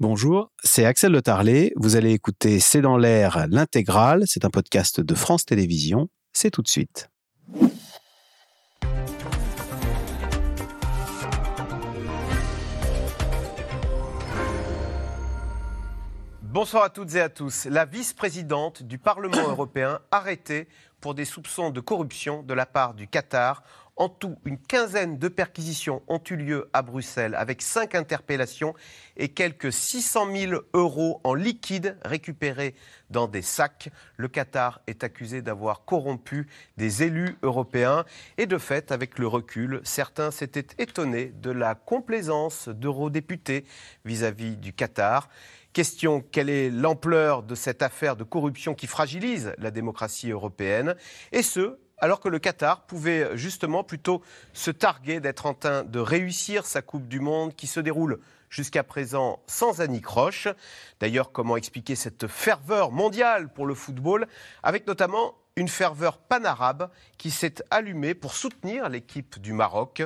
Bonjour, 0.00 0.50
c'est 0.64 0.84
Axel 0.84 1.12
Le 1.12 1.22
Tarlet. 1.22 1.72
Vous 1.76 1.94
allez 1.94 2.10
écouter 2.10 2.58
C'est 2.58 2.80
dans 2.80 2.96
l'air 2.96 3.46
l'intégrale. 3.48 4.24
C'est 4.26 4.44
un 4.44 4.50
podcast 4.50 5.00
de 5.00 5.14
France 5.14 5.44
Télévisions. 5.44 6.08
C'est 6.32 6.50
tout 6.50 6.62
de 6.62 6.68
suite. 6.68 7.10
Bonsoir 16.42 16.84
à 16.84 16.90
toutes 16.90 17.14
et 17.14 17.20
à 17.20 17.28
tous. 17.28 17.66
La 17.66 17.84
vice-présidente 17.84 18.82
du 18.82 18.98
Parlement 18.98 19.42
européen 19.48 20.00
arrêtée 20.10 20.66
pour 21.00 21.14
des 21.14 21.24
soupçons 21.24 21.70
de 21.70 21.80
corruption 21.80 22.42
de 22.42 22.54
la 22.54 22.66
part 22.66 22.94
du 22.94 23.06
Qatar. 23.06 23.62
En 23.96 24.08
tout, 24.08 24.36
une 24.44 24.58
quinzaine 24.58 25.18
de 25.18 25.28
perquisitions 25.28 26.02
ont 26.08 26.20
eu 26.28 26.34
lieu 26.34 26.68
à 26.72 26.82
Bruxelles 26.82 27.36
avec 27.36 27.62
cinq 27.62 27.94
interpellations 27.94 28.74
et 29.16 29.28
quelques 29.28 29.72
600 29.72 30.34
000 30.34 30.62
euros 30.72 31.20
en 31.22 31.34
liquide 31.34 31.96
récupérés 32.04 32.74
dans 33.10 33.28
des 33.28 33.42
sacs. 33.42 33.90
Le 34.16 34.26
Qatar 34.26 34.80
est 34.88 35.04
accusé 35.04 35.42
d'avoir 35.42 35.84
corrompu 35.84 36.48
des 36.76 37.04
élus 37.04 37.38
européens 37.42 38.04
et 38.36 38.46
de 38.46 38.58
fait, 38.58 38.90
avec 38.90 39.16
le 39.16 39.28
recul, 39.28 39.80
certains 39.84 40.32
s'étaient 40.32 40.66
étonnés 40.78 41.32
de 41.40 41.52
la 41.52 41.76
complaisance 41.76 42.68
d'eurodéputés 42.68 43.64
vis-à-vis 44.04 44.56
du 44.56 44.72
Qatar. 44.72 45.28
Question, 45.72 46.20
quelle 46.32 46.50
est 46.50 46.70
l'ampleur 46.70 47.44
de 47.44 47.54
cette 47.54 47.82
affaire 47.82 48.16
de 48.16 48.24
corruption 48.24 48.74
qui 48.74 48.88
fragilise 48.88 49.54
la 49.58 49.70
démocratie 49.70 50.30
européenne? 50.30 50.96
Et 51.30 51.42
ce, 51.42 51.78
alors 51.98 52.20
que 52.20 52.28
le 52.28 52.38
Qatar 52.38 52.82
pouvait 52.82 53.36
justement 53.36 53.84
plutôt 53.84 54.22
se 54.52 54.70
targuer 54.70 55.20
d'être 55.20 55.46
en 55.46 55.54
train 55.54 55.84
de 55.84 55.98
réussir 55.98 56.66
sa 56.66 56.82
Coupe 56.82 57.08
du 57.08 57.20
Monde 57.20 57.54
qui 57.54 57.66
se 57.66 57.80
déroule 57.80 58.20
jusqu'à 58.54 58.84
présent 58.84 59.40
sans 59.46 59.80
anicroche. 59.80 60.48
D'ailleurs, 61.00 61.32
comment 61.32 61.56
expliquer 61.56 61.96
cette 61.96 62.28
ferveur 62.28 62.92
mondiale 62.92 63.48
pour 63.52 63.66
le 63.66 63.74
football, 63.74 64.26
avec 64.62 64.86
notamment 64.86 65.34
une 65.56 65.68
ferveur 65.68 66.18
panarabe 66.18 66.90
qui 67.18 67.30
s'est 67.30 67.56
allumée 67.70 68.14
pour 68.14 68.34
soutenir 68.34 68.88
l'équipe 68.88 69.40
du 69.40 69.52
Maroc? 69.52 70.02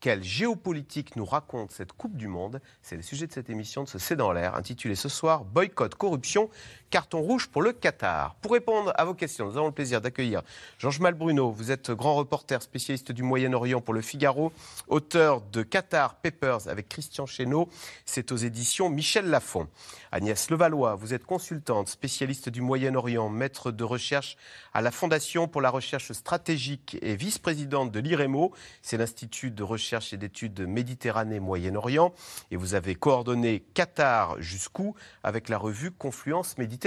Quelle 0.00 0.22
géopolitique 0.22 1.16
nous 1.16 1.24
raconte 1.24 1.72
cette 1.72 1.92
Coupe 1.92 2.16
du 2.16 2.28
Monde? 2.28 2.60
C'est 2.82 2.94
le 2.94 3.02
sujet 3.02 3.26
de 3.26 3.32
cette 3.32 3.50
émission 3.50 3.82
de 3.82 3.88
ce 3.88 3.98
C'est 3.98 4.14
dans 4.14 4.30
l'air, 4.30 4.54
intitulée 4.54 4.94
ce 4.94 5.08
soir 5.08 5.44
Boycott, 5.44 5.96
corruption, 5.96 6.50
carton 6.90 7.20
rouge 7.20 7.48
pour 7.48 7.62
le 7.62 7.72
Qatar. 7.72 8.34
Pour 8.36 8.52
répondre 8.52 8.92
à 8.96 9.04
vos 9.04 9.14
questions, 9.14 9.46
nous 9.46 9.56
avons 9.56 9.66
le 9.66 9.72
plaisir 9.72 10.00
d'accueillir 10.00 10.42
Georges 10.78 11.00
Malbruno. 11.00 11.50
Vous 11.50 11.70
êtes 11.70 11.90
grand 11.90 12.14
reporter 12.14 12.62
spécialiste 12.62 13.12
du 13.12 13.22
Moyen-Orient 13.22 13.80
pour 13.80 13.92
le 13.92 14.00
Figaro, 14.00 14.52
auteur 14.88 15.42
de 15.42 15.62
Qatar 15.62 16.14
Papers 16.16 16.68
avec 16.68 16.88
Christian 16.88 17.26
Chesneau. 17.26 17.68
C'est 18.06 18.32
aux 18.32 18.36
éditions 18.36 18.88
Michel 18.88 19.26
Lafon. 19.26 19.68
Agnès 20.12 20.48
Levallois, 20.50 20.94
vous 20.94 21.12
êtes 21.12 21.26
consultante, 21.26 21.88
spécialiste 21.88 22.48
du 22.48 22.62
Moyen-Orient, 22.62 23.28
maître 23.28 23.70
de 23.70 23.84
recherche 23.84 24.38
à 24.72 24.80
la 24.80 24.90
Fondation 24.90 25.46
pour 25.46 25.60
la 25.60 25.70
recherche 25.70 26.12
stratégique 26.12 26.96
et 27.02 27.16
vice-présidente 27.16 27.92
de 27.92 28.00
l'IREMO. 28.00 28.52
C'est 28.80 28.96
l'Institut 28.96 29.50
de 29.50 29.62
recherche 29.62 30.14
et 30.14 30.16
d'études 30.16 30.60
Méditerranée-Moyen-Orient. 30.60 32.14
Et 32.50 32.56
vous 32.56 32.74
avez 32.74 32.94
coordonné 32.94 33.60
Qatar 33.74 34.40
jusqu'où 34.40 34.94
avec 35.22 35.50
la 35.50 35.58
revue 35.58 35.90
Confluence 35.90 36.56
Méditerranée. 36.56 36.77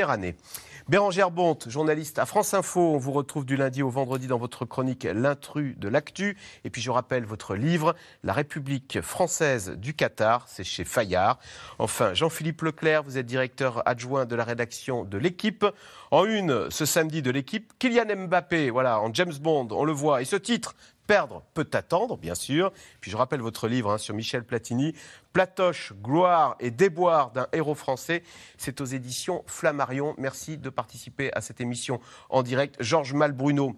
Bérangère 0.88 1.32
Bonte, 1.32 1.70
journaliste 1.70 2.18
à 2.20 2.26
France 2.26 2.54
Info. 2.54 2.80
On 2.94 2.98
vous 2.98 3.12
retrouve 3.12 3.46
du 3.46 3.56
lundi 3.56 3.84
au 3.84 3.90
vendredi 3.90 4.28
dans 4.28 4.38
votre 4.38 4.66
chronique 4.66 5.04
L'intrus 5.04 5.78
de 5.78 5.88
l'actu. 5.88 6.38
Et 6.64 6.70
puis 6.70 6.82
je 6.82 6.92
rappelle 6.92 7.26
votre 7.26 7.56
livre 7.56 7.96
La 8.24 8.34
République 8.34 9.02
française 9.02 9.72
du 9.78 9.94
Qatar. 9.94 10.46
C'est 10.48 10.64
chez 10.64 10.84
Fayard. 10.84 11.40
Enfin, 11.80 12.14
Jean-Philippe 12.14 12.62
Leclerc, 12.62 13.04
vous 13.04 13.18
êtes 13.18 13.26
directeur 13.26 13.88
adjoint 13.88 14.26
de 14.26 14.36
la 14.36 14.44
rédaction 14.44 15.04
de 15.04 15.18
l'équipe. 15.18 15.66
En 16.10 16.26
une, 16.26 16.70
ce 16.72 16.86
samedi 16.86 17.22
de 17.22 17.32
l'équipe, 17.32 17.74
Kylian 17.80 18.28
Mbappé, 18.28 18.70
voilà, 18.70 19.00
en 19.00 19.14
James 19.14 19.34
Bond, 19.40 19.68
on 19.72 19.84
le 19.84 19.94
voit. 19.94 20.22
Et 20.22 20.26
ce 20.26 20.36
titre, 20.36 20.76
Perdre 21.12 21.44
peut 21.54 21.70
attendre, 21.74 22.16
bien 22.16 22.36
sûr. 22.36 22.72
Puis 23.02 23.12
je 23.12 23.18
rappelle 23.18 23.42
votre 23.42 23.68
livre 23.68 23.92
hein, 23.92 23.98
sur 23.98 24.16
Michel 24.16 24.46
Platini, 24.46 24.96
Platoche, 25.34 25.92
gloire 26.02 26.56
et 26.62 26.72
déboire 26.72 27.32
d'un 27.32 27.48
héros 27.52 27.76
français. 27.76 28.24
C'est 28.56 28.80
aux 28.80 28.86
éditions 28.86 29.44
Flammarion. 29.46 30.16
Merci 30.18 30.58
de 30.58 30.70
participer 30.70 31.30
à 31.34 31.42
cette 31.42 31.60
émission 31.60 32.00
en 32.30 32.44
direct. 32.44 32.82
Georges 32.82 33.14
Malbruno 33.14 33.76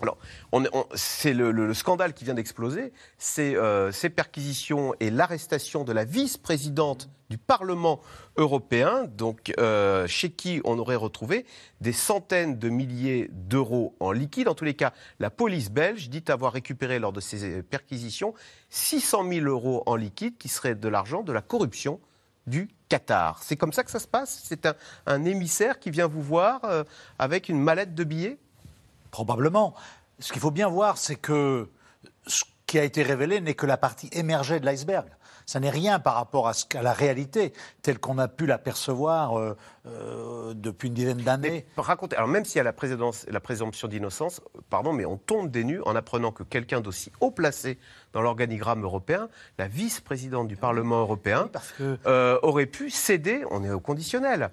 alors, 0.00 0.18
c'est 0.94 1.32
le, 1.32 1.74
scandale 1.74 2.14
qui 2.14 2.24
vient 2.24 2.34
d'exploser, 2.34 2.92
c'est 3.18 3.56
euh, 3.56 3.90
ces 3.90 4.10
perquisitions 4.10 4.94
et 5.00 5.10
l'arrestation 5.10 5.82
de 5.82 5.92
la 5.92 6.04
vice-présidente 6.04 7.08
du 7.30 7.36
Parlement 7.36 8.00
européen, 8.36 9.04
donc 9.04 9.52
euh, 9.58 10.06
chez 10.06 10.30
qui 10.30 10.60
on 10.64 10.78
aurait 10.78 10.96
retrouvé 10.96 11.44
des 11.80 11.92
centaines 11.92 12.58
de 12.58 12.68
milliers 12.68 13.28
d'euros 13.32 13.94
en 14.00 14.12
liquide. 14.12 14.48
En 14.48 14.54
tous 14.54 14.64
les 14.64 14.74
cas, 14.74 14.92
la 15.18 15.30
police 15.30 15.70
belge 15.70 16.08
dit 16.08 16.24
avoir 16.28 16.52
récupéré 16.52 16.98
lors 16.98 17.12
de 17.12 17.20
ces 17.20 17.62
perquisitions 17.62 18.34
600 18.70 19.28
000 19.30 19.46
euros 19.46 19.82
en 19.86 19.96
liquide, 19.96 20.38
qui 20.38 20.48
serait 20.48 20.74
de 20.74 20.88
l'argent 20.88 21.22
de 21.22 21.32
la 21.32 21.42
corruption 21.42 22.00
du 22.46 22.70
Qatar. 22.88 23.42
C'est 23.42 23.56
comme 23.56 23.72
ça 23.72 23.84
que 23.84 23.90
ça 23.90 23.98
se 23.98 24.06
passe? 24.06 24.42
C'est 24.44 24.66
un, 25.06 25.24
émissaire 25.24 25.78
qui 25.78 25.90
vient 25.90 26.06
vous 26.06 26.22
voir 26.22 26.64
euh, 26.64 26.84
avec 27.18 27.48
une 27.48 27.60
mallette 27.60 27.94
de 27.94 28.04
billets? 28.04 28.38
Probablement. 29.10 29.74
Ce 30.18 30.32
qu'il 30.32 30.40
faut 30.40 30.50
bien 30.50 30.68
voir, 30.68 30.98
c'est 30.98 31.16
que 31.16 31.68
ce 32.26 32.44
qui 32.66 32.78
a 32.78 32.84
été 32.84 33.02
révélé 33.02 33.40
n'est 33.40 33.54
que 33.54 33.66
la 33.66 33.76
partie 33.76 34.10
émergée 34.12 34.60
de 34.60 34.66
l'iceberg. 34.66 35.08
Ça 35.46 35.60
n'est 35.60 35.70
rien 35.70 35.98
par 35.98 36.14
rapport 36.14 36.46
à, 36.46 36.52
ce, 36.52 36.66
la 36.74 36.92
réalité 36.92 37.54
telle 37.80 37.98
qu'on 37.98 38.18
a 38.18 38.28
pu 38.28 38.44
l'apercevoir 38.44 39.38
euh, 39.38 39.56
euh, 39.86 40.52
depuis 40.52 40.88
une 40.88 40.94
dizaine 40.94 41.22
d'années. 41.22 41.64
Racontez. 41.78 42.16
Alors 42.16 42.28
même 42.28 42.44
s'il 42.44 42.58
y 42.58 42.60
a 42.60 42.64
la, 42.64 42.74
la 43.28 43.40
présomption 43.40 43.88
d'innocence, 43.88 44.42
pardon, 44.68 44.92
mais 44.92 45.06
on 45.06 45.16
tombe 45.16 45.50
des 45.50 45.64
nues 45.64 45.80
en 45.86 45.96
apprenant 45.96 46.32
que 46.32 46.42
quelqu'un 46.42 46.82
d'aussi 46.82 47.10
haut 47.20 47.30
placé 47.30 47.78
dans 48.12 48.20
l'organigramme 48.20 48.82
européen, 48.82 49.30
la 49.56 49.68
vice-présidente 49.68 50.48
du 50.48 50.56
Parlement 50.56 51.00
européen, 51.00 51.48
euh, 51.80 52.38
aurait 52.42 52.66
pu 52.66 52.90
céder, 52.90 53.42
on 53.50 53.64
est 53.64 53.70
au 53.70 53.80
conditionnel, 53.80 54.50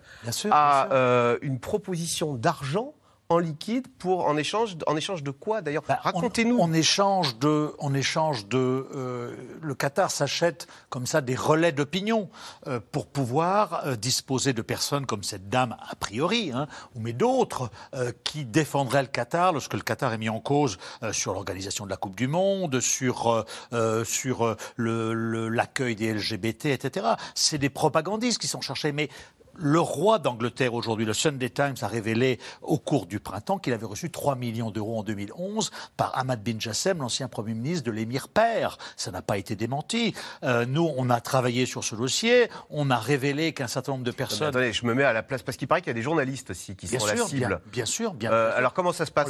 à 0.49 1.35
une 1.41 1.59
proposition 1.59 2.35
d'argent 2.35 2.93
en 3.29 3.39
liquide 3.39 3.87
pour 3.97 4.27
en 4.27 4.37
échange 4.37 4.77
en 4.85 4.95
échange 4.95 5.23
de 5.23 5.31
quoi 5.31 5.61
d'ailleurs? 5.61 5.83
Bah, 5.87 5.99
Racontez-nous. 6.01 6.59
En 6.59 6.73
échange 6.73 7.37
de 7.39 7.73
en 7.79 7.93
échange 7.93 8.47
de 8.47 8.57
euh, 8.57 9.35
le 9.61 9.75
Qatar 9.75 10.11
s'achète 10.11 10.67
comme 10.89 11.07
ça 11.07 11.21
des 11.21 11.35
relais 11.35 11.71
d'opinion 11.71 12.29
euh, 12.67 12.79
pour 12.91 13.07
pouvoir 13.07 13.85
euh, 13.85 13.95
disposer 13.95 14.53
de 14.53 14.61
personnes 14.61 15.05
comme 15.05 15.23
cette 15.23 15.49
dame 15.49 15.75
a 15.89 15.95
priori 15.95 16.51
hein, 16.53 16.67
ou 16.93 16.99
mais 16.99 17.13
d'autres 17.13 17.69
qui 18.23 18.45
défendraient 18.45 19.01
le 19.01 19.07
Qatar 19.07 19.53
lorsque 19.53 19.73
le 19.73 19.81
Qatar 19.81 20.13
est 20.13 20.17
mis 20.17 20.29
en 20.29 20.39
cause 20.39 20.77
sur 21.11 21.33
l'organisation 21.33 21.85
de 21.85 21.89
la 21.89 21.97
Coupe 21.97 22.15
du 22.15 22.27
Monde, 22.27 22.79
sur 22.79 23.45
sur 24.03 24.55
l'accueil 24.77 25.95
des 25.95 26.13
LGBT, 26.13 26.65
etc. 26.67 27.07
C'est 27.33 27.57
des 27.57 27.69
propagandistes 27.69 28.39
qui 28.39 28.47
sont 28.47 28.61
cherchés 28.61 28.91
mais 28.91 29.09
le 29.57 29.79
roi 29.79 30.19
d'Angleterre 30.19 30.73
aujourd'hui, 30.73 31.05
le 31.05 31.13
Sunday 31.13 31.49
Times, 31.49 31.75
a 31.81 31.87
révélé 31.87 32.39
au 32.61 32.77
cours 32.77 33.05
du 33.05 33.19
printemps 33.19 33.57
qu'il 33.57 33.73
avait 33.73 33.85
reçu 33.85 34.09
3 34.09 34.35
millions 34.35 34.71
d'euros 34.71 34.99
en 34.99 35.03
2011 35.03 35.71
par 35.97 36.17
Ahmad 36.17 36.43
bin 36.43 36.59
Jassem, 36.59 36.99
l'ancien 36.99 37.27
Premier 37.27 37.53
ministre 37.53 37.85
de 37.85 37.91
l'émir 37.91 38.27
père. 38.27 38.77
Ça 38.95 39.11
n'a 39.11 39.21
pas 39.21 39.37
été 39.37 39.55
démenti. 39.55 40.13
Euh, 40.43 40.65
nous, 40.65 40.91
on 40.97 41.09
a 41.09 41.21
travaillé 41.21 41.65
sur 41.65 41.83
ce 41.83 41.95
dossier. 41.95 42.49
On 42.69 42.89
a 42.89 42.97
révélé 42.97 43.53
qu'un 43.53 43.67
certain 43.67 43.93
nombre 43.93 44.03
de 44.03 44.11
personnes. 44.11 44.47
attendez, 44.47 44.73
je 44.73 44.85
me 44.85 44.93
mets 44.93 45.03
à 45.03 45.13
la 45.13 45.23
place 45.23 45.43
parce 45.43 45.57
qu'il 45.57 45.67
paraît 45.67 45.81
qu'il 45.81 45.89
y 45.89 45.91
a 45.91 45.95
des 45.95 46.01
journalistes 46.01 46.51
aussi 46.51 46.75
qui 46.75 46.87
sont 46.87 47.05
la 47.05 47.17
cible. 47.17 47.61
Bien, 47.71 47.85
sûr, 47.85 48.13
bien. 48.13 48.31
Euh, 48.31 48.57
alors 48.57 48.73
comment 48.73 48.93
ça 48.93 49.05
se 49.05 49.11
passe 49.11 49.29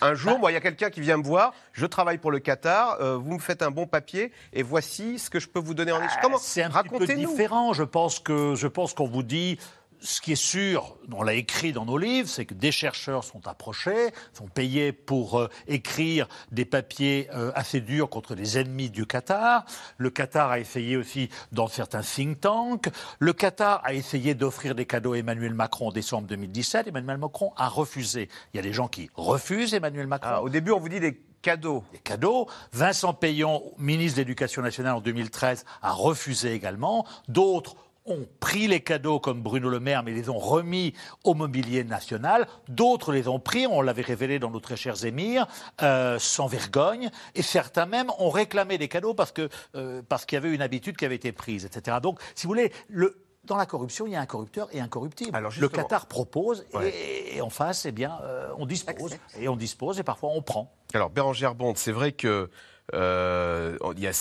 Un 0.00 0.14
jour, 0.14 0.32
bah 0.32 0.38
moi, 0.38 0.50
il 0.50 0.54
y 0.54 0.58
a 0.58 0.60
quelqu'un 0.60 0.90
qui 0.90 1.00
vient 1.00 1.16
me 1.16 1.24
voir. 1.24 1.52
Je 1.72 1.86
travaille 1.86 2.18
pour 2.18 2.30
le 2.30 2.38
Qatar. 2.38 2.98
Euh, 3.00 3.16
vous 3.16 3.34
me 3.34 3.38
faites 3.38 3.62
un 3.62 3.70
bon 3.70 3.86
papier 3.86 4.32
et 4.52 4.62
voici 4.62 5.18
ce 5.18 5.30
que 5.30 5.40
je 5.40 5.48
peux 5.48 5.60
vous 5.60 5.74
donner 5.74 5.92
en 5.92 5.98
échange. 5.98 6.18
Comment 6.22 6.38
C'est 6.38 6.62
un 6.62 6.70
petit 6.70 6.88
peu 6.88 7.06
différent. 7.06 7.72
Je 7.72 7.82
pense 7.82 8.18
que 8.18 8.54
je 8.54 8.66
pense 8.66 8.94
qu'on 8.94 9.08
vous 9.08 9.22
dit 9.22 9.57
ce 10.00 10.20
qui 10.20 10.32
est 10.32 10.36
sûr, 10.36 10.96
on 11.12 11.22
l'a 11.22 11.34
écrit 11.34 11.72
dans 11.72 11.84
nos 11.84 11.98
livres, 11.98 12.28
c'est 12.28 12.44
que 12.44 12.54
des 12.54 12.72
chercheurs 12.72 13.24
sont 13.24 13.46
approchés, 13.48 14.10
sont 14.32 14.46
payés 14.46 14.92
pour 14.92 15.38
euh, 15.38 15.48
écrire 15.66 16.28
des 16.52 16.64
papiers 16.64 17.28
euh, 17.34 17.50
assez 17.54 17.80
durs 17.80 18.08
contre 18.08 18.34
les 18.34 18.58
ennemis 18.58 18.90
du 18.90 19.06
Qatar. 19.06 19.64
Le 19.96 20.10
Qatar 20.10 20.50
a 20.50 20.60
essayé 20.60 20.96
aussi 20.96 21.28
dans 21.52 21.68
certains 21.68 22.02
think 22.02 22.40
tanks. 22.40 22.88
Le 23.18 23.32
Qatar 23.32 23.80
a 23.84 23.94
essayé 23.94 24.34
d'offrir 24.34 24.74
des 24.74 24.86
cadeaux 24.86 25.14
à 25.14 25.18
Emmanuel 25.18 25.54
Macron 25.54 25.88
en 25.88 25.92
décembre 25.92 26.28
2017. 26.28 26.88
Emmanuel 26.88 27.18
Macron 27.18 27.52
a 27.56 27.68
refusé. 27.68 28.28
Il 28.52 28.56
y 28.56 28.60
a 28.60 28.62
des 28.62 28.72
gens 28.72 28.88
qui 28.88 29.10
refusent 29.14 29.74
Emmanuel 29.74 30.06
Macron. 30.06 30.30
Ah, 30.32 30.42
au 30.42 30.48
début, 30.48 30.70
on 30.70 30.80
vous 30.80 30.88
dit 30.88 31.00
des 31.00 31.20
cadeaux. 31.42 31.84
Des 31.92 31.98
cadeaux. 31.98 32.48
Vincent 32.72 33.14
Payon, 33.14 33.62
ministre 33.78 34.16
de 34.16 34.22
l'Éducation 34.22 34.62
nationale 34.62 34.94
en 34.94 35.00
2013, 35.00 35.64
a 35.82 35.92
refusé 35.92 36.52
également. 36.52 37.06
D'autres 37.28 37.76
ont 38.08 38.26
pris 38.40 38.66
les 38.66 38.80
cadeaux 38.80 39.20
comme 39.20 39.42
Bruno 39.42 39.68
Le 39.68 39.80
Maire, 39.80 40.02
mais 40.02 40.12
les 40.12 40.28
ont 40.28 40.38
remis 40.38 40.94
au 41.24 41.34
mobilier 41.34 41.84
national. 41.84 42.46
D'autres 42.68 43.12
les 43.12 43.28
ont 43.28 43.38
pris, 43.40 43.66
on 43.66 43.80
l'avait 43.82 44.02
révélé 44.02 44.38
dans 44.38 44.50
nos 44.50 44.60
très 44.60 44.76
chers 44.76 45.04
émirs, 45.04 45.46
euh, 45.82 46.18
sans 46.18 46.46
vergogne. 46.46 47.10
Et 47.34 47.42
certains 47.42 47.86
même 47.86 48.10
ont 48.18 48.30
réclamé 48.30 48.78
des 48.78 48.88
cadeaux 48.88 49.14
parce 49.14 49.32
que 49.32 49.48
euh, 49.74 50.02
parce 50.08 50.24
qu'il 50.26 50.36
y 50.36 50.38
avait 50.38 50.52
une 50.54 50.62
habitude 50.62 50.96
qui 50.96 51.04
avait 51.04 51.16
été 51.16 51.32
prise, 51.32 51.64
etc. 51.64 51.98
Donc, 52.02 52.20
si 52.34 52.46
vous 52.46 52.50
voulez, 52.50 52.72
le, 52.88 53.24
dans 53.44 53.56
la 53.56 53.66
corruption, 53.66 54.06
il 54.06 54.12
y 54.12 54.16
a 54.16 54.20
un 54.20 54.26
corrupteur 54.26 54.68
et 54.72 54.80
un 54.80 54.88
corruptible. 54.88 55.34
Alors, 55.36 55.52
le. 55.58 55.68
Qatar 55.68 56.06
propose 56.06 56.66
Ouais. 56.74 56.90
et, 56.90 57.36
et 57.36 57.40
en 57.40 57.50
face, 57.50 57.86
eh 57.86 57.92
bien, 57.92 58.18
euh, 58.22 58.48
on 58.58 58.66
dispose. 58.66 59.12
Accepte. 59.12 59.36
Et 59.40 59.48
on 59.48 59.56
dispose 59.56 59.98
et 59.98 60.02
parfois 60.02 60.30
on 60.34 60.42
prend. 60.42 60.72
Alors, 60.94 61.10
Bérangère 61.10 61.54
Bonde, 61.54 61.78
c'est 61.78 61.92
vrai 61.92 62.12
que. 62.12 62.50
Euh, 62.94 63.76
il 63.96 64.00
y 64.00 64.06
a 64.06 64.12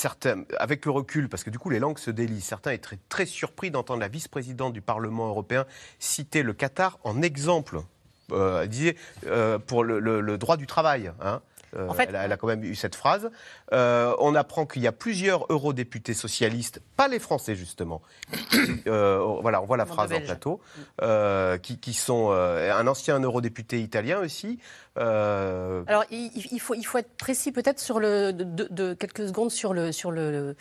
avec 0.59 0.85
le 0.85 0.91
recul, 0.91 1.29
parce 1.29 1.43
que 1.43 1.49
du 1.49 1.59
coup 1.59 1.69
les 1.69 1.79
langues 1.79 1.99
se 1.99 2.11
délient, 2.11 2.41
certains 2.41 2.71
étaient 2.71 2.97
très, 3.09 3.25
surpris 3.25 3.71
d'entendre 3.71 3.99
la 3.99 4.07
vice-présidente 4.07 4.73
du 4.73 4.81
Parlement 4.81 5.27
européen 5.27 5.65
citer 5.99 6.43
le 6.43 6.53
Qatar 6.53 6.99
en 7.03 7.21
exemple. 7.21 7.79
Euh, 8.33 8.65
disait 8.67 8.97
euh, 9.25 9.57
pour 9.57 9.85
le 9.85 10.37
droit 10.37 10.57
du 10.57 10.67
travail. 10.67 11.11
hein. 11.21 11.41
Euh, 11.77 11.87
En 11.87 11.93
fait- 11.93 12.09
elle, 12.09 12.15
a, 12.15 12.25
elle 12.25 12.31
a 12.31 12.37
quand 12.37 12.47
même 12.47 12.63
eu 12.63 12.75
cette 12.75 12.95
phrase. 12.95 13.29
Euh, 13.73 14.15
on 14.19 14.33
apprend 14.35 14.65
qu'il 14.65 14.81
y 14.81 14.87
a 14.87 14.91
plusieurs 14.91 15.45
eurodéputés 15.49 16.13
socialistes, 16.13 16.81
pas 16.95 17.07
les 17.07 17.19
Français 17.19 17.55
justement. 17.55 18.01
Euh, 18.87 19.19
voilà, 19.41 19.61
on 19.61 19.65
voit 19.65 19.75
la 19.77 19.83
Monde 19.85 19.93
phrase 19.95 20.13
en 20.13 20.21
plateau, 20.21 20.61
qui, 21.61 21.77
qui 21.77 21.93
sont 21.93 22.31
un 22.31 22.87
ancien 22.87 23.19
eurodéputé 23.19 23.81
italien 23.81 24.19
aussi. 24.19 24.59
Alors, 24.95 26.03
il, 26.11 26.31
il 26.51 26.59
faut, 26.59 26.73
il 26.73 26.83
faut 26.85 26.97
être 26.97 27.15
précis 27.17 27.51
peut-être 27.51 27.79
sur 27.79 27.99
le, 27.99 28.31
de, 28.33 28.67
de- 28.69 28.93
quelques 28.93 29.27
secondes 29.27 29.51
sur, 29.51 29.73
le, 29.73 29.91
sur 29.91 30.11
le, 30.11 30.55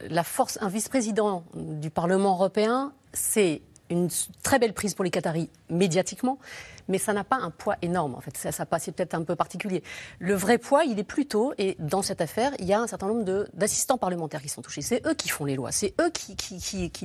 la 0.00 0.22
force. 0.24 0.58
Un 0.60 0.68
vice-président 0.68 1.44
du 1.54 1.90
Parlement 1.90 2.34
européen, 2.34 2.92
c'est 3.12 3.62
une 3.90 4.08
très 4.42 4.58
belle 4.58 4.72
prise 4.72 4.94
pour 4.94 5.04
les 5.04 5.10
Qataris 5.10 5.50
médiatiquement, 5.68 6.38
mais 6.88 6.98
ça 6.98 7.12
n'a 7.12 7.24
pas 7.24 7.36
un 7.36 7.50
poids 7.50 7.76
énorme. 7.82 8.14
En 8.14 8.20
fait, 8.20 8.36
ça, 8.36 8.52
ça 8.52 8.66
c'est 8.78 8.92
peut-être 8.92 9.14
un 9.14 9.22
peu 9.22 9.36
particulier. 9.36 9.82
Le 10.18 10.34
vrai 10.34 10.58
poids, 10.58 10.84
il 10.84 10.98
est 10.98 11.04
plutôt, 11.04 11.52
et 11.58 11.76
dans 11.78 12.02
cette 12.02 12.20
affaire, 12.20 12.52
il 12.58 12.66
y 12.66 12.72
a 12.72 12.80
un 12.80 12.86
certain 12.86 13.06
nombre 13.08 13.46
d'assistants 13.54 13.98
parlementaires 13.98 14.42
qui 14.42 14.48
sont 14.48 14.62
touchés. 14.62 14.82
C'est 14.82 15.06
eux 15.06 15.14
qui 15.14 15.28
font 15.28 15.44
les 15.44 15.54
lois, 15.54 15.72
c'est 15.72 15.94
eux 16.00 16.10
qui, 16.10 16.36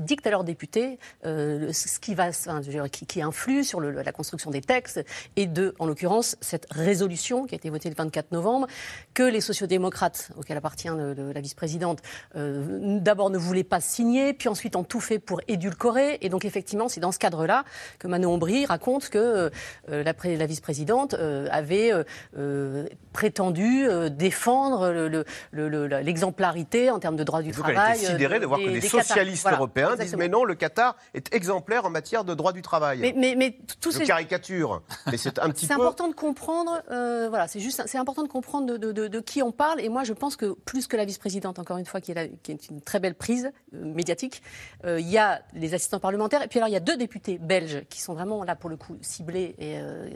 dictent 0.01 0.27
à 0.27 0.31
leurs 0.31 0.43
députés 0.43 0.99
euh, 1.25 1.71
ce 1.73 1.99
qui 1.99 2.15
va, 2.15 2.27
enfin, 2.29 2.59
dire, 2.61 2.89
qui, 2.89 3.21
influe 3.21 3.63
sur 3.63 3.81
la 3.81 4.11
construction 4.11 4.51
des 4.51 4.61
textes 4.61 5.03
et 5.35 5.47
de, 5.47 5.73
en 5.79 5.85
l'occurrence, 5.85 6.37
cette 6.41 6.67
résolution 6.71 7.45
qui 7.45 7.55
a 7.55 7.57
été 7.57 7.69
votée 7.69 7.89
le 7.89 7.95
24 7.95 8.31
novembre 8.31 8.67
que 9.13 9.23
les 9.23 9.41
sociodémocrates, 9.41 10.31
auxquels 10.37 10.57
appartient 10.57 10.87
la 10.87 11.41
vice-présidente, 11.41 12.01
euh, 12.35 12.99
d'abord 12.99 13.29
ne 13.29 13.37
voulaient 13.37 13.63
pas 13.63 13.81
signer, 13.81 14.33
puis 14.33 14.49
ensuite 14.49 14.75
ont 14.75 14.83
tout 14.83 14.99
fait 14.99 15.19
pour 15.19 15.41
édulcorer. 15.47 16.17
Et 16.21 16.29
donc 16.29 16.45
effectivement, 16.45 16.89
c'est 16.89 16.99
dans 16.99 17.11
ce 17.11 17.19
cadre-là 17.19 17.63
que 17.99 18.07
Manon 18.07 18.35
Aubry 18.35 18.65
raconte 18.65 19.09
que 19.09 19.17
euh, 19.17 19.49
la, 19.87 20.13
pré- 20.13 20.35
la 20.37 20.45
vice-présidente 20.45 21.13
euh, 21.15 21.47
avait 21.51 21.91
euh, 21.93 22.03
euh, 22.37 22.87
prétendu 23.13 23.87
euh, 23.87 24.09
défendre 24.09 24.89
le- 24.91 25.07
le- 25.07 25.25
le- 25.51 25.69
le- 25.69 25.87
la- 25.87 26.01
l'exemplarité 26.01 26.89
en 26.91 26.99
termes 26.99 27.15
de 27.15 27.23
droit 27.23 27.41
du 27.41 27.51
Donc 27.51 27.65
elle 27.67 27.73
travail. 27.75 27.97
était 27.97 28.07
sidérée 28.11 28.35
euh, 28.37 28.39
de 28.39 28.45
voir 28.45 28.59
que 28.59 28.69
des- 28.69 28.81
socialistes 28.81 29.41
Voilà, 29.43 29.57
européens 29.57 29.95
disent 29.95 30.15
mais 30.15 30.27
non, 30.29 30.43
le 30.43 30.55
Qatar 30.55 30.95
est 31.13 31.33
exemplaire 31.33 31.85
en 31.85 31.89
matière 31.89 32.23
de 32.23 32.33
droit 32.33 32.53
du 32.53 32.61
travail. 32.61 32.99
Mais, 32.99 33.13
mais, 33.15 33.35
mais 33.35 33.57
tous 33.81 33.91
Je 33.93 33.97
ces 33.99 34.05
caricature, 34.05 34.81
mais 35.11 35.17
c'est 35.17 35.39
un 35.39 35.49
petit 35.49 35.65
C'est 35.65 35.75
peu. 35.75 35.81
important 35.81 36.07
de 36.07 36.13
comprendre, 36.13 36.81
euh, 36.91 37.27
voilà, 37.29 37.47
c'est 37.47 37.59
juste, 37.59 37.83
c'est 37.85 37.97
important 37.97 38.23
de 38.23 38.27
comprendre 38.27 38.67
de, 38.67 38.77
de- 38.77 38.91
de- 38.91 39.07
de 39.07 39.19
qui 39.19 39.41
on 39.41 39.51
parle. 39.51 39.81
Et 39.81 39.89
moi, 39.89 40.03
je 40.03 40.13
pense 40.13 40.35
que 40.35 40.53
plus 40.65 40.87
que 40.87 40.95
la 40.97 41.05
vice-présidente, 41.05 41.59
encore 41.59 41.77
une 41.77 41.85
fois, 41.85 42.01
qui 42.01 42.11
est, 42.11 42.15
la- 42.15 42.27
qui 42.27 42.51
est 42.51 42.69
une 42.69 42.81
très 42.81 42.99
belle 42.99 43.15
prise 43.15 43.51
euh, 43.73 43.83
médiatique, 43.85 44.41
euh, 44.85 44.99
il 44.99 45.07
y 45.09 45.17
a 45.17 45.41
les 45.53 45.73
assistants 45.73 45.99
parlementaires. 45.99 46.41
Et 46.43 46.47
puis 46.47 46.59
alors, 46.59 46.69
il 46.69 46.73
y 46.73 46.77
a 46.77 46.81
deux 46.81 46.97
députés 46.97 47.37
belges 47.37 47.83
qui 47.89 48.01
sont 48.01 48.13
vraiment 48.13 48.43
là 48.43 48.55
pour 48.55 48.69
le 48.69 48.77
coup 48.77 48.97
ciblés. 49.01 49.55
Et 49.59 49.77
euh, 49.79 50.07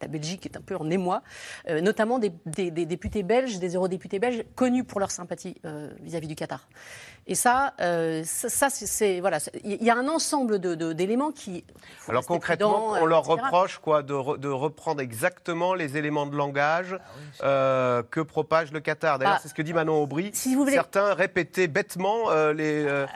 la 0.00 0.08
Belgique 0.08 0.46
est 0.46 0.56
un 0.56 0.60
peu 0.62 0.74
en 0.76 0.88
émoi, 0.90 1.22
euh, 1.68 1.80
notamment 1.80 2.18
des, 2.18 2.32
des- 2.46 2.70
des 2.70 2.86
députés 2.86 3.22
belges, 3.22 3.58
des 3.58 3.74
eurodéputés 3.76 4.18
belges 4.18 4.42
connus 4.54 4.84
pour 4.84 5.00
leur 5.00 5.10
sympathie 5.10 5.56
euh, 5.66 5.90
vis-à-vis 6.00 6.28
du 6.28 6.34
Qatar. 6.34 6.66
Et 7.26 7.34
ça, 7.34 7.74
euh, 7.80 8.22
ça, 8.24 8.48
ça, 8.48 8.70
c'est- 8.70 8.86
c'est 8.86 9.20
voilà, 9.20 9.38
il 9.64 9.82
y 9.82 9.90
a 9.90 9.96
un 9.96 10.08
ensemble 10.08 10.58
de- 10.58 10.74
de- 10.74 10.92
d'éléments 10.94 11.30
qui. 11.30 11.64
Alors 12.08 12.24
concrètement, 12.26 12.72
prudent, 12.88 13.02
on 13.02 13.06
leur 13.06 13.20
etc. 13.30 13.42
reproche 13.42 13.78
quoi 13.78 14.02
de, 14.02 14.14
re- 14.14 14.38
de 14.38 14.48
reprendre 14.48 15.00
exactement 15.02 15.74
les 15.74 15.96
éléments 15.98 16.26
de 16.26 16.34
langage 16.36 16.98
Ah 17.40 17.46
euh, 17.46 18.02
que 18.02 18.20
propage 18.20 18.72
le 18.72 18.80
Qatar. 18.80 19.18
D'ailleurs, 19.18 19.34
Bah, 19.34 19.40
c'est 19.42 19.48
ce 19.48 19.54
que 19.54 19.62
dit 19.62 19.74
Manon 19.74 20.02
Aubry. 20.02 20.30
si 20.32 20.54
vous 20.54 20.62
voulez- 20.64 20.72
Certains 20.74 21.12
répétaient 21.14 21.68
bêtement 21.68 22.30
euh, 22.30 22.52
les. 22.54 22.84
euh, 22.86 23.06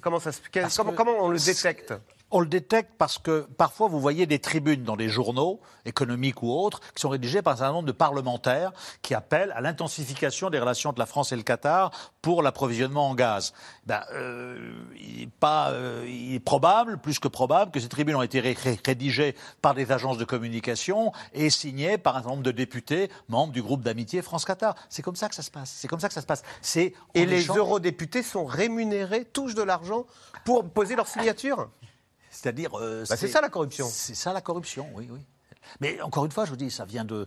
comment 0.00 0.18
ça 0.18 0.32
se 0.32 0.40
que- 0.40 0.96
comment 0.96 1.12
on 1.20 1.28
le 1.28 1.38
détecte? 1.38 1.94
On 2.34 2.40
le 2.40 2.46
détecte 2.46 2.92
parce 2.96 3.18
que 3.18 3.46
parfois 3.58 3.88
vous 3.88 4.00
voyez 4.00 4.24
des 4.24 4.38
tribunes 4.38 4.84
dans 4.84 4.96
des 4.96 5.10
journaux 5.10 5.60
économiques 5.84 6.42
ou 6.42 6.50
autres 6.50 6.80
qui 6.94 7.02
sont 7.02 7.10
rédigées 7.10 7.42
par 7.42 7.52
un 7.52 7.56
certain 7.56 7.72
nombre 7.74 7.86
de 7.88 7.92
parlementaires 7.92 8.72
qui 9.02 9.12
appellent 9.14 9.52
à 9.54 9.60
l'intensification 9.60 10.48
des 10.48 10.58
relations 10.58 10.88
entre 10.90 10.98
la 10.98 11.04
France 11.06 11.32
et 11.32 11.36
le 11.36 11.42
Qatar 11.42 11.90
pour 12.22 12.42
l'approvisionnement 12.42 13.10
en 13.10 13.14
gaz. 13.14 13.52
Ben, 13.84 14.02
euh, 14.14 14.72
il, 14.98 15.22
est 15.24 15.30
pas, 15.30 15.72
euh, 15.72 16.06
il 16.08 16.34
est 16.36 16.40
probable, 16.40 16.96
plus 16.96 17.18
que 17.18 17.28
probable, 17.28 17.70
que 17.70 17.80
ces 17.80 17.88
tribunes 17.90 18.16
ont 18.16 18.22
été 18.22 18.40
ré- 18.40 18.56
ré- 18.58 18.80
rédigées 18.82 19.36
par 19.60 19.74
des 19.74 19.92
agences 19.92 20.16
de 20.16 20.24
communication 20.24 21.12
et 21.34 21.50
signées 21.50 21.98
par 21.98 22.14
un 22.16 22.20
certain 22.20 22.30
nombre 22.30 22.42
de 22.44 22.50
députés 22.52 23.10
membres 23.28 23.52
du 23.52 23.60
groupe 23.60 23.82
d'amitié 23.82 24.22
France-Qatar. 24.22 24.74
C'est 24.88 25.02
comme 25.02 25.16
ça 25.16 25.28
que 25.28 25.34
ça 25.34 25.42
se 25.42 25.50
passe. 25.50 25.70
C'est 25.76 25.88
comme 25.88 26.00
ça 26.00 26.08
que 26.08 26.14
ça 26.14 26.22
se 26.22 26.26
passe. 26.26 26.44
C'est 26.62 26.94
Et 27.12 27.26
les 27.26 27.44
eurodéputés 27.46 28.22
sont 28.22 28.46
rémunérés, 28.46 29.26
touchent 29.26 29.54
de 29.54 29.62
l'argent 29.62 30.06
pour 30.46 30.64
poser 30.64 30.96
leur 30.96 31.08
signature? 31.08 31.68
C'est-à-dire. 32.42 32.76
euh, 32.78 33.04
Bah, 33.08 33.16
c'est 33.16 33.28
ça, 33.28 33.40
la 33.40 33.48
corruption. 33.48 33.86
C'est 33.88 34.14
ça 34.14 34.32
la 34.32 34.40
corruption, 34.40 34.88
oui, 34.94 35.08
oui. 35.10 35.20
Mais 35.80 36.00
encore 36.02 36.24
une 36.24 36.32
fois, 36.32 36.44
je 36.44 36.50
vous 36.50 36.56
dis, 36.56 36.70
ça 36.70 36.84
vient 36.84 37.04
de. 37.04 37.26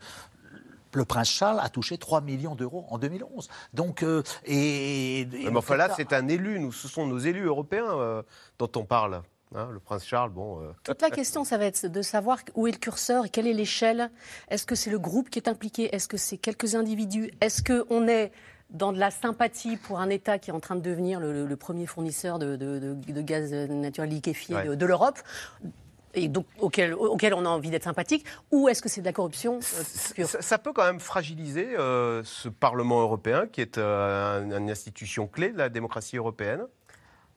Le 0.94 1.04
prince 1.04 1.28
Charles 1.30 1.60
a 1.62 1.68
touché 1.68 1.98
3 1.98 2.22
millions 2.22 2.56
d'euros 2.56 2.86
en 2.90 2.98
2011. 2.98 3.50
Donc, 3.74 4.02
euh, 4.04 4.24
et, 4.46 5.22
et- 5.22 5.26
Mais 5.26 5.58
enfin 5.58 5.76
là, 5.76 5.90
c'est 5.96 6.14
un 6.14 6.28
élu. 6.30 6.60
Nous, 6.60 6.72
ce 6.72 6.88
sont 6.88 7.06
nos 7.06 7.18
élus 7.18 7.46
européens 7.46 7.98
euh, 8.00 8.24
dont 8.60 8.72
on 8.78 8.86
parle. 8.86 9.22
hein, 9.54 9.68
le 9.72 9.80
prince 9.80 10.06
Charles, 10.06 10.30
bon. 10.32 10.62
euh, 10.62 10.72
Toute 10.84 11.02
la 11.02 11.10
question, 11.10 11.44
ça 11.44 11.58
va 11.58 11.66
être 11.66 11.86
de 11.88 12.02
savoir 12.02 12.40
où 12.56 12.68
est 12.68 12.72
le 12.72 12.78
curseur 12.78 13.26
et 13.26 13.30
quelle 13.30 13.48
est 13.48 13.54
l'échelle. 13.54 14.10
Est-ce 14.50 14.66
que 14.66 14.76
c'est 14.76 14.90
le 14.90 15.00
groupe 15.00 15.30
qui 15.30 15.40
est 15.40 15.50
impliqué? 15.50 15.94
Est-ce 15.94 16.08
que 16.08 16.18
c'est 16.18 16.38
quelques 16.38 16.76
individus? 16.76 17.30
Est-ce 17.42 17.62
qu'on 17.62 18.08
est 18.08 18.32
dans 18.72 18.92
de 18.92 19.00
la 19.00 19.12
sympathie 19.12 19.78
pour 19.78 20.00
un 20.00 20.10
État 20.10 20.40
qui 20.40 20.50
est 20.50 20.54
en 20.54 20.60
train 20.60 20.76
de 20.76 20.82
devenir 20.82 21.20
le, 21.20 21.56
premier 21.56 21.86
fournisseur 21.86 22.40
de, 22.40 22.56
de- 22.56 22.80
de- 22.80 23.12
de 23.14 23.22
gaz 23.22 23.52
naturel 23.54 24.10
liquéfié 24.10 24.56
Ouais. 24.56 24.76
de, 24.76 24.86
l'Europe 24.86 25.20
et 26.14 26.28
donc 26.30 26.46
auquel, 26.60 26.94
auquel 26.94 27.34
on 27.34 27.46
a 27.46 27.50
envie 27.50 27.70
d'être 27.70 27.84
sympathique, 27.84 28.26
ou 28.52 28.70
est-ce 28.70 28.82
que 28.82 28.88
c'est 28.90 29.02
de 29.02 29.06
la 29.06 29.12
corruption 29.14 29.58
euh, 30.18 30.24
Ça, 30.26 30.42
ça 30.42 30.58
peut 30.58 30.72
quand 30.74 30.86
même 30.86 31.00
fragiliser 31.02 31.76
euh, 31.78 32.24
ce 32.24 32.48
Parlement 32.50 33.02
européen 33.02 33.48
qui 33.48 33.62
est 33.62 33.78
euh, 33.78 34.42
un- 34.42 34.58
une 34.60 34.70
institution 34.70 35.28
clé 35.28 35.50
de 35.52 35.58
la 35.58 35.70
démocratie 35.70 36.18
européenne. 36.18 36.66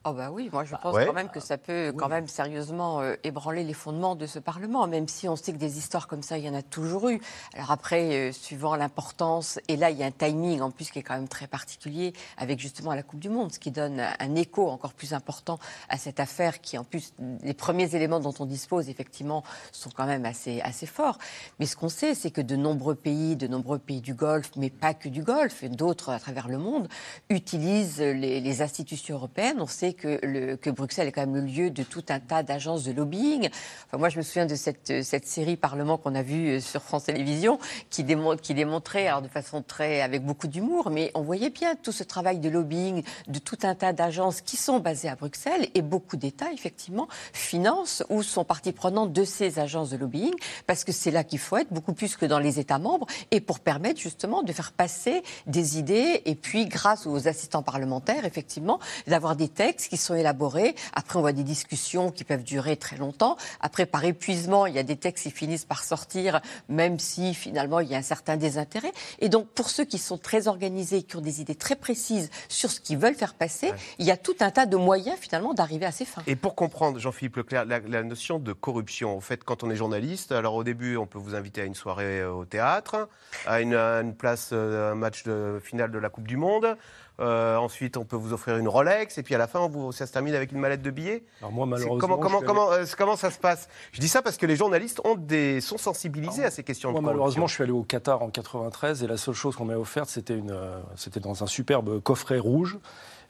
Oh 0.05 0.13
bah 0.13 0.31
oui, 0.31 0.49
moi 0.53 0.65
je 0.65 0.77
pense 0.77 0.95
ouais. 0.95 1.07
quand 1.07 1.13
même 1.13 1.29
que 1.29 1.41
ça 1.41 1.59
peut 1.59 1.93
quand 1.95 2.09
même 2.09 2.29
sérieusement 2.29 3.01
euh, 3.01 3.17
ébranler 3.25 3.65
les 3.65 3.75
fondements 3.75 4.15
de 4.15 4.27
ce 4.27 4.39
Parlement, 4.39 4.87
même 4.87 5.09
si 5.09 5.29
on 5.29 5.35
sait 5.35 5.53
que 5.53 5.59
des 5.59 5.77
histoires 5.77 6.07
comme 6.07 6.23
ça, 6.23 6.39
il 6.39 6.45
y 6.45 6.49
en 6.49 6.55
a 6.55 6.63
toujours 6.63 7.09
eu. 7.09 7.21
Alors 7.55 7.73
après, 7.73 8.29
euh, 8.29 8.33
suivant 8.33 8.77
l'importance, 8.77 9.59
et 9.67 9.77
là 9.77 9.91
il 9.91 9.99
y 9.99 10.05
a 10.05 10.07
un 10.07 10.13
timing 10.13 10.61
en 10.61 10.71
plus 10.71 10.93
qui 10.93 11.01
est 11.01 11.03
quand 11.03 11.17
même 11.17 11.27
très 11.27 11.49
particulier 11.49 12.13
avec 12.37 12.61
justement 12.61 12.95
la 12.95 13.03
Coupe 13.03 13.19
du 13.19 13.29
Monde, 13.29 13.53
ce 13.53 13.59
qui 13.59 13.73
donne 13.73 14.01
un 14.01 14.35
écho 14.37 14.69
encore 14.69 14.93
plus 14.93 15.15
important 15.15 15.59
à 15.89 15.99
cette 15.99 16.21
affaire 16.21 16.61
qui 16.61 16.79
en 16.79 16.85
plus, 16.85 17.13
les 17.43 17.53
premiers 17.53 17.97
éléments 17.97 18.21
dont 18.21 18.35
on 18.39 18.47
dispose 18.47 18.89
effectivement 18.89 19.43
sont 19.73 19.91
quand 19.91 20.07
même 20.07 20.25
assez, 20.25 20.61
assez 20.61 20.87
forts. 20.87 21.19
Mais 21.59 21.67
ce 21.67 21.75
qu'on 21.75 21.89
sait, 21.89 22.15
c'est 22.15 22.31
que 22.31 22.41
de 22.41 22.55
nombreux 22.55 22.95
pays, 22.95 23.35
de 23.35 23.49
nombreux 23.49 23.81
pays 23.81 24.01
du 24.01 24.15
Golfe, 24.15 24.53
mais 24.55 24.71
pas 24.71 24.95
que 24.95 25.09
du 25.09 25.25
Golfe, 25.25 25.65
d'autres 25.65 26.11
à 26.11 26.21
travers 26.21 26.47
le 26.47 26.59
monde, 26.59 26.89
utilisent 27.31 27.99
les, 27.99 28.41
les 28.41 28.63
institutions 28.63 29.17
européennes. 29.17 29.57
On 29.59 29.67
sait 29.67 29.88
que, 29.95 30.19
le, 30.23 30.57
que 30.57 30.71
Bruxelles 30.71 31.09
est 31.09 31.13
quand 31.13 31.27
même 31.27 31.37
le 31.37 31.43
lieu 31.43 31.71
de 31.71 31.83
tout 31.83 32.05
un 32.09 32.21
tas 32.21 32.43
d'agences 32.43 32.85
de 32.85 32.93
lobbying. 32.93 33.49
Enfin, 33.87 33.99
moi, 33.99 34.09
je 34.09 34.19
me 34.19 34.23
souviens 34.23 34.47
de 34.47 34.55
cette, 34.55 35.03
cette 35.03 35.27
série 35.27 35.57
Parlement 35.57 35.99
qu'on 35.99 36.15
a 36.15 36.23
vue 36.23 36.57
euh, 36.57 36.61
sur 36.61 36.83
France 36.83 37.05
Télévisions, 37.05 37.59
qui, 37.91 38.05
démon- 38.05 38.37
qui 38.37 38.55
démontrait, 38.55 39.07
alors 39.07 39.23
de 39.23 39.29
façon 39.29 39.63
très, 39.63 40.01
avec 40.01 40.25
beaucoup 40.25 40.49
d'humour, 40.49 40.91
mais 40.91 41.11
on 41.15 41.23
voyait 41.23 41.51
bien 41.51 41.75
tout 41.77 41.93
ce 41.93 42.05
travail 42.05 42.39
de 42.39 42.49
lobbying 42.49 43.03
de 43.27 43.39
tout 43.39 43.59
un 43.63 43.75
tas 43.75 43.93
d'agences 43.93 44.41
qui 44.41 44.57
sont 44.57 44.79
basées 44.79 45.09
à 45.09 45.17
Bruxelles 45.17 45.69
et 45.75 45.83
beaucoup 45.83 46.17
d'États, 46.17 46.53
effectivement, 46.53 47.09
financent 47.33 48.03
ou 48.09 48.23
sont 48.23 48.45
partie 48.45 48.73
prenante 48.73 49.13
de 49.13 49.25
ces 49.25 49.59
agences 49.59 49.91
de 49.91 49.97
lobbying, 49.97 50.35
parce 50.67 50.85
que 50.85 50.93
c'est 50.93 51.11
là 51.11 51.25
qu'il 51.25 51.39
faut 51.39 51.57
être, 51.57 51.73
beaucoup 51.73 51.93
plus 51.93 52.17
que 52.17 52.27
dans 52.27 52.39
les 52.39 52.59
États 52.59 52.79
membres, 52.79 53.07
et 53.31 53.41
pour 53.41 53.61
permettre 53.61 54.01
justement 54.01 54.43
de 54.43 54.53
faire 54.53 54.73
passer 54.73 55.23
des 55.47 55.79
idées, 55.79 56.23
et 56.25 56.35
puis 56.35 56.67
grâce 56.67 57.07
aux 57.07 57.29
assistants 57.29 57.63
parlementaires, 57.63 58.25
effectivement, 58.25 58.79
d'avoir 59.07 59.37
des 59.37 59.49
textes 59.49 59.78
qui 59.87 59.97
sont 59.97 60.17
élaborés. 60.17 60.75
Après, 60.95 61.19
on 61.19 61.21
voit 61.21 61.33
des 61.33 61.45
discussions 61.45 62.11
qui 62.11 62.25
peuvent 62.25 62.43
durer 62.43 62.77
très 62.77 62.97
longtemps. 62.97 63.37
Après, 63.61 63.87
par 63.87 64.05
épuisement, 64.05 64.67
il 64.67 64.75
y 64.75 64.79
a 64.79 64.83
des 64.83 64.97
textes 64.97 65.25
qui 65.25 65.31
finissent 65.31 65.65
par 65.65 65.85
sortir, 65.85 66.41
même 66.69 66.99
si 66.99 67.35
finalement 67.35 67.79
il 67.79 67.89
y 67.89 67.95
a 67.95 67.99
un 67.99 68.03
certain 68.03 68.37
désintérêt. 68.37 68.93
Et 69.21 69.29
donc, 69.29 69.47
pour 69.49 69.71
ceux 69.71 69.85
qui 69.85 69.99
sont 69.99 70.19
très 70.19 70.49
organisés, 70.49 71.03
qui 71.03 71.17
ont 71.17 71.21
des 71.21 71.41
idées 71.41 71.55
très 71.55 71.77
précises 71.77 72.31
sur 72.49 72.71
ce 72.71 72.81
qu'ils 72.81 72.99
veulent 72.99 73.15
faire 73.15 73.35
passer, 73.35 73.73
il 73.99 74.07
y 74.07 74.11
a 74.11 74.17
tout 74.17 74.37
un 74.41 74.51
tas 74.51 74.67
de 74.67 74.77
moyens 74.77 75.19
finalement 75.21 75.55
d'arriver 75.55 75.87
à 75.87 75.93
ces 75.93 76.05
fins. 76.05 76.23
Et 76.27 76.37
pour 76.37 76.55
comprendre, 76.55 76.99
Jean-Philippe 76.99 77.37
Leclerc, 77.37 77.67
la, 77.67 77.79
la 77.81 78.03
notion 78.03 78.39
de 78.39 78.53
corruption, 78.53 79.17
en 79.17 79.21
fait, 79.21 79.45
quand 79.45 79.63
on 79.63 79.71
est 79.71 79.77
journaliste, 79.77 80.33
alors 80.33 80.55
au 80.55 80.65
début, 80.65 80.97
on 80.97 81.07
peut 81.07 81.19
vous 81.19 81.35
inviter 81.35 81.61
à 81.61 81.65
une 81.65 81.75
soirée 81.75 82.21
euh, 82.21 82.33
au 82.33 82.45
théâtre, 82.45 83.09
à 83.47 83.61
une, 83.61 83.75
à 83.75 84.01
une 84.01 84.15
place, 84.15 84.51
euh, 84.53 84.93
un 84.93 84.95
match 84.95 85.25
de 85.25 85.61
finale 85.63 85.91
de 85.91 85.99
la 85.99 86.09
Coupe 86.09 86.27
du 86.27 86.37
Monde. 86.37 86.77
Euh, 87.21 87.57
ensuite 87.57 87.97
on 87.97 88.05
peut 88.05 88.17
vous 88.17 88.33
offrir 88.33 88.57
une 88.59 88.69
Rolex, 88.69 89.19
et 89.19 89.23
puis 89.23 89.35
à 89.35 89.39
la 89.39 89.47
fin, 89.47 89.61
on 89.61 89.69
vous- 89.69 89.93
ça 89.93 90.07
se 90.07 90.13
termine 90.13 90.35
avec 90.35 90.53
une 90.53 90.59
mallette 90.59 90.83
de 90.83 90.91
billets 90.91 91.25
Alors 91.41 91.53
moi, 91.53 91.67
malheureusement, 91.67 92.17
comment, 92.19 92.41
comment, 92.41 92.73
euh, 92.73 92.85
comment 92.97 93.17
ça 93.17 93.31
se 93.31 93.39
passe? 93.39 93.69
Je 93.93 94.01
dis 94.01 94.09
ça 94.09 94.23
parce 94.23 94.37
que 94.37 94.47
les 94.47 94.57
journalistes 94.57 95.01
ont 95.05 95.15
des, 95.17 95.61
sont 95.61 95.79
sensibilisés 95.79 96.45
à 96.45 96.51
ces 96.51 96.63
questions 96.63 96.91
Moi, 96.93 97.01
de 97.01 97.07
malheureusement, 97.07 97.47
je 97.47 97.55
suis 97.55 97.63
allé 97.63 97.73
au 97.73 97.83
Qatar 97.83 98.23
en 98.23 98.31
93 98.31 99.03
et 99.03 99.07
la 99.07 99.17
seule 99.17 99.35
chose 99.35 99.57
qu'on 99.57 99.65
m'a 99.65 99.77
offerte, 99.77 100.09
c'était 100.09 100.37
une, 100.37 100.51
euh, 100.51 100.79
c'était 100.97 101.21
dans 101.21 101.43
un 101.43 101.47
superbe 101.47 102.01
coffret 102.03 102.39
rouge. 102.39 102.79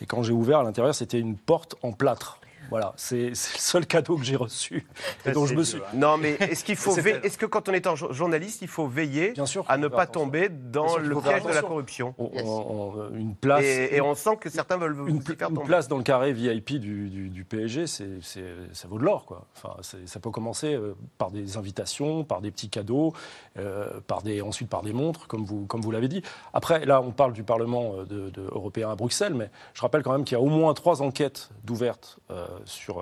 Et 0.00 0.06
quand 0.06 0.22
j'ai 0.22 0.32
ouvert, 0.32 0.60
à 0.60 0.62
l'intérieur, 0.62 0.94
c'était 0.94 1.18
une 1.18 1.36
porte 1.36 1.74
en 1.82 1.92
plâtre. 1.92 2.38
Voilà, 2.70 2.92
c'est 2.96 3.28
le 3.30 3.34
seul 3.34 3.86
cadeau 3.86 4.16
que 4.16 4.24
j'ai 4.24 4.36
reçu. 4.36 4.86
Et 5.26 5.32
donc 5.32 5.46
je 5.46 5.54
me 5.54 5.62
suis. 5.64 5.80
Non, 5.94 6.16
mais 6.18 6.32
est-ce 6.40 6.64
qu'il 6.64 6.76
faut 6.76 6.92
veiller- 6.92 7.20
est-ce 7.24 7.38
que 7.38 7.46
quand 7.46 7.68
on 7.68 7.72
est 7.72 7.86
en 7.86 7.96
jo- 7.96 8.12
journaliste, 8.12 8.62
il 8.62 8.68
faut 8.68 8.86
veiller 8.86 9.32
Bien 9.32 9.46
sûr 9.46 9.64
à 9.68 9.78
ne 9.78 9.88
pas 9.88 10.06
tomber 10.06 10.48
dans 10.48 10.96
le 10.98 11.14
piège 11.20 11.42
de 11.44 11.48
la 11.52 11.62
corruption? 11.62 12.14
On- 12.18 12.30
on- 12.34 12.90
on- 12.90 13.14
une 13.14 13.34
place. 13.34 13.64
et, 13.64 13.96
et 13.96 14.00
on 14.00 14.14
sent 14.14 14.36
que 14.40 14.50
certains 14.50 14.76
veulent 14.76 14.92
vous 14.92 15.08
une, 15.08 15.16
y 15.16 15.20
faire 15.22 15.48
une 15.50 15.62
place 15.64 15.88
dans 15.88 15.96
le 15.96 16.02
carré 16.02 16.32
VIP 16.32 16.72
du, 16.78 17.08
du- 17.08 17.28
du 17.30 17.44
PSG, 17.44 17.86
ça 17.86 18.88
vaut 18.88 18.98
de 18.98 19.04
l'or. 19.04 19.24
Quoi. 19.24 19.46
Enfin, 19.56 19.74
ça 20.06 20.20
peut 20.20 20.30
commencer 20.30 20.74
euh, 20.74 20.94
par 21.18 21.30
des 21.30 21.56
invitations, 21.56 22.24
par 22.24 22.40
des 22.40 22.50
petits 22.50 22.68
cadeaux, 22.68 23.12
euh, 23.58 24.00
par 24.06 24.22
des, 24.22 24.42
ensuite 24.42 24.68
par 24.68 24.82
des 24.82 24.92
montres, 24.92 25.26
comme 25.26 25.44
vous, 25.44 25.66
comme 25.66 25.80
vous 25.80 25.90
l'avez 25.90 26.08
dit. 26.08 26.22
Après, 26.52 26.84
là, 26.84 27.00
on 27.00 27.10
parle 27.12 27.32
du 27.32 27.42
Parlement 27.42 27.94
euh, 27.94 28.04
de, 28.04 28.30
de- 28.30 28.48
européen 28.52 28.90
à 28.90 28.94
Bruxelles, 28.96 29.34
mais 29.34 29.50
je 29.74 29.80
rappelle 29.80 30.02
quand 30.02 30.12
même 30.12 30.24
qu'il 30.24 30.36
y 30.36 30.40
a 30.40 30.42
au 30.42 30.48
moins 30.48 30.74
trois 30.74 31.02
enquêtes 31.02 31.50
d'ouvertes 31.64 32.18
euh, 32.30 32.46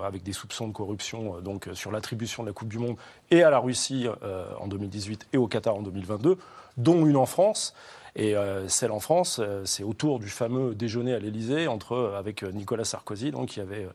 avec 0.03 0.23
des 0.23 0.33
soupçons 0.33 0.67
de 0.67 0.73
corruption 0.73 1.35
euh, 1.35 1.41
donc, 1.41 1.67
euh, 1.67 1.73
sur 1.73 1.91
l'attribution 1.91 2.43
de 2.43 2.47
la 2.47 2.53
Coupe 2.53 2.69
du 2.69 2.79
Monde 2.79 2.97
et 3.31 3.43
à 3.43 3.49
la 3.49 3.59
Russie 3.59 4.07
euh, 4.23 4.45
en 4.59 4.67
2018 4.67 5.27
et 5.33 5.37
au 5.37 5.47
Qatar 5.47 5.75
en 5.75 5.81
2022, 5.81 6.37
dont 6.77 7.05
une 7.05 7.17
en 7.17 7.25
France. 7.25 7.73
Et 8.19 8.33
celle 8.67 8.91
en 8.91 8.99
France, 8.99 9.39
c'est 9.65 9.83
autour 9.83 10.17
du 10.17 10.27
fameux 10.27 10.73
déjeuner 10.73 11.13
à 11.13 11.19
l'Élysée 11.19 11.67
entre 11.67 12.15
avec 12.17 12.41
Nicolas 12.41 12.83
Sarkozy, 12.83 13.29
donc 13.29 13.49
qui 13.49 13.61
avait 13.61 13.87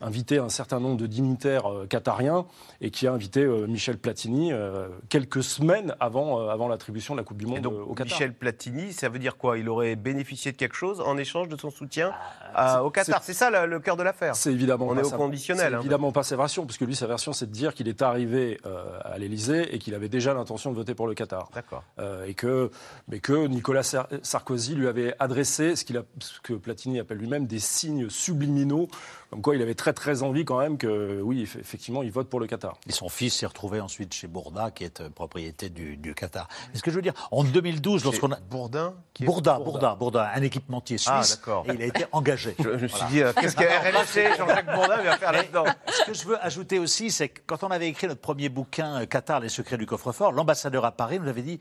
invité 0.00 0.38
un 0.38 0.48
certain 0.48 0.80
nombre 0.80 0.96
de 0.96 1.06
dignitaires 1.06 1.70
euh, 1.70 1.86
qatariens 1.86 2.46
et 2.80 2.90
qui 2.90 3.06
a 3.06 3.12
invité 3.12 3.42
euh, 3.42 3.66
Michel 3.66 3.98
Platini 3.98 4.52
euh, 4.52 4.88
quelques 5.08 5.42
semaines 5.42 5.94
avant, 6.00 6.48
avant 6.48 6.68
l'attribution 6.68 7.14
de 7.14 7.20
la 7.20 7.24
Coupe 7.24 7.36
du 7.38 7.46
Monde 7.46 7.58
Et 7.58 7.60
donc, 7.60 7.74
au 7.74 7.94
Qatar. 7.94 8.12
Michel 8.14 8.34
Platini, 8.34 8.92
ça 8.92 9.08
veut 9.08 9.18
dire 9.18 9.36
quoi? 9.36 9.58
Il 9.58 9.68
aurait 9.68 9.96
bénéficié 9.96 10.52
de 10.52 10.56
quelque 10.56 10.74
chose 10.76 11.00
en 11.00 11.16
échange 11.18 11.48
de 11.48 11.56
son 11.56 11.70
soutien 11.70 12.12
à- 12.54 12.82
au 12.82 12.90
Qatar? 12.90 13.22
C'est 13.22 13.34
ça 13.34 13.50
le, 13.50 13.66
le 13.70 13.80
cœur 13.80 13.96
de 13.96 14.02
l'affaire. 14.02 14.34
C'est 14.36 14.52
évidemment 14.52 14.86
On 14.88 14.94
pas 14.94 15.00
est 15.02 15.04
au 15.04 15.10
conditionnel, 15.16 15.74
hein. 15.74 15.80
évidemment 15.80 16.12
pas 16.12 16.22
sa 16.22 16.36
version, 16.36 16.64
parce 16.66 16.78
que 16.78 16.84
lui, 16.84 16.96
sa 16.96 17.06
version, 17.06 17.32
c'est 17.32 17.46
de 17.46 17.52
dire 17.52 17.74
qu'il 17.74 17.88
est 17.88 18.02
arrivé 18.02 18.58
euh, 18.66 18.98
à 19.04 19.18
l'Élysée 19.18 19.74
et 19.74 19.78
qu'il 19.78 19.94
avait 19.94 20.08
déjà 20.08 20.32
l'intention 20.34 20.70
de 20.70 20.76
voter 20.76 20.94
pour 20.94 21.06
le 21.06 21.14
Qatar. 21.14 21.48
D'accord. 21.54 21.82
Euh, 21.98 22.24
et 22.26 22.34
que, 22.34 22.70
mais 23.08 23.20
que 23.20 23.46
Nicolas 23.46 23.82
Sar- 23.82 24.08
Sarkozy 24.22 24.74
lui 24.74 24.88
avait 24.88 25.14
adressé 25.18 25.76
ce, 25.76 25.84
a- 25.96 26.02
ce 26.20 26.40
que 26.40 26.54
Platini 26.54 26.98
appelle 27.00 27.18
lui-même 27.18 27.46
des 27.46 27.58
signes 27.58 28.08
subliminaux, 28.08 28.88
comme 29.30 29.42
quoi 29.42 29.54
il 29.54 29.62
avait 29.62 29.74
très 29.76 29.92
très 29.92 30.22
envie 30.22 30.44
quand 30.44 30.58
même 30.58 30.76
que, 30.76 31.20
oui, 31.22 31.44
eff- 31.44 31.58
effectivement, 31.60 32.02
il 32.02 32.10
vote 32.10 32.28
pour 32.28 32.40
le 32.40 32.46
Qatar. 32.46 32.76
Et 32.88 32.92
son 32.92 33.08
fils 33.08 33.34
s'est 33.34 33.46
retrouvé 33.46 33.80
ensuite 33.80 34.12
chez 34.12 34.26
Bourda, 34.26 34.70
qui 34.72 34.82
est 34.84 35.00
euh, 35.00 35.08
propriété 35.08 35.68
du, 35.70 35.96
du 35.96 36.14
Qatar. 36.14 36.48
Mais 36.72 36.78
ce 36.78 36.82
que 36.82 36.90
je 36.90 36.96
veux 36.96 37.02
dire, 37.02 37.14
en 37.30 37.44
2012, 37.44 38.04
lorsqu'on 38.04 38.32
a... 38.32 38.40
Bourdin 38.50 38.94
qui 39.14 39.22
est- 39.22 39.26
Bourda, 39.26 39.58
Bourda, 39.58 39.94
Bourda, 39.94 40.30
un 40.34 40.42
équipementier 40.42 40.96
Ah, 41.06 41.22
suisse, 41.22 41.38
d'accord. 41.38 41.64
et 41.68 41.74
il 41.74 41.82
a 41.82 41.86
été 41.86 42.06
engagé. 42.12 42.54
Je, 42.58 42.76
je 42.76 42.82
me 42.82 42.88
suis 42.88 43.06
dit, 43.06 43.22
euh, 43.22 43.32
qu'est-ce 43.32 43.54
que 43.56 43.62
RMC, 44.30 44.36
Jean-Jacques 44.36 44.74
Bourdin, 44.74 45.00
vient 45.02 45.16
faire 45.16 45.32
là-dedans 45.32 45.64
Ce 45.86 46.04
que 46.06 46.14
je 46.14 46.24
veux 46.26 46.44
ajouter 46.44 46.78
aussi, 46.80 47.10
c'est 47.12 47.28
que 47.28 47.40
quand 47.46 47.62
on 47.62 47.68
avait 47.68 47.88
écrit 47.88 48.08
notre 48.08 48.20
premier 48.20 48.48
bouquin, 48.48 49.02
euh, 49.02 49.06
Qatar, 49.06 49.38
les 49.40 49.48
secrets 49.48 49.78
du 49.78 49.86
coffre-fort, 49.86 50.32
l'ambassadeur 50.32 50.84
à 50.84 50.90
Paris 50.92 51.20
nous 51.20 51.28
avait 51.28 51.42
dit 51.42 51.60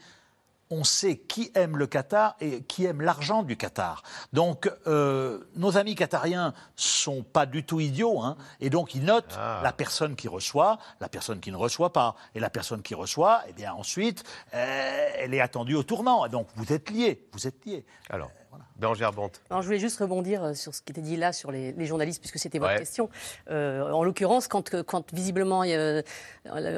on 0.71 0.83
sait 0.83 1.17
qui 1.17 1.51
aime 1.55 1.77
le 1.77 1.87
Qatar 1.87 2.35
et 2.39 2.61
qui 2.63 2.85
aime 2.85 3.01
l'argent 3.01 3.43
du 3.43 3.57
Qatar. 3.57 4.03
Donc, 4.33 4.71
euh, 4.87 5.39
nos 5.55 5.77
amis 5.77 5.95
qatariens 5.95 6.53
sont 6.75 7.23
pas 7.23 7.45
du 7.45 7.63
tout 7.65 7.79
idiots, 7.79 8.21
hein, 8.21 8.37
et 8.59 8.69
donc 8.69 8.93
ils 8.93 9.03
notent 9.03 9.35
Ah. 9.39 9.61
la 9.63 9.71
personne 9.73 10.15
qui 10.15 10.27
reçoit, 10.27 10.77
la 10.99 11.09
personne 11.09 11.39
qui 11.39 11.51
ne 11.51 11.57
reçoit 11.57 11.91
pas, 11.91 12.15
et 12.35 12.39
la 12.39 12.49
personne 12.49 12.81
qui 12.81 12.93
reçoit, 12.93 13.41
eh 13.47 13.53
bien 13.53 13.73
ensuite, 13.73 14.23
euh, 14.53 15.09
elle 15.17 15.33
est 15.33 15.41
attendue 15.41 15.75
au 15.75 15.83
tournant. 15.83 16.27
Donc, 16.27 16.47
vous 16.55 16.71
êtes 16.71 16.89
liés, 16.89 17.27
vous 17.33 17.47
êtes 17.47 17.65
liés. 17.65 17.85
Alors, 18.09 18.29
Bérangère 18.77 19.11
Bonte. 19.11 19.41
Alors, 19.49 19.61
je 19.61 19.67
voulais 19.67 19.79
juste 19.79 19.99
rebondir 19.99 20.43
euh, 20.43 20.53
sur 20.53 20.73
ce 20.73 20.81
qui 20.81 20.91
était 20.91 21.01
dit 21.01 21.17
là 21.17 21.33
sur 21.33 21.51
les, 21.51 21.73
les 21.73 21.85
journalistes, 21.85 22.19
puisque 22.21 22.39
c'était 22.39 22.59
votre 22.59 22.71
Ouais. 22.71 22.79
question. 22.79 23.09
Euh, 23.49 23.89
en 23.91 24.03
l'occurrence, 24.03 24.47
quand, 24.47 24.73
euh, 24.73 24.83
quand 24.83 25.13
visiblement 25.13 25.63
euh, 25.65 26.01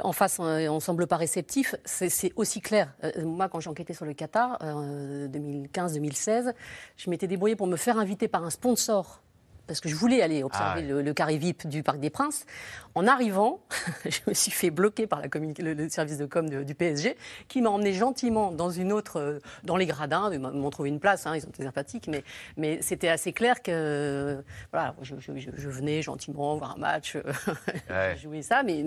en 0.04 0.12
face 0.12 0.40
on 0.40 0.46
on 0.46 0.80
semble 0.80 1.06
pas 1.08 1.18
réceptif, 1.18 1.76
c'est 1.86 2.32
aussi 2.36 2.60
clair. 2.62 2.94
Euh, 3.04 3.12
moi, 3.24 3.50
quand 3.50 3.60
j'ai 3.60 3.70
enquêté 3.70 3.94
sur 3.94 4.06
le 4.06 4.14
Qatar, 4.14 4.58
euh, 4.64 5.28
2015-2016, 5.28 6.54
je 6.98 7.10
m'étais 7.10 7.28
débrouillée 7.28 7.56
pour 7.56 7.68
me 7.68 7.78
faire 7.78 7.98
inviter 8.00 8.28
par 8.28 8.44
un 8.44 8.50
sponsor. 8.50 9.22
Parce 9.72 9.80
que 9.80 9.90
je 9.90 9.96
voulais 9.96 10.22
aller 10.22 10.44
observer 10.44 10.72
Ah 10.74 10.76
ouais. 10.76 10.82
le, 10.84 11.02
le 11.02 11.14
carré 11.14 11.38
VIP 11.38 11.66
du 11.68 11.82
Parc 11.82 12.00
des 12.00 12.10
Princes. 12.10 12.46
En 12.94 13.08
arrivant, 13.08 13.62
je 14.06 14.20
me 14.28 14.34
suis 14.34 14.52
fait 14.52 14.70
bloquer 14.70 15.08
par 15.08 15.22
la 15.22 15.28
le, 15.62 15.74
le 15.74 15.90
service 15.90 16.18
de 16.18 16.26
com 16.26 16.50
de- 16.50 16.64
du 16.64 16.76
PSG, 16.76 17.16
qui 17.48 17.62
m'a 17.62 17.70
emmené 17.70 17.94
gentiment 17.94 18.52
dans 18.52 18.70
une 18.70 18.92
autre, 18.92 19.18
euh, 19.20 19.40
dans 19.64 19.78
les 19.78 19.86
gradins. 19.86 20.30
Ils 20.34 20.40
m'ont 20.40 20.70
trouvé 20.70 20.90
une 20.90 21.00
place, 21.00 21.26
hein, 21.26 21.36
ils 21.38 21.46
ont 21.46 21.50
été 21.50 21.64
sympathiques, 21.64 22.08
mais, 22.10 22.24
mais 22.58 22.82
c'était 22.82 23.08
assez 23.08 23.32
clair 23.32 23.62
que 23.64 24.44
voilà, 24.74 24.94
je, 25.02 25.16
je- 25.20 25.38
je- 25.38 25.50
je 25.56 25.70
venais 25.70 26.02
gentiment 26.02 26.56
voir 26.58 26.76
un 26.76 26.80
match, 26.80 27.16
euh, 27.16 27.24
Ouais. 27.90 28.18
jouer 28.22 28.42
ça, 28.42 28.64
mais, 28.64 28.84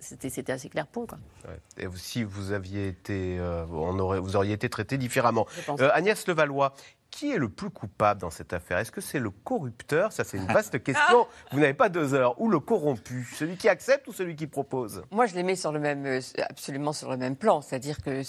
c'était 0.00 0.52
assez 0.52 0.68
clair 0.68 0.86
pour 0.88 1.06
quoi. 1.06 1.18
Ouais. 1.46 1.84
Et 1.84 1.86
si 1.94 2.24
vous 2.24 2.50
aviez 2.52 2.88
été, 2.88 3.38
euh, 3.38 3.64
on 3.70 3.98
aurait, 4.00 4.18
vous 4.18 4.34
auriez 4.34 4.54
été 4.54 4.68
traité 4.68 4.98
différemment. 4.98 5.46
Euh, 5.80 5.90
Agnès 5.94 6.26
Levallois, 6.26 6.74
qui 7.14 7.30
est 7.30 7.38
le 7.38 7.48
plus 7.48 7.70
coupable 7.70 8.20
dans 8.20 8.30
cette 8.30 8.52
affaire? 8.52 8.78
Est-ce 8.78 8.90
que 8.90 9.00
c'est 9.00 9.20
le 9.20 9.30
corrupteur? 9.30 10.10
Ça, 10.10 10.24
c'est 10.24 10.36
une 10.36 10.46
vaste 10.52 10.82
question. 10.82 11.28
Vous 11.52 11.60
n'avez 11.60 11.72
pas 11.72 11.88
deux 11.88 12.12
heures. 12.12 12.40
Ou 12.40 12.48
le 12.48 12.58
corrompu 12.58 13.32
Celui 13.38 13.56
qui 13.56 13.68
accepte 13.68 14.08
ou 14.08 14.12
celui 14.12 14.34
qui 14.34 14.48
propose? 14.48 15.04
Moi, 15.12 15.26
je 15.26 15.34
les 15.36 15.44
mets 15.44 15.54
sur 15.54 15.70
le 15.70 15.78
même, 15.78 16.04
euh, 16.06 16.20
absolument 16.48 16.92
sur 16.92 17.10
le 17.10 17.16
même 17.16 17.36
plan. 17.36 17.62
C'est-à-dire 17.62 17.98
que 18.02 18.22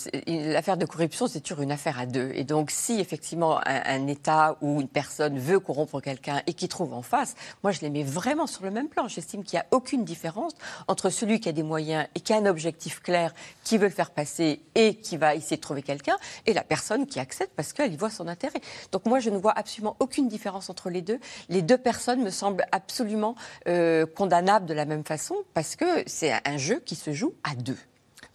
l'affaire 0.53 0.77
de 0.77 0.85
corruption, 0.85 1.25
c'est 1.25 1.39
toujours 1.39 1.63
une 1.63 1.71
affaire 1.71 1.99
à 1.99 2.05
deux. 2.05 2.29
Et 2.35 2.43
donc, 2.43 2.69
si 2.69 2.99
effectivement 2.99 3.59
un, 3.65 3.81
un 3.85 4.05
État 4.05 4.55
ou 4.61 4.81
une 4.81 4.87
personne 4.87 5.39
veut 5.39 5.59
corrompre 5.59 5.99
quelqu'un 5.99 6.43
et 6.45 6.53
qui 6.53 6.67
trouve 6.67 6.93
en 6.93 7.01
face, 7.01 7.33
moi, 7.63 7.71
je 7.71 7.81
les 7.81 7.89
mets 7.89 8.03
vraiment 8.03 8.45
sur 8.45 8.63
le 8.63 8.69
même 8.69 8.87
plan. 8.87 9.07
J'estime 9.07 9.43
qu'il 9.43 9.57
n'y 9.57 9.61
a 9.61 9.65
aucune 9.71 10.05
différence 10.05 10.53
entre 10.87 11.09
celui 11.09 11.39
qui 11.39 11.49
a 11.49 11.53
des 11.53 11.63
moyens 11.63 12.05
et 12.13 12.19
qui 12.19 12.33
a 12.33 12.37
un 12.37 12.45
objectif 12.45 13.01
clair, 13.01 13.33
qui 13.63 13.79
veut 13.79 13.87
le 13.87 13.93
faire 13.93 14.11
passer 14.11 14.61
et 14.75 14.93
qui 14.93 15.17
va 15.17 15.33
essayer 15.33 15.57
de 15.57 15.61
trouver 15.61 15.81
quelqu'un, 15.81 16.17
et 16.45 16.53
la 16.53 16.63
personne 16.63 17.07
qui 17.07 17.19
accepte 17.19 17.53
parce 17.55 17.73
qu'elle 17.73 17.91
y 17.91 17.97
voit 17.97 18.11
son 18.11 18.27
intérêt. 18.27 18.61
Donc, 18.91 19.05
moi, 19.05 19.19
je 19.19 19.29
ne 19.29 19.37
vois 19.37 19.53
absolument 19.57 19.95
aucune 19.99 20.27
différence 20.27 20.69
entre 20.69 20.89
les 20.89 21.01
deux. 21.01 21.19
Les 21.49 21.61
deux 21.61 21.77
personnes 21.77 22.23
me 22.23 22.29
semblent 22.29 22.65
absolument 22.71 23.35
euh, 23.67 24.05
condamnables 24.05 24.65
de 24.65 24.73
la 24.73 24.85
même 24.85 25.03
façon 25.03 25.35
parce 25.53 25.75
que 25.75 25.85
c'est 26.05 26.33
un 26.45 26.57
jeu 26.57 26.81
qui 26.85 26.95
se 26.95 27.13
joue 27.13 27.33
à 27.43 27.55
deux. 27.55 27.77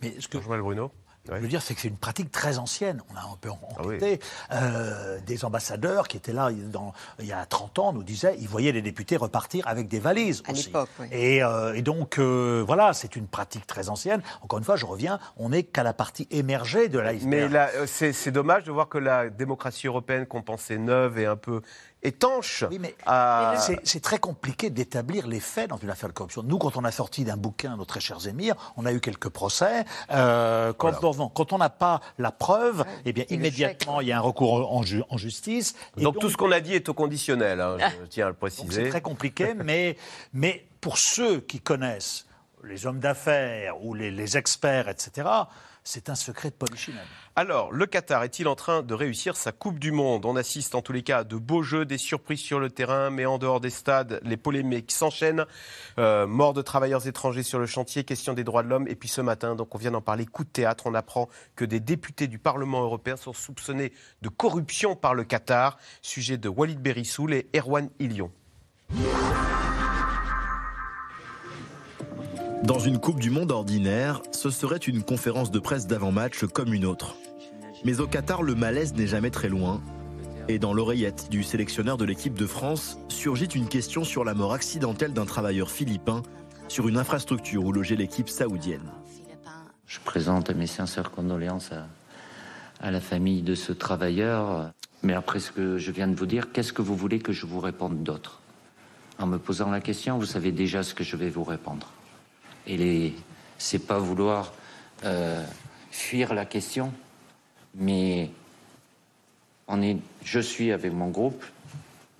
Mais 0.02 0.14
ce 0.18 0.28
que 0.28 0.40
Joël 0.40 0.60
Je 1.28 1.34
veux 1.36 1.48
dire, 1.48 1.62
c'est 1.62 1.74
que 1.74 1.80
c'est 1.82 1.88
une 1.88 1.96
pratique 1.98 2.32
très 2.32 2.58
ancienne. 2.58 3.02
On 3.12 3.16
a 3.16 3.20
un 3.20 3.36
peu 3.40 3.50
Ah 3.52 3.82
oui. 3.84 3.96
enquêté. 3.96 4.20
Euh, 4.52 5.18
des 5.26 5.44
ambassadeurs 5.44 6.08
qui 6.08 6.16
étaient 6.16 6.32
là 6.32 6.50
dans- 6.50 6.92
il 7.20 7.26
y 7.26 7.32
a 7.32 7.44
30 7.46 7.78
ans 7.78 7.92
nous 7.92 8.02
disaient 8.02 8.34
ils 8.40 8.48
voyaient 8.48 8.72
les 8.72 8.82
députés 8.82 9.16
repartir 9.16 9.68
avec 9.68 9.86
des 9.86 10.00
valises 10.00 10.42
À 10.48 10.52
aussi. 10.52 10.66
l'époque, 10.66 10.88
oui. 10.98 11.06
Et, 11.12 11.42
euh, 11.44 11.74
et 11.74 11.82
donc, 11.82 12.18
euh, 12.18 12.64
voilà, 12.66 12.94
c'est 12.94 13.16
une 13.16 13.26
pratique 13.26 13.66
très 13.66 13.90
ancienne. 13.90 14.22
Encore 14.42 14.58
une 14.58 14.64
fois, 14.64 14.76
je 14.76 14.86
reviens, 14.86 15.20
on 15.36 15.50
n'est 15.50 15.62
qu'à 15.62 15.82
la 15.82 15.92
partie 15.92 16.26
émergée 16.30 16.88
de 16.88 16.98
l'iceberg. 16.98 17.52
Mais 17.52 17.86
c'est 17.86 18.30
dommage 18.32 18.64
de 18.64 18.72
voir 18.72 18.88
que 18.88 18.98
la 18.98 19.28
démocratie 19.28 19.86
européenne 19.86 20.26
qu'on 20.26 20.42
pensait 20.42 20.78
neuve 20.78 21.18
et 21.18 21.26
un 21.26 21.36
peu 21.36 21.60
étanche. 22.02 22.64
Oui, 22.70 22.78
mais 22.78 22.94
a- 23.06 23.54
c'est- 23.84 24.00
très 24.00 24.18
compliqué 24.18 24.70
d'établir 24.70 25.26
les 25.26 25.40
faits 25.40 25.68
dans 25.70 25.76
une 25.76 25.90
affaire 25.90 26.08
de 26.08 26.14
corruption. 26.14 26.42
Nous, 26.42 26.58
quand 26.58 26.76
on 26.76 26.84
a 26.84 26.90
sorti 26.90 27.24
d'un 27.24 27.36
bouquin, 27.36 27.76
nos 27.76 27.84
très 27.84 28.00
chers 28.00 28.26
émirs, 28.26 28.54
on 28.76 28.86
a 28.86 28.92
eu 28.92 29.00
quelques 29.00 29.28
procès. 29.28 29.84
Euh, 30.10 30.72
quand, 30.72 30.90
Voilà. 31.00 31.18
on- 31.24 31.28
quand 31.28 31.52
on 31.52 31.58
n'a 31.58 31.68
pas 31.70 32.00
la 32.18 32.32
preuve, 32.32 32.84
eh 33.04 33.12
bien, 33.12 33.24
Et 33.28 33.34
immédiatement, 33.34 34.00
il 34.00 34.08
y 34.08 34.12
a 34.12 34.16
un 34.18 34.20
recours 34.20 34.72
en, 34.74 34.82
ju- 34.82 35.02
en 35.10 35.16
justice. 35.18 35.74
Et 35.98 36.02
donc, 36.02 36.18
tout 36.18 36.30
ce 36.30 36.36
qu'on 36.36 36.52
a 36.52 36.60
dit 36.60 36.74
est 36.74 36.88
au 36.88 36.94
conditionnel, 36.94 37.60
hein, 37.60 37.76
je 37.78 38.06
tiens 38.06 38.26
à 38.26 38.28
le 38.30 38.34
donc 38.34 38.50
c'est 38.50 38.62
préciser. 38.64 38.88
très 38.88 39.00
compliqué, 39.02 39.54
mais, 39.64 39.96
mais 40.32 40.66
pour 40.80 40.96
ceux 40.98 41.40
qui 41.40 41.60
connaissent 41.60 42.26
les 42.64 42.86
hommes 42.86 43.00
d'affaires 43.00 43.82
ou 43.84 43.94
les, 43.94 44.10
les 44.10 44.36
experts, 44.36 44.88
etc., 44.88 45.28
c'est 45.84 46.08
un 46.10 46.14
secret 46.14 46.50
de 46.50 46.54
polichinelle. 46.54 47.06
Alors, 47.36 47.72
le 47.72 47.86
Qatar 47.86 48.22
est-il 48.24 48.48
en 48.48 48.54
train 48.54 48.82
de 48.82 48.94
réussir 48.94 49.36
sa 49.36 49.52
Coupe 49.52 49.78
du 49.78 49.92
Monde? 49.92 50.26
On 50.26 50.36
assiste 50.36 50.74
en 50.74 50.82
tous 50.82 50.92
les 50.92 51.02
cas 51.02 51.18
à 51.18 51.24
de 51.24 51.36
beaux 51.36 51.62
jeux, 51.62 51.84
des 51.84 51.98
surprises 51.98 52.40
sur 52.40 52.60
le 52.60 52.70
terrain, 52.70 53.10
mais 53.10 53.26
en 53.26 53.38
dehors 53.38 53.60
des 53.60 53.70
stades, 53.70 54.20
les 54.22 54.36
polémiques 54.36 54.92
s'enchaînent. 54.92 55.46
Euh, 55.98 56.26
mort 56.26 56.52
de 56.52 56.62
travailleurs 56.62 57.06
étrangers 57.06 57.42
sur 57.42 57.58
le 57.58 57.66
chantier, 57.66 58.04
question 58.04 58.34
des 58.34 58.44
droits 58.44 58.62
de 58.62 58.68
l'homme. 58.68 58.88
Et 58.88 58.94
puis 58.94 59.08
ce 59.08 59.20
matin, 59.20 59.54
donc 59.54 59.74
on 59.74 59.78
vient 59.78 59.92
d'en 59.92 60.00
parler, 60.00 60.26
coup 60.26 60.44
de 60.44 60.50
théâtre, 60.50 60.84
on 60.86 60.94
apprend 60.94 61.28
que 61.56 61.64
des 61.64 61.80
députés 61.80 62.26
du 62.26 62.38
Parlement 62.38 62.82
européen 62.82 63.16
sont 63.16 63.32
soupçonnés 63.32 63.92
de 64.22 64.28
corruption 64.28 64.96
par 64.96 65.14
le 65.14 65.24
Qatar. 65.24 65.78
Sujet 66.02 66.36
de 66.36 66.48
Walid 66.48 66.80
Berissoul 66.80 67.32
et 67.32 67.48
Erwan 67.54 67.90
Ilion. 67.98 68.30
Dans 72.64 72.78
une 72.78 72.98
Coupe 72.98 73.20
du 73.20 73.30
Monde 73.30 73.52
ordinaire, 73.52 74.20
ce 74.32 74.50
serait 74.50 74.76
une 74.76 75.02
conférence 75.02 75.50
de 75.50 75.58
presse 75.58 75.86
d'avant-match 75.86 76.44
comme 76.44 76.74
une 76.74 76.84
autre. 76.84 77.16
Mais 77.84 78.00
au 78.00 78.06
Qatar, 78.06 78.42
le 78.42 78.54
malaise 78.54 78.94
n'est 78.94 79.06
jamais 79.06 79.30
très 79.30 79.48
loin. 79.48 79.80
Et 80.46 80.58
dans 80.58 80.74
l'oreillette 80.74 81.28
du 81.30 81.42
sélectionneur 81.42 81.96
de 81.96 82.04
l'équipe 82.04 82.38
de 82.38 82.46
France 82.46 82.98
surgit 83.08 83.46
une 83.46 83.66
question 83.66 84.04
sur 84.04 84.24
la 84.24 84.34
mort 84.34 84.52
accidentelle 84.52 85.14
d'un 85.14 85.24
travailleur 85.24 85.70
philippin 85.70 86.22
sur 86.68 86.86
une 86.86 86.98
infrastructure 86.98 87.64
où 87.64 87.72
logeait 87.72 87.96
l'équipe 87.96 88.28
saoudienne. 88.28 88.92
Je 89.86 89.98
présente 90.04 90.50
mes 90.50 90.66
sincères 90.66 91.10
condoléances 91.10 91.72
à, 91.72 91.86
à 92.86 92.90
la 92.90 93.00
famille 93.00 93.42
de 93.42 93.54
ce 93.54 93.72
travailleur. 93.72 94.70
Mais 95.02 95.14
après 95.14 95.40
ce 95.40 95.50
que 95.50 95.78
je 95.78 95.90
viens 95.90 96.08
de 96.08 96.14
vous 96.14 96.26
dire, 96.26 96.52
qu'est-ce 96.52 96.74
que 96.74 96.82
vous 96.82 96.94
voulez 96.94 97.20
que 97.20 97.32
je 97.32 97.46
vous 97.46 97.60
réponde 97.60 98.02
d'autre? 98.02 98.40
En 99.18 99.26
me 99.26 99.38
posant 99.38 99.70
la 99.70 99.80
question, 99.80 100.18
vous 100.18 100.26
savez 100.26 100.52
déjà 100.52 100.82
ce 100.82 100.92
que 100.92 101.04
je 101.04 101.16
vais 101.16 101.30
vous 101.30 101.44
répondre. 101.44 101.90
Et 102.66 102.76
les... 102.76 103.14
c'est 103.58 103.78
pas 103.78 103.98
vouloir 103.98 104.52
euh, 105.04 105.44
fuir 105.90 106.34
la 106.34 106.44
question, 106.44 106.92
mais 107.74 108.30
on 109.66 109.82
est, 109.82 109.96
je 110.24 110.40
suis 110.40 110.72
avec 110.72 110.92
mon 110.92 111.08
groupe, 111.08 111.44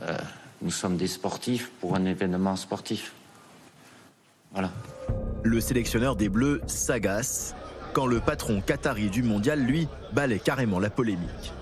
euh, 0.03 0.17
nous 0.63 0.71
sommes 0.71 0.97
des 0.97 1.07
sportifs 1.07 1.71
pour 1.81 1.95
un 1.97 2.05
événement 2.05 2.57
sportif. 2.57 3.13
Voilà. 4.53 4.71
Le 5.43 5.61
sélectionneur 5.61 6.17
des 6.17 6.29
Bleus 6.29 6.61
s'agace 6.67 7.55
quand 7.93 8.07
le 8.07 8.21
patron 8.21 8.61
qatari 8.61 9.09
du 9.09 9.23
mondial, 9.23 9.61
lui, 9.61 9.89
balaie 10.13 10.39
carrément 10.39 10.79
la 10.79 10.91
polémique. 10.91 11.53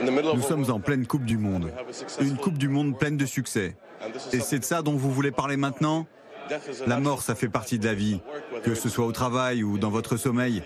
Nous 0.00 0.42
sommes 0.42 0.70
en 0.70 0.80
pleine 0.80 1.06
Coupe 1.06 1.24
du 1.24 1.36
Monde. 1.36 1.70
Une 2.20 2.36
Coupe 2.36 2.58
du 2.58 2.68
Monde 2.68 2.98
pleine 2.98 3.16
de 3.16 3.26
succès. 3.26 3.76
Et 4.32 4.40
c'est 4.40 4.58
de 4.58 4.64
ça 4.64 4.82
dont 4.82 4.96
vous 4.96 5.12
voulez 5.12 5.30
parler 5.30 5.56
maintenant? 5.56 6.06
La 6.86 7.00
mort, 7.00 7.22
ça 7.22 7.34
fait 7.34 7.48
partie 7.48 7.78
de 7.78 7.86
la 7.86 7.94
vie, 7.94 8.20
que 8.62 8.74
ce 8.74 8.88
soit 8.88 9.06
au 9.06 9.12
travail 9.12 9.62
ou 9.62 9.78
dans 9.78 9.90
votre 9.90 10.16
sommeil. 10.16 10.62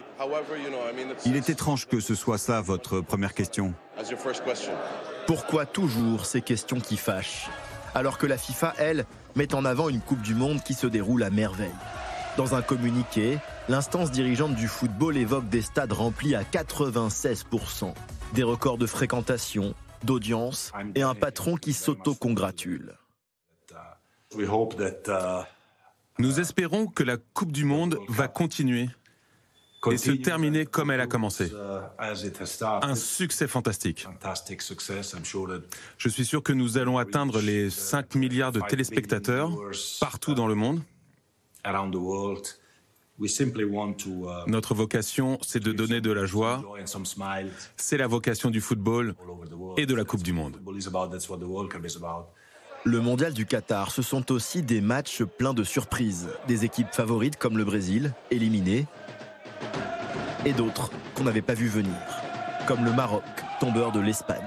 Il 1.24 1.36
est 1.36 1.48
étrange 1.50 1.86
que 1.86 2.00
ce 2.00 2.14
soit 2.14 2.38
ça 2.38 2.60
votre 2.60 3.00
première 3.00 3.34
question. 3.34 3.74
Pourquoi 5.26 5.66
toujours 5.66 6.26
ces 6.26 6.40
questions 6.40 6.80
qui 6.80 6.96
fâchent 6.96 7.48
Alors 7.94 8.18
que 8.18 8.26
la 8.26 8.38
FIFA, 8.38 8.74
elle, 8.78 9.06
met 9.34 9.54
en 9.54 9.64
avant 9.64 9.88
une 9.88 10.00
Coupe 10.00 10.22
du 10.22 10.34
Monde 10.34 10.62
qui 10.62 10.74
se 10.74 10.86
déroule 10.86 11.22
à 11.22 11.30
merveille? 11.30 11.70
Dans 12.36 12.54
un 12.54 12.62
communiqué, 12.62 13.38
l'instance 13.68 14.10
dirigeante 14.10 14.54
du 14.54 14.68
football 14.68 15.16
évoque 15.16 15.48
des 15.48 15.62
stades 15.62 15.92
remplis 15.92 16.34
à 16.34 16.42
96%, 16.42 17.94
des 18.34 18.42
records 18.42 18.78
de 18.78 18.86
fréquentation, 18.86 19.74
d'audience 20.04 20.72
et 20.94 21.02
un 21.02 21.14
patron 21.14 21.56
qui 21.56 21.72
s'auto-congratule. 21.72 22.94
Nous 26.18 26.40
espérons 26.40 26.86
que 26.86 27.02
la 27.02 27.16
Coupe 27.16 27.52
du 27.52 27.64
Monde 27.64 27.98
va 28.08 28.28
continuer 28.28 28.88
et 29.90 29.98
se 29.98 30.10
terminer 30.12 30.66
comme 30.66 30.90
elle 30.90 31.00
a 31.00 31.06
commencé. 31.06 31.52
Un 31.98 32.94
succès 32.94 33.46
fantastique. 33.46 34.06
Je 35.98 36.08
suis 36.08 36.24
sûr 36.24 36.42
que 36.42 36.52
nous 36.52 36.78
allons 36.78 36.98
atteindre 36.98 37.40
les 37.40 37.70
5 37.70 38.14
milliards 38.14 38.52
de 38.52 38.60
téléspectateurs 38.60 39.52
partout 40.00 40.34
dans 40.34 40.46
le 40.46 40.54
monde. 40.54 40.80
Notre 44.46 44.74
vocation, 44.74 45.38
c'est 45.42 45.60
de 45.60 45.72
donner 45.72 46.00
de 46.00 46.10
la 46.10 46.26
joie. 46.26 46.62
C'est 47.76 47.96
la 47.96 48.06
vocation 48.06 48.50
du 48.50 48.60
football 48.60 49.14
et 49.76 49.86
de 49.86 49.94
la 49.94 50.04
Coupe 50.04 50.22
du 50.22 50.32
Monde. 50.32 50.58
Le 52.86 53.00
mondial 53.00 53.32
du 53.32 53.46
Qatar, 53.46 53.90
ce 53.90 54.00
sont 54.00 54.30
aussi 54.30 54.62
des 54.62 54.80
matchs 54.80 55.24
pleins 55.24 55.54
de 55.54 55.64
surprises. 55.64 56.28
Des 56.46 56.64
équipes 56.64 56.92
favorites 56.92 57.36
comme 57.36 57.58
le 57.58 57.64
Brésil, 57.64 58.12
éliminées, 58.30 58.86
et 60.44 60.52
d'autres 60.52 60.92
qu'on 61.16 61.24
n'avait 61.24 61.42
pas 61.42 61.54
vu 61.54 61.66
venir, 61.66 61.96
comme 62.68 62.84
le 62.84 62.92
Maroc, 62.92 63.24
tombeur 63.58 63.90
de 63.90 63.98
l'Espagne. 63.98 64.46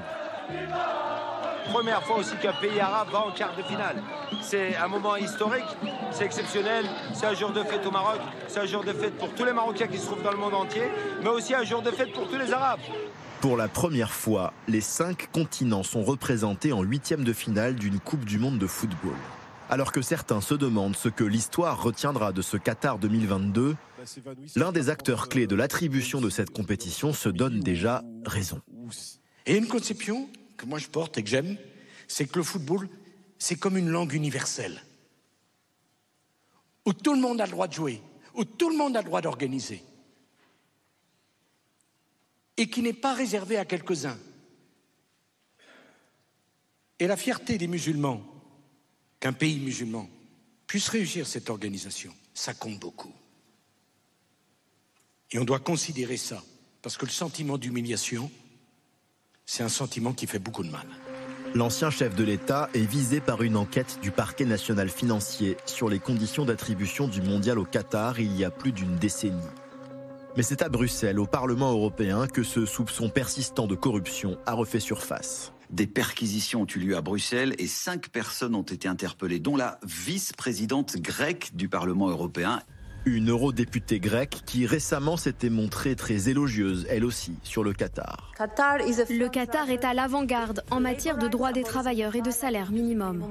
Première 1.66 2.02
fois 2.04 2.16
aussi 2.20 2.34
qu'un 2.38 2.54
pays 2.54 2.80
arabe 2.80 3.10
va 3.12 3.26
en 3.26 3.32
quart 3.32 3.54
de 3.58 3.62
finale. 3.62 4.02
C'est 4.42 4.74
un 4.78 4.88
moment 4.88 5.18
historique, 5.18 5.76
c'est 6.12 6.24
exceptionnel, 6.24 6.86
c'est 7.14 7.26
un 7.26 7.34
jour 7.34 7.52
de 7.52 7.62
fête 7.62 7.86
au 7.86 7.92
Maroc, 7.92 8.22
c'est 8.48 8.62
un 8.62 8.66
jour 8.66 8.86
de 8.86 8.94
fête 8.94 9.18
pour 9.18 9.36
tous 9.36 9.44
les 9.44 9.52
Marocains 9.52 9.88
qui 9.88 9.98
se 9.98 10.06
trouvent 10.06 10.24
dans 10.24 10.32
le 10.32 10.38
monde 10.38 10.54
entier, 10.54 10.90
mais 11.22 11.30
aussi 11.30 11.54
un 11.54 11.66
jour 11.66 11.82
de 11.82 11.92
fête 11.92 12.14
pour 12.14 12.30
tous 12.30 12.38
les 12.38 12.54
Arabes. 12.54 12.80
Pour 13.42 13.56
la 13.56 13.70
première 13.70 14.12
fois, 14.12 14.54
les 14.68 14.82
cinq 14.82 15.32
continents 15.32 15.84
sont 15.84 16.04
représentés 16.04 16.74
en 16.74 16.82
huitième 16.82 17.24
de 17.24 17.32
finale 17.32 17.76
d'une 17.76 17.98
Coupe 17.98 18.26
du 18.26 18.38
Monde 18.38 18.60
de 18.60 18.68
football. 18.68 19.16
Alors 19.70 19.94
que 19.94 20.02
certains 20.02 20.42
se 20.42 20.56
demandent 20.56 20.98
ce 20.98 21.08
que 21.08 21.24
l'histoire 21.24 21.82
retiendra 21.82 22.34
de 22.34 22.42
ce 22.42 22.58
Qatar 22.58 23.00
2022, 23.00 23.78
l'un 24.58 24.74
des 24.74 24.90
acteurs 24.90 25.30
clés 25.30 25.48
de 25.48 25.56
l'attribution 25.56 26.20
de 26.20 26.30
cette 26.30 26.50
compétition 26.50 27.14
se 27.14 27.30
donne 27.30 27.62
déjà 27.62 28.04
raison. 28.26 28.60
Et 29.46 29.56
une 29.56 29.68
conception 29.68 30.28
que 30.58 30.66
moi 30.66 30.80
je 30.80 30.90
porte 30.90 31.18
et 31.18 31.24
que 31.24 31.30
j'aime, 31.30 31.56
c'est 32.10 32.26
que 32.26 32.40
le 32.40 32.44
football, 32.44 32.90
c'est 33.38 33.56
comme 33.56 33.78
une 33.78 33.90
langue 33.90 34.12
universelle, 34.12 34.84
où 36.86 36.92
tout 36.92 37.14
le 37.14 37.22
monde 37.22 37.40
a 37.40 37.46
le 37.46 37.52
droit 37.52 37.70
de 37.70 37.74
jouer, 37.74 38.02
où 38.36 38.44
tout 38.44 38.70
le 38.70 38.76
monde 38.76 38.98
a 38.98 39.00
le 39.00 39.06
droit 39.06 39.22
d'organiser, 39.22 39.82
et 42.60 42.68
qui 42.68 42.82
n'est 42.82 42.92
pas 42.92 43.14
réservé 43.14 43.58
à 43.58 43.64
quelques-uns. 43.64 44.20
Et 47.00 47.08
la 47.08 47.16
fierté 47.16 47.58
des 47.58 47.68
musulmans, 47.68 48.22
qu'un 49.22 49.32
pays 49.32 49.60
musulman 49.62 50.10
puisse 50.68 50.90
réussir 50.90 51.26
cette 51.26 51.50
organisation, 51.50 52.14
ça 52.34 52.54
compte 52.54 52.78
beaucoup. 52.78 53.14
Et 55.32 55.40
on 55.40 55.46
doit 55.46 55.60
considérer 55.60 56.18
ça, 56.18 56.44
parce 56.82 56.98
que 56.98 57.06
le 57.06 57.12
sentiment 57.12 57.58
d'humiliation, 57.58 58.30
c'est 59.46 59.64
un 59.64 59.70
sentiment 59.70 60.12
qui 60.12 60.28
fait 60.28 60.38
beaucoup 60.38 60.64
de 60.64 60.70
mal. 60.70 60.88
L'ancien 61.56 61.90
chef 61.90 62.14
de 62.14 62.26
l'État 62.26 62.70
est 62.74 62.86
visé 62.86 63.22
par 63.22 63.42
une 63.42 63.56
enquête 63.56 64.00
du 64.02 64.12
parquet 64.12 64.46
national 64.46 64.90
financier 64.90 65.56
sur 65.66 65.88
les 65.88 66.00
conditions 66.00 66.44
d'attribution 66.44 67.08
du 67.08 67.22
mondial 67.22 67.58
au 67.58 67.66
Qatar 67.66 68.20
il 68.20 68.36
y 68.36 68.44
a 68.44 68.52
plus 68.52 68.74
d'une 68.74 68.98
décennie. 68.98 69.48
Mais 70.38 70.44
c'est 70.44 70.62
à 70.62 70.70
Bruxelles, 70.70 71.20
au 71.20 71.26
Parlement 71.26 71.72
européen, 71.72 72.28
que 72.28 72.44
ce 72.44 72.66
soupçon 72.66 73.10
persistant 73.10 73.68
de 73.68 73.76
corruption 73.76 74.38
a 74.46 74.54
refait 74.54 74.80
surface. 74.80 75.54
Des 75.72 75.88
perquisitions 75.88 76.62
ont 76.62 76.68
eu 76.68 76.80
lieu 76.80 76.96
à 76.96 77.02
Bruxelles 77.02 77.56
et 77.58 77.68
cinq 77.68 78.10
personnes 78.10 78.56
ont 78.56 78.64
été 78.64 78.88
interpellées, 78.88 79.40
dont 79.40 79.56
la 79.56 79.80
vice-présidente 79.84 80.98
grecque 80.98 81.52
du 81.54 81.68
Parlement 81.68 82.10
européen. 82.10 82.62
Une 83.06 83.30
eurodéputée 83.30 84.00
grecque 84.00 84.42
qui 84.46 84.66
récemment 84.66 85.18
s'était 85.18 85.50
montrée 85.50 85.96
très 85.96 86.30
élogieuse, 86.30 86.86
elle 86.90 87.06
aussi, 87.06 87.34
sur 87.44 87.64
le 87.64 87.74
Qatar. 87.74 88.32
Le 88.40 89.28
Qatar 89.30 89.70
est 89.70 89.86
à 89.86 89.94
l'avant-garde 89.94 90.64
en 90.70 90.80
matière 90.80 91.18
de 91.18 91.28
droits 91.28 91.54
des 91.54 91.64
travailleurs 91.64 92.16
et 92.16 92.22
de 92.22 92.32
salaire 92.32 92.72
minimum. 92.72 93.24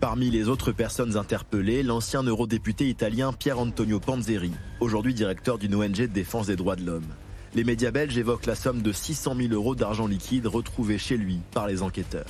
Parmi 0.00 0.30
les 0.30 0.48
autres 0.48 0.72
personnes 0.72 1.16
interpellées, 1.16 1.82
l'ancien 1.82 2.22
eurodéputé 2.22 2.88
italien 2.88 3.32
Pier 3.32 3.52
Antonio 3.52 4.00
Panzeri, 4.00 4.52
aujourd'hui 4.80 5.14
directeur 5.14 5.58
d'une 5.58 5.74
ONG 5.74 5.96
de 5.96 6.06
défense 6.06 6.48
des 6.48 6.56
droits 6.56 6.76
de 6.76 6.84
l'homme. 6.84 7.06
Les 7.54 7.64
médias 7.64 7.90
belges 7.90 8.18
évoquent 8.18 8.46
la 8.46 8.54
somme 8.54 8.82
de 8.82 8.92
600 8.92 9.36
000 9.36 9.52
euros 9.52 9.74
d'argent 9.74 10.06
liquide 10.06 10.46
retrouvée 10.46 10.98
chez 10.98 11.16
lui 11.16 11.38
par 11.52 11.66
les 11.66 11.82
enquêteurs. 11.82 12.26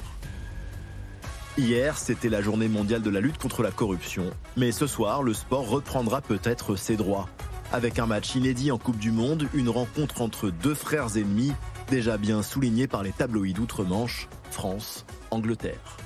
Hier, 1.57 1.97
c'était 1.97 2.29
la 2.29 2.43
journée 2.43 2.69
mondiale 2.69 3.03
de 3.03 3.11
la 3.11 3.21
lutte 3.21 3.39
contre 3.39 3.63
la 3.63 3.71
corruption. 3.71 4.25
Mais 4.57 4.73
ce 4.73 4.87
soir, 4.87 5.23
le 5.23 5.33
sport 5.33 5.69
reprendra 5.69 6.21
peut-être 6.21 6.77
ses 6.77 6.97
droits. 6.97 7.29
Avec 7.73 7.99
un 7.99 8.07
match 8.07 8.35
inédit 8.35 8.71
en 8.71 8.79
Coupe 8.79 8.99
du 8.99 9.11
Monde, 9.11 9.49
une 9.55 9.69
rencontre 9.69 10.21
entre 10.21 10.51
deux 10.51 10.75
frères 10.75 11.17
ennemis, 11.17 11.53
déjà 11.91 12.19
bien 12.19 12.43
soulignée 12.43 12.87
par 12.87 13.03
les 13.03 13.13
tabloïds 13.13 13.59
outre-Manche, 13.59 14.29
France, 14.51 15.07
Angleterre. 15.31 15.97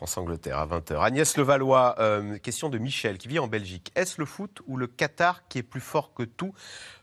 France-Angleterre 0.00 0.56
à 0.56 0.66
20h. 0.66 0.98
Agnès 0.98 1.36
Levallois, 1.36 1.94
euh, 1.98 2.38
question 2.38 2.70
de 2.70 2.78
Michel 2.78 3.18
qui 3.18 3.28
vit 3.28 3.38
en 3.38 3.48
Belgique. 3.48 3.92
Est-ce 3.94 4.18
le 4.18 4.24
foot 4.24 4.62
ou 4.66 4.78
le 4.78 4.86
Qatar 4.86 5.46
qui 5.48 5.58
est 5.58 5.62
plus 5.62 5.82
fort 5.82 6.14
que 6.14 6.22
tout? 6.22 6.54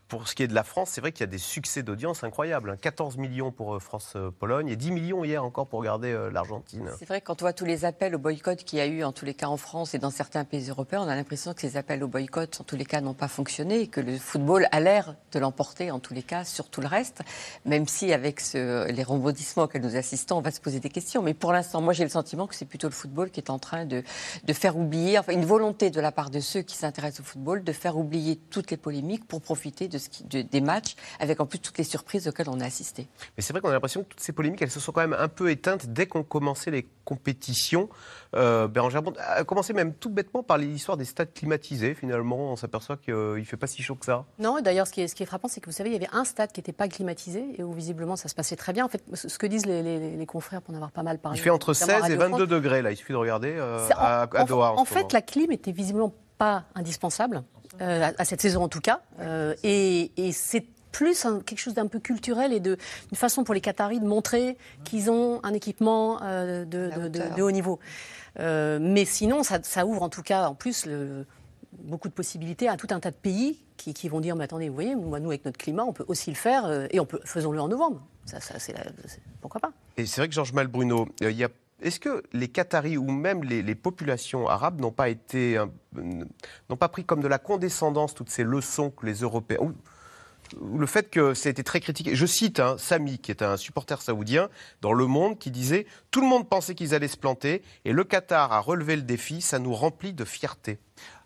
Pour 0.08 0.26
ce 0.26 0.34
qui 0.34 0.42
est 0.42 0.48
de 0.48 0.54
la 0.54 0.64
France, 0.64 0.90
c'est 0.92 1.02
vrai 1.02 1.12
qu'il 1.12 1.20
y 1.20 1.24
a 1.24 1.30
des 1.30 1.38
succès 1.38 1.82
d'audience 1.82 2.24
incroyables. 2.24 2.78
14 2.80 3.14
hein. 3.14 3.20
millions 3.20 3.52
pour 3.52 3.74
euh, 3.74 3.78
France-Pologne 3.78 4.68
et 4.68 4.76
10 4.76 4.90
millions 4.90 5.22
hier 5.22 5.44
encore 5.44 5.66
pour 5.66 5.80
regarder 5.80 6.12
euh, 6.12 6.30
l'Argentine. 6.30 6.90
C'est 6.98 7.06
vrai, 7.06 7.20
quand 7.20 7.42
on 7.42 7.44
voit 7.44 7.52
tous 7.52 7.66
les 7.66 7.84
appels 7.84 8.14
au 8.14 8.18
boycott 8.18 8.64
qu'il 8.64 8.78
y 8.78 8.82
a 8.82 8.86
eu 8.86 9.04
en 9.04 9.12
tous 9.12 9.26
les 9.26 9.34
cas 9.34 9.48
en 9.48 9.58
France 9.58 9.94
et 9.94 9.98
dans 9.98 10.10
certains 10.10 10.44
pays 10.44 10.70
européens, 10.70 11.02
on 11.02 11.08
a 11.08 11.14
l'impression 11.14 11.52
que 11.52 11.60
ces 11.60 11.76
appels 11.76 12.02
au 12.02 12.08
boycott 12.08 12.58
en 12.60 12.64
tous 12.64 12.76
les 12.76 12.86
cas 12.86 13.02
n'ont 13.02 13.14
pas 13.14 13.28
fonctionné 13.28 13.80
et 13.80 13.86
que 13.86 14.00
le 14.00 14.16
football 14.16 14.66
a 14.72 14.80
l'air 14.80 15.14
de 15.32 15.38
l'emporter 15.38 15.90
en 15.90 15.98
tous 15.98 16.14
les 16.14 16.22
cas 16.22 16.44
sur 16.44 16.70
tout 16.70 16.80
le 16.80 16.88
reste, 16.88 17.20
même 17.66 17.86
si 17.86 18.12
avec 18.12 18.40
ce, 18.40 18.90
les 18.90 19.02
rebondissements 19.02 19.64
auxquels 19.64 19.82
nous 19.82 19.96
assistons, 19.96 20.38
on 20.38 20.42
va 20.42 20.50
se 20.50 20.60
poser 20.60 20.80
des 20.80 20.90
questions. 20.90 21.20
Mais 21.20 21.34
pour 21.34 21.52
l'instant, 21.52 21.82
moi 21.82 21.92
j'ai 21.92 22.04
le 22.04 22.10
sentiment 22.10 22.46
que 22.46 22.54
c'est 22.54 22.64
plutôt 22.64 22.88
le 22.88 22.94
football 22.94 23.30
qui 23.30 23.40
est 23.40 23.50
en 23.50 23.58
train 23.58 23.84
de, 23.84 24.02
de 24.44 24.52
faire 24.54 24.78
oublier, 24.78 25.18
enfin 25.18 25.32
une 25.32 25.44
volonté 25.44 25.90
de 25.90 26.00
la 26.00 26.12
part 26.12 26.30
de 26.30 26.40
ceux 26.40 26.62
qui 26.62 26.76
s'intéressent 26.76 27.20
au 27.20 27.24
football 27.24 27.62
de 27.62 27.72
faire 27.72 27.98
oublier 27.98 28.36
toutes 28.50 28.70
les 28.70 28.78
polémiques 28.78 29.26
pour 29.28 29.42
profiter 29.42 29.88
de 29.88 29.97
de 29.98 30.02
ce 30.02 30.08
qui, 30.08 30.24
de- 30.24 30.42
des 30.42 30.60
matchs, 30.60 30.94
avec 31.20 31.40
en 31.40 31.46
plus 31.46 31.58
toutes 31.58 31.78
les 31.78 31.84
surprises 31.84 32.26
auxquelles 32.28 32.48
on 32.48 32.60
a 32.60 32.64
assisté. 32.64 33.08
Mais 33.36 33.42
c'est 33.42 33.52
vrai 33.52 33.60
qu'on 33.60 33.68
a 33.68 33.72
l'impression 33.72 34.02
que 34.02 34.08
toutes 34.08 34.20
ces 34.20 34.32
polémiques, 34.32 34.62
elles 34.62 34.70
se 34.70 34.80
sont 34.80 34.92
quand 34.92 35.00
même 35.00 35.16
un 35.18 35.28
peu 35.28 35.50
éteintes 35.50 35.86
dès 35.86 36.06
qu'on 36.06 36.22
commençait 36.22 36.70
les 36.70 36.86
compétitions. 37.04 37.88
Euh, 38.34 38.68
Bérangère 38.68 39.02
Bond 39.02 39.14
a 39.18 39.42
commencé 39.44 39.72
même 39.72 39.94
tout 39.94 40.10
bêtement 40.10 40.42
par 40.42 40.58
l'histoire 40.58 40.96
des 40.96 41.04
stades 41.04 41.32
climatisés. 41.32 41.94
Finalement, 41.94 42.52
on 42.52 42.56
s'aperçoit 42.56 42.96
qu'il 42.96 43.14
ne 43.14 43.44
fait 43.44 43.56
pas 43.56 43.66
si 43.66 43.82
chaud 43.82 43.94
que 43.94 44.04
ça. 44.04 44.24
Non, 44.38 44.60
d'ailleurs, 44.60 44.86
ce 44.86 44.92
qui, 44.92 45.00
est, 45.00 45.08
ce 45.08 45.14
qui 45.14 45.22
est 45.22 45.26
frappant, 45.26 45.48
c'est 45.48 45.60
que 45.60 45.66
vous 45.66 45.76
savez, 45.76 45.90
il 45.90 45.92
y 45.94 45.96
avait 45.96 46.08
un 46.12 46.24
stade 46.24 46.52
qui 46.52 46.60
n'était 46.60 46.72
pas 46.72 46.88
climatisé 46.88 47.44
et 47.58 47.62
où 47.62 47.72
visiblement 47.72 48.16
ça 48.16 48.28
se 48.28 48.34
passait 48.34 48.56
très 48.56 48.72
bien. 48.72 48.84
En 48.84 48.88
fait, 48.88 49.02
ce 49.14 49.38
que 49.38 49.46
disent 49.46 49.66
les, 49.66 49.82
les- 49.82 50.16
les 50.16 50.26
confrères, 50.26 50.62
pour 50.62 50.72
en 50.72 50.76
avoir 50.76 50.92
pas 50.92 51.02
mal 51.02 51.18
parlé. 51.18 51.38
Il 51.38 51.42
fait 51.42 51.50
entre 51.50 51.72
notamment 51.72 51.92
à 51.92 51.96
16 51.96 51.98
et 51.98 52.02
Radio 52.02 52.18
22 52.18 52.36
France, 52.36 52.48
degrés, 52.48 52.82
là. 52.82 52.90
Il 52.92 52.96
suffit 52.96 53.12
de 53.12 53.18
regarder 53.18 53.52
euh, 53.56 53.86
en- 53.88 53.90
à, 53.96 54.28
à 54.32 54.42
en- 54.42 54.44
Doha. 54.44 54.72
En, 54.76 54.84
fait, 54.84 54.96
moment. 54.96 55.08
la 55.12 55.22
clim 55.22 55.50
était 55.50 55.72
visiblement 55.72 56.12
pas 56.38 56.64
indispensable, 56.74 57.42
euh, 57.80 58.04
à, 58.04 58.12
à 58.22 58.24
cette 58.24 58.40
saison 58.40 58.62
en 58.62 58.68
tout 58.68 58.80
cas. 58.80 59.00
Euh, 59.20 59.54
et 59.62 60.12
et 60.16 60.32
c'est 60.32 60.64
plus 60.92 61.26
un- 61.26 61.40
quelque 61.40 61.58
chose 61.58 61.74
d'un 61.74 61.86
peu 61.86 61.98
culturel 62.00 62.52
et 62.52 62.60
de, 62.60 62.78
une 63.10 63.16
façon 63.16 63.44
pour 63.44 63.52
les 63.54 63.60
Qataris 63.60 64.00
de 64.00 64.06
montrer 64.06 64.56
qu'ils 64.84 65.10
ont 65.10 65.40
un 65.44 65.52
équipement 65.52 66.18
euh, 66.22 66.64
de, 66.64 66.90
de- 66.96 67.08
de- 67.08 67.34
de 67.36 67.42
haut 67.42 67.50
niveau. 67.50 67.78
Euh, 68.40 68.78
mais 68.80 69.04
sinon, 69.04 69.42
ça, 69.42 69.58
ça 69.62 69.84
ouvre 69.84 70.02
en 70.02 70.08
tout 70.08 70.22
cas, 70.22 70.48
en 70.48 70.54
plus, 70.54 70.86
le- 70.86 71.26
beaucoup 71.80 72.08
de 72.08 72.14
possibilités 72.14 72.68
à 72.68 72.76
tout 72.76 72.86
un 72.90 73.00
tas 73.00 73.10
de 73.10 73.16
pays 73.16 73.60
qui, 73.76 73.92
qui 73.94 74.08
vont 74.08 74.20
dire 74.20 74.34
mais 74.34 74.44
attendez, 74.44 74.68
vous 74.68 74.74
voyez, 74.74 74.96
moi, 74.96 75.20
nous, 75.20 75.28
avec 75.28 75.44
notre 75.44 75.58
climat, 75.58 75.84
on 75.84 75.92
peut 75.92 76.04
aussi 76.08 76.30
le 76.30 76.36
faire 76.36 76.64
euh, 76.64 76.86
et 76.90 76.98
on 77.00 77.04
peut, 77.06 77.20
faisons-le 77.24 77.60
en 77.60 77.68
novembre. 77.68 78.02
Ça, 78.24 78.40
ça, 78.40 78.54
la- 78.72 78.80
pourquoi 79.40 79.60
pas 79.60 79.72
Et 79.98 80.06
c'est 80.06 80.20
vrai 80.22 80.28
que 80.28 80.34
Georges 80.34 80.52
Malbruno, 80.54 81.06
euh, 81.22 81.30
il 81.30 81.36
y 81.36 81.44
a- 81.44 81.48
est-ce 81.80 82.00
que 82.00 82.22
les 82.32 82.48
Qataris 82.48 82.96
ou 82.96 83.10
même 83.10 83.44
les, 83.44 83.74
populations 83.74 84.48
arabes 84.48 84.80
n'ont 84.80 84.92
pas 84.92 85.08
été, 85.08 85.56
un- 85.56 85.70
n'ont 85.94 86.76
pas 86.76 86.88
pris 86.88 87.04
comme 87.04 87.20
de 87.20 87.28
la 87.28 87.38
condescendance 87.38 88.14
toutes 88.14 88.30
ces 88.30 88.44
leçons 88.44 88.90
que 88.90 89.06
les 89.06 89.20
Européens, 89.20 89.58
ou, 89.60 89.72
ou 90.60 90.78
le 90.78 90.86
fait 90.86 91.10
que 91.10 91.34
ça 91.34 91.48
a 91.48 91.50
été 91.50 91.62
très 91.62 91.80
critiqué? 91.80 92.16
Je 92.16 92.26
cite 92.26 92.58
hein, 92.58 92.76
Sami, 92.78 93.18
qui 93.18 93.30
est 93.30 93.42
un 93.42 93.56
supporter 93.56 94.00
saoudien 94.02 94.48
dans 94.80 94.92
Le 94.92 95.06
Monde, 95.06 95.38
qui 95.38 95.50
disait 95.50 95.86
tout 96.10 96.20
le 96.20 96.26
monde 96.26 96.48
pensait 96.48 96.74
qu'ils 96.74 96.94
allaient 96.94 97.08
se 97.08 97.16
planter 97.16 97.62
et 97.84 97.92
le 97.92 98.04
Qatar 98.04 98.52
a 98.52 98.60
relevé 98.60 98.96
le 98.96 99.02
défi. 99.02 99.40
Ça 99.40 99.58
nous 99.58 99.74
remplit 99.74 100.12
de 100.12 100.24
fierté. 100.24 100.78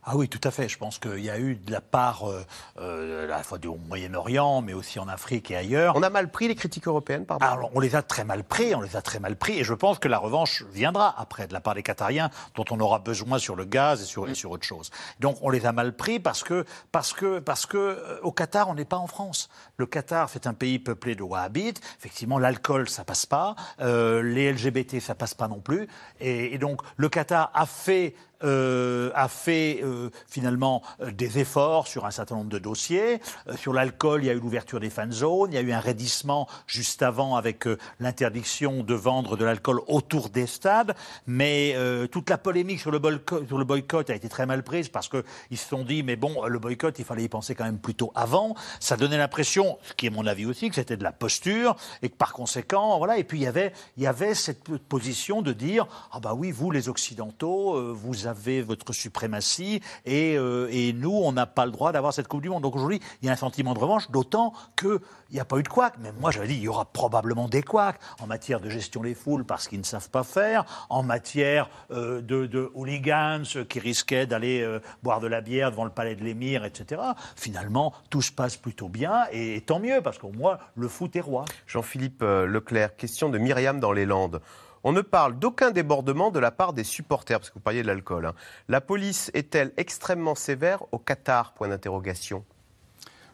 Ah 0.05 0.17
oui, 0.17 0.29
tout 0.29 0.41
à 0.43 0.51
fait. 0.51 0.69
Je 0.69 0.79
pense 0.79 0.99
qu'il 0.99 1.21
y 1.21 1.31
a 1.31 1.39
eu 1.39 1.55
de 1.55 1.71
la 1.71 1.81
part, 1.81 2.29
euh, 2.29 2.45
euh, 2.81 3.25
à 3.25 3.37
la 3.37 3.43
fois 3.45 3.59
du 3.59 3.69
Moyen-Orient, 3.69 4.61
mais 4.61 4.73
aussi 4.73 4.99
en 4.99 5.07
Afrique 5.07 5.53
et 5.53 5.57
ailleurs. 5.57 5.95
On 5.95 6.03
a 6.03 6.11
mal 6.11 6.29
pris 6.29 6.49
les 6.49 6.57
critiques 6.57 6.89
européennes, 6.89 7.25
pardon 7.25 7.47
Alors, 7.47 7.71
on 7.75 7.79
les 7.79 7.95
a 7.95 8.03
très 8.03 8.25
mal 8.25 8.43
pris, 8.43 8.75
on 8.75 8.81
les 8.81 8.97
a 8.97 9.03
très 9.03 9.21
mal 9.21 9.37
pris, 9.37 9.61
et 9.61 9.65
je 9.65 9.75
pense 9.75 10.01
que 10.01 10.09
la 10.09 10.19
revanche 10.19 10.65
viendra 10.73 11.15
après 11.21 11.47
de 11.47 11.53
la 11.53 11.61
part 11.61 11.77
des 11.77 11.85
Qatariens, 11.85 12.31
dont 12.57 12.65
on 12.73 12.81
aura 12.81 12.99
besoin 12.99 13.39
sur 13.39 13.55
le 13.55 13.65
gaz 13.65 14.03
et 14.03 14.05
sur, 14.05 14.29
et 14.29 14.35
sur 14.35 14.51
autre 14.51 14.67
chose. 14.67 14.91
Donc, 15.21 15.37
on 15.41 15.51
les 15.51 15.67
a 15.67 15.73
mal 15.73 15.95
pris 15.95 16.19
parce 16.19 16.43
que, 16.43 16.65
parce 16.91 17.13
que, 17.13 17.39
parce 17.39 17.67
que 17.67 17.79
euh, 17.79 18.19
au 18.23 18.33
Qatar, 18.33 18.69
on 18.69 18.75
n'est 18.75 18.85
pas 18.85 18.97
en 18.97 19.07
France. 19.07 19.51
Le 19.77 19.87
Qatar, 19.87 20.29
c'est 20.29 20.49
un 20.49 20.55
pays 20.55 20.81
peuplé 20.81 21.15
de 21.15 21.23
Wahhabites. 21.23 21.81
Effectivement, 21.99 22.41
l'alcool, 22.41 22.89
ça 22.89 23.05
passe 23.05 23.25
pas. 23.25 23.55
Euh, 23.81 24.21
les 24.21 24.53
LGBT, 24.53 24.99
ça 24.99 25.15
passe 25.15 25.35
pas 25.35 25.47
non 25.47 25.61
plus. 25.61 25.87
Et, 26.19 26.55
et 26.55 26.59
donc, 26.59 26.81
le 26.97 27.09
Qatar 27.09 27.53
a 27.55 27.67
fait 27.67 28.17
euh, 28.45 29.11
a 29.15 29.29
fait 29.29 29.81
euh, 29.83 30.11
finalement 30.27 30.83
euh, 31.01 31.13
des 31.13 31.39
efforts 31.39 31.87
sur 31.87 32.07
un 32.07 32.11
certain 32.11 32.37
nombre 32.37 32.51
de 32.51 32.59
dossiers. 32.59 33.21
Sur 33.57 33.73
l'alcool, 33.73 34.25
il 34.25 34.27
y 34.27 34.31
a 34.31 34.33
eu 34.33 34.41
l'ouverture 34.41 34.81
des 34.81 34.91
fan 34.91 35.13
zones, 35.13 35.53
il 35.53 35.55
y 35.55 35.59
a 35.59 35.61
eu 35.61 35.73
un 35.73 35.81
raidissement 35.81 36.49
juste 36.67 37.03
avant 37.03 37.37
avec 37.37 37.65
l'interdiction 38.01 38.83
de 38.83 38.95
vendre 38.95 39.37
de 39.37 39.45
l'alcool 39.45 39.81
autour 39.87 40.29
des 40.29 40.47
stades. 40.47 40.95
Mais 41.27 41.77
toute 42.11 42.31
la 42.31 42.39
polémique 42.39 42.81
sur 42.81 42.91
le, 42.91 42.99
boycott, 42.99 43.47
sur 43.47 43.59
le 43.59 43.65
boycott 43.65 44.11
a 44.11 44.15
été 44.15 44.29
très 44.29 44.47
mal 44.47 44.63
prise 44.63 44.89
parce 44.89 45.09
qu'ils 45.09 45.59
se 45.59 45.69
sont 45.69 45.85
dit, 45.85 46.03
mais 46.03 46.17
bon, 46.17 46.45
le 46.47 46.59
boycott, 46.59 46.99
il 46.99 47.05
fallait 47.05 47.25
y 47.25 47.29
penser 47.29 47.55
quand 47.55 47.65
même 47.65 47.79
plutôt 47.79 48.13
avant. 48.15 48.55
Ça 48.81 48.97
donnait 48.97 49.19
l'impression, 49.19 49.79
ce 49.83 49.93
qui 49.95 50.07
est 50.07 50.11
mon 50.11 50.27
avis 50.27 50.47
aussi, 50.47 50.69
que 50.69 50.75
c'était 50.75 50.97
de 50.97 51.05
la 51.05 51.13
posture 51.13 51.77
et 52.03 52.09
que 52.09 52.17
par 52.17 52.33
conséquent, 52.33 52.99
voilà. 52.99 53.19
Et 53.19 53.25
puis 53.25 53.39
il 53.39 53.43
y 53.43 53.49
avait, 53.49 53.73
il 53.97 54.03
y 54.03 54.07
avait 54.07 54.35
cette 54.35 54.63
position 54.89 55.43
de 55.43 55.53
dire, 55.53 55.87
ah 56.13 56.21
bah 56.21 56.35
oui, 56.35 56.51
vous 56.51 56.71
les 56.71 56.89
Occidentaux, 56.89 57.95
vous 57.95 58.27
avez 58.27 58.32
votre 58.33 58.93
suprématie 58.93 59.81
et, 60.05 60.37
euh, 60.37 60.69
et 60.71 60.93
nous, 60.93 61.13
on 61.13 61.33
n'a 61.33 61.47
pas 61.47 61.67
le 61.67 61.73
droit 61.73 61.93
d'avoir 61.93 62.13
cette 62.13 62.29
Coupe 62.29 62.43
du 62.43 62.49
Monde. 62.49 62.63
Donc 62.63 62.75
aujourd'hui, 62.75 63.01
il 63.21 63.27
y 63.27 63.29
a 63.29 63.33
un 63.33 63.37
sentiment 63.37 63.75
de 63.75 63.79
revanche, 63.79 64.11
d'autant 64.11 64.53
qu'il 64.77 65.01
n'y 65.33 65.41
a 65.41 65.45
pas 65.45 65.59
eu 65.59 65.63
de 65.63 65.69
couac. 65.69 65.95
Mais 66.01 66.13
moi, 66.13 66.31
j'avais 66.31 66.49
dit, 66.49 66.55
il 66.55 66.63
y 66.63 66.69
aura 66.69 66.85
probablement 66.85 67.49
des 67.49 67.63
couacs 67.63 67.99
en 68.21 68.27
matière 68.27 68.61
de 68.61 68.69
gestion 68.69 69.03
des 69.03 69.15
foules 69.15 69.45
parce 69.45 69.69
qu'ils 69.69 69.81
ne 69.81 69.85
savent 69.85 70.11
pas 70.11 70.25
faire, 70.25 70.65
en 70.89 71.03
matière 71.03 71.69
euh, 71.91 72.21
de, 72.21 72.71
hooligans 72.75 73.43
qui 73.69 73.81
risquaient 73.81 74.27
d'aller 74.27 74.63
euh, 74.63 74.81
boire 75.03 75.21
de 75.21 75.27
la 75.27 75.41
bière 75.41 75.71
devant 75.71 75.85
le 75.85 75.91
palais 75.91 76.15
de 76.15 76.25
l'émir, 76.25 76.65
etc. 76.65 77.01
Finalement, 77.37 77.93
tout 78.11 78.23
se 78.23 78.33
passe 78.33 78.57
plutôt 78.57 78.89
bien 78.89 79.27
et, 79.33 79.61
tant 79.63 79.79
mieux 79.79 80.01
parce 80.03 80.19
qu'au 80.19 80.33
moins, 80.33 80.59
le 80.77 80.89
foot 80.89 81.15
est 81.17 81.21
roi. 81.21 81.45
Jean-Philippe 81.67 82.23
Leclerc, 82.23 82.97
question 82.97 83.29
de 83.29 83.39
Myriam 83.39 83.81
dans 83.81 83.93
les 83.93 84.07
Landes. 84.07 84.41
On 84.85 84.93
ne 84.93 85.01
parle 85.01 85.39
d'aucun 85.39 85.71
débordement 85.71 86.31
de 86.31 86.39
la 86.39 86.51
part 86.51 86.73
des 86.73 86.85
supporters, 86.85 87.39
parce 87.39 87.51
que 87.51 87.55
vous 87.55 87.61
parliez 87.61 87.83
de 87.83 87.87
l'alcool. 87.87 88.27
hein. 88.27 88.35
La 88.69 88.81
police 88.81 89.31
est-elle 89.35 89.73
extrêmement 89.77 90.35
sévère 90.35 90.83
au 90.93 90.99
Qatar? 90.99 91.53
Point 91.53 91.69
d'interrogation. 91.69 92.45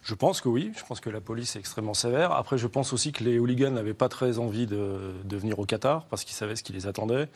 Je 0.02 0.14
pense 0.14 0.40
que 0.40 0.48
oui, 0.48 0.72
je 0.76 0.84
pense 0.84 1.00
que 1.00 1.11
la 1.11 1.20
police 1.20 1.56
est 1.56 1.58
extrêmement 1.58 1.92
sévère. 1.92 2.32
Après, 2.32 2.56
je 2.56 2.66
pense 2.66 2.92
aussi 2.92 3.12
que 3.12 3.24
les 3.24 3.38
hooligans 3.38 3.72
n'avaient 3.72 3.94
pas 3.94 4.08
très 4.08 4.38
envie 4.38 4.66
de, 4.66 5.12
de 5.24 5.37
venir 5.37 5.58
au 5.58 5.64
Qatar 5.64 6.04
parce 6.06 6.24
qu'ils 6.24 6.37
savaient 6.37 6.56
ce 6.56 6.62
qui 6.62 6.72
les 6.72 6.87
attendait. 6.87 7.28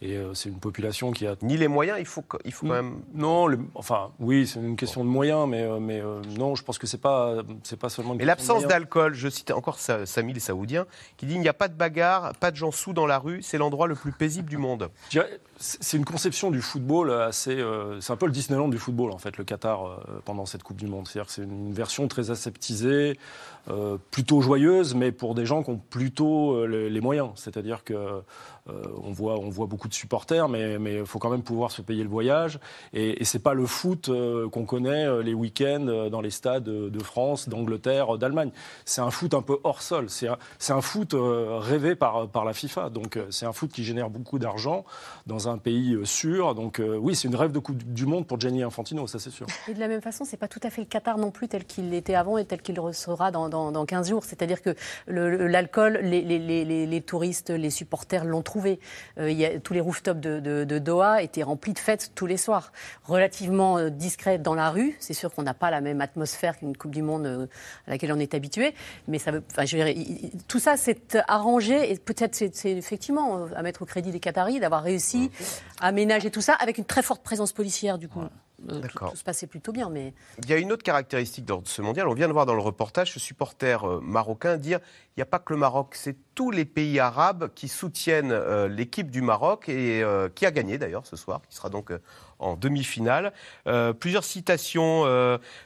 Et 0.00 0.16
euh, 0.16 0.32
c'est 0.32 0.48
une 0.48 0.60
population 0.60 1.10
qui 1.10 1.26
a. 1.26 1.34
Ni 1.42 1.56
les 1.56 1.66
moyens, 1.66 1.98
il 1.98 2.06
faut, 2.06 2.22
il 2.44 2.52
faut 2.52 2.66
quand 2.68 2.72
même. 2.74 3.00
Non, 3.14 3.48
le- 3.48 3.58
enfin, 3.74 4.10
oui, 4.20 4.46
c'est 4.46 4.60
une 4.60 4.76
question 4.76 5.02
de 5.04 5.08
moyens, 5.10 5.48
mais, 5.48 5.62
euh, 5.62 5.80
mais 5.80 6.00
euh, 6.00 6.20
non, 6.38 6.54
je 6.54 6.62
pense 6.62 6.78
que 6.78 6.86
c'est 6.86 7.00
pas, 7.00 7.34
c'est 7.64 7.76
pas 7.78 7.88
seulement 7.88 8.12
une 8.12 8.18
Mais 8.18 8.24
l'absence 8.24 8.62
d'alcool, 8.68 9.14
je 9.14 9.28
cite 9.28 9.50
encore 9.50 9.80
Sa- 9.80 10.06
Sami 10.06 10.32
le 10.34 10.38
Saoudien, 10.38 10.86
qui 11.16 11.26
dit 11.26 11.34
il 11.34 11.40
n'y 11.40 11.48
a 11.48 11.52
pas 11.52 11.66
de 11.66 11.74
bagarre, 11.74 12.32
pas 12.36 12.52
de 12.52 12.56
gens 12.56 12.70
sous 12.70 12.92
dans 12.92 13.06
la 13.06 13.18
rue, 13.18 13.42
c'est 13.42 13.58
l'endroit 13.58 13.88
le 13.88 13.96
plus 13.96 14.12
paisible 14.12 14.48
du 14.48 14.56
monde. 14.56 14.88
C'est 15.60 15.96
une 15.96 16.04
conception 16.04 16.52
du 16.52 16.62
football 16.62 17.10
assez. 17.10 17.60
c'est 18.00 18.12
un 18.12 18.16
peu 18.16 18.26
le 18.26 18.32
Disneyland 18.32 18.68
du 18.68 18.78
football, 18.78 19.10
en 19.10 19.18
fait, 19.18 19.36
le 19.36 19.42
Qatar, 19.42 19.98
pendant 20.24 20.46
cette 20.46 20.62
Coupe 20.62 20.76
du 20.76 20.86
Monde. 20.86 21.08
C'est-à-dire 21.08 21.26
que 21.26 21.32
c'est 21.32 21.42
une 21.42 21.72
version 21.72 22.06
très 22.06 22.30
aseptisée, 22.30 23.18
plutôt 24.12 24.40
joyeuse, 24.40 24.94
mais 24.94 25.10
pour 25.10 25.34
des 25.34 25.44
gens 25.46 25.64
qui 25.64 25.70
ont 25.70 25.80
plutôt 25.90 26.64
les, 26.66 26.88
les 26.88 27.00
moyens. 27.00 27.30
C'est-à-dire 27.34 27.82
que. 27.82 28.22
Euh, 28.68 28.82
on, 29.02 29.12
voit, 29.12 29.38
on 29.38 29.48
voit 29.48 29.66
beaucoup 29.66 29.88
de 29.88 29.94
supporters, 29.94 30.48
mais 30.48 30.74
il 30.74 31.06
faut 31.06 31.18
quand 31.18 31.30
même 31.30 31.42
pouvoir 31.42 31.70
se 31.70 31.82
payer 31.82 32.02
le 32.02 32.08
voyage. 32.08 32.58
Et, 32.92 33.20
et 33.20 33.24
c'est 33.24 33.38
pas 33.38 33.54
le 33.54 33.66
foot 33.66 34.08
euh, 34.08 34.48
qu'on 34.48 34.64
connaît 34.64 35.06
euh, 35.06 35.22
les 35.22 35.34
week-ends 35.34 36.08
dans 36.10 36.20
les 36.20 36.30
stades 36.30 36.64
de 36.64 37.02
France, 37.02 37.48
d'Angleterre, 37.48 38.18
d'Allemagne. 38.18 38.50
C'est 38.84 39.00
un 39.00 39.10
foot 39.10 39.34
un 39.34 39.42
peu 39.42 39.58
hors 39.64 39.82
sol. 39.82 40.06
C'est 40.08 40.28
un, 40.28 40.80
foot 40.80 41.14
rêvé 41.14 41.94
par, 41.94 42.28
la 42.44 42.52
FIFA. 42.52 42.90
Donc 42.90 43.18
c'est 43.30 43.46
un 43.46 43.52
foot 43.52 43.70
qui 43.70 43.84
génère 43.84 44.10
beaucoup 44.10 44.38
d'argent 44.38 44.84
dans 45.26 45.48
un 45.48 45.58
pays 45.58 45.98
sûr. 46.04 46.54
Donc 46.54 46.80
oui, 47.00 47.14
c'est 47.14 47.28
une 47.28 47.36
rêve 47.36 47.52
de 47.52 47.58
Coupe 47.58 47.82
du 47.82 48.06
Monde 48.06 48.26
pour 48.26 48.40
Gianni 48.40 48.62
Infantino, 48.62 49.06
ça 49.06 49.18
c'est 49.18 49.30
sûr. 49.30 49.46
Et 49.68 49.74
de 49.74 49.80
la 49.80 49.88
même 49.88 50.00
façon, 50.02 50.24
c'est 50.24 50.36
pas 50.36 50.48
tout 50.48 50.60
à 50.62 50.70
fait 50.70 50.80
le 50.82 50.86
Qatar 50.86 51.18
non 51.18 51.30
plus 51.30 51.48
tel 51.48 51.64
qu'il 51.64 51.92
était 51.94 52.14
avant 52.14 52.38
et 52.38 52.44
tel 52.44 52.62
qu'il 52.62 52.78
sera 52.92 53.30
dans, 53.30 53.48
dans, 53.48 53.72
dans 53.72 53.86
15 53.86 54.10
jours. 54.10 54.24
C'est-à-dire 54.24 54.62
que 54.62 54.74
l'alcool, 55.08 55.98
les- 56.02 56.22
les 56.86 57.00
touristes, 57.02 57.50
les 57.50 57.70
supporters 57.70 58.24
l'ont 58.24 58.42
trouvé. 58.42 58.57
Euh, 59.18 59.30
il 59.30 59.38
y 59.38 59.44
a, 59.44 59.58
tous 59.60 59.72
les 59.72 59.80
rooftops 59.80 60.20
de, 60.20 60.40
de, 60.40 60.64
de 60.64 60.78
Doha 60.78 61.22
étaient 61.22 61.42
remplis 61.42 61.72
de 61.72 61.78
fêtes 61.78 62.12
tous 62.14 62.26
les 62.26 62.36
soirs. 62.36 62.72
Relativement 63.04 63.78
euh, 63.78 63.90
discret 63.90 64.38
dans 64.38 64.54
la 64.54 64.70
rue. 64.70 64.96
C'est 65.00 65.14
sûr 65.14 65.32
qu'on 65.32 65.42
n'a 65.42 65.54
pas 65.54 65.70
la 65.70 65.80
même 65.80 66.00
atmosphère 66.00 66.58
qu'une 66.58 66.76
Coupe 66.76 66.90
du 66.92 67.02
Monde 67.02 67.26
euh, 67.26 67.46
à 67.86 67.90
laquelle 67.90 68.12
on 68.12 68.18
est 68.18 68.34
habitué. 68.34 68.74
Mais 69.06 69.18
ça 69.18 69.30
veut, 69.30 69.42
enfin, 69.50 69.64
je 69.64 69.76
veux 69.76 69.84
dire, 69.84 69.92
il- 69.96 70.24
il- 70.34 70.42
tout 70.48 70.58
ça 70.58 70.76
s'est 70.76 70.98
arrangé 71.28 71.92
et 71.92 71.98
peut-être 71.98 72.34
c'est 72.34 72.54
c'est 72.54 72.72
effectivement 72.72 73.44
euh, 73.44 73.46
à 73.56 73.62
mettre 73.62 73.82
au 73.82 73.84
crédit 73.86 74.10
des 74.10 74.20
Qataris 74.20 74.60
d'avoir 74.60 74.82
réussi 74.82 75.30
à 75.80 75.92
ménager 75.92 76.30
tout 76.30 76.40
ça 76.40 76.54
avec 76.54 76.78
une 76.78 76.84
très 76.84 77.02
forte 77.02 77.22
présence 77.22 77.52
policière 77.52 77.98
du 77.98 78.08
coup. 78.08 78.20
Euh, 78.70 78.82
tout, 78.92 79.16
se 79.16 79.22
passait 79.22 79.46
plutôt 79.46 79.70
bien, 79.70 79.88
mais 79.88 80.12
Il 80.42 80.50
y 80.50 80.52
a 80.52 80.56
une 80.58 80.72
autre 80.72 80.82
caractéristique 80.82 81.44
dans 81.44 81.62
ce 81.64 81.80
mondial. 81.80 82.08
On 82.08 82.14
vient 82.14 82.26
de 82.26 82.32
voir 82.32 82.44
dans 82.44 82.54
le 82.54 82.60
reportage 82.60 83.12
ce 83.12 83.20
supporter 83.20 83.84
euh, 83.84 84.00
marocain 84.00 84.56
dire 84.56 84.80
il 85.16 85.20
n'y 85.20 85.22
a 85.22 85.26
pas 85.26 85.38
que 85.38 85.52
le 85.52 85.58
Maroc, 85.58 85.94
c'est 85.94 86.16
tous 86.34 86.50
les 86.50 86.64
pays 86.64 86.98
arabes 86.98 87.50
qui 87.54 87.68
soutiennent 87.68 88.32
euh, 88.32 88.66
l'équipe 88.68 89.10
du 89.10 89.22
Maroc 89.22 89.68
et 89.68 90.02
euh, 90.02 90.28
qui 90.28 90.44
a 90.44 90.50
gagné 90.50 90.76
d'ailleurs 90.78 91.06
ce 91.06 91.14
soir, 91.16 91.40
qui 91.48 91.54
sera 91.56 91.68
donc 91.70 91.92
en 92.40 92.56
demi-finale. 92.56 93.32
Plusieurs 93.98 94.22
citations. 94.24 95.02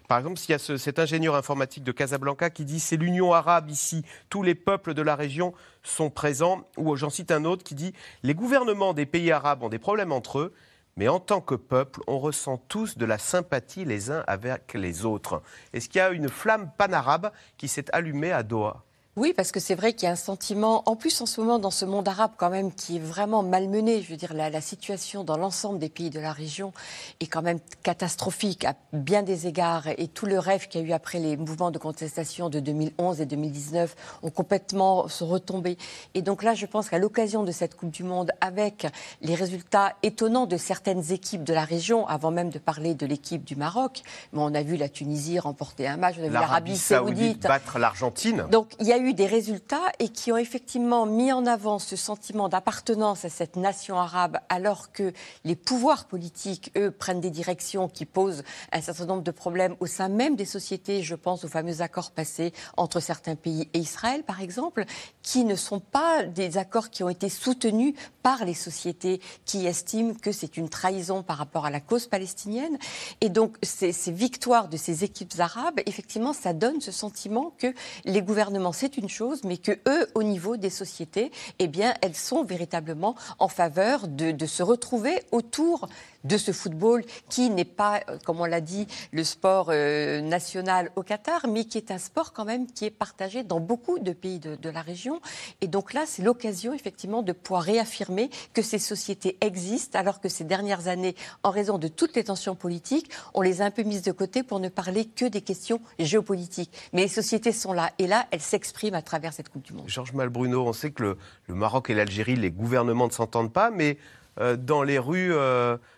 par 0.09 0.19
exemple, 0.19 0.41
il 0.49 0.53
y 0.53 0.55
a 0.55 0.59
ce- 0.59 0.77
cet 0.79 0.99
ingénieur 0.99 1.35
informatique 1.35 1.85
de 1.85 1.93
Casablanca 1.93 2.49
qui 2.51 2.65
dit 2.65 2.81
c'est 2.81 2.97
l'Union 2.97 3.33
arabe 3.35 3.71
ici, 3.71 4.05
tous 4.31 4.43
les 4.43 4.55
peuples 4.55 4.95
de 4.95 5.03
la 5.03 5.15
région 5.17 5.53
sont 5.83 6.09
présents. 6.11 6.67
Ou 6.79 6.97
j'en 6.97 7.11
cite 7.11 7.31
un 7.31 7.45
autre 7.45 7.63
qui 7.65 7.75
dit 7.75 7.93
les 8.23 8.35
gouvernements 8.35 8.95
des 8.95 9.05
pays 9.07 9.31
arabes 9.33 9.63
ont 9.63 9.69
des 9.69 9.79
problèmes 9.79 10.13
entre 10.13 10.39
eux. 10.39 10.55
Mais 10.97 11.09
en 11.09 11.21
tant 11.21 11.41
que 11.41 11.55
peuple, 11.55 12.01
on 12.07 12.19
ressent 12.19 12.59
tous 12.69 12.99
de 12.99 13.07
la 13.07 13.19
sympathie 13.19 13.85
les 13.85 14.11
uns 14.11 14.25
avec 14.27 14.75
les 14.75 15.05
autres. 15.05 15.43
Est-ce 15.73 15.89
qu'il 15.89 15.99
y 15.99 16.03
a 16.03 16.11
une 16.11 16.29
flamme 16.29 16.71
panarabe 16.77 17.33
qui 17.57 17.69
s'est 17.69 17.87
allumée 17.95 18.33
à 18.33 18.43
Doha? 18.43 18.85
Oui, 19.15 19.35
parce 19.37 19.53
que 19.53 19.61
c'est 19.61 19.75
vrai 19.75 19.93
qu'il 19.93 20.07
y 20.07 20.09
a 20.09 20.13
un 20.13 20.17
sentiment, 20.17 20.85
en 20.87 20.97
plus 20.97 21.21
en 21.21 21.27
ce 21.27 21.39
moment 21.43 21.59
dans 21.59 21.71
ce 21.71 21.85
monde 21.85 22.09
arabe 22.09 22.31
quand 22.39 22.49
même, 22.49 22.73
qui 22.73 22.97
est 22.97 22.99
vraiment 22.99 23.43
malmené. 23.43 24.01
Je 24.01 24.09
veux 24.09 24.17
dire, 24.17 24.33
la, 24.33 24.49
la 24.49 24.63
situation 24.63 25.23
dans 25.23 25.37
l'ensemble 25.37 25.79
des 25.79 25.91
pays 25.91 26.09
de 26.09 26.19
la 26.19 26.33
région 26.33 26.73
est 27.21 27.27
quand 27.27 27.43
même 27.43 27.59
catastrophique 27.83 28.65
à 28.65 28.75
bien 28.95 29.23
des 29.23 29.47
égards. 29.47 29.87
Et 29.99 30.09
tout 30.09 30.25
le 30.25 30.39
rêve 30.39 30.67
qu'il 30.67 30.81
y 30.81 30.85
a 30.85 30.87
eu 30.89 30.93
après 30.93 31.19
les 31.19 31.37
mouvements 31.37 31.71
de 31.71 31.77
contestation 31.77 32.49
de 32.49 32.59
2011 32.59 33.21
et 33.21 33.27
2019 33.27 33.95
ont 34.23 34.31
complètement 34.31 35.07
se 35.09 35.25
retombé. 35.25 35.77
Et 36.15 36.23
donc 36.23 36.43
là, 36.43 36.55
je 36.55 36.65
pense 36.65 36.89
qu'à 36.89 36.99
l'occasion 36.99 37.43
de 37.43 37.53
cette 37.53 37.77
Coupe 37.77 37.91
du 37.91 38.05
Monde, 38.05 38.31
avec 38.41 38.87
les 39.21 39.35
résultats 39.35 39.93
étonnants 40.03 40.47
de 40.47 40.57
certaines 40.57 41.13
équipes 41.13 41.45
de 41.45 41.53
la 41.53 41.67
région, 41.67 42.07
avant 42.07 42.31
même 42.31 42.49
de 42.49 42.59
parler 42.59 42.95
de 42.95 43.05
l'équipe 43.05 43.45
du 43.45 43.57
Maroc, 43.57 44.05
mais 44.33 44.41
on 44.41 44.55
a 44.55 44.63
vu 44.63 44.79
la 44.79 44.89
Tunisie 44.89 45.39
remporter 45.39 45.87
un 45.87 45.99
match, 45.99 46.15
on 46.19 46.25
a 46.25 46.29
vu 46.29 46.33
l'Arabie 46.33 46.79
Saoudite 46.79 47.43
battre 47.43 47.79
l'Argentine. 47.79 48.47
Donc 48.51 48.73
il 48.81 48.87
y 48.87 48.93
a 48.95 49.02
eu 49.02 49.02
des 49.11 49.27
résultats 49.27 49.91
et 49.99 50.09
qui 50.09 50.31
ont 50.31 50.37
effectivement 50.37 51.05
mis 51.05 51.33
en 51.33 51.45
avant 51.47 51.81
ce 51.81 51.97
sentiment 51.97 52.49
d'appartenance 52.49 53.25
à 53.25 53.29
cette 53.29 53.57
nation 53.57 53.99
arabe, 53.99 54.39
alors 54.49 54.93
que 54.93 55.13
les 55.45 55.57
pouvoirs 55.57 56.05
politiques, 56.05 56.71
eux, 56.77 56.93
prennent 56.93 57.21
des 57.21 57.31
directions 57.31 57.89
qui 57.89 58.05
posent 58.05 58.45
un 58.71 58.81
certain 58.81 59.07
nombre 59.07 59.25
de 59.25 59.31
problèmes 59.33 59.75
au 59.81 59.87
sein 59.87 60.09
même 60.09 60.37
des 60.37 60.45
sociétés. 60.45 61.03
Je 61.03 61.17
pense 61.17 61.45
aux 61.45 61.49
fameux 61.49 61.83
accords 61.83 62.13
passés 62.13 62.53
entre 62.77 63.01
certains 63.01 63.35
pays 63.35 63.69
et 63.75 63.81
Israël, 63.81 64.23
par 64.23 64.41
exemple, 64.41 64.85
qui 65.23 65.45
ne 65.45 65.57
sont 65.57 65.81
pas 65.81 66.23
des 66.23 66.57
accords 66.57 66.91
qui 66.91 67.03
ont 67.03 67.09
été 67.09 67.29
soutenus 67.29 67.95
par 68.23 68.45
les 68.45 68.55
sociétés 68.55 69.21
qui 69.45 69.67
estiment 69.67 70.15
que 70.15 70.31
c'est 70.31 70.57
une 70.57 70.69
trahison 70.69 71.25
par 71.25 71.39
rapport 71.39 71.67
à 71.67 71.71
la 71.71 71.81
cause 71.81 72.07
palestinienne. 72.07 72.79
Et 73.21 73.31
donc, 73.31 73.57
ces, 73.63 73.91
ces 73.93 74.13
victoires 74.13 74.69
de 74.69 74.77
ces 74.77 75.03
équipes 75.03 75.33
arabes, 75.39 75.81
effectivement, 75.87 76.33
ça 76.33 76.53
donne 76.53 76.81
ce 76.81 76.93
sentiment 76.93 77.53
que 77.59 77.75
les 78.05 78.23
gouvernements, 78.23 78.73
c'est 78.73 78.92
une 78.97 79.09
chose, 79.09 79.43
mais 79.45 79.57
que 79.57 79.73
eux, 79.89 80.09
au 80.15 80.23
niveau 80.23 80.57
des 80.57 80.71
sociétés, 80.71 81.31
eh 81.59 81.69
bien, 81.69 81.95
elles 82.03 82.17
sont 82.17 82.45
véritablement 82.45 83.15
en 83.39 83.49
faveur 83.49 84.09
de, 84.09 84.33
de 84.33 84.47
se 84.47 84.63
retrouver 84.63 85.23
autour 85.31 85.89
de 86.25 86.37
ce 86.37 86.53
football 86.53 87.05
qui 87.29 87.51
n'est 87.51 87.65
pas, 87.65 88.01
euh, 88.09 88.19
comme 88.25 88.41
on 88.41 88.45
l'a 88.45 88.61
dit, 88.61 88.87
le 89.13 89.25
sport 89.25 89.69
euh, 89.71 90.21
national 90.21 90.91
au 90.97 91.03
Qatar, 91.03 91.47
mais 91.49 91.65
qui 91.65 91.79
est 91.79 91.91
un 91.91 91.99
sport 91.99 92.33
quand 92.33 92.45
même 92.45 92.67
qui 92.67 92.85
est 92.85 92.91
partagé 92.91 93.43
dans 93.43 93.61
beaucoup 93.61 93.99
de 93.99 94.13
pays 94.13 94.39
de, 94.39 94.71
la 94.71 94.81
région. 94.81 95.21
Et 95.61 95.67
donc 95.67 95.93
là, 95.93 96.05
c'est 96.07 96.23
l'occasion 96.23 96.73
effectivement 96.73 97.23
de 97.23 97.33
pouvoir 97.33 97.63
réaffirmer 97.63 98.31
que 98.55 98.63
ces 98.63 98.79
sociétés 98.79 99.37
existent, 99.41 99.99
alors 99.99 100.21
que 100.21 100.29
ces 100.29 100.45
dernières 100.45 100.89
années, 100.89 101.15
en 101.43 101.51
raison 101.51 101.79
de 101.79 101.89
toutes 101.89 102.17
les 102.17 102.25
tensions 102.25 102.55
politiques, 102.55 103.11
on 103.35 103.43
les 103.43 103.61
a 103.61 103.67
un 103.67 103.71
peu 103.71 103.83
mises 103.83 104.03
de 104.03 104.13
côté 104.13 104.43
pour 104.43 104.61
ne 104.61 104.69
parler 104.69 105.05
que 105.05 105.27
des 105.27 105.43
questions 105.43 105.81
géopolitiques. 105.99 106.73
Mais 106.93 107.03
les 107.03 107.09
sociétés 107.09 107.53
sont 107.53 107.73
là, 107.73 107.91
et 107.99 108.07
là, 108.07 108.27
elles 108.31 108.41
s'expriment 108.41 108.95
à 108.95 109.03
travers 109.03 109.33
cette 109.33 109.51
Coupe 109.51 109.63
du 109.63 109.73
Monde. 109.73 109.89
Georges 109.89 110.13
Malbruno, 110.13 110.67
on 110.67 110.73
sait 110.73 110.91
que 110.91 111.03
le, 111.03 111.19
Maroc 111.49 111.91
et 111.91 111.95
l'Algérie, 111.95 112.37
les 112.37 112.51
gouvernements 112.51 113.07
ne 113.07 113.13
s'entendent 113.13 113.53
pas, 113.53 113.71
mais 113.71 113.99
euh, 114.41 114.57
dans 114.57 114.83
les 114.83 114.99
rues 114.99 115.33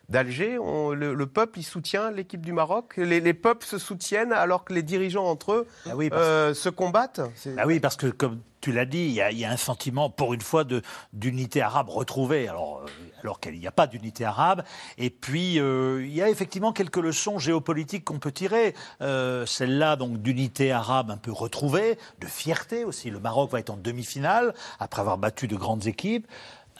d'Alger, 0.08 0.58
le, 0.58 1.14
le 1.14 1.26
peuple, 1.26 1.58
il 1.60 1.64
soutient 1.64 2.10
l'équipe 2.10 2.44
du 2.44 2.52
Maroc? 2.52 2.96
Les, 2.96 3.20
les 3.20 3.34
peuples 3.34 3.66
se 3.66 3.78
soutiennent 3.78 4.32
alors 4.32 4.64
que 4.64 4.72
les 4.72 4.82
dirigeants 4.82 5.26
entre 5.26 5.52
eux 5.52 5.66
Ah 5.86 5.96
oui, 5.96 6.10
euh, 6.12 6.54
se 6.54 6.68
combattent? 6.68 7.20
Ah 7.56 7.66
oui, 7.66 7.80
parce 7.80 7.96
que 7.96 8.06
comme 8.08 8.40
tu 8.60 8.72
l'as 8.72 8.86
dit, 8.86 9.04
il 9.04 9.12
y, 9.12 9.20
a, 9.20 9.30
il 9.30 9.38
y 9.38 9.44
a 9.44 9.50
un 9.50 9.58
sentiment, 9.58 10.08
pour 10.08 10.32
une 10.32 10.40
fois, 10.40 10.64
d'unité 11.12 11.60
arabe 11.60 11.90
retrouvée, 11.90 12.48
alors, 12.48 12.80
euh, 12.82 13.20
alors 13.22 13.38
qu'il 13.38 13.58
n'y 13.58 13.66
a 13.66 13.70
pas 13.70 13.86
d'unité 13.86 14.24
arabe. 14.24 14.64
Et 14.96 15.10
puis, 15.10 15.60
euh, 15.60 16.02
il 16.02 16.14
y 16.14 16.22
a 16.22 16.30
effectivement 16.30 16.72
quelques 16.72 16.96
leçons 16.96 17.38
géopolitiques 17.38 18.04
qu'on 18.04 18.18
peut 18.18 18.32
tirer. 18.32 18.74
Euh, 19.02 19.44
Celle-là, 19.44 19.96
donc, 19.96 20.22
d'unité 20.22 20.72
arabe 20.72 21.10
un 21.10 21.18
peu 21.18 21.30
retrouvée, 21.30 21.98
de 22.20 22.26
fierté 22.26 22.84
aussi. 22.84 23.10
Le 23.10 23.20
Maroc 23.20 23.50
va 23.50 23.58
être 23.60 23.68
en 23.68 23.76
demi-finale, 23.76 24.54
après 24.78 25.02
avoir 25.02 25.18
battu 25.18 25.46
de 25.46 25.56
grandes 25.56 25.86
équipes. 25.86 26.26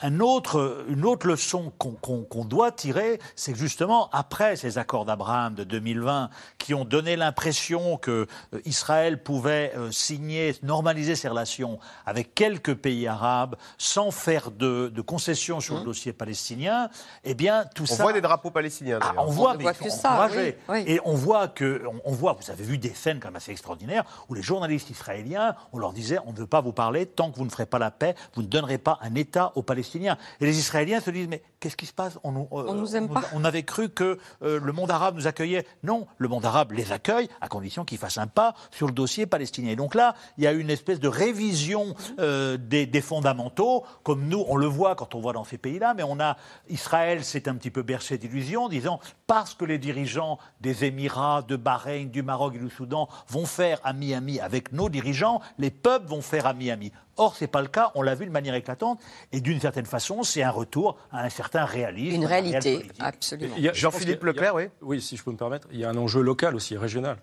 Un 0.04 0.20
autre, 0.20 0.84
une 0.90 1.06
autre 1.06 1.26
leçon 1.26 1.72
qu'on 1.78 2.44
doit 2.44 2.70
tirer, 2.72 3.18
c'est 3.36 3.52
que 3.54 3.58
justement, 3.58 4.10
après 4.12 4.54
ces 4.54 4.76
accords 4.76 5.06
d'Abraham 5.06 5.54
de 5.54 5.64
2020, 5.64 6.28
qui 6.58 6.74
ont 6.74 6.84
donné 6.84 7.16
l'impression 7.16 7.96
que 7.96 8.26
euh, 8.52 8.60
Israël 8.66 9.22
pouvait 9.22 9.72
euh, 9.76 9.90
signer, 9.90 10.56
normaliser 10.62 11.16
ses 11.16 11.28
relations 11.28 11.78
avec 12.04 12.34
quelques 12.34 12.74
pays 12.74 13.08
arabes 13.08 13.56
sans 13.78 14.10
faire 14.10 14.50
de, 14.50 14.92
de 14.94 15.00
concessions 15.00 15.60
sur 15.60 15.78
le 15.78 15.84
dossier 15.84 16.12
palestinien, 16.12 16.90
eh 17.24 17.32
bien, 17.32 17.64
tout 17.74 17.84
on 17.84 17.86
ça. 17.86 18.02
voit 18.02 18.12
des 18.12 18.20
drapeaux 18.20 18.50
palestiniens. 18.50 18.98
Ah, 19.00 19.06
d'ailleurs. 19.08 19.26
on 19.26 19.30
voit, 19.30 19.56
mais 19.56 19.72
que 19.72 19.88
ça, 19.88 20.10
encourager. 20.12 20.58
oui, 20.68 20.80
oui. 20.80 20.84
Et 20.86 21.00
on 21.06 21.14
voit 21.14 21.48
que, 21.48 21.82
on, 21.86 22.02
on 22.04 22.12
voit, 22.12 22.34
vous 22.34 22.50
avez 22.50 22.64
vu 22.64 22.76
des 22.76 22.92
scènes 22.92 23.20
quand 23.20 23.28
même 23.28 23.36
assez 23.36 23.52
extraordinaires 23.52 24.04
où 24.28 24.34
les 24.34 24.42
journalistes 24.42 24.90
israéliens, 24.90 25.56
on 25.72 25.78
leur 25.78 25.94
disait, 25.94 26.18
on 26.26 26.32
ne 26.32 26.36
veut 26.36 26.46
pas 26.46 26.60
vous 26.60 26.74
parler 26.74 27.06
tant 27.06 27.30
que 27.30 27.38
vous 27.38 27.46
ne 27.46 27.50
ferez 27.50 27.64
pas 27.64 27.78
la 27.78 27.90
paix, 27.90 28.14
vous 28.34 28.42
ne 28.42 28.48
donnerez 28.48 28.76
pas 28.76 28.98
un 29.00 29.14
État 29.14 29.52
aux 29.54 29.62
Palestiniens. 29.62 29.93
Et 29.94 30.46
les 30.46 30.59
Israéliens 30.59 31.00
se 31.00 31.11
disent, 31.11 31.28
mais 31.28 31.42
qu'est-ce 31.64 31.77
qui 31.79 31.87
se 31.87 31.94
passe 31.94 32.18
On 32.24 32.33
nous, 32.33 32.42
euh, 32.53 32.64
On 32.68 32.74
nous 32.74 32.94
aime 32.94 33.07
on- 33.11 33.14
pas. 33.14 33.22
On 33.33 33.42
avait 33.42 33.62
cru 33.62 33.88
que 33.88 34.18
euh, 34.42 34.61
le 34.62 34.72
monde 34.72 34.90
arabe 34.90 35.14
nous 35.16 35.27
accueillait. 35.27 35.66
Non, 35.83 36.07
le 36.18 36.29
monde 36.29 36.44
arabe 36.44 36.72
les 36.72 36.92
accueille 36.92 37.29
à 37.40 37.48
condition 37.48 37.87
qu'ils 37.87 37.96
fassent 37.96 38.18
un 38.18 38.27
pas 38.27 38.55
sur 38.70 38.87
le 38.87 38.92
dossier 38.92 39.24
palestinien. 39.24 39.70
Et 39.70 39.77
donc 39.77 39.94
là, 39.94 40.14
il 40.37 40.44
y 40.44 40.46
a 40.46 40.53
une 40.53 40.68
espèce 40.68 41.00
de 41.00 41.09
révision 41.09 41.94
euh, 42.18 42.59
des, 42.59 42.85
des 42.85 43.00
fondamentaux, 43.00 43.85
comme 44.03 44.29
nous, 44.29 44.44
on 44.48 44.57
le 44.57 44.66
voit 44.66 44.94
quand 44.94 45.14
on 45.14 45.20
voit 45.20 45.33
dans 45.33 45.44
ces 45.44 45.57
pays-là, 45.57 45.94
mais 45.94 46.03
on 46.03 46.20
a 46.20 46.37
Israël 46.68 47.24
s'est 47.24 47.48
un 47.48 47.55
petit 47.55 47.70
peu 47.70 47.83
bercé 47.83 48.18
d'illusions, 48.18 48.68
disant 48.68 49.00
parce 49.27 49.55
que 49.55 49.64
les 49.64 49.79
dirigeants 49.79 50.38
des 50.61 50.85
Émirats, 50.85 51.40
de 51.48 51.57
Bahreïn, 51.57 52.09
du 52.11 52.22
Maroc 52.22 52.57
et 52.57 52.59
du 52.59 52.68
Soudan 52.68 53.09
vont 53.29 53.46
faire 53.46 53.81
à 53.85 53.94
Miami 53.94 54.38
avec 54.40 54.72
nos 54.72 54.90
dirigeants, 54.90 55.40
les 55.59 55.70
peuples 55.70 56.09
vont 56.09 56.20
faire 56.20 56.46
à 56.46 56.53
Miami. 56.53 56.92
Or, 57.16 57.37
c'est 57.37 57.46
pas 57.46 57.62
le 57.62 57.68
cas. 57.68 57.92
On 57.94 58.03
l'a 58.03 58.16
vu 58.16 58.27
de 58.27 58.33
manière 58.33 58.57
éclatante, 58.57 58.98
et 59.31 59.40
d'une 59.40 59.61
certaine 59.61 59.87
façon, 59.87 60.24
c'est 60.24 60.42
un 60.42 60.50
retour 60.50 60.96
à 61.12 61.22
un 61.22 61.29
certain 61.31 61.53
réalisme, 61.62 62.16
Une 62.16 62.26
réalité, 62.26 62.86
absolument. 62.98 63.54
Jean-Philippe 63.72 64.24
Leclerc, 64.24 64.54
oui. 64.54 64.64
Oui, 64.82 65.00
si 65.00 65.16
je 65.16 65.22
peux 65.22 65.30
me 65.30 65.36
permettre, 65.36 65.68
il 65.70 65.78
y 65.78 65.84
a 65.84 65.90
un 65.90 65.96
enjeu 65.96 66.20
local 66.22 66.56
aussi, 66.56 66.76
régional, 66.76 67.18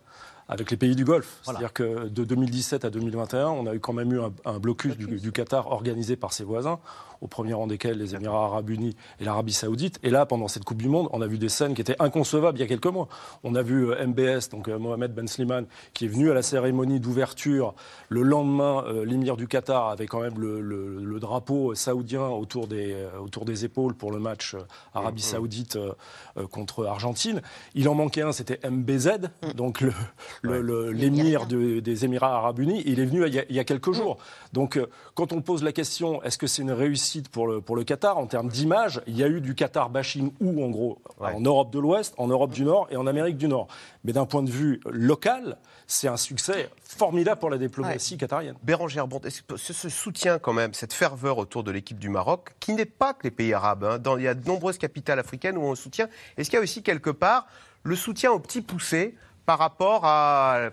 avec 0.47 0.71
les 0.71 0.77
pays 0.77 0.95
du 0.95 1.03
Golfe. 1.03 1.39
Voilà. 1.43 1.59
C'est-à-dire 1.59 1.73
que 1.73 2.07
de 2.07 2.23
2017 2.23 2.85
à 2.85 2.89
2021, 2.89 3.47
on 3.47 3.65
a 3.67 3.75
eu 3.75 3.79
quand 3.79 3.93
même 3.93 4.13
eu 4.13 4.21
un, 4.21 4.31
un 4.45 4.59
blocus 4.59 4.95
du, 4.95 5.07
du 5.07 5.31
Qatar 5.33 5.67
organisé 5.71 6.15
par 6.15 6.31
ses 6.31 6.45
voisins, 6.45 6.79
au 7.21 7.27
premier 7.27 7.53
rang 7.53 7.67
desquels 7.67 7.97
les 7.97 8.15
Émirats 8.15 8.45
arabes 8.45 8.69
unis 8.71 8.95
et 9.19 9.25
l'Arabie 9.25 9.53
saoudite. 9.53 9.99
Et 10.03 10.09
là, 10.09 10.25
pendant 10.25 10.47
cette 10.47 10.63
Coupe 10.65 10.81
du 10.81 10.89
Monde, 10.89 11.07
on 11.11 11.21
a 11.21 11.27
vu 11.27 11.37
des 11.37 11.49
scènes 11.49 11.73
qui 11.75 11.81
étaient 11.81 11.95
inconcevables 11.99 12.57
il 12.57 12.61
y 12.61 12.63
a 12.63 12.67
quelques 12.67 12.87
mois. 12.87 13.07
On 13.43 13.55
a 13.55 13.61
vu 13.61 13.91
euh, 13.91 14.07
MBS, 14.07 14.49
donc 14.49 14.67
euh, 14.67 14.79
Mohamed 14.79 15.13
Ben 15.13 15.27
Slimane, 15.27 15.65
qui 15.93 16.05
est 16.05 16.07
venu 16.07 16.31
à 16.31 16.33
la 16.33 16.41
cérémonie 16.41 16.99
d'ouverture. 16.99 17.75
Le 18.09 18.23
lendemain, 18.23 18.83
euh, 18.87 19.05
l'émir 19.05 19.37
du 19.37 19.47
Qatar 19.47 19.89
avait 19.89 20.07
quand 20.07 20.19
même 20.21 20.39
le, 20.39 20.61
le- 20.61 21.03
le 21.03 21.19
drapeau 21.19 21.75
saoudien 21.75 22.27
autour 22.27 22.67
des, 22.67 22.95
autour 23.23 23.45
des 23.45 23.65
épaules 23.65 23.93
pour 23.93 24.11
le 24.11 24.19
match 24.19 24.55
Arabie 24.93 25.21
saoudite 25.21 25.75
euh, 25.75 25.93
euh, 26.37 26.47
contre 26.47 26.85
Argentine. 26.85 27.41
Il 27.75 27.87
en 27.87 27.93
manquait 27.95 28.23
un, 28.23 28.31
c'était 28.31 28.59
MBZ, 28.67 29.29
donc 29.55 29.81
le- 29.81 29.93
le- 30.41 30.91
l'émir 30.91 31.45
de- 31.45 31.79
des 31.81 32.03
Émirats 32.05 32.35
arabes 32.35 32.59
unis. 32.59 32.81
Il 32.85 32.99
est 32.99 33.05
venu 33.05 33.27
il 33.27 33.33
y 33.35 33.39
a, 33.39 33.43
il 33.49 33.55
y 33.55 33.59
a 33.59 33.63
quelques 33.63 33.91
jours. 33.91 34.17
Donc 34.53 34.79
quand 35.13 35.33
on 35.33 35.41
pose 35.41 35.61
la 35.63 35.71
question, 35.71 36.23
est-ce 36.23 36.37
que 36.39 36.47
c'est 36.47 36.63
une 36.63 36.71
réussite 36.71 37.10
pour 37.29 37.47
le, 37.47 37.61
pour 37.61 37.75
le 37.75 37.83
Qatar 37.83 38.17
en 38.17 38.25
termes 38.27 38.49
d'image 38.49 39.01
Il 39.07 39.17
y 39.17 39.23
a 39.23 39.27
eu 39.27 39.41
du 39.41 39.55
Qatar 39.55 39.89
bashing 39.89 40.31
où, 40.39 40.63
en 40.63 40.69
gros 40.69 40.99
Ouais. 41.19 41.33
En 41.33 41.41
Europe 41.41 41.71
de 41.71 41.79
l'Ouest, 41.79 42.13
en 42.17 42.27
Europe 42.27 42.51
du 42.51 42.63
Nord 42.63 42.87
et 42.89 42.95
en 42.95 43.05
Amérique 43.05 43.37
du 43.37 43.47
Nord. 43.47 43.67
Mais 44.03 44.13
d'un 44.13 44.25
point 44.25 44.41
de 44.41 44.49
vue 44.49 44.79
local, 44.89 45.57
c'est 45.85 46.07
un 46.07 46.17
succès 46.17 46.69
formidable 46.83 47.39
pour 47.39 47.49
la 47.49 47.57
diplomatie 47.57 48.17
qatarienne. 48.17 48.55
Bérangère 48.63 49.07
que 49.07 49.57
ce, 49.57 49.73
ce 49.73 49.89
soutien 49.89 50.39
quand 50.39 50.53
même, 50.53 50.73
cette 50.73 50.93
ferveur 50.93 51.37
autour 51.37 51.63
de 51.63 51.71
l'équipe 51.71 51.99
du 51.99 52.09
Maroc, 52.09 52.55
qui 52.59 52.73
n'est 52.73 52.85
pas 52.85 53.13
que 53.13 53.23
les 53.23 53.31
pays 53.31 53.53
arabes, 53.53 53.83
hein, 53.83 53.99
dans, 53.99 54.17
il 54.17 54.23
y 54.23 54.27
a 54.27 54.33
de 54.33 54.47
nombreuses 54.47 54.77
capitales 54.77 55.19
africaines 55.19 55.57
où 55.57 55.61
on 55.61 55.75
soutient, 55.75 56.07
est-ce 56.37 56.49
qu'il 56.49 56.57
y 56.57 56.59
a 56.59 56.63
aussi 56.63 56.81
quelque 56.81 57.09
part 57.09 57.45
le 57.83 57.95
soutien 57.95 58.31
aux 58.31 58.39
petits 58.39 58.61
poussés 58.61 59.15
par 59.45 59.59
rapport 59.59 60.01
à, 60.05 60.69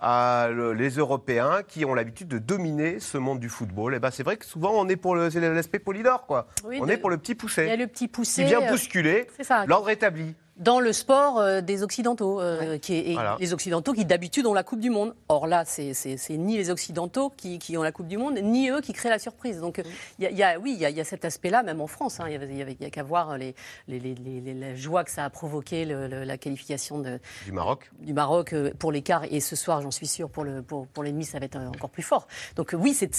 à 0.00 0.48
le- 0.50 0.72
les 0.72 0.90
Européens 0.96 1.62
qui 1.66 1.84
ont 1.84 1.94
l'habitude 1.94 2.28
de 2.28 2.38
dominer 2.38 3.00
ce 3.00 3.18
monde 3.18 3.38
du 3.40 3.48
football 3.48 3.94
Et 3.94 3.98
ben 4.00 4.10
c'est 4.10 4.22
vrai 4.22 4.36
que 4.36 4.46
souvent 4.46 4.72
on 4.74 4.88
est 4.88 4.96
pour 4.96 5.14
l'aspect 5.16 5.78
polydore, 5.78 6.26
quoi. 6.26 6.46
Oui, 6.64 6.78
on 6.80 6.86
de- 6.86 6.92
est 6.92 6.96
pour 6.96 7.10
le 7.10 7.18
petit 7.18 7.32
Il 7.32 7.34
y 7.34 7.38
a 7.38 7.40
poussé 7.40 7.76
le 7.76 7.86
petit 7.86 8.08
poussé. 8.08 8.42
qui 8.42 8.48
vient 8.48 8.62
euh, 8.62 8.70
bousculer 8.70 9.26
l'ordre 9.66 9.90
établi. 9.90 10.34
Dans 10.60 10.78
le 10.78 10.92
sport 10.92 11.38
euh, 11.40 11.60
des 11.62 11.82
Occidentaux, 11.82 12.40
euh, 12.40 12.78
qui 12.78 12.94
est, 12.94 13.10
et 13.10 13.14
Voilà. 13.14 13.36
les 13.40 13.52
Occidentaux 13.52 13.92
qui 13.92 14.04
d'habitude 14.04 14.46
ont 14.46 14.54
la 14.54 14.62
Coupe 14.62 14.80
du 14.80 14.90
Monde. 14.90 15.14
Or 15.28 15.46
là, 15.46 15.64
c'est 15.64 15.92
ni 16.30 16.56
les 16.56 16.70
Occidentaux 16.70 17.32
qui, 17.36 17.58
qui 17.58 17.76
ont 17.76 17.82
la 17.82 17.92
Coupe 17.92 18.06
du 18.06 18.18
Monde, 18.18 18.38
ni 18.42 18.70
eux 18.70 18.80
qui 18.80 18.92
créent 18.92 19.08
la 19.10 19.18
surprise. 19.18 19.60
Donc 19.60 19.78
euh, 19.78 19.82
il 20.18 20.24
y 20.24 20.28
a- 20.28 20.30
y 20.30 20.42
a, 20.42 20.58
oui, 20.58 20.72
il 20.74 20.80
y, 20.80 20.84
a- 20.84 20.90
y 20.90 21.00
a 21.00 21.04
cet 21.04 21.24
aspect-là, 21.24 21.62
même 21.62 21.80
en 21.80 21.86
France. 21.86 22.20
hein. 22.20 22.24
Il 22.28 22.32
y 22.32 22.36
avait- 22.36 22.46
il 22.48 22.56
y 22.56 22.62
avait- 22.62 22.76
il 22.78 22.82
y 22.82 22.86
a 22.86 22.90
qu'à 22.90 23.02
voir 23.02 23.36
les, 23.38 23.54
les, 23.88 23.98
les- 23.98 24.54
la 24.54 24.74
joie 24.76 25.02
que 25.02 25.10
ça 25.10 25.24
a 25.24 25.30
provoqué, 25.30 25.84
le- 25.86 26.06
le- 26.06 26.24
la 26.24 26.36
qualification 26.38 26.98
de, 26.98 27.18
Du 27.46 27.52
Maroc. 27.52 27.90
du 27.98 28.12
Maroc 28.12 28.52
euh, 28.52 28.70
pour 28.78 28.92
l'écart. 28.92 29.24
Et 29.30 29.40
ce 29.40 29.56
soir, 29.56 29.80
j'en 29.80 29.90
suis 29.90 30.06
sûre, 30.06 30.28
pour 30.28 30.44
le 30.44 30.62
pour, 30.62 30.86
pour 30.86 31.02
l'ennemi, 31.02 31.24
ça 31.24 31.38
va 31.38 31.46
être 31.46 31.56
encore 31.56 31.90
plus 31.90 32.02
fort. 32.02 32.26
Donc 32.56 32.74
oui, 32.78 32.94
c'est 32.94 33.10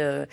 euh, 0.00 0.26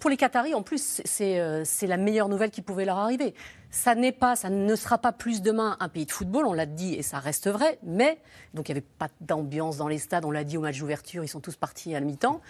pour 0.00 0.10
les 0.10 0.16
Qataris 0.16 0.54
en 0.54 0.62
plus, 0.62 1.00
c'est- 1.04 1.38
euh, 1.38 1.62
c'est 1.64 1.86
la 1.86 1.96
meilleure 1.96 2.28
nouvelle 2.28 2.50
qui 2.50 2.62
pouvait 2.62 2.84
leur 2.84 2.98
arriver. 2.98 3.34
Ça 3.72 3.96
n'est 3.96 4.12
pas 4.12 4.36
ça 4.36 4.50
ne 4.50 4.76
sera 4.76 4.98
pas 4.98 5.10
plus 5.10 5.42
demain 5.42 5.76
un 5.80 5.88
pays 5.88 6.06
de 6.06 6.12
football, 6.12 6.46
on 6.46 6.52
l'a 6.52 6.66
dit 6.66 6.94
et 6.94 7.02
ça 7.02 7.18
reste 7.18 7.48
vrai, 7.48 7.78
mais, 7.82 8.20
donc 8.54 8.68
il 8.68 8.72
n'y 8.72 8.78
avait 8.78 8.86
pas 8.98 9.08
d'ambiance 9.20 9.78
dans 9.78 9.88
les 9.88 9.98
stades, 9.98 10.24
on 10.24 10.30
l'a 10.30 10.44
dit 10.44 10.56
au 10.56 10.60
match 10.60 10.78
d'ouverture, 10.78 11.24
ils 11.24 11.28
sont 11.28 11.40
tous 11.40 11.56
partis 11.56 11.94
à 11.94 12.00
mi-temps, 12.00 12.40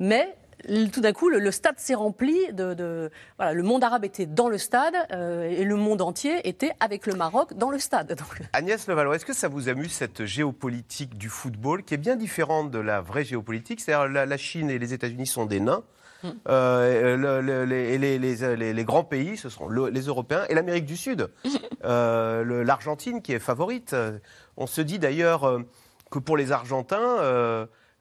mais 0.00 0.36
tout 0.92 1.00
d'un 1.00 1.12
coup, 1.12 1.28
le, 1.28 1.50
stade 1.50 1.78
s'est 1.78 1.94
rempli. 1.94 2.36
Le 2.56 3.62
monde 3.62 3.84
arabe 3.84 4.04
était 4.04 4.26
dans 4.26 4.48
le 4.48 4.58
stade 4.58 4.94
euh, 5.12 5.48
et 5.48 5.64
le 5.64 5.76
monde 5.76 6.02
entier 6.02 6.46
était 6.48 6.72
avec 6.80 7.06
le 7.06 7.14
Maroc 7.14 7.54
dans 7.54 7.70
le 7.70 7.78
stade. 7.78 8.16
Agnès 8.52 8.86
Levallois, 8.86 9.16
est-ce 9.16 9.26
que 9.26 9.32
ça 9.32 9.48
vous 9.48 9.68
amuse 9.68 9.92
cette 9.92 10.24
géopolitique 10.24 11.16
du 11.18 11.28
football 11.28 11.82
qui 11.82 11.94
est 11.94 11.98
bien 11.98 12.16
différente 12.16 12.70
de 12.70 12.78
la 12.78 13.00
vraie 13.00 13.24
géopolitique? 13.24 13.80
C'est-à-dire 13.80 14.08
la, 14.08 14.36
Chine 14.36 14.70
et 14.70 14.78
les 14.78 14.94
États-Unis 14.94 15.26
sont 15.26 15.46
des 15.46 15.60
nains. 15.60 15.82
Euh, 16.48 17.66
les, 17.66 18.84
grands 18.84 19.04
pays, 19.04 19.36
ce 19.36 19.48
sont 19.48 19.68
les 19.68 20.00
Européens 20.02 20.44
et 20.48 20.54
l'Amérique 20.54 20.86
du 20.86 20.96
Sud. 20.96 21.28
Euh, 21.84 22.62
L'Argentine 22.62 23.22
qui 23.22 23.32
est 23.32 23.40
favorite. 23.40 23.96
On 24.56 24.68
se 24.68 24.80
dit 24.80 25.00
d'ailleurs 25.00 25.60
que 26.12 26.20
pour 26.20 26.36
les 26.36 26.52
Argentins, 26.52 27.18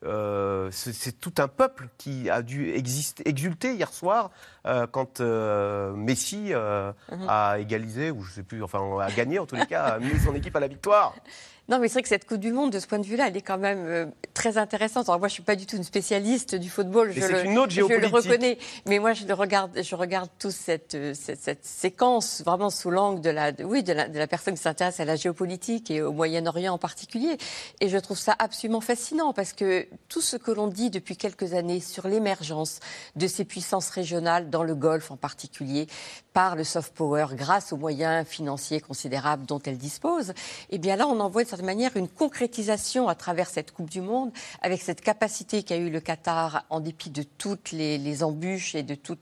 euh, 0.03 0.69
c'est 0.71 1.19
tout 1.19 1.33
un 1.37 1.47
peuple 1.47 1.87
qui 1.97 2.29
a 2.29 2.41
dû 2.41 2.71
exister, 2.71 3.27
exulter 3.27 3.73
hier 3.73 3.93
soir 3.93 4.31
euh, 4.67 4.87
quand 4.87 5.21
euh, 5.21 5.93
Messi 5.93 6.53
mhm. 6.53 7.27
a 7.27 7.57
égalisé, 7.59 8.11
ou 8.11 8.21
je 8.23 8.31
sais 8.31 8.43
plus, 8.43 8.63
enfin 8.63 8.79
a 8.99 9.11
gagné 9.11 9.39
en 9.39 9.45
tous 9.45 9.55
les 9.55 9.65
cas, 9.65 9.83
a 9.83 9.99
mis 9.99 10.19
son 10.19 10.35
équipe 10.35 10.55
à 10.55 10.59
la 10.59 10.67
victoire. 10.67 11.15
Non, 11.71 11.79
mais 11.79 11.87
c'est 11.87 11.93
vrai 11.93 12.01
que 12.01 12.09
cette 12.09 12.27
Coupe 12.27 12.39
du 12.39 12.51
Monde, 12.51 12.71
de 12.71 12.79
ce 12.79 12.85
point 12.87 12.99
de 12.99 13.05
vue-là, 13.05 13.27
elle 13.29 13.37
est 13.37 13.41
quand 13.41 13.57
même 13.57 13.85
euh, 13.85 14.05
très 14.33 14.57
intéressante. 14.57 15.07
Alors 15.07 15.19
moi, 15.19 15.29
je 15.29 15.33
suis 15.35 15.43
pas 15.43 15.55
du 15.55 15.65
tout 15.65 15.77
une 15.77 15.85
spécialiste 15.85 16.55
du 16.55 16.69
football. 16.69 17.13
Je, 17.13 17.25
le, 17.25 17.45
une 17.45 17.57
autre 17.57 17.71
géopolitique. 17.71 18.07
je 18.07 18.11
le 18.11 18.15
reconnais, 18.17 18.57
mais 18.87 18.99
moi, 18.99 19.13
je 19.13 19.25
le 19.25 19.33
regarde, 19.33 19.81
je 19.81 19.95
regarde 19.95 20.29
toute 20.37 20.51
cette, 20.51 20.95
euh, 20.95 21.13
cette, 21.13 21.39
cette, 21.39 21.63
séquence 21.63 22.41
vraiment 22.43 22.71
sous 22.71 22.91
l'angle 22.91 23.21
de 23.21 23.29
la, 23.29 23.53
oui, 23.63 23.83
de 23.83 23.93
la, 23.93 24.09
de 24.09 24.19
la 24.19 24.27
personne 24.27 24.55
qui 24.55 24.61
s'intéresse 24.61 24.99
à 24.99 25.05
la 25.05 25.15
géopolitique 25.15 25.89
et 25.91 26.01
au 26.01 26.11
Moyen-Orient 26.11 26.73
en 26.73 26.77
particulier. 26.77 27.37
Et 27.79 27.87
je 27.87 27.97
trouve 27.99 28.17
ça 28.17 28.35
absolument 28.37 28.81
fascinant 28.81 29.31
parce 29.31 29.53
que 29.53 29.87
tout 30.09 30.21
ce 30.21 30.35
que 30.35 30.51
l'on 30.51 30.67
dit 30.67 30.89
depuis 30.89 31.15
quelques 31.15 31.53
années 31.53 31.79
sur 31.79 32.05
l'émergence 32.05 32.81
de 33.15 33.27
ces 33.27 33.45
puissances 33.45 33.91
régionales 33.91 34.49
dans 34.51 34.63
le 34.63 34.75
Golfe 34.75 35.09
en 35.09 35.17
particulier, 35.17 35.87
par 36.33 36.55
le 36.55 36.63
soft 36.63 36.93
power, 36.93 37.27
grâce 37.33 37.73
aux 37.73 37.77
moyens 37.77 38.27
financiers 38.27 38.81
considérables 38.81 39.45
dont 39.45 39.59
elles 39.65 39.77
disposent, 39.77 40.33
eh 40.69 40.77
bien 40.77 40.95
là, 40.95 41.07
on 41.07 41.19
en 41.19 41.29
voit 41.29 41.43
manière 41.61 41.95
une 41.95 42.07
concrétisation 42.07 43.07
à 43.07 43.15
travers 43.15 43.49
cette 43.49 43.71
Coupe 43.71 43.89
du 43.89 44.01
Monde, 44.01 44.31
avec 44.61 44.81
cette 44.81 45.01
capacité 45.01 45.63
qu'a 45.63 45.77
eu 45.77 45.89
le 45.89 45.99
Qatar, 45.99 46.65
en 46.69 46.79
dépit 46.79 47.09
de 47.09 47.23
toutes 47.23 47.71
les, 47.71 48.23
embûches 48.23 48.75
et 48.75 48.83
de 48.83 48.95
tous 48.95 49.17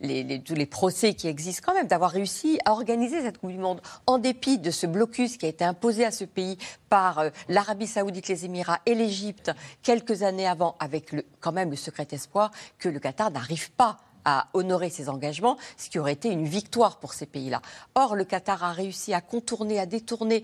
les 0.00 0.66
procès 0.66 1.14
qui 1.14 1.28
existent 1.28 1.62
quand 1.66 1.74
même, 1.74 1.86
d'avoir 1.86 2.10
réussi 2.10 2.58
à 2.64 2.72
organiser 2.72 3.22
cette 3.22 3.38
Coupe 3.38 3.50
du 3.50 3.58
Monde, 3.58 3.80
en 4.06 4.18
dépit 4.18 4.58
de 4.58 4.70
ce 4.70 4.86
blocus 4.86 5.36
qui 5.36 5.46
a 5.46 5.48
été 5.48 5.64
imposé 5.64 6.04
à 6.04 6.10
ce 6.10 6.24
pays 6.24 6.58
par 6.88 7.18
euh, 7.18 7.30
l'Arabie 7.48 7.86
saoudite, 7.86 8.28
les 8.28 8.44
Émirats 8.44 8.80
et 8.86 8.94
l'Égypte 8.94 9.50
quelques 9.82 10.22
années 10.22 10.46
avant, 10.46 10.76
avec 10.78 11.14
quand 11.40 11.52
même 11.52 11.70
le 11.70 11.76
secret 11.76 12.08
espoir 12.12 12.50
que 12.78 12.88
le 12.88 12.98
Qatar 12.98 13.30
n'arrive 13.30 13.70
pas 13.72 13.98
à 14.28 14.48
honorer 14.52 14.90
ses 14.90 15.08
engagements, 15.08 15.56
ce 15.78 15.88
qui 15.88 15.98
aurait 15.98 16.12
été 16.12 16.28
une 16.28 16.46
victoire 16.46 16.98
pour 16.98 17.14
ces 17.14 17.24
pays-là. 17.24 17.62
Or, 17.94 18.14
le 18.14 18.24
Qatar 18.24 18.62
a 18.62 18.72
réussi 18.72 19.14
à 19.14 19.22
contourner, 19.22 19.80
à 19.80 19.86
détourner 19.86 20.42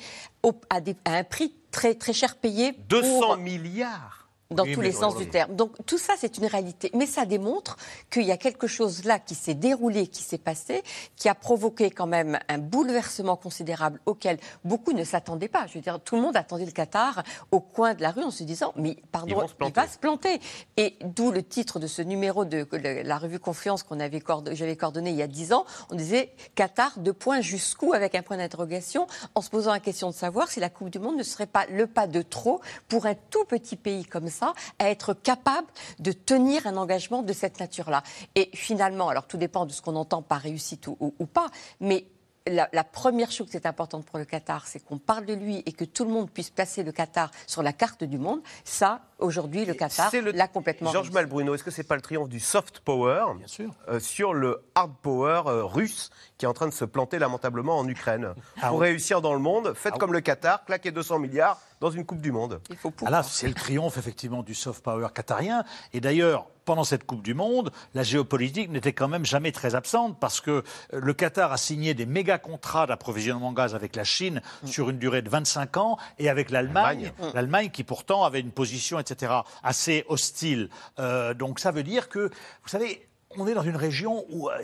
à, 0.70 0.81
un 1.05 1.25
prix 1.25 1.55
très, 1.70 1.94
très 1.94 2.14
cher 2.14 2.37
payé. 2.37 2.73
200 2.88 3.37
milliards 3.37 4.23
dans 4.50 4.64
tous 4.64 4.80
les 4.80 4.92
sens 4.92 5.16
du 5.16 5.28
terme. 5.28 5.54
Donc 5.54 5.72
tout 5.87 5.98
ça, 5.98 6.14
c'est 6.18 6.38
une 6.38 6.46
réalité. 6.46 6.90
Mais 6.94 7.07
ça 7.07 7.24
démontre 7.24 7.76
qu'il 8.11 8.24
y 8.24 8.33
a 8.33 8.37
quelque 8.37 8.66
chose 8.66 9.04
là 9.04 9.18
qui 9.18 9.35
s'est 9.35 9.54
déroulé, 9.54 10.07
qui 10.07 10.22
s'est 10.22 10.38
passé, 10.38 10.83
qui 11.16 11.28
a 11.28 11.35
provoqué 11.35 11.90
quand 11.90 12.07
même 12.07 12.38
un 12.48 12.59
bouleversement 12.59 13.37
considérable 13.37 14.00
auquel 14.07 14.38
beaucoup 14.64 14.92
ne 14.92 15.04
s'attendaient 15.04 15.48
pas. 15.48 15.66
Je 15.66 15.74
veux 15.74 15.80
dire, 15.80 16.00
tout 16.00 16.16
le 16.16 16.22
monde 16.22 16.37
attendait 16.37 16.66
le 16.66 16.72
Qatar 16.72 17.22
au 17.50 17.61
coin 17.61 17.94
de 17.94 18.02
la 18.02 18.11
rue 18.11 18.22
en 18.22 18.30
se 18.30 18.44
disant, 18.44 18.72
mais 18.76 18.96
pardon, 19.12 19.42
il 19.61 19.72
va 19.72 19.88
se 19.88 19.98
planter. 19.98 20.40
Et 20.76 20.96
d'où 21.04 21.30
le 21.30 21.42
titre 21.42 21.78
de 21.78 21.87
ce 21.87 22.02
numéro 22.02 22.44
de 22.44 22.66
la 22.72 23.18
revue 23.18 23.38
Confiance 23.38 23.83
qu'on 23.83 24.00
avait 24.00 24.22
j'avais 24.52 24.76
coordonné 24.76 25.11
il 25.11 25.16
y 25.16 25.22
a 25.22 25.26
dix 25.26 25.52
ans. 25.52 25.64
On 25.90 25.96
disait 25.96 26.33
Qatar, 26.54 26.98
de 26.98 27.11
point 27.11 27.40
jusqu'où, 27.40 27.92
avec 27.92 28.14
un 28.14 28.22
point 28.22 28.37
d'interrogation, 28.37 29.07
en 29.35 29.40
se 29.40 29.50
posant 29.50 29.72
la 29.72 29.80
question 29.80 30.09
de 30.11 30.14
savoir 30.14 30.48
si 30.48 30.61
la 30.61 30.70
Coupe 30.70 30.90
du 30.90 30.98
Monde 30.98 31.16
ne 31.16 31.22
serait 31.22 31.46
pas 31.46 31.66
le 31.66 31.87
pas 31.87 32.07
de 32.07 32.22
trop 32.22 32.61
pour 32.88 33.07
un 33.07 33.14
tout 33.14 33.44
petit 33.44 33.76
pays 33.76 34.04
comme 34.04 34.28
ça 34.28 34.34
à 34.79 34.90
être 34.90 35.14
capable 35.14 35.68
de 35.99 36.12
tenir 36.12 36.66
un 36.66 36.77
engagement 36.77 37.23
de 37.23 37.33
cette 37.33 37.61
nature-là. 37.61 38.03
Et 38.35 38.51
finalement, 38.55 39.09
alors 39.09 39.27
tout 39.27 39.37
dépend 39.37 39.66
de 39.66 39.73
ce 39.73 39.83
qu'on 39.83 39.97
entend 39.97 40.23
par 40.23 40.40
réussite 40.40 40.87
ou, 40.87 40.97
ou 41.01 41.27
pas, 41.27 41.49
mais 41.81 42.07
la, 42.46 42.85
première 42.85 43.30
chose 43.30 43.48
qui 43.48 43.57
est 43.57 43.66
importante 43.66 44.04
pour 44.04 44.18
le 44.18 44.26
Qatar, 44.26 44.66
c'est 44.66 44.85
qu'on 44.85 44.98
parle 44.98 45.24
de 45.24 45.33
lui 45.33 45.62
et 45.64 45.72
que 45.72 45.85
tout 45.85 46.04
le 46.04 46.11
monde 46.11 46.30
puisse 46.30 46.50
placer 46.50 46.83
le 46.83 46.92
Qatar 46.92 47.30
sur 47.46 47.62
la 47.62 47.72
carte 47.72 48.04
du 48.04 48.18
monde. 48.18 48.40
Ça, 48.64 49.00
aujourd'hui, 49.18 49.64
le 49.64 49.72
Qatar 49.72 50.11
l'a 50.35 50.48
complètement. 50.48 50.92
Georges 50.92 51.11
Malbruno, 51.11 51.54
est-ce 51.54 51.64
que 51.64 51.70
c'est 51.70 51.85
pas 51.85 51.96
le 51.96 52.02
triomphe 52.02 52.28
du 52.28 52.40
soft 52.40 52.80
power 52.80 53.24
Bien 53.38 53.46
sûr. 53.46 53.70
Euh, 53.88 53.98
sur 53.98 54.35
le 54.35 54.62
hard 54.74 54.92
power 55.00 55.42
euh, 55.46 55.64
russe 55.64 56.11
qui 56.37 56.44
est 56.44 56.48
en 56.48 56.52
train 56.52 56.66
de 56.68 56.74
se 56.74 56.85
planter 56.85 57.18
lamentablement 57.18 57.78
en 57.78 57.88
Ukraine? 57.88 58.35
Ah 58.62 58.68
Pour 58.68 58.80
réussir 58.80 59.20
dans 59.20 59.35
le 59.35 59.40
monde, 59.40 59.74
faites 59.74 59.94
ah 59.96 59.98
comme 59.98 60.12
le 60.12 60.20
Qatar, 60.20 60.64
claquez 60.64 60.90
200 60.90 61.18
milliards 61.18 61.61
dans 61.80 61.90
une 61.90 62.07
Coupe 62.07 62.20
du 62.20 62.33
Monde. 62.33 62.61
Il 62.70 62.76
faut 62.76 62.92
ah 63.04 63.11
là, 63.11 63.22
c'est 63.22 63.48
le 63.48 63.54
triomphe 63.54 63.98
effectivement 63.98 64.42
du 64.42 64.54
soft 64.54 64.83
power 64.83 65.09
qatarien. 65.12 65.64
Et 65.92 66.00
d'ailleurs, 66.00 66.46
pendant 66.64 66.85
cette 66.85 67.05
Coupe 67.05 67.22
du 67.22 67.35
Monde, 67.35 67.70
la 67.94 68.03
géopolitique 68.03 68.70
n'était 68.70 68.92
quand 68.92 69.09
même 69.09 69.24
jamais 69.24 69.53
très 69.53 69.74
absente 69.74 70.18
parce 70.18 70.40
que 70.40 70.50
euh, 70.50 70.62
le 70.92 71.14
Qatar 71.14 71.53
a 71.53 71.57
signé 71.57 71.94
des 71.94 72.07
méga 72.07 72.38
contrats 72.38 72.87
d'approvisionnement 72.87 73.48
en 73.48 73.53
gaz 73.53 73.74
avec 73.74 73.96
la 73.96 74.05
Chine 74.05 74.40
mm. 74.62 74.66
sur 74.66 74.90
une 74.90 74.98
durée 74.98 75.22
de 75.22 75.29
25 75.29 75.77
ans 75.77 75.98
et 76.18 76.29
avec 76.29 76.50
l'Allemagne, 76.50 77.12
l'Allemagne 77.35 77.70
qui 77.70 77.85
pourtant 77.85 78.24
avait 78.24 78.40
une 78.40 78.53
position, 78.53 78.98
etc., 78.98 79.33
assez 79.62 80.05
hostile. 80.09 80.68
Euh, 80.98 81.35
donc 81.35 81.61
ça 81.61 81.70
veut 81.70 81.83
dire 81.83 82.09
que, 82.09 82.29
vous 82.29 82.68
savez, 82.68 83.07
on 83.37 83.46
est 83.46 83.55
dans 83.55 83.62
une 83.62 83.77
région 83.77 84.24
où 84.31 84.48
euh, 84.48 84.55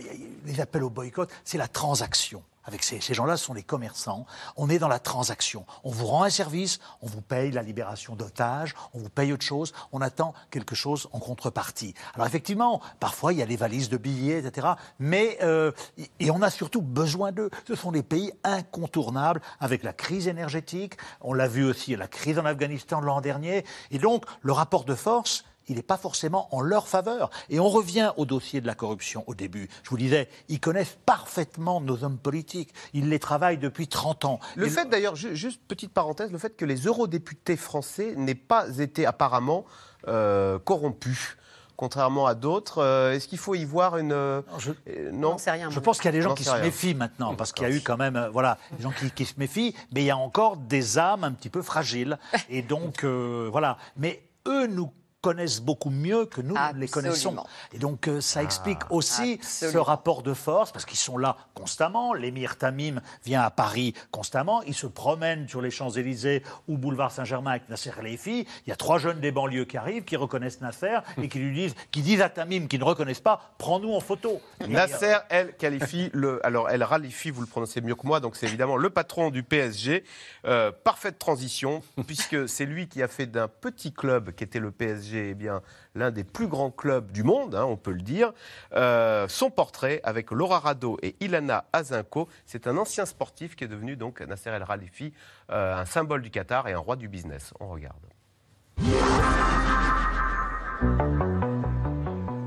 les 0.44 0.60
appels 0.60 0.84
au 0.84 0.90
boycott, 0.90 1.30
c'est 1.44 1.58
la 1.58 1.68
transaction 1.68 2.42
avec 2.64 2.82
ces, 2.82 3.00
gens-là, 3.00 3.36
ce 3.36 3.44
sont 3.44 3.54
les 3.54 3.62
commerçants. 3.62 4.26
On 4.56 4.68
est 4.68 4.78
dans 4.78 4.88
la 4.88 4.98
transaction. 4.98 5.64
On 5.84 5.90
vous 5.90 6.06
rend 6.06 6.24
un 6.24 6.30
service, 6.30 6.78
on 7.00 7.06
vous 7.06 7.20
paye 7.20 7.50
la 7.50 7.62
libération 7.62 8.16
d'otages, 8.16 8.74
on 8.94 8.98
vous 8.98 9.08
paye 9.08 9.32
autre 9.32 9.44
chose, 9.44 9.72
on 9.92 10.00
attend 10.00 10.34
quelque 10.50 10.74
chose 10.74 11.08
en 11.12 11.18
contrepartie. 11.18 11.94
Alors 12.14 12.26
effectivement, 12.26 12.80
parfois 12.98 13.32
il 13.32 13.38
y 13.38 13.42
a 13.42 13.46
des 13.46 13.56
valises 13.56 13.88
de 13.88 13.96
billets, 13.96 14.38
etc. 14.38 14.68
Mais 14.98 15.38
euh, 15.42 15.72
et 16.18 16.30
on 16.30 16.42
a 16.42 16.50
surtout 16.50 16.82
besoin 16.82 17.32
d'eux. 17.32 17.50
Ce 17.66 17.74
sont 17.74 17.92
des 17.92 18.02
pays 18.02 18.32
incontournables 18.44 19.40
avec 19.60 19.82
la 19.82 19.92
crise 19.92 20.28
énergétique. 20.28 20.94
On 21.20 21.32
l'a 21.32 21.48
vu 21.48 21.64
aussi, 21.64 21.96
la 21.96 22.08
crise 22.08 22.38
en 22.38 22.44
Afghanistan 22.44 23.00
l'an 23.00 23.20
dernier. 23.20 23.64
Et 23.90 23.98
donc 23.98 24.24
le 24.42 24.52
rapport 24.52 24.84
de 24.84 24.94
force 24.94 25.44
il 25.70 25.76
n'est 25.76 25.82
pas 25.82 25.96
forcément 25.96 26.52
en 26.54 26.60
leur 26.60 26.88
faveur. 26.88 27.30
Et 27.48 27.60
on 27.60 27.68
revient 27.68 28.12
au 28.16 28.26
dossier 28.26 28.60
de 28.60 28.66
la 28.66 28.74
corruption 28.74 29.22
au 29.28 29.36
début. 29.36 29.68
Je 29.84 29.90
vous 29.90 29.96
disais, 29.96 30.28
ils 30.48 30.58
connaissent 30.58 30.98
parfaitement 31.06 31.80
nos 31.80 32.02
hommes 32.02 32.18
politiques. 32.18 32.74
Ils 32.92 33.08
les 33.08 33.20
travaillent 33.20 33.58
depuis 33.58 33.86
30 33.86 34.24
ans. 34.24 34.40
Le 34.56 34.68
fait 34.68 34.88
d'ailleurs, 34.88 35.14
juste 35.14 35.60
petite 35.68 35.92
parenthèse, 35.92 36.32
le 36.32 36.38
fait 36.38 36.56
que 36.56 36.64
les 36.64 36.86
eurodéputés 36.86 37.56
français 37.56 38.14
n'aient 38.16 38.34
pas 38.34 38.78
été 38.78 39.06
apparemment 39.06 39.64
euh, 40.08 40.58
corrompus 40.58 41.36
contrairement 41.76 42.26
à 42.26 42.34
d'autres. 42.34 42.82
Euh, 42.82 43.12
est-ce 43.12 43.26
qu'il 43.26 43.38
faut 43.38 43.54
y 43.54 43.64
voir 43.64 43.96
une... 43.96 44.42
je, 44.58 44.72
non, 45.12 45.36
rien. 45.46 45.70
Je 45.70 45.80
pense 45.80 45.96
qu'il 45.96 46.06
y 46.06 46.08
a 46.08 46.12
des 46.12 46.20
gens 46.20 46.34
qui 46.34 46.44
se 46.44 46.56
méfient 46.56 46.94
maintenant, 46.94 47.34
parce 47.34 47.52
qu'il 47.52 47.66
y 47.66 47.70
a 47.70 47.74
eu 47.74 47.80
quand 47.80 47.96
même, 47.96 48.28
voilà, 48.32 48.58
des 48.76 48.82
gens 48.82 48.92
qui, 49.14 49.24
se 49.24 49.34
méfient, 49.38 49.74
mais 49.94 50.02
il 50.02 50.06
y 50.06 50.10
a 50.10 50.16
encore 50.18 50.58
des 50.58 50.98
âmes 50.98 51.24
un 51.24 51.32
petit 51.32 51.48
peu 51.48 51.62
fragiles. 51.62 52.18
Et 52.50 52.60
donc, 52.60 53.04
voilà. 53.04 53.78
Mais 53.96 54.22
eux 54.46 54.66
nous 54.66 54.92
connaissent 55.20 55.60
beaucoup 55.60 55.90
mieux 55.90 56.24
que 56.24 56.40
nous 56.40 56.54
les 56.76 56.88
connaissons. 56.88 57.36
Et 57.72 57.78
donc 57.78 58.08
euh, 58.08 58.20
ça 58.20 58.42
explique 58.42 58.78
ah, 58.84 58.92
aussi 58.94 59.38
ce 59.42 59.76
rapport 59.76 60.22
de 60.22 60.34
force, 60.34 60.72
parce 60.72 60.84
qu'ils 60.84 60.98
sont 60.98 61.18
là 61.18 61.36
constamment. 61.54 62.14
L'émir 62.14 62.56
Tamim 62.56 63.00
vient 63.24 63.42
à 63.42 63.50
Paris 63.50 63.94
constamment, 64.10 64.62
il 64.62 64.74
se 64.74 64.86
promène 64.86 65.48
sur 65.48 65.60
les 65.60 65.70
Champs-Élysées 65.70 66.42
ou 66.68 66.78
boulevard 66.78 67.12
Saint-Germain 67.12 67.52
avec 67.52 67.68
Nasser 67.68 67.90
Khalifi. 67.90 68.46
Il 68.66 68.70
y 68.70 68.72
a 68.72 68.76
trois 68.76 68.98
jeunes 68.98 69.20
des 69.20 69.30
banlieues 69.30 69.64
qui 69.64 69.76
arrivent, 69.76 70.04
qui 70.04 70.16
reconnaissent 70.16 70.60
Nasser 70.60 70.98
et 71.22 71.28
qui 71.28 71.38
lui 71.38 71.54
disent, 71.54 71.74
qui 71.90 72.02
disent 72.02 72.22
à 72.22 72.30
Tamim, 72.30 72.66
qui 72.66 72.78
ne 72.78 72.84
reconnaissent 72.84 73.20
pas, 73.20 73.54
prends-nous 73.58 73.92
en 73.92 74.00
photo. 74.00 74.40
Nasser 74.68 75.16
El 75.28 75.54
Khalifi, 75.56 76.10
le, 76.12 76.44
alors 76.46 76.70
El 76.70 76.86
Khalifi, 76.88 77.30
vous 77.30 77.42
le 77.42 77.46
prononcez 77.46 77.80
mieux 77.80 77.94
que 77.94 78.06
moi, 78.06 78.20
donc 78.20 78.36
c'est 78.36 78.46
évidemment 78.46 78.76
le 78.76 78.90
patron 78.90 79.30
du 79.30 79.42
PSG. 79.42 80.04
Euh, 80.46 80.72
parfaite 80.72 81.18
transition, 81.18 81.82
puisque 82.06 82.48
c'est 82.48 82.64
lui 82.64 82.88
qui 82.88 83.02
a 83.02 83.08
fait 83.08 83.26
d'un 83.26 83.48
petit 83.48 83.92
club 83.92 84.32
qui 84.32 84.44
était 84.44 84.60
le 84.60 84.70
PSG 84.70 85.09
eh 85.18 85.34
bien 85.34 85.62
l'un 85.94 86.10
des 86.10 86.24
plus 86.24 86.46
grands 86.46 86.70
clubs 86.70 87.10
du 87.12 87.22
monde, 87.22 87.54
hein, 87.54 87.64
on 87.64 87.76
peut 87.76 87.92
le 87.92 88.02
dire. 88.02 88.32
Euh, 88.74 89.26
son 89.28 89.50
portrait 89.50 90.00
avec 90.04 90.30
Laura 90.30 90.60
Rado 90.60 90.98
et 91.02 91.16
Ilana 91.20 91.64
Azinko. 91.72 92.28
C'est 92.46 92.66
un 92.66 92.76
ancien 92.76 93.06
sportif 93.06 93.56
qui 93.56 93.64
est 93.64 93.68
devenu 93.68 93.96
donc 93.96 94.20
Nasser 94.20 94.50
El 94.50 94.64
Khalifi, 94.64 95.12
euh, 95.50 95.76
un 95.76 95.84
symbole 95.84 96.22
du 96.22 96.30
Qatar 96.30 96.68
et 96.68 96.72
un 96.72 96.78
roi 96.78 96.96
du 96.96 97.08
business. 97.08 97.52
On 97.60 97.68
regarde. 97.68 97.96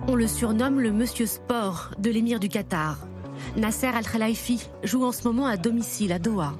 On 0.07 0.15
le 0.15 0.27
surnomme 0.27 0.79
le 0.79 0.91
Monsieur 0.91 1.25
Sport 1.25 1.91
de 1.97 2.09
l'émir 2.09 2.39
du 2.39 2.49
Qatar. 2.49 2.97
Nasser 3.55 3.87
Al-Khelaifi 3.87 4.69
joue 4.83 5.05
en 5.05 5.11
ce 5.11 5.27
moment 5.27 5.45
à 5.45 5.57
domicile 5.57 6.11
à 6.11 6.19
Doha. 6.19 6.53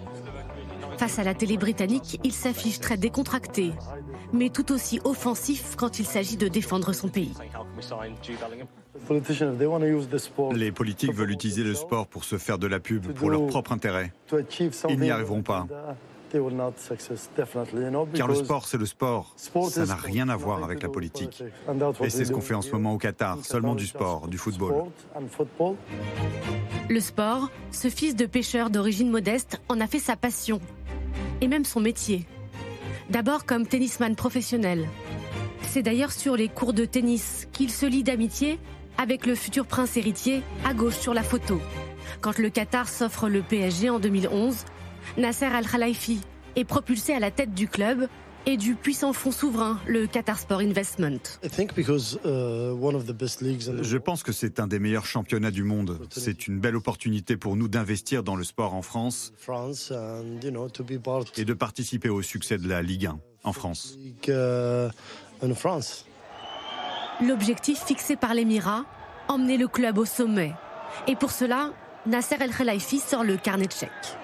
Face 0.98 1.20
à 1.20 1.24
la 1.24 1.34
télé 1.34 1.58
britannique, 1.58 2.20
il 2.24 2.34
s'affiche 2.34 2.80
très 2.80 2.98
décontracté, 2.98 3.74
mais 4.34 4.50
tout 4.50 4.72
aussi 4.72 5.00
offensif 5.04 5.76
quand 5.78 6.00
il 6.00 6.06
s'agit 6.06 6.38
de 6.38 6.48
défendre 6.48 6.92
son 6.94 7.08
pays. 7.08 7.34
Les 10.54 10.72
politiques 10.72 11.14
veulent 11.14 11.32
utiliser 11.32 11.64
le 11.64 11.76
sport 11.76 12.08
pour 12.08 12.24
se 12.24 12.38
faire 12.38 12.58
de 12.58 12.68
la 12.68 12.80
pub 12.80 13.14
pour 13.14 13.30
leur 13.30 13.46
propre 13.48 13.72
intérêt. 13.72 14.12
Ils 14.90 15.00
n'y 15.00 15.12
arriveront 15.12 15.44
pas. 15.44 15.68
Car 18.16 18.28
le 18.28 18.36
sport, 18.36 18.66
c'est 18.66 18.78
le 18.78 18.88
sport. 18.88 19.36
Ça 19.38 19.86
n'a 19.86 19.96
rien 19.96 20.30
à 20.30 20.36
voir 20.36 20.64
avec 20.64 20.82
la 20.82 20.90
politique. 20.90 21.44
Et 22.04 22.10
c'est 22.10 22.26
ce 22.26 22.32
qu'on 22.32 22.42
fait 22.42 22.56
en 22.56 22.64
ce 22.64 22.72
moment 22.72 22.94
au 22.94 22.98
Qatar, 22.98 23.38
seulement 23.44 23.76
du 23.76 23.86
sport, 23.86 24.28
du 24.28 24.40
football. 24.40 24.86
Le 26.90 27.00
sport, 27.00 27.52
ce 27.72 27.88
fils 27.90 28.16
de 28.16 28.26
pêcheur 28.26 28.72
d'origine 28.72 29.12
modeste 29.12 29.62
en 29.70 29.80
a 29.80 29.86
fait 29.86 30.00
sa 30.00 30.16
passion. 30.16 30.60
Et 31.42 31.48
même 31.48 31.66
son 31.66 31.82
métier. 31.82 32.26
D'abord 33.10 33.46
comme 33.46 33.68
tennisman 33.68 34.16
professionnel. 34.16 34.88
C'est 35.62 35.84
d'ailleurs 35.84 36.12
sur 36.12 36.36
les 36.36 36.48
cours 36.48 36.74
de 36.74 36.86
tennis 36.86 37.48
qu'il 37.52 37.70
se 37.70 37.86
lie 37.86 38.04
d'amitié 38.04 38.60
avec 38.98 39.26
le 39.26 39.36
futur 39.36 39.66
prince 39.66 39.98
héritier 39.98 40.42
à 40.66 40.74
gauche 40.74 40.98
sur 40.98 41.14
la 41.14 41.24
photo. 41.24 41.60
Quand 42.22 42.38
le 42.38 42.50
Qatar 42.50 42.88
s'offre 42.88 43.28
le 43.28 43.42
PSG 43.42 43.90
en 43.90 44.00
2011, 44.00 44.56
Nasser 45.18 45.46
Al-Khelaifi 45.46 46.22
est 46.56 46.64
propulsé 46.64 47.14
à 47.14 47.20
la 47.20 47.32
tête 47.32 47.54
du 47.54 47.68
club 47.68 48.08
et 48.46 48.58
du 48.58 48.76
puissant 48.76 49.14
fonds 49.14 49.32
souverain, 49.32 49.80
le 49.88 50.08
Qatar 50.08 50.38
Sport 50.38 50.60
Investment. 50.60 51.20
Je 53.82 53.98
pense 53.98 54.24
que 54.24 54.32
c'est 54.32 54.60
un 54.60 54.68
des 54.68 54.80
meilleurs 54.80 55.06
championnats 55.06 55.52
du 55.52 55.64
monde. 55.64 56.00
C'est 56.12 56.48
une 56.48 56.60
belle 56.60 56.76
opportunité 56.76 57.38
pour 57.38 57.56
nous 57.56 57.68
d'investir 57.68 58.24
dans 58.24 58.36
le 58.36 58.44
sport 58.44 58.74
en 58.74 58.82
France 58.82 59.34
et 61.38 61.46
de 61.46 61.54
participer 61.54 62.10
au 62.10 62.22
succès 62.22 62.58
de 62.58 62.68
la 62.68 62.82
Ligue 62.82 63.08
1 63.08 63.20
en 63.44 63.54
France. 63.54 63.98
L'objectif 67.22 67.84
fixé 67.86 68.16
par 68.16 68.34
l'Émirat, 68.34 68.86
emmener 69.28 69.58
le 69.58 69.68
club 69.68 69.98
au 69.98 70.06
sommet. 70.06 70.54
Et 71.08 71.16
pour 71.16 71.32
cela, 71.32 71.72
Nasser 72.06 72.36
El 72.40 72.52
Khelaifi 72.52 73.00
sort 73.00 73.24
le 73.24 73.38
carnet 73.38 73.68
de 73.68 73.72
chèques. 73.72 74.18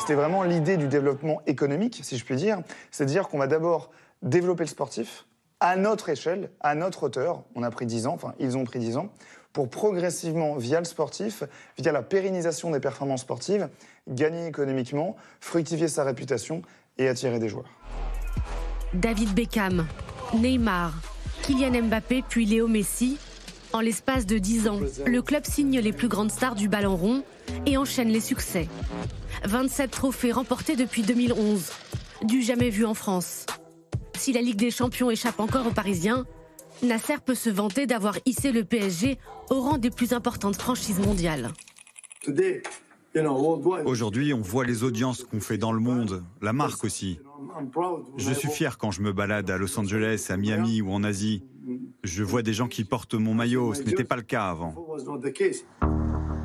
C'était 0.00 0.14
vraiment 0.14 0.44
l'idée 0.44 0.78
du 0.78 0.88
développement 0.88 1.42
économique, 1.46 2.00
si 2.02 2.16
je 2.16 2.24
puis 2.24 2.34
dire. 2.34 2.62
C'est-à-dire 2.90 3.28
qu'on 3.28 3.36
va 3.36 3.46
d'abord 3.46 3.90
développer 4.22 4.64
le 4.64 4.68
sportif 4.68 5.26
à 5.60 5.76
notre 5.76 6.08
échelle, 6.08 6.50
à 6.60 6.74
notre 6.74 7.02
hauteur. 7.02 7.42
On 7.54 7.62
a 7.62 7.70
pris 7.70 7.84
10 7.84 8.06
ans, 8.06 8.14
enfin, 8.14 8.32
ils 8.40 8.56
ont 8.56 8.64
pris 8.64 8.78
10 8.78 8.96
ans, 8.96 9.12
pour 9.52 9.68
progressivement, 9.68 10.56
via 10.56 10.78
le 10.78 10.86
sportif, 10.86 11.42
via 11.76 11.92
la 11.92 12.00
pérennisation 12.00 12.70
des 12.70 12.80
performances 12.80 13.20
sportives, 13.20 13.68
gagner 14.08 14.46
économiquement, 14.46 15.16
fructifier 15.38 15.86
sa 15.86 16.02
réputation 16.02 16.62
et 16.96 17.06
attirer 17.06 17.38
des 17.38 17.50
joueurs. 17.50 17.68
David 18.94 19.34
Beckham, 19.34 19.86
Neymar, 20.32 20.94
Kylian 21.42 21.82
Mbappé 21.82 22.24
puis 22.26 22.46
Léo 22.46 22.68
Messi. 22.68 23.18
En 23.74 23.80
l'espace 23.80 24.24
de 24.24 24.38
10 24.38 24.66
ans, 24.66 24.80
le 25.06 25.22
club 25.22 25.44
signe 25.44 25.78
les 25.78 25.92
plus 25.92 26.08
grandes 26.08 26.32
stars 26.32 26.54
du 26.54 26.68
ballon 26.68 26.96
rond 26.96 27.22
et 27.66 27.76
enchaîne 27.76 28.08
les 28.08 28.20
succès. 28.20 28.66
27 29.44 29.90
trophées 29.90 30.32
remportés 30.32 30.76
depuis 30.76 31.02
2011, 31.02 31.72
du 32.24 32.42
jamais 32.42 32.70
vu 32.70 32.84
en 32.84 32.94
France. 32.94 33.46
Si 34.16 34.32
la 34.32 34.42
Ligue 34.42 34.56
des 34.56 34.70
Champions 34.70 35.10
échappe 35.10 35.40
encore 35.40 35.66
aux 35.66 35.72
Parisiens, 35.72 36.26
Nasser 36.82 37.16
peut 37.24 37.34
se 37.34 37.50
vanter 37.50 37.86
d'avoir 37.86 38.18
hissé 38.26 38.52
le 38.52 38.64
PSG 38.64 39.18
au 39.50 39.60
rang 39.60 39.78
des 39.78 39.90
plus 39.90 40.12
importantes 40.12 40.56
franchises 40.56 40.98
mondiales. 40.98 41.50
Aujourd'hui, 43.86 44.32
on 44.34 44.40
voit 44.40 44.64
les 44.64 44.84
audiences 44.84 45.24
qu'on 45.24 45.40
fait 45.40 45.58
dans 45.58 45.72
le 45.72 45.80
monde, 45.80 46.22
la 46.40 46.52
marque 46.52 46.84
aussi. 46.84 47.18
Je 48.16 48.32
suis 48.32 48.48
fier 48.48 48.78
quand 48.78 48.90
je 48.90 49.00
me 49.02 49.12
balade 49.12 49.50
à 49.50 49.58
Los 49.58 49.78
Angeles, 49.78 50.26
à 50.28 50.36
Miami 50.36 50.80
ou 50.80 50.92
en 50.92 51.02
Asie. 51.02 51.42
Je 52.04 52.22
vois 52.22 52.42
des 52.42 52.52
gens 52.52 52.68
qui 52.68 52.84
portent 52.84 53.14
mon 53.14 53.34
maillot, 53.34 53.74
ce 53.74 53.82
n'était 53.82 54.04
pas 54.04 54.16
le 54.16 54.22
cas 54.22 54.44
avant. 54.44 54.74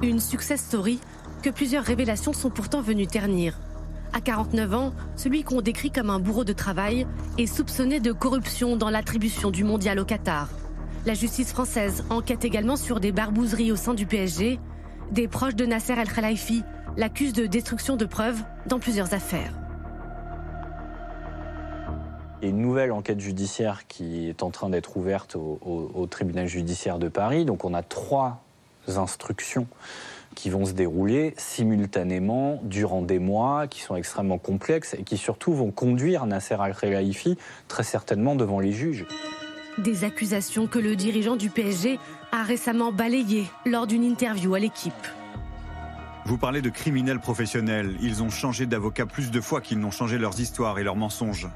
Une 0.02 0.20
success 0.20 0.62
story 0.62 1.00
que 1.46 1.52
plusieurs 1.52 1.84
révélations 1.84 2.34
sont 2.34 2.50
pourtant 2.50 2.82
venues 2.82 3.06
ternir. 3.06 3.60
À 4.14 4.20
49 4.20 4.74
ans, 4.74 4.94
celui 5.16 5.44
qu'on 5.44 5.62
décrit 5.62 5.92
comme 5.92 6.10
un 6.10 6.18
bourreau 6.20 6.44
de 6.44 6.54
travail 6.54 7.06
est 7.38 7.46
soupçonné 7.46 8.00
de 8.00 8.12
corruption 8.12 8.78
dans 8.78 8.90
l'attribution 8.90 9.52
du 9.52 9.64
mondial 9.64 10.00
au 10.00 10.06
Qatar. 10.06 10.50
La 11.06 11.14
justice 11.14 11.52
française 11.52 12.04
enquête 12.10 12.46
également 12.46 12.78
sur 12.78 13.00
des 13.00 13.12
barbouzeries 13.12 13.72
au 13.72 13.76
sein 13.76 13.94
du 13.94 14.08
PSG. 14.08 14.60
Des 15.12 15.28
proches 15.28 15.54
de 15.54 15.68
Nasser 15.68 15.94
El 15.94 16.12
Khelaifi 16.12 16.64
l'accusent 16.98 17.34
de 17.34 17.46
destruction 17.46 17.96
de 17.96 18.06
preuves 18.06 18.42
dans 18.66 18.80
plusieurs 18.80 19.14
affaires. 19.14 19.54
A 22.42 22.46
une 22.48 22.58
nouvelle 22.58 22.92
enquête 22.92 23.20
judiciaire 23.20 23.86
qui 23.88 24.30
est 24.30 24.42
en 24.42 24.50
train 24.50 24.72
d'être 24.72 24.98
ouverte 24.98 25.36
au, 25.36 26.08
tribunal 26.10 26.48
judiciaire 26.48 26.98
de 26.98 27.08
Paris. 27.08 27.46
Donc 27.46 27.66
on 27.66 27.76
a 27.76 27.84
trois 27.84 28.42
instructions 28.88 29.68
qui 30.36 30.50
vont 30.50 30.66
se 30.66 30.74
dérouler 30.74 31.34
simultanément 31.38 32.60
durant 32.64 33.02
des 33.02 33.20
mois, 33.20 33.68
qui 33.68 33.82
sont 33.82 33.96
extrêmement 33.96 34.38
complexes 34.38 34.94
et 34.94 35.04
qui 35.04 35.18
surtout 35.18 35.54
vont 35.54 35.72
conduire 35.72 36.26
Nasser 36.26 36.58
Al-Khelaifi 36.60 37.38
très 37.68 37.84
certainement 37.84 38.36
devant 38.36 38.60
les 38.60 38.72
juges. 38.72 39.06
Des 39.78 40.04
accusations 40.04 40.68
que 40.68 40.80
le 40.80 40.96
dirigeant 40.96 41.36
du 41.36 41.50
PSG 41.50 42.00
a 42.32 42.44
récemment 42.44 42.92
balayées 42.92 43.46
lors 43.66 43.88
d'une 43.88 44.04
interview 44.04 44.54
à 44.54 44.60
l'équipe. 44.60 44.94
Vous 46.26 46.38
parlez 46.38 46.62
de 46.62 46.70
criminels 46.70 47.20
professionnels. 47.20 47.98
Ils 48.02 48.24
ont 48.24 48.30
changé 48.30 48.66
d'avocat 48.66 49.06
plus 49.06 49.32
de 49.32 49.42
fois 49.42 49.62
qu'ils 49.62 49.80
n'ont 49.80 49.92
changé 49.92 50.18
leurs 50.18 50.40
histoires 50.40 50.80
et 50.80 50.84
leurs 50.84 50.96
mensonges. 50.96 51.48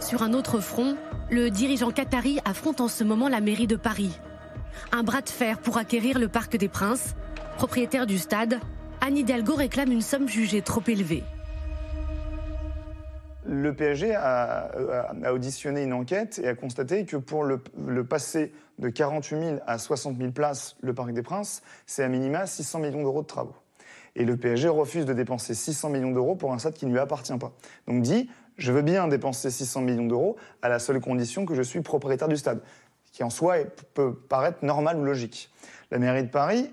Sur 0.00 0.22
un 0.22 0.32
autre 0.32 0.58
front, 0.58 0.96
le 1.30 1.48
dirigeant 1.48 1.90
qatari 1.90 2.38
affronte 2.44 2.80
en 2.80 2.88
ce 2.88 3.04
moment 3.04 3.28
la 3.28 3.40
mairie 3.40 3.66
de 3.66 3.76
Paris. 3.76 4.18
Un 4.92 5.02
bras 5.02 5.22
de 5.22 5.28
fer 5.28 5.58
pour 5.58 5.78
acquérir 5.78 6.18
le 6.18 6.28
Parc 6.28 6.56
des 6.56 6.68
Princes. 6.68 7.14
Propriétaire 7.56 8.06
du 8.06 8.18
stade, 8.18 8.58
Anne 9.00 9.16
Hidalgo 9.16 9.54
réclame 9.54 9.92
une 9.92 10.02
somme 10.02 10.28
jugée 10.28 10.62
trop 10.62 10.82
élevée. 10.86 11.22
Le 13.44 13.74
PSG 13.74 14.14
a, 14.14 14.70
auditionné 15.32 15.82
une 15.82 15.92
enquête 15.92 16.40
et 16.42 16.48
a 16.48 16.54
constaté 16.54 17.04
que 17.04 17.16
pour 17.16 17.42
le, 17.42 17.60
le, 17.86 18.04
passer 18.04 18.52
de 18.78 18.88
48 18.88 19.38
000 19.38 19.56
à 19.66 19.78
60 19.78 20.16
000 20.16 20.30
places, 20.30 20.76
le 20.80 20.94
Parc 20.94 21.12
des 21.12 21.22
Princes, 21.22 21.62
c'est 21.86 22.04
à 22.04 22.08
minima 22.08 22.46
600 22.46 22.78
millions 22.78 23.02
d'euros 23.02 23.22
de 23.22 23.26
travaux. 23.26 23.56
Et 24.14 24.24
le 24.24 24.36
PSG 24.36 24.68
refuse 24.68 25.06
de 25.06 25.12
dépenser 25.12 25.54
600 25.54 25.88
millions 25.88 26.12
d'euros 26.12 26.36
pour 26.36 26.52
un 26.52 26.58
stade 26.58 26.74
qui 26.74 26.86
ne 26.86 26.92
lui 26.92 26.98
appartient 26.98 27.36
pas. 27.36 27.52
Donc 27.88 28.02
dit, 28.02 28.28
je 28.58 28.72
veux 28.72 28.82
bien 28.82 29.08
dépenser 29.08 29.50
600 29.50 29.80
millions 29.80 30.06
d'euros 30.06 30.36
à 30.60 30.68
la 30.68 30.78
seule 30.78 31.00
condition 31.00 31.46
que 31.46 31.54
je 31.54 31.62
suis 31.62 31.80
propriétaire 31.80 32.28
du 32.28 32.36
stade, 32.36 32.60
qui 33.12 33.22
en 33.22 33.30
soi 33.30 33.56
peut 33.94 34.14
paraître 34.14 34.64
normal 34.64 34.98
ou 34.98 35.04
logique. 35.04 35.50
La 35.90 35.98
mairie 35.98 36.24
de 36.24 36.28
Paris 36.28 36.70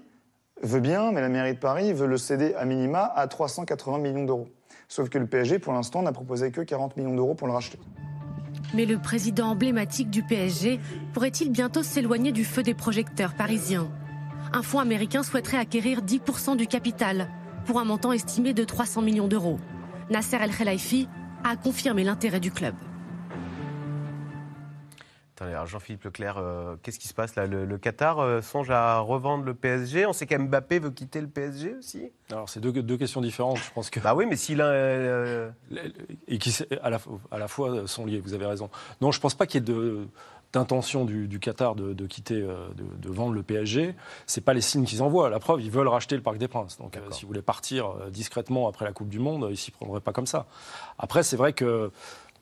veut 0.64 0.80
bien, 0.80 1.12
mais 1.12 1.22
la 1.22 1.30
mairie 1.30 1.54
de 1.54 1.60
Paris 1.60 1.94
veut 1.94 2.08
le 2.08 2.18
céder 2.18 2.54
à 2.56 2.66
minima 2.66 3.12
à 3.16 3.28
380 3.28 4.00
millions 4.00 4.24
d'euros. 4.24 4.48
Sauf 4.88 5.10
que 5.10 5.18
le 5.18 5.28
PSG, 5.28 5.60
pour 5.60 5.74
l'instant, 5.74 6.02
n'a 6.02 6.12
proposé 6.12 6.52
que 6.52 6.62
40 6.62 6.98
millions 6.98 7.16
d'euros 7.16 7.36
pour 7.36 7.48
le 7.48 7.54
racheter. 7.54 7.80
Mais 8.74 8.86
le 8.86 9.00
président 9.00 9.50
emblématique 9.50 10.10
du 10.10 10.24
PSG 10.24 10.80
pourrait-il 11.14 11.52
bientôt 11.52 11.84
s'éloigner 11.84 12.32
du 12.32 12.46
feu 12.46 12.64
des 12.64 12.74
projecteurs 12.74 13.34
parisiens? 13.34 13.90
Un 14.54 14.64
fonds 14.64 14.80
américain 14.80 15.24
souhaiterait 15.24 15.58
acquérir 15.58 16.02
10% 16.02 16.56
du 16.56 16.68
capital 16.68 17.30
pour 17.66 17.80
un 17.80 17.86
montant 17.86 18.12
estimé 18.12 18.54
de 18.54 18.64
300 18.64 19.02
millions 19.02 19.28
d'euros. 19.28 19.60
Nasser 20.10 20.38
El 20.42 20.56
Khelaifi 20.56 21.08
a 21.44 21.56
confirmé 21.56 22.04
l'intérêt 22.04 22.40
du 22.40 22.52
club. 22.52 22.74
Jean-Philippe 25.66 26.04
Leclerc, 26.04 26.38
euh, 26.38 26.76
qu'est-ce 26.82 27.00
qui 27.00 27.08
se 27.08 27.14
passe 27.14 27.36
là? 27.36 27.46
Le, 27.46 27.78
Qatar 27.78 28.20
euh, 28.20 28.42
songe 28.42 28.70
à 28.70 29.00
revendre 29.00 29.44
le 29.44 29.54
PSG. 29.54 30.06
On 30.06 30.14
sait 30.14 30.26
qu'Mbappé 30.26 30.80
veut 30.80 30.92
quitter 30.92 31.22
le 31.22 31.28
PSG 31.28 31.76
aussi. 31.78 32.12
Alors 32.32 32.50
c'est 32.50 32.60
deux, 32.60 32.98
questions 32.98 33.22
différentes, 33.22 33.58
je 33.58 33.72
pense 33.74 33.90
que. 33.90 34.00
Bah 34.00 34.16
oui, 34.16 34.26
mais 34.28 34.36
s'il 34.36 34.62
a. 34.62 34.66
Euh, 34.66 35.50
et 36.28 36.38
qui 36.38 36.56
à 36.82 36.90
la, 36.90 37.00
à 37.32 37.38
la, 37.38 37.48
fois 37.48 37.88
sont 37.88 38.06
liés. 38.06 38.20
Vous 38.20 38.34
avez 38.34 38.46
raison. 38.46 38.70
Non, 39.02 39.12
je 39.12 39.20
pense 39.20 39.36
pas 39.36 39.46
qu'il 39.46 39.62
y 39.62 39.64
ait 39.64 39.74
de 39.74 40.08
d'intention 40.52 41.06
du, 41.06 41.40
Qatar 41.40 41.76
de, 41.76 42.08
quitter, 42.08 42.42
de, 42.42 43.10
vendre 43.12 43.34
le 43.34 43.44
PSG, 43.44 43.94
c'est 44.26 44.42
pas 44.42 44.56
les 44.56 44.62
signes 44.62 44.84
qu'ils 44.84 45.04
envoient. 45.04 45.30
La 45.30 45.38
preuve, 45.38 45.62
ils 45.62 45.70
veulent 45.70 45.88
racheter 45.88 46.16
le 46.16 46.24
Parc 46.24 46.40
des 46.40 46.48
Princes. 46.48 46.80
Donc, 46.80 46.98
s'ils 47.12 47.28
voulaient 47.28 47.44
partir 47.44 47.94
discrètement 48.10 48.68
après 48.68 48.84
la 48.84 48.92
Coupe 48.92 49.10
du 49.10 49.20
Monde, 49.20 49.46
ils 49.52 49.58
s'y 49.58 49.70
prendraient 49.70 50.00
pas 50.00 50.12
comme 50.12 50.26
ça. 50.26 50.48
Après, 50.98 51.22
c'est 51.22 51.38
vrai 51.38 51.54
que 51.54 51.92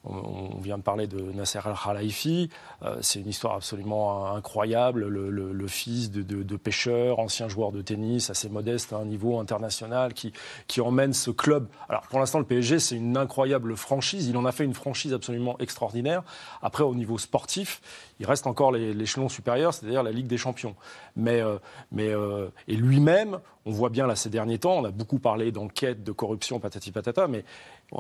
on 0.04 0.60
vient 0.60 0.78
de 0.78 0.84
parler 0.84 1.08
de 1.08 1.20
Nasser 1.20 1.60
Al-Khelaifi. 1.64 2.50
Euh, 2.84 2.98
c'est 3.02 3.20
une 3.20 3.28
histoire 3.28 3.56
absolument 3.56 4.34
incroyable. 4.34 5.08
Le, 5.08 5.68
fils 5.68 6.12
de, 6.12 6.58
pêcheur, 6.58 7.20
ancien 7.20 7.50
joueur 7.50 7.72
de 7.72 7.82
tennis, 7.82 8.30
assez 8.30 8.50
modeste 8.50 8.94
à 8.94 8.98
un 8.98 9.06
niveau 9.06 9.40
international, 9.40 10.14
qui, 10.14 10.32
qui 10.68 10.82
emmène 10.82 11.14
ce 11.14 11.32
club. 11.32 11.68
Alors 11.90 12.04
pour 12.04 12.20
l'instant, 12.20 12.40
le 12.40 12.46
PSG, 12.46 12.80
c'est 12.80 12.96
une 12.96 13.18
incroyable 13.18 13.76
franchise. 13.76 14.28
Il 14.28 14.38
en 14.38 14.46
a 14.46 14.52
fait 14.52 14.64
une 14.64 14.74
franchise 14.74 15.14
absolument 15.14 15.58
extraordinaire. 15.60 16.24
Après, 16.62 16.84
au 16.84 16.96
niveau 16.96 17.18
sportif, 17.18 17.82
il 18.20 18.26
reste 18.26 18.48
encore 18.48 18.72
l'échelon 18.72 19.30
supérieur, 19.30 19.74
c'est-à-dire 19.74 20.04
la 20.04 20.12
Ligue 20.12 20.28
des 20.28 20.38
Champions. 20.38 20.76
Mais, 21.16 21.42
euh, 21.42 21.58
mais 21.92 22.10
euh, 22.10 22.48
et 22.68 22.76
lui-même, 22.76 23.40
on 23.66 23.72
voit 23.72 23.90
bien 23.90 24.08
là 24.08 24.16
ces 24.16 24.30
derniers 24.30 24.60
temps, 24.60 24.78
on 24.78 24.86
a 24.86 24.92
beaucoup 24.92 25.20
parlé 25.20 25.52
d'enquête, 25.52 26.04
de 26.04 26.12
corruption, 26.12 26.60
patati 26.60 26.92
patata, 26.92 27.28
mais 27.28 27.44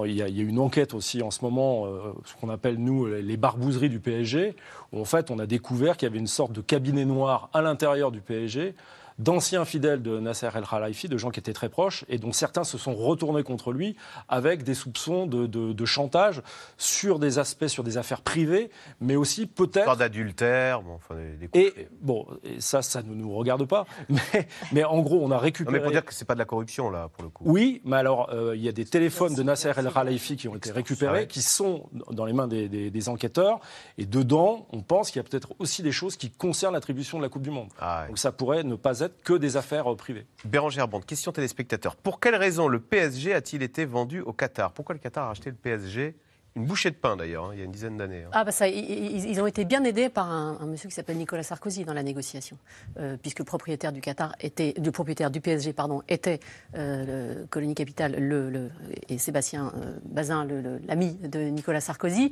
il 0.05 0.13
y, 0.13 0.21
a, 0.21 0.27
une 0.27 0.59
enquête 0.59 0.93
aussi 0.93 1.21
en 1.23 1.31
ce 1.31 1.43
moment, 1.43 1.85
euh, 1.85 2.13
ce 2.25 2.35
qu'on 2.35 2.49
appelle 2.49 2.77
nous 2.77 3.05
les 3.05 3.37
barbouzeries 3.37 3.89
du 3.89 3.99
PSG, 3.99 4.55
où 4.91 4.99
en 4.99 5.05
fait 5.05 5.31
on 5.31 5.39
a 5.39 5.45
découvert 5.45 5.95
qu'il 5.95 6.07
y 6.07 6.11
avait 6.11 6.19
une 6.19 6.27
sorte 6.27 6.51
de 6.51 6.61
cabinet 6.61 7.05
noir 7.05 7.49
à 7.53 7.61
l'intérieur 7.61 8.11
du 8.11 8.19
PSG 8.19 8.75
d'anciens 9.19 9.65
fidèles 9.65 10.01
de 10.01 10.19
Nasser 10.19 10.49
El 10.53 10.63
Khalifi, 10.63 11.07
de 11.07 11.17
gens 11.17 11.31
qui 11.31 11.39
étaient 11.39 11.53
très 11.53 11.69
proches, 11.69 12.05
et 12.07 12.17
dont 12.17 12.31
certains 12.31 12.63
se 12.63 12.77
sont 12.77 12.95
retournés 12.95 13.43
contre 13.43 13.71
lui 13.71 13.95
avec 14.29 14.63
des 14.63 14.73
soupçons 14.73 15.25
de, 15.25 15.85
chantage 15.85 16.41
sur 16.77 17.17
des 17.17 17.39
aspects, 17.39 17.67
sur 17.67 17.83
des 17.83 17.97
affaires 17.97 18.21
privées, 18.21 18.69
mais 18.99 19.15
aussi 19.15 19.47
peut-être... 19.47 19.95
d'adultère, 19.95 20.81
bon, 20.81 20.95
enfin 20.95 21.15
des, 21.15 21.49
Et 21.53 21.87
bon, 22.01 22.27
et 22.43 22.59
ça, 22.59 22.81
ça 22.81 23.01
ne 23.01 23.13
nous 23.13 23.33
regarde 23.33 23.65
pas, 23.65 23.85
mais, 24.09 24.47
mais 24.71 24.83
en 24.83 24.99
gros, 24.99 25.19
on 25.23 25.31
a 25.31 25.37
récupéré... 25.37 25.77
Non, 25.77 25.79
mais 25.79 25.83
pour 25.83 25.91
dire 25.91 26.05
que 26.05 26.13
c'est 26.13 26.25
pas 26.25 26.33
de 26.33 26.39
la 26.39 26.45
corruption, 26.45 26.89
là, 26.89 27.09
pour 27.13 27.23
le 27.23 27.29
coup. 27.29 27.43
Oui, 27.47 27.81
mais 27.85 27.95
alors, 27.95 28.29
euh, 28.33 28.55
il 28.55 28.61
y 28.61 28.67
a 28.67 28.73
des 28.73 28.85
téléphones 28.85 29.33
de 29.33 29.43
Nasser 29.43 29.71
El 29.77 29.89
Khalifi 29.91 30.35
qui 30.35 30.47
ont 30.47 30.55
été 30.55 30.71
récupérés, 30.71 31.27
qui 31.27 31.41
sont 31.41 31.89
dans 32.11 32.25
les 32.25 32.33
mains 32.33 32.47
des, 32.47 32.67
des, 32.67 33.09
enquêteurs, 33.09 33.59
et 33.97 34.05
dedans, 34.05 34.67
on 34.71 34.81
pense 34.81 35.09
qu'il 35.09 35.21
y 35.21 35.25
a 35.25 35.27
peut-être 35.27 35.53
aussi 35.59 35.81
des 35.81 35.93
choses 35.93 36.17
qui 36.17 36.29
concernent 36.29 36.73
l'attribution 36.73 37.17
de 37.17 37.23
la 37.23 37.29
Coupe 37.29 37.43
du 37.43 37.51
Monde. 37.51 37.69
Ah 37.79 38.05
Donc 38.07 38.17
ça 38.17 38.31
pourrait 38.31 38.63
ne 38.63 38.75
pas 38.75 38.99
être 38.99 39.06
que 39.23 39.33
des 39.33 39.57
affaires 39.57 39.91
euh, 39.91 39.95
privées. 39.95 40.25
Bérangère 40.45 40.87
Bond, 40.87 41.01
question 41.01 41.31
téléspectateur. 41.31 41.95
Pour 41.95 42.19
quelle 42.19 42.35
raison 42.35 42.67
le 42.67 42.79
PSG 42.79 43.33
a-t-il 43.33 43.63
été 43.63 43.85
vendu 43.85 44.21
au 44.21 44.33
Qatar? 44.33 44.73
Pourquoi 44.73 44.93
le 44.93 44.99
Qatar 44.99 45.27
a 45.27 45.31
acheté 45.31 45.49
le 45.49 45.55
PSG 45.55 46.15
une 46.57 46.65
bouchée 46.65 46.89
de 46.89 46.95
pain 46.95 47.15
d'ailleurs, 47.15 47.45
hein, 47.45 47.49
il 47.53 47.59
y 47.59 47.61
a 47.61 47.65
une 47.65 47.71
dizaine 47.71 47.97
d'années. 47.97 48.23
Hein. 48.25 48.29
Ah 48.33 48.43
bah 48.43 48.51
ça, 48.51 48.67
ils, 48.67 49.41
ont 49.41 49.47
été 49.47 49.63
bien 49.63 49.83
aidés 49.83 50.09
par 50.09 50.31
un, 50.31 50.65
monsieur 50.65 50.89
qui 50.89 50.95
s'appelle 50.95 51.17
Nicolas 51.17 51.43
Sarkozy 51.43 51.85
dans 51.85 51.93
la 51.93 52.03
négociation, 52.03 52.57
euh, 52.99 53.15
puisque 53.21 53.39
le 53.39 53.45
propriétaire 53.45 53.91
du 53.91 54.01
Qatar 54.01 54.35
était, 54.41 54.73
le 54.83 54.91
propriétaire 54.91 55.29
du 55.29 55.39
PSG 55.39 55.73
pardon, 55.73 56.01
était 56.09 56.39
euh, 56.75 57.45
Colonie 57.49 57.75
Capital, 57.75 58.15
le, 58.17 58.71
et 59.07 59.17
Sébastien 59.19 59.71
euh, 59.77 59.93
Bazin, 60.03 60.47
l'ami 60.87 61.13
de 61.15 61.39
Nicolas 61.39 61.81
Sarkozy. 61.81 62.31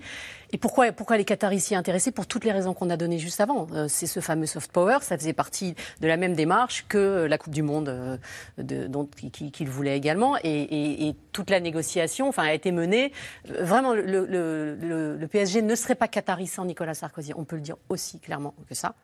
Et 0.51 0.57
pourquoi, 0.57 0.91
pourquoi 0.91 1.17
les 1.17 1.25
Qataris 1.25 1.59
s'y 1.59 1.75
intéressaient? 1.75 2.11
Pour 2.11 2.25
toutes 2.25 2.45
les 2.45 2.51
raisons 2.51 2.73
qu'on 2.73 2.89
a 2.89 2.97
données 2.97 3.19
juste 3.19 3.41
avant. 3.41 3.67
C'est 3.87 4.07
ce 4.07 4.19
fameux 4.19 4.45
soft 4.45 4.71
power, 4.71 4.97
ça 5.01 5.17
faisait 5.17 5.33
partie 5.33 5.75
de 6.01 6.07
la 6.07 6.17
même 6.17 6.33
démarche 6.33 6.85
que 6.87 7.25
la 7.25 7.37
Coupe 7.37 7.53
du 7.53 7.61
Monde 7.61 8.19
de, 8.57 8.87
dont 8.87 9.05
qu'il 9.05 9.69
voulait 9.69 9.97
également, 9.97 10.35
et, 10.43 11.15
toute 11.31 11.49
la 11.49 11.59
négociation, 11.59 12.31
a 12.37 12.53
été 12.53 12.71
menée 12.71 13.11
vraiment 13.45 13.93
le, 14.15 15.27
PSG 15.27 15.61
ne 15.61 15.75
serait 15.75 15.95
pas 15.95 16.07
qatari 16.07 16.47
sans 16.47 16.65
Nicolas 16.65 16.93
Sarkozy. 16.93 17.33
On 17.35 17.43
peut 17.43 17.55
le 17.55 17.61
dire 17.61 17.77
aussi 17.89 18.19
clairement 18.19 18.55
que 18.67 18.75
ça. 18.75 18.95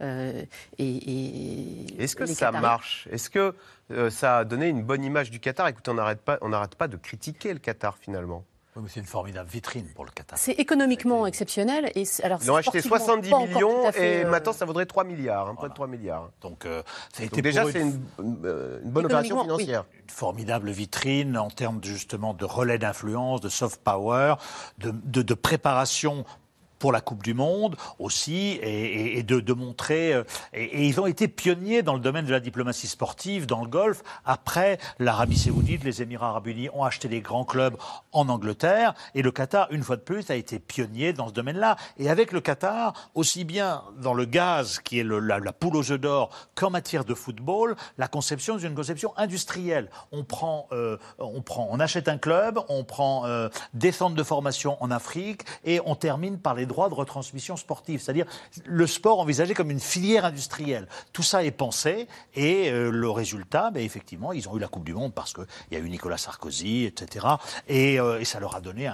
Euh, 0.00 0.44
et, 0.78 2.02
Est-ce 2.02 2.16
que 2.16 2.26
ça 2.26 2.50
marche? 2.52 3.08
Est-ce 3.10 3.30
que 3.30 3.54
euh, 3.90 4.10
ça 4.10 4.38
a 4.38 4.44
donné 4.44 4.68
une 4.68 4.82
bonne 4.82 5.04
image 5.04 5.30
du 5.30 5.40
Qatar? 5.40 5.68
Écoutez, 5.68 5.90
on 5.90 5.94
n'arrête 5.94 6.20
pas, 6.20 6.38
pas 6.78 6.88
de 6.88 6.96
critiquer 6.96 7.52
le 7.52 7.58
Qatar 7.58 7.96
finalement 7.98 8.44
c'est 8.88 9.00
une 9.00 9.06
formidable 9.06 9.48
vitrine 9.48 9.86
pour 9.94 10.04
le 10.04 10.10
Qatar. 10.10 10.38
C'est 10.38 10.52
économiquement 10.52 11.26
exceptionnel. 11.26 11.90
Et 11.94 12.04
alors, 12.22 12.38
Ils 12.42 12.50
ont 12.50 12.56
acheté 12.56 12.80
70 12.80 13.32
millions 13.34 13.90
et 13.90 14.24
euh, 14.24 14.30
maintenant 14.30 14.52
ça 14.52 14.64
vaudrait 14.64 14.86
3 14.86 15.04
milliards, 15.04 15.48
un 15.48 15.54
peu 15.54 15.68
de 15.68 15.74
3 15.74 15.86
milliards. 15.86 16.30
Donc, 16.42 16.66
euh, 16.66 16.82
ça 17.12 17.22
a 17.22 17.26
été 17.26 17.42
déjà 17.42 17.64
c'est 17.70 17.80
une, 17.80 18.00
bonne 18.84 19.06
opération 19.06 19.42
financière. 19.42 19.84
Une 20.02 20.10
formidable 20.10 20.70
vitrine 20.70 21.36
en 21.36 21.50
termes 21.50 21.80
justement 21.82 22.34
de 22.34 22.44
relais 22.44 22.78
d'influence, 22.78 23.40
de 23.40 23.48
soft 23.48 23.80
power, 23.82 24.34
de, 24.78 24.90
de, 24.90 25.22
de 25.22 25.34
préparation 25.34 26.24
pour 26.78 26.92
la 26.92 27.00
Coupe 27.00 27.22
du 27.22 27.34
Monde 27.34 27.76
aussi, 27.98 28.58
et, 28.62 29.22
de, 29.22 29.52
montrer. 29.52 30.12
Euh, 30.12 30.24
et, 30.52 30.86
ils 30.86 31.00
ont 31.00 31.06
été 31.06 31.28
pionniers 31.28 31.82
dans 31.82 31.94
le 31.94 32.00
domaine 32.00 32.26
de 32.26 32.32
la 32.32 32.40
diplomatie 32.40 32.86
sportive, 32.86 33.46
dans 33.46 33.62
le 33.62 33.68
golf. 33.68 34.02
Après, 34.24 34.78
l'Arabie 34.98 35.38
Saoudite, 35.38 35.84
les 35.84 36.02
Émirats 36.02 36.28
Arabes 36.28 36.48
Unis 36.48 36.68
ont 36.74 36.84
acheté 36.84 37.08
des 37.08 37.20
grands 37.20 37.44
clubs 37.44 37.76
en 38.12 38.28
Angleterre, 38.28 38.94
et 39.14 39.22
le 39.22 39.30
Qatar, 39.30 39.68
une 39.70 39.82
fois 39.82 39.96
de 39.96 40.02
plus, 40.02 40.30
a 40.30 40.34
été 40.34 40.58
pionnier 40.58 41.12
dans 41.12 41.28
ce 41.28 41.32
domaine-là. 41.32 41.76
Et 41.98 42.10
avec 42.10 42.32
le 42.32 42.40
Qatar, 42.40 43.10
aussi 43.14 43.44
bien 43.44 43.82
dans 44.00 44.14
le 44.14 44.24
gaz, 44.24 44.78
qui 44.78 44.98
est 44.98 45.04
la, 45.04 45.52
poule 45.52 45.76
aux 45.76 45.90
œufs 45.92 46.00
d'or, 46.00 46.30
qu'en 46.54 46.70
matière 46.70 47.04
de 47.04 47.14
football, 47.14 47.76
la 47.98 48.08
conception 48.08 48.58
est 48.58 48.62
une 48.62 48.74
conception 48.74 49.12
industrielle. 49.16 49.90
On 50.12 50.24
prend, 50.24 50.68
euh, 50.72 50.98
on 51.18 51.42
prend, 51.42 51.68
on 51.70 51.80
achète 51.80 52.08
un 52.08 52.18
club, 52.18 52.58
on 52.68 52.84
prend 52.84 53.26
euh, 53.26 53.48
des 53.74 53.92
centres 53.92 54.16
de 54.16 54.22
formation 54.22 54.82
en 54.82 54.90
Afrique, 54.90 55.42
et 55.64 55.80
on 55.84 55.94
termine 55.94 56.38
par 56.38 56.54
les 56.54 56.65
droits 56.66 56.88
de 56.88 56.94
retransmission 56.94 57.56
sportive, 57.56 58.00
c'est-à-dire 58.00 58.26
le 58.64 58.86
sport 58.86 59.20
envisagé 59.20 59.54
comme 59.54 59.70
une 59.70 59.80
filière 59.80 60.24
industrielle. 60.24 60.88
Tout 61.12 61.22
ça 61.22 61.44
est 61.44 61.50
pensé 61.50 62.08
et 62.34 62.70
euh, 62.70 62.90
le 62.90 63.10
résultat, 63.10 63.70
ben, 63.70 63.82
effectivement, 63.82 64.32
ils 64.32 64.48
ont 64.48 64.56
eu 64.56 64.60
la 64.60 64.68
Coupe 64.68 64.84
du 64.84 64.94
Monde 64.94 65.14
parce 65.14 65.32
qu'il 65.32 65.46
y 65.72 65.76
a 65.76 65.78
eu 65.78 65.88
Nicolas 65.88 66.18
Sarkozy, 66.18 66.84
etc. 66.84 67.26
Euh, 67.70 68.18
et, 68.18 68.24
ça 68.24 68.40
leur 68.40 68.56
a 68.56 68.60
donné 68.60 68.90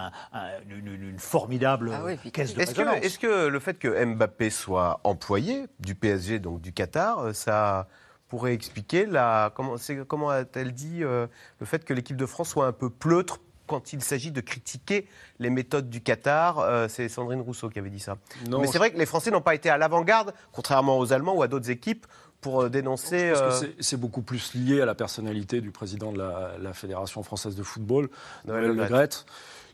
une, 0.69 1.19
formidable 1.19 1.93
ah 1.93 2.31
caisse 2.31 2.55
de 2.55 2.61
est-ce 2.61 2.75
que, 2.75 3.05
est-ce 3.05 3.19
que 3.19 3.47
le 3.47 3.61
fait 3.61 3.79
que 3.79 4.05
Mbappé 4.05 4.51
soit 4.51 5.01
employé 5.05 5.67
du 5.81 5.95
PSG, 5.95 6.39
donc 6.39 6.61
du 6.61 6.73
Qatar, 6.73 7.19
euh, 7.19 7.33
ça 7.33 7.89
pourrait 8.29 8.55
expliquer 8.55 9.07
la, 9.07 9.53
comment, 9.55 9.77
comment 10.09 10.31
a-t-elle 10.31 10.73
dit 10.73 11.01
le 11.01 11.29
fait 11.65 11.85
que 11.85 11.93
l'équipe 11.93 12.17
de 12.17 12.25
France 12.25 12.49
soit 12.49 12.67
un 12.67 12.73
peu 12.73 12.89
pleutre 12.89 13.41
quand 13.73 13.95
il 13.95 14.03
s'agit 14.03 14.31
de 14.31 14.43
critiquer 14.43 15.07
les 15.39 15.49
méthodes 15.49 15.89
du 15.89 16.03
Qatar. 16.03 16.59
Euh, 16.59 16.89
c'est 16.89 17.09
Sandrine 17.09 17.41
Rousseau 17.41 17.71
qui 17.71 17.79
avait 17.79 17.89
dit 17.89 18.01
ça. 18.01 18.19
Mais 18.51 18.67
c'est 18.67 18.77
vrai 18.77 18.91
que 18.91 18.99
les 18.99 19.07
Français 19.07 19.31
n'ont 19.31 19.41
pas 19.41 19.55
été 19.55 19.71
à 19.71 19.79
l'avant-garde, 19.79 20.35
contrairement 20.53 20.99
aux 20.99 21.15
Allemands 21.15 21.35
ou 21.35 21.43
à 21.43 21.49
d'autres 21.49 21.71
équipes, 21.71 22.07
pour 22.43 22.63
euh, 22.63 22.69
dénoncer. 22.69 23.33
Je 23.35 23.41
pense 23.41 23.61
que 23.61 23.67
euh, 23.67 23.73
c'est 23.81 23.97
beaucoup 23.97 24.21
plus 24.21 24.55
lié 24.55 24.83
à 24.83 24.87
la 24.87 24.95
personnalité 24.95 25.63
du 25.63 25.71
président 25.71 26.13
de 26.13 26.19
la, 26.19 26.73
Fédération 26.75 27.23
française 27.23 27.57
de 27.57 27.63
football, 27.63 28.11
Noël 28.47 28.67
Le 28.67 28.85
Gret 28.85 29.09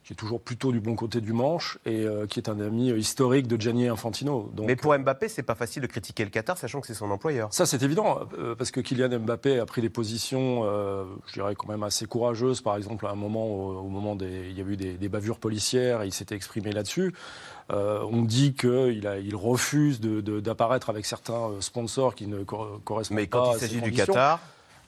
qui 0.08 0.14
est 0.14 0.16
toujours 0.16 0.40
plutôt 0.40 0.72
du 0.72 0.80
bon 0.80 0.94
côté 0.94 1.20
du 1.20 1.34
manche 1.34 1.76
et 1.84 2.04
euh, 2.04 2.26
qui 2.26 2.40
est 2.40 2.48
un 2.48 2.58
ami 2.60 2.90
euh, 2.90 2.96
historique 2.96 3.46
de 3.46 3.60
Gianni 3.60 3.88
Infantino. 3.88 4.50
Mais 4.62 4.74
pour 4.74 4.98
Mbappé, 4.98 5.28
c'est 5.28 5.42
pas 5.42 5.54
facile 5.54 5.82
de 5.82 5.86
critiquer 5.86 6.24
le 6.24 6.30
Qatar, 6.30 6.56
sachant 6.56 6.80
que 6.80 6.86
c'est 6.86 6.94
son 6.94 7.10
employeur. 7.10 7.52
Ça, 7.52 7.66
c'est 7.66 7.82
évident, 7.82 8.20
euh, 8.38 8.54
parce 8.54 8.70
que 8.70 8.80
Kylian 8.80 9.18
Mbappé 9.18 9.58
a 9.58 9.66
pris 9.66 9.82
des 9.82 9.90
positions, 9.90 10.62
je 11.26 11.32
dirais 11.34 11.54
quand 11.54 11.68
même 11.68 11.82
assez 11.82 12.06
courageuses. 12.06 12.62
Par 12.62 12.78
exemple, 12.78 13.06
à 13.06 13.10
un 13.10 13.16
moment, 13.16 13.48
au, 13.48 13.88
moment 13.88 14.16
des, 14.16 14.48
il 14.48 14.56
y 14.56 14.62
a 14.62 14.64
eu 14.64 14.78
des, 14.78 15.08
bavures 15.10 15.38
policières, 15.38 16.00
et 16.00 16.06
il 16.06 16.14
s'était 16.14 16.34
exprimé 16.34 16.72
là-dessus. 16.72 17.12
on 17.68 18.22
dit 18.22 18.54
qu'il 18.54 19.06
il 19.22 19.36
refuse 19.36 20.00
d'apparaître 20.00 20.88
avec 20.88 21.04
certains 21.04 21.50
sponsors 21.60 22.14
qui 22.14 22.28
ne 22.28 22.44
correspondent 22.44 23.08
pas. 23.08 23.14
Mais 23.14 23.26
quand 23.26 23.52
il 23.52 23.58
s'agit 23.58 23.82
du 23.82 23.92
Qatar. 23.92 24.40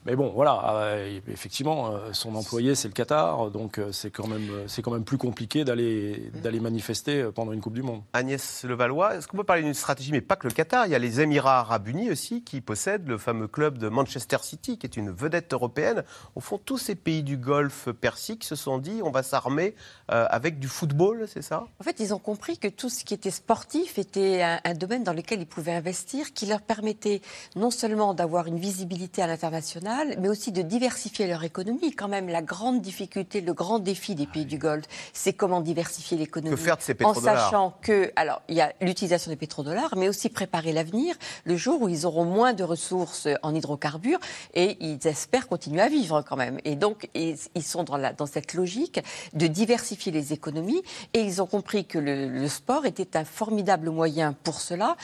Mais 0.07 0.17
bon, 0.17 0.33
voilà, 0.35 0.63
euh, 0.77 1.21
effectivement, 1.29 1.89
euh, 1.89 2.13
son 2.13 2.35
employé, 2.35 2.75
c'est 2.75 2.89
le 2.89 2.95
Qatar, 2.95 3.51
donc 3.51 3.77
euh, 3.77 3.93
c'est 3.93 4.11
quand, 4.11 4.27
même, 4.27 4.49
quand 4.83 4.91
même 4.91 5.05
plus 5.05 5.19
compliqué 5.19 5.63
d'aller 5.63 6.61
manifester 6.61 7.29
pendant 7.35 7.53
une 7.53 7.61
Coupe 7.61 7.75
du 7.75 7.83
Monde. 7.83 8.03
Agnès 8.15 8.65
Levallois, 8.65 9.17
est-ce 9.17 9.29
qu'on 9.29 9.37
peut 9.37 9.45
parler 9.45 9.63
d'une 9.63 9.75
stratégie, 9.75 10.11
mais 10.11 10.23
pas 10.23 10.37
que 10.37 10.49
le 10.49 10.55
Qatar? 10.55 10.87
Il 10.87 10.93
y 10.93 10.95
a 10.95 10.99
les 10.99 11.21
Émirats 11.21 11.61
arabes 11.61 11.89
unis 11.89 12.11
aussi 12.11 12.43
qui 12.43 12.63
possèdent 12.63 13.09
le 13.09 13.19
fameux 13.19 13.47
club 13.47 13.77
de 13.77 13.89
Manchester 13.89 14.39
City, 14.41 14.79
qui 14.79 14.87
est 14.87 14.97
une 14.97 15.11
vedette 15.11 15.53
européenne. 15.53 16.03
Au 16.35 16.41
fond, 16.41 16.59
tous 16.59 16.79
ces 16.79 16.95
pays 16.95 17.23
du 17.23 17.37
Golfe 17.37 17.91
Persique 17.93 18.45
se 18.45 18.57
sont 18.57 18.79
dit 18.79 19.03
on 19.05 19.11
va 19.11 19.23
s'armer 19.23 19.75
avec 20.09 20.59
du 20.59 20.69
football, 20.69 21.27
c'est 21.29 21.43
ça? 21.43 21.67
En 21.79 21.85
fait, 21.85 22.01
ils 22.01 22.15
ont 22.15 22.19
compris 22.19 22.57
que 22.57 22.69
tout 22.69 22.89
ce 22.89 23.05
qui 23.05 23.13
était 23.15 23.31
sportif 23.31 23.99
était 23.99 24.43
un, 24.43 24.61
un 24.65 24.75
domaine 24.75 25.05
dans 25.05 25.13
lequel 25.13 25.41
ils 25.41 25.47
pouvaient 25.47 25.75
investir, 25.75 26.33
qui 26.33 26.47
leur 26.47 26.63
permettait 26.63 27.21
non 27.55 27.71
seulement 27.71 28.15
d'avoir 28.15 28.47
une 28.47 28.59
visibilité 28.59 29.23
à 29.23 29.27
l'international, 29.27 29.90
mais 30.19 30.29
aussi 30.29 30.53
de 30.53 30.63
diversifier 30.63 31.27
leur 31.27 31.45
économie. 31.45 31.93
Quand 31.93 32.09
même, 32.09 32.29
la 32.29 32.43
grande 32.43 32.81
difficulté, 32.81 33.41
le 33.41 33.53
grand 33.53 33.79
défi 33.79 34.15
des 34.15 34.27
pays 34.27 34.45
du 34.45 34.59
Golfe, 34.59 34.87
c'est 35.13 35.33
comment 35.33 35.61
diversifier 35.61 36.17
l'économie. 36.17 36.55
Que 36.55 36.61
faire 36.61 36.77
de 36.77 36.83
ces 36.83 36.95
pétrodollars 36.95 37.35
En 37.35 37.39
sachant 37.39 37.75
que, 37.83 38.13
alors, 38.17 38.43
il 38.49 38.57
y 38.57 38.61
a 38.61 38.73
l'utilisation 38.81 39.31
des 39.31 39.37
pétrodollars, 39.37 39.97
mais 39.97 40.09
aussi 40.09 40.29
préparer 40.29 40.73
l'avenir, 40.73 41.15
le 41.45 41.57
jour 41.57 41.83
où 41.83 41.89
ils 41.89 42.07
auront 42.07 42.25
moins 42.25 42.53
de 42.53 42.65
ressources 42.65 43.29
en 43.43 43.55
hydrocarbures 43.55 44.21
et 44.55 44.77
ils 44.81 45.07
espèrent 45.07 45.49
continuer 45.49 45.81
à 45.81 45.89
vivre 45.89 46.23
quand 46.23 46.37
même. 46.37 46.59
Et 46.65 46.77
donc, 46.77 47.09
ils, 47.15 47.63
sont 47.63 47.85
dans, 47.85 47.97
la, 47.97 48.13
dans 48.13 48.27
cette 48.27 48.55
logique 48.55 49.01
de 49.33 49.47
diversifier 49.47 50.13
les 50.13 50.33
économies 50.33 50.83
et 51.15 51.21
ils 51.21 51.43
ont 51.43 51.47
compris 51.47 51.85
que 51.85 51.99
le, 51.99 52.49
sport 52.49 52.87
était 52.87 53.17
un 53.17 53.25
formidable 53.25 53.91
moyen 53.91 54.35
pour 54.43 54.61
cela. 54.61 54.97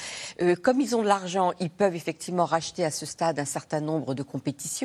Euh, 0.42 0.56
comme 0.56 0.80
ils 0.80 0.96
ont 0.96 1.02
de 1.02 1.08
l'argent, 1.08 1.52
ils 1.60 1.70
peuvent 1.70 1.94
effectivement 1.94 2.44
racheter 2.44 2.84
à 2.84 2.90
ce 2.90 3.06
stade 3.06 3.38
un 3.38 3.44
certain 3.44 3.80
nombre 3.80 4.14
de 4.14 4.22
compétitions 4.22 4.75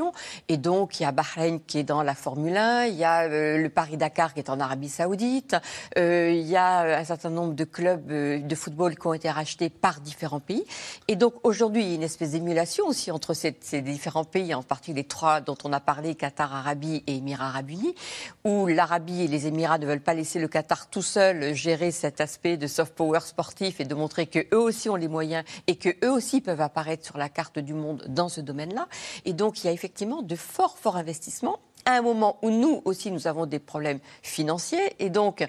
Et 0.50 0.58
donc, 0.58 1.00
il 1.00 1.04
y 1.04 1.06
a 1.06 1.12
Bahreïn 1.12 1.60
qui 1.66 1.80
est 1.80 1.84
dans 1.84 2.04
la 2.04 2.16
Formule 2.16 2.58
1, 2.58 2.86
il 2.86 2.96
y 2.96 3.04
a 3.04 3.24
euh, 3.24 3.58
le 3.58 3.70
Paris-Dakar 3.70 4.34
qui 4.34 4.39
est 4.39 4.50
en 4.50 4.60
Arabie 4.60 4.89
Saoudite, 4.89 5.56
euh, 5.98 6.32
il 6.32 6.48
y 6.48 6.58
a 6.58 7.00
un 7.00 7.04
certain 7.04 7.30
nombre 7.30 7.54
de 7.54 7.64
clubs 7.64 8.06
de 8.06 8.56
football 8.56 8.98
qui 8.98 9.08
ont 9.08 9.14
été 9.14 9.30
rachetés 9.30 9.70
par 9.70 10.02
différents 10.02 10.39
pays. 10.39 10.66
Et 11.08 11.16
donc, 11.16 11.34
aujourd'hui, 11.44 11.84
il 11.84 11.89
y 11.89 11.92
a 11.94 11.96
une 11.96 12.04
espèce 12.04 12.32
d'émulation 12.32 12.86
aussi 12.86 13.12
entre 13.12 13.34
ces, 13.34 13.58
ces 13.62 13.82
différents 13.82 14.26
pays, 14.26 14.54
en 14.54 14.64
particulier 14.64 14.92
les 14.92 15.04
trois 15.04 15.42
dont 15.42 15.58
on 15.64 15.74
a 15.74 15.80
parlé, 15.80 16.16
Qatar, 16.16 16.54
Arabie 16.54 17.04
et 17.08 17.16
Émirats 17.18 17.48
arabes 17.48 17.70
unis, 17.70 17.96
où 18.44 18.68
l'Arabie 18.68 19.24
et 19.24 19.28
les 19.28 19.48
Émirats 19.48 19.78
ne 19.78 19.86
veulent 19.86 20.02
pas 20.02 20.14
laisser 20.14 20.39
le 20.39 20.48
Qatar 20.48 20.89
tout 20.89 21.02
seul 21.02 21.54
gérer 21.54 21.92
cet 21.92 22.22
aspect 22.22 22.58
de 22.58 22.68
soft 22.68 22.94
power 22.94 23.20
sportif 23.22 23.80
et 23.80 23.86
de 23.86 23.96
montrer 23.96 24.28
qu'eux 24.28 24.58
aussi 24.58 24.89
ont 24.89 24.96
les 24.96 25.08
moyens 25.08 25.44
et 25.68 25.76
qu'eux 25.76 26.10
aussi 26.10 26.42
peuvent 26.42 26.62
apparaître 26.62 27.06
sur 27.06 27.18
la 27.18 27.30
carte 27.30 27.60
du 27.60 27.74
monde 27.74 28.06
dans 28.08 28.30
ce 28.30 28.42
domaine-là. 28.42 28.88
Et 29.26 29.34
donc, 29.34 29.64
il 29.64 29.68
y 29.68 29.70
a 29.70 29.74
effectivement 29.82 30.22
de 30.22 30.36
forts, 30.36 30.78
forts 30.78 30.96
investissements 30.96 31.58
à 31.86 31.94
un 31.94 32.04
moment 32.04 32.38
où 32.44 32.52
nous 32.52 32.84
aussi, 32.86 33.10
nous 33.10 33.26
avons 33.26 33.48
des 33.48 33.58
problèmes 33.58 33.98
financiers. 34.22 34.94
Et 35.00 35.10
donc, 35.10 35.48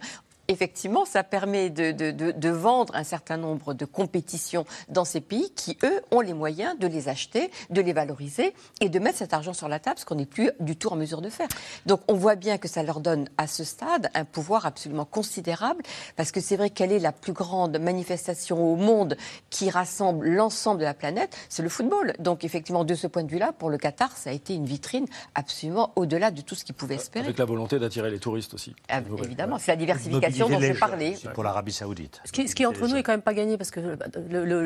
effectivement, 0.53 1.05
ça 1.05 1.25
permet 1.25 1.71
de, 1.71 1.93
de, 1.93 2.11
de, 2.11 2.49
vendre 2.51 2.95
un 2.95 3.05
certain 3.05 3.37
nombre 3.37 3.75
de 3.75 3.85
compétitions 3.85 4.65
dans 4.89 5.05
ces 5.05 5.21
pays 5.21 5.51
qui, 5.55 5.79
eux, 5.83 6.01
ont 6.11 6.21
les 6.21 6.35
moyens 6.35 6.79
de 6.79 6.87
les 6.87 7.09
acheter, 7.09 7.51
de 7.71 7.81
les 7.81 7.93
valoriser 7.93 8.55
et 8.81 8.89
de 8.89 8.99
mettre 8.99 9.19
cet 9.19 9.33
argent 9.33 9.53
sur 9.53 9.69
la 9.69 9.79
table, 9.79 9.99
ce 9.99 10.05
qu'on 10.05 10.15
n'est 10.15 10.27
plus 10.27 10.51
du 10.61 10.77
tout 10.77 10.93
en 10.93 10.97
mesure 10.97 11.23
de 11.23 11.31
faire. 11.31 11.49
Donc 11.87 12.01
on 12.09 12.15
voit 12.15 12.37
bien 12.37 12.59
que 12.59 12.69
ça 12.69 12.83
leur 12.83 13.01
donne 13.01 13.29
à 13.39 13.47
ce 13.47 13.65
stade 13.65 14.11
un 14.15 14.25
pouvoir 14.25 14.67
absolument 14.67 15.05
considérable, 15.05 15.83
parce 16.17 16.33
que 16.33 16.41
c'est 16.41 16.57
vrai 16.57 16.71
quelle 16.71 16.93
est 16.93 16.99
la 16.99 17.13
plus 17.13 17.33
grande 17.33 17.79
manifestation 17.79 18.73
au 18.73 18.77
monde 18.77 19.17
qui 19.51 19.71
rassemble 19.71 20.29
l'ensemble 20.29 20.81
de 20.81 20.85
la 20.85 20.95
planète, 20.95 21.37
c'est 21.49 21.63
le 21.63 21.69
football. 21.69 22.13
Donc 22.19 22.45
effectivement, 22.45 22.85
de 22.85 22.95
ce 22.95 23.07
point 23.07 23.25
de 23.25 23.31
vue-là, 23.31 23.53
pour 23.53 23.71
le 23.71 23.79
Qatar, 23.79 24.17
ça 24.17 24.31
a 24.31 24.33
été 24.33 24.55
une 24.55 24.67
vitrine 24.67 25.07
absolument 25.35 25.93
au-delà 25.97 26.31
de 26.31 26.43
tout 26.43 26.55
ce 26.55 26.65
qu'ils 26.65 26.75
pouvaient 26.75 26.97
espérer. 26.97 27.27
Avec 27.27 27.39
la 27.39 27.45
volonté 27.45 27.79
d'attirer 27.79 28.11
les 28.11 28.19
touristes 28.19 28.55
aussi. 28.55 28.75
Ah, 28.89 29.01
évidemment, 29.25 29.59
c'est 29.59 29.73
la 29.73 29.77
diversification 29.77 30.42
dont. 30.49 30.61
C'est 30.61 31.33
pour 31.33 31.45
l'Arabie 31.45 31.73
Saoudite. 31.73 32.21
Ce 32.25 32.33
qui, 32.33 32.49
ce 32.49 32.55
qui 32.55 32.67
entre 32.67 32.87
nous 32.87 32.97
est 32.97 33.03
quand 33.03 33.13
même 33.13 33.23
pas 33.23 33.35
gagné 33.35 33.57
parce 33.57 33.71
que 33.71 33.81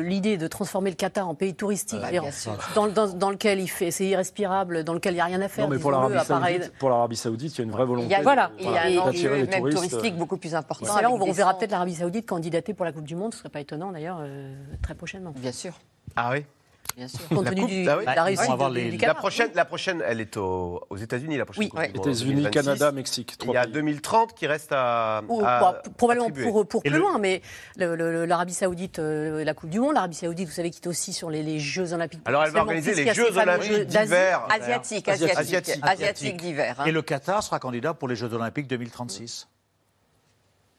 l'idée 0.01 0.37
de 0.37 0.47
transformer 0.47 0.89
le 0.89 0.95
Qatar 0.95 1.27
en 1.27 1.35
pays 1.35 1.53
touristique, 1.53 1.99
dans, 2.75 2.87
dans, 2.87 3.07
dans, 3.07 3.29
lequel 3.29 3.59
il 3.59 3.67
fait, 3.67 3.91
c'est 3.91 4.05
irrespirable, 4.05 4.83
dans 4.83 4.93
lequel 4.93 5.13
il 5.13 5.17
n'y 5.17 5.21
a 5.21 5.25
rien 5.25 5.41
à 5.41 5.47
faire. 5.47 5.67
Non, 5.67 5.73
mais 5.73 5.79
pour 5.79 6.89
l'Arabie 6.89 7.15
Saoudite, 7.15 7.55
il 7.55 7.57
y 7.57 7.61
a 7.61 7.63
une 7.63 7.71
vraie 7.71 7.85
volonté. 7.85 8.07
Il 8.07 8.11
y 8.11 8.15
a, 8.15 8.21
voilà, 8.21 8.51
il 8.59 8.65
y 8.65 8.77
a 8.77 9.03
un 9.03 9.07
enjeu 9.07 9.45
même 9.45 9.69
touristique 9.69 10.15
beaucoup 10.15 10.37
plus 10.37 10.55
important. 10.55 10.95
Là, 11.01 11.11
on, 11.11 11.31
verra 11.31 11.57
peut-être 11.57 11.71
l'Arabie 11.71 11.95
Saoudite 11.95 12.25
candidater 12.25 12.73
pour 12.73 12.85
la 12.85 12.91
Coupe 12.91 13.05
du 13.05 13.15
Monde. 13.15 13.33
Ce 13.33 13.39
serait 13.39 13.49
pas 13.49 13.59
étonnant 13.59 13.91
d'ailleurs 13.91 14.19
euh, 14.21 14.53
très 14.81 14.95
prochainement. 14.95 15.33
Bien 15.37 15.51
sûr. 15.51 15.73
Ah 16.15 16.31
oui. 16.31 16.45
Bien 16.97 17.07
sûr. 17.07 17.19
Compte 17.29 17.45
tenu 17.45 17.65
du, 17.67 17.87
ah 17.87 18.15
la 18.15 18.23
réussite 18.23 18.49
Ouais. 18.49 18.89
du- 18.89 18.97
du 18.97 19.05
la, 19.05 19.13
prochaine, 19.13 19.51
la 19.53 19.65
prochaine, 19.65 20.03
elle 20.05 20.19
est 20.19 20.35
aux, 20.35 20.81
aux 20.89 20.97
États-unis, 20.97 21.37
la 21.37 21.45
prochaine. 21.45 21.69
Oui. 21.71 21.79
Ouais. 21.79 21.89
États-Unis, 21.93 22.41
2026. 22.41 22.51
Canada, 22.51 22.91
Mexique, 22.91 23.37
Il 23.45 23.51
y 23.51 23.55
a 23.57 23.63
pays. 23.65 23.71
2030 23.73 24.33
qui 24.33 24.47
reste 24.47 24.71
à. 24.71 25.21
Ou, 25.29 25.41
à 25.41 25.43
bah, 25.59 25.81
probablement 25.95 26.27
attribuer. 26.29 26.51
pour, 26.51 26.81
plus 26.81 26.89
le- 26.89 26.97
loin, 26.97 27.19
mais 27.19 27.43
le- 27.77 27.95
le- 27.95 28.25
l'Arabie 28.25 28.53
Saoudite, 28.55 28.97
euh, 28.97 29.43
la 29.43 29.53
Coupe 29.53 29.69
du 29.69 29.79
Monde, 29.79 29.93
l'Arabie 29.93 30.15
Saoudite, 30.15 30.47
vous 30.47 30.53
savez, 30.55 30.71
qui 30.71 30.79
est 30.83 30.87
aussi 30.87 31.13
sur 31.13 31.29
les, 31.29 31.43
les 31.43 31.59
Jeux 31.59 31.93
Olympiques. 31.93 32.21
Alors, 32.25 32.43
elle 32.43 32.51
va 32.51 32.61
organiser 32.61 32.95
les 32.95 33.13
Jeux 33.13 33.37
Olympiques 33.37 33.85
d'hiver. 33.85 34.47
Asiatique, 34.49 35.07
Asiatique. 35.07 35.37
asiatique, 35.37 35.79
asiatique 35.83 36.37
d'hiver. 36.37 36.75
hein. 36.79 36.85
Et 36.85 36.91
le 36.91 37.03
Qatar 37.03 37.43
sera 37.43 37.59
candidat 37.59 37.93
pour 37.93 38.07
les 38.07 38.15
Jeux 38.15 38.33
Olympiques 38.33 38.67
2036. 38.67 39.47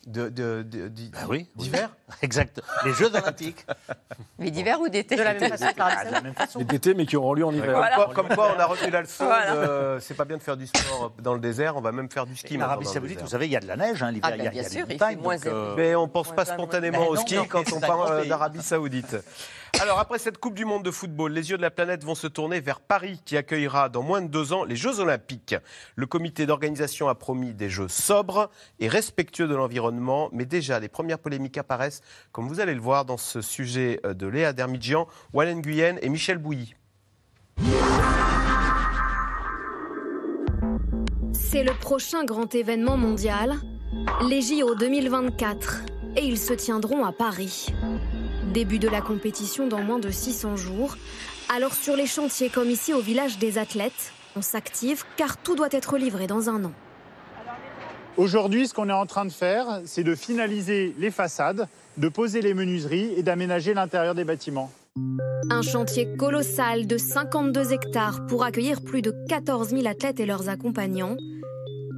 De, 0.09 0.31
de, 0.31 0.63
de- 0.63 0.89
de- 0.89 1.11
Ben 1.13 1.27
oui. 1.29 1.51
D'hiver 1.55 1.91
Exact. 2.23 2.63
Les 2.87 2.95
Jeux 2.95 3.15
Olympiques. 3.15 3.67
Mais 4.39 4.51
d'hiver 4.51 4.81
ou 4.81 4.89
d'été 4.89 5.17
De 5.17 5.23
la 5.23 5.35
même 5.35 5.51
façon 5.51 5.67
Ah, 5.79 6.05
de 6.07 6.11
la 6.13 6.21
même 6.23 6.35
façon. 6.35 6.61
Et 6.61 6.65
d'été, 6.65 6.95
mais 6.95 7.05
qui 7.05 7.17
auront 7.17 7.35
lieu 7.35 7.45
en 7.45 7.53
hiver. 7.53 7.75
Comme, 7.75 8.05
quoi, 8.07 8.15
comme 8.15 8.29
quoi, 8.35 8.55
on 8.57 8.59
a 8.61 8.65
retenu 8.67 8.91
la 8.91 9.03
leçon. 9.03 9.27
Voilà. 9.27 10.01
C'est 10.01 10.15
pas 10.15 10.25
bien 10.25 10.39
de 10.39 10.43
faire 10.43 10.57
du 10.57 10.67
sport 10.67 11.13
dans 11.23 11.35
le 11.35 11.41
désert, 11.41 11.77
on 11.77 11.83
va 11.83 11.93
même 11.93 12.11
faire 12.11 12.25
du 12.25 12.35
ski. 12.37 12.57
dans 12.57 12.75
le 12.77 12.85
Saoudite, 12.85 13.21
vous 13.21 13.29
savez, 13.29 13.47
il 13.47 13.53
y 13.53 13.57
a 13.57 13.61
de 13.61 13.67
la 13.67 13.77
neige 13.77 14.03
hein, 14.03 14.11
l'hiver, 14.11 14.31
Ah, 14.33 14.37
il 14.37 14.43
y 14.45 14.47
a, 14.47 14.51
ben, 14.51 14.51
bien 14.53 14.63
il 14.63 14.65
y 14.65 14.67
a 14.67 14.71
sûr, 14.71 14.87
des 14.87 14.95
il 14.95 14.99
fait 14.99 15.05
montagnes. 15.05 15.23
moins 15.23 15.37
donc, 15.37 15.47
euh, 15.47 15.75
Mais 15.77 15.95
on 15.95 16.09
pense 16.09 16.35
pas 16.35 16.45
spontanément 16.47 17.01
Ben 17.05 17.09
au 17.11 17.17
ski 17.17 17.37
non, 17.37 17.45
quand 17.47 17.71
on 17.75 17.81
parle 17.81 18.21
pays. 18.21 18.29
d'Arabie 18.31 18.63
Saoudite. 18.63 19.17
Alors, 19.81 20.01
après 20.01 20.19
cette 20.19 20.39
Coupe 20.39 20.55
du 20.55 20.65
Monde 20.65 20.83
de 20.83 20.91
football, 20.91 21.33
les 21.33 21.51
yeux 21.51 21.57
de 21.57 21.63
la 21.63 21.71
planète 21.71 22.03
vont 22.03 22.15
se 22.15 22.27
tourner 22.27 22.61
vers 22.61 22.81
Paris, 22.81 23.21
qui 23.25 23.37
accueillera 23.37 23.89
dans 23.89 24.03
moins 24.03 24.21
de 24.21 24.27
deux 24.27 24.53
ans 24.53 24.65
les 24.65 24.75
Jeux 24.75 24.99
Olympiques. 24.99 25.55
Le 25.95 26.07
comité 26.07 26.47
d'organisation 26.47 27.09
a 27.09 27.15
promis 27.15 27.55
des 27.55 27.71
Jeux 27.71 27.89
sobres 27.89 28.51
et 28.81 28.89
respectueux 28.89 29.47
de 29.47 29.55
l'environnement, 29.55 30.31
mais 30.33 30.47
déjà, 30.47 30.81
les 30.81 30.89
premières 30.89 31.19
polémiques 31.21 31.59
apparaissent, 31.59 32.01
comme 32.33 32.49
vous 32.49 32.61
allez 32.61 32.75
le 32.75 32.81
voir 32.81 33.05
dans 33.05 33.17
ce 33.17 33.41
sujet 33.41 34.01
de 34.05 34.27
Léa 34.27 34.53
Dermidjian, 34.53 35.07
Wallen 35.33 35.61
Guyenne 35.61 35.99
et 36.03 36.09
Michel 36.09 36.39
Bouilly. 36.39 36.75
C'est 41.33 41.63
le 41.63 41.73
prochain 41.79 42.25
grand 42.25 42.55
événement 42.55 42.97
mondial, 42.97 43.55
les 44.29 44.43
JO 44.43 44.75
2024, 44.75 45.83
et 46.17 46.25
ils 46.25 46.39
se 46.39 46.53
tiendront 46.53 47.05
à 47.05 47.13
Paris. 47.13 47.69
Début 48.59 48.81
de 48.81 48.89
la 48.89 49.01
compétition 49.01 49.69
dans 49.69 49.85
moins 49.85 50.01
de 50.01 50.11
600 50.11 50.57
jours. 50.57 50.97
Alors 51.49 51.75
sur 51.75 51.95
les 51.95 52.09
chantiers 52.09 52.49
comme 52.49 52.69
ici 52.69 52.93
au 52.93 52.99
village 52.99 53.39
des 53.39 53.57
athlètes, 53.57 54.13
on 54.35 54.43
s'active 54.43 55.05
car 55.17 55.37
tout 55.37 55.55
doit 55.55 55.69
être 55.71 55.97
livré 55.97 56.27
dans 56.27 56.51
un 56.51 56.65
an. 56.65 56.73
Aujourd'hui, 58.17 58.67
ce 58.67 58.75
qu'on 58.75 58.89
est 58.89 58.93
en 58.93 59.07
train 59.07 59.27
de 59.27 59.31
faire, 59.31 59.81
c'est 59.85 60.03
de 60.03 60.17
finaliser 60.17 60.93
les 60.99 61.13
façades, 61.13 61.69
de 61.99 62.09
poser 62.09 62.43
les 62.43 62.53
menuiseries 62.53 63.13
et 63.17 63.23
d'aménager 63.23 63.75
l'intérieur 63.75 64.17
des 64.17 64.25
bâtiments. 64.25 64.73
Un 65.51 65.63
chantier 65.63 66.17
colossal 66.17 66.89
de 66.89 66.99
52 66.99 67.73
hectares 67.73 68.27
pour 68.27 68.43
accueillir 68.43 68.83
plus 68.83 69.03
de 69.03 69.15
14 69.29 69.69
000 69.69 69.87
athlètes 69.87 70.19
et 70.19 70.27
leurs 70.27 70.49
accompagnants. 70.49 71.17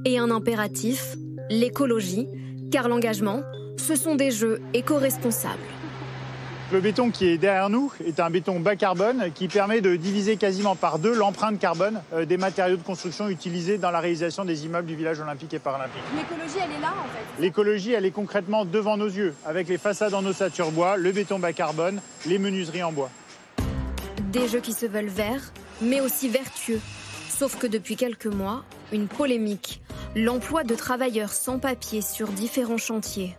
Et 0.05 0.19
un 0.19 0.29
impératif, 0.29 1.15
l'écologie, 1.49 2.27
car 2.71 2.87
l'engagement, 2.87 3.41
ce 3.77 3.95
sont 3.95 4.13
des 4.13 4.29
jeux 4.29 4.61
éco-responsables. 4.75 5.80
Le 6.71 6.79
béton 6.79 7.11
qui 7.11 7.27
est 7.27 7.37
derrière 7.37 7.69
nous 7.69 7.91
est 8.05 8.21
un 8.21 8.29
béton 8.29 8.61
bas 8.61 8.77
carbone 8.77 9.29
qui 9.35 9.49
permet 9.49 9.81
de 9.81 9.97
diviser 9.97 10.37
quasiment 10.37 10.77
par 10.77 10.99
deux 10.99 11.13
l'empreinte 11.13 11.59
carbone 11.59 12.01
euh, 12.13 12.23
des 12.23 12.37
matériaux 12.37 12.77
de 12.77 12.81
construction 12.81 13.27
utilisés 13.27 13.77
dans 13.77 13.91
la 13.91 13.99
réalisation 13.99 14.45
des 14.45 14.65
immeubles 14.65 14.87
du 14.87 14.95
village 14.95 15.19
olympique 15.19 15.53
et 15.53 15.59
paralympique. 15.59 16.01
L'écologie, 16.15 16.59
elle 16.63 16.77
est 16.77 16.81
là 16.81 16.93
en 16.97 17.09
fait. 17.09 17.41
L'écologie, 17.41 17.91
elle 17.91 18.05
est 18.05 18.11
concrètement 18.11 18.63
devant 18.63 18.95
nos 18.95 19.09
yeux, 19.09 19.33
avec 19.45 19.67
les 19.67 19.77
façades 19.77 20.13
en 20.13 20.25
ossature 20.25 20.71
bois, 20.71 20.95
le 20.95 21.11
béton 21.11 21.39
bas 21.39 21.51
carbone, 21.51 21.99
les 22.25 22.39
menuiseries 22.39 22.83
en 22.83 22.93
bois. 22.93 23.09
Des 24.31 24.47
jeux 24.47 24.61
qui 24.61 24.71
se 24.71 24.85
veulent 24.85 25.07
verts, 25.07 25.51
mais 25.81 25.99
aussi 25.99 26.29
vertueux. 26.29 26.79
Sauf 27.27 27.57
que 27.57 27.67
depuis 27.67 27.97
quelques 27.97 28.27
mois, 28.27 28.63
une 28.93 29.09
polémique. 29.09 29.81
L'emploi 30.15 30.63
de 30.63 30.75
travailleurs 30.75 31.33
sans 31.33 31.59
papier 31.59 32.01
sur 32.01 32.29
différents 32.29 32.77
chantiers. 32.77 33.35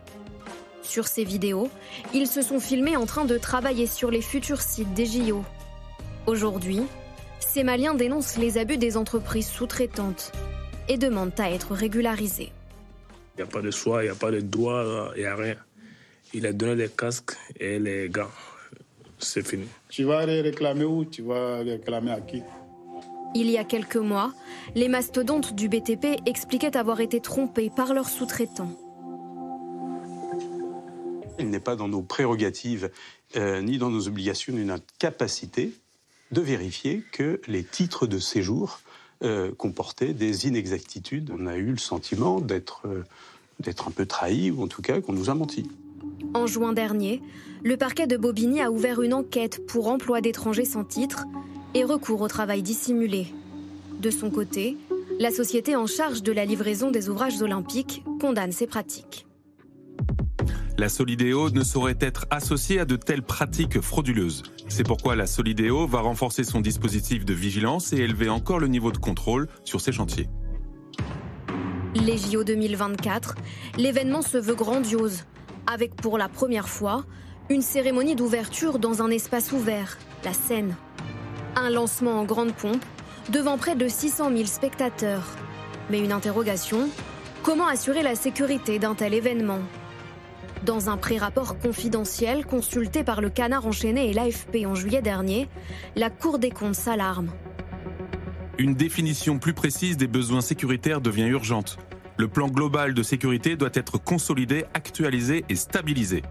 Sur 0.83 1.07
ces 1.07 1.23
vidéos, 1.23 1.69
ils 2.13 2.27
se 2.27 2.41
sont 2.41 2.59
filmés 2.59 2.97
en 2.97 3.05
train 3.05 3.25
de 3.25 3.37
travailler 3.37 3.87
sur 3.87 4.11
les 4.11 4.21
futurs 4.21 4.61
sites 4.61 4.93
des 4.93 5.05
JO. 5.05 5.43
Aujourd'hui, 6.27 6.81
ces 7.39 7.63
Maliens 7.63 7.95
dénoncent 7.95 8.37
les 8.37 8.57
abus 8.57 8.77
des 8.77 8.97
entreprises 8.97 9.47
sous-traitantes 9.47 10.31
et 10.87 10.97
demandent 10.97 11.39
à 11.39 11.49
être 11.49 11.73
régularisés. 11.73 12.51
Il 13.35 13.43
n'y 13.43 13.43
a 13.43 13.51
pas 13.51 13.61
de 13.61 13.71
soie, 13.71 14.03
il 14.03 14.07
n'y 14.07 14.11
a 14.11 14.15
pas 14.15 14.31
de 14.31 14.41
doigts, 14.41 15.11
il 15.15 15.21
n'y 15.21 15.25
a 15.25 15.35
rien. 15.35 15.55
Il 16.33 16.45
a 16.45 16.53
donné 16.53 16.75
les 16.75 16.89
casques 16.89 17.37
et 17.59 17.79
les 17.79 18.09
gants. 18.09 18.31
C'est 19.19 19.45
fini. 19.47 19.67
Tu 19.89 20.03
vas 20.03 20.19
aller 20.19 20.41
réclamer 20.41 20.83
où? 20.83 21.05
Tu 21.05 21.21
vas 21.21 21.59
réclamer 21.59 22.11
à 22.11 22.21
qui? 22.21 22.43
Il 23.35 23.49
y 23.49 23.57
a 23.57 23.63
quelques 23.63 23.95
mois, 23.95 24.31
les 24.75 24.87
mastodontes 24.89 25.55
du 25.55 25.69
BTP 25.69 26.21
expliquaient 26.27 26.77
avoir 26.77 26.99
été 26.99 27.19
trompés 27.19 27.71
par 27.75 27.93
leurs 27.93 28.09
sous-traitants. 28.09 28.77
Il 31.43 31.49
n'est 31.49 31.59
pas 31.59 31.75
dans 31.75 31.89
nos 31.89 32.01
prérogatives 32.01 32.89
euh, 33.35 33.61
ni 33.61 33.77
dans 33.77 33.89
nos 33.89 34.07
obligations 34.07 34.53
ni 34.53 34.63
notre 34.63 34.85
capacité 34.97 35.73
de 36.31 36.41
vérifier 36.41 37.03
que 37.11 37.41
les 37.47 37.63
titres 37.63 38.07
de 38.07 38.17
séjour 38.17 38.79
euh, 39.23 39.51
comportaient 39.53 40.13
des 40.13 40.47
inexactitudes. 40.47 41.31
On 41.37 41.45
a 41.45 41.57
eu 41.57 41.71
le 41.71 41.77
sentiment 41.77 42.39
d'être 42.39 42.81
euh, 42.85 43.03
d'être 43.59 43.87
un 43.87 43.91
peu 43.91 44.05
trahi 44.05 44.51
ou 44.51 44.63
en 44.63 44.67
tout 44.67 44.81
cas 44.81 45.01
qu'on 45.01 45.13
nous 45.13 45.29
a 45.29 45.35
menti. 45.35 45.69
En 46.33 46.47
juin 46.47 46.73
dernier, 46.73 47.21
le 47.63 47.77
parquet 47.77 48.07
de 48.07 48.17
Bobigny 48.17 48.61
a 48.61 48.71
ouvert 48.71 49.01
une 49.01 49.13
enquête 49.13 49.65
pour 49.67 49.87
emploi 49.87 50.21
d'étrangers 50.21 50.65
sans 50.65 50.83
titre 50.83 51.25
et 51.73 51.83
recours 51.83 52.21
au 52.21 52.27
travail 52.27 52.61
dissimulé. 52.61 53.27
De 53.99 54.09
son 54.09 54.31
côté, 54.31 54.77
la 55.19 55.31
société 55.31 55.75
en 55.75 55.87
charge 55.87 56.23
de 56.23 56.31
la 56.31 56.45
livraison 56.45 56.89
des 56.89 57.09
ouvrages 57.09 57.41
olympiques 57.41 58.03
condamne 58.19 58.51
ces 58.51 58.67
pratiques. 58.67 59.25
La 60.75 60.89
Solidéo 60.89 61.51
ne 61.51 61.63
saurait 61.63 61.97
être 61.99 62.25
associée 62.31 62.79
à 62.79 62.85
de 62.85 62.95
telles 62.95 63.21
pratiques 63.21 63.79
frauduleuses. 63.79 64.41
C'est 64.67 64.83
pourquoi 64.83 65.15
la 65.15 65.27
Solidéo 65.27 65.85
va 65.85 65.99
renforcer 65.99 66.43
son 66.43 66.61
dispositif 66.61 67.25
de 67.25 67.33
vigilance 67.33 67.93
et 67.93 67.97
élever 67.97 68.27
encore 68.27 68.57
le 68.57 68.67
niveau 68.67 68.91
de 68.91 68.97
contrôle 68.97 69.47
sur 69.63 69.81
ses 69.81 69.91
chantiers. 69.91 70.27
Les 71.93 72.17
JO 72.17 72.43
2024, 72.43 73.35
l'événement 73.77 74.23
se 74.23 74.39
veut 74.39 74.55
grandiose, 74.55 75.25
avec 75.67 75.95
pour 75.95 76.17
la 76.17 76.27
première 76.27 76.67
fois 76.67 77.05
une 77.51 77.61
cérémonie 77.61 78.15
d'ouverture 78.15 78.79
dans 78.79 79.03
un 79.03 79.11
espace 79.11 79.51
ouvert, 79.51 79.99
la 80.25 80.33
Seine. 80.33 80.75
Un 81.55 81.69
lancement 81.69 82.19
en 82.19 82.23
grande 82.23 82.53
pompe, 82.53 82.83
devant 83.31 83.59
près 83.59 83.75
de 83.75 83.87
600 83.87 84.31
000 84.35 84.45
spectateurs. 84.47 85.27
Mais 85.91 85.99
une 85.99 86.11
interrogation, 86.11 86.89
comment 87.43 87.67
assurer 87.67 88.01
la 88.01 88.15
sécurité 88.15 88.79
d'un 88.79 88.95
tel 88.95 89.13
événement? 89.13 89.59
Dans 90.65 90.89
un 90.89 90.95
pré-rapport 90.95 91.59
confidentiel 91.59 92.45
consulté 92.45 93.03
par 93.03 93.19
le 93.19 93.29
Canard 93.29 93.67
enchaîné 93.67 94.09
et 94.09 94.13
l'AFP 94.13 94.65
en 94.65 94.75
juillet 94.75 95.01
dernier, 95.01 95.49
la 95.97 96.09
Cour 96.09 96.39
des 96.39 96.51
comptes 96.51 96.75
s'alarme. 96.75 97.31
Une 98.57 98.73
définition 98.73 99.39
plus 99.39 99.53
précise 99.53 99.97
des 99.97 100.07
besoins 100.07 100.39
sécuritaires 100.39 101.01
devient 101.01 101.27
urgente. 101.27 101.77
Le 102.15 102.29
plan 102.29 102.47
global 102.47 102.93
de 102.93 103.03
sécurité 103.03 103.57
doit 103.57 103.71
être 103.73 103.97
consolidé, 103.97 104.63
actualisé 104.73 105.43
et 105.49 105.55
stabilisé. 105.57 106.23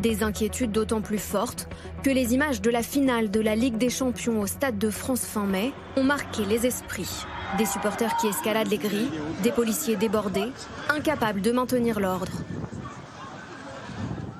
Des 0.00 0.22
inquiétudes 0.22 0.70
d'autant 0.70 1.00
plus 1.00 1.18
fortes 1.18 1.68
que 2.04 2.10
les 2.10 2.34
images 2.34 2.60
de 2.60 2.70
la 2.70 2.82
finale 2.82 3.32
de 3.32 3.40
la 3.40 3.56
Ligue 3.56 3.78
des 3.78 3.90
Champions 3.90 4.40
au 4.40 4.46
Stade 4.46 4.78
de 4.78 4.90
France 4.90 5.24
fin 5.24 5.46
mai 5.46 5.72
ont 5.96 6.04
marqué 6.04 6.44
les 6.44 6.66
esprits. 6.66 7.24
Des 7.58 7.66
supporters 7.66 8.16
qui 8.18 8.28
escaladent 8.28 8.70
les 8.70 8.78
grilles, 8.78 9.10
des 9.42 9.50
policiers 9.50 9.96
débordés, 9.96 10.52
incapables 10.88 11.40
de 11.40 11.50
maintenir 11.50 11.98
l'ordre. 11.98 12.42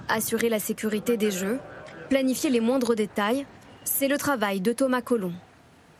Assurer 0.08 0.48
la 0.48 0.60
sécurité 0.60 1.16
des 1.16 1.32
Jeux, 1.32 1.58
planifier 2.08 2.48
les 2.48 2.60
moindres 2.60 2.94
détails, 2.94 3.44
c'est 3.82 4.06
le 4.06 4.18
travail 4.18 4.60
de 4.60 4.72
Thomas 4.72 5.00
Collomb. 5.00 5.32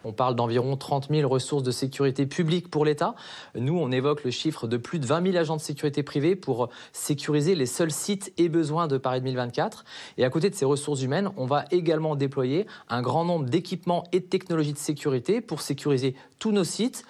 On 0.04 0.12
parle 0.12 0.36
d'environ 0.36 0.76
30 0.76 1.09
000 1.11 1.28
ressources 1.28 1.64
de 1.64 1.72
sécurité 1.72 2.24
publique 2.26 2.70
pour 2.70 2.84
l'État. 2.84 3.16
Nous, 3.57 3.76
on 3.76 3.90
évoque 3.90 4.22
le 4.22 4.30
chiffre 4.30 4.68
de 4.68 4.76
plus 4.76 5.00
de 5.00 5.07
20 5.07 5.32
000 5.32 5.36
agents 5.36 5.57
de 5.57 5.61
sécurité 5.61 6.04
privée 6.04 6.36
pour 6.36 6.68
sécuriser 6.92 7.57
les 7.57 7.66
seuls 7.66 7.90
sites 7.90 8.32
et 8.38 8.48
besoins 8.48 8.86
de 8.86 8.96
Paris 8.96 9.20
2024. 9.20 9.84
Et 10.18 10.24
à 10.24 10.30
côté 10.30 10.50
de 10.50 10.54
ces 10.54 10.64
ressources 10.64 11.02
humaines, 11.02 11.30
on 11.36 11.46
va 11.46 11.64
également 11.72 12.14
déployer 12.14 12.68
un 12.88 13.02
grand 13.02 13.24
nombre 13.24 13.46
d'équipements 13.46 14.04
et 14.12 14.20
de 14.20 14.26
technologies 14.26 14.74
de 14.74 14.78
sécurité 14.78 15.40
pour 15.40 15.61
sécuriser 15.61 16.14
tous 16.38 16.52
nos 16.52 16.62
sites 16.62 17.04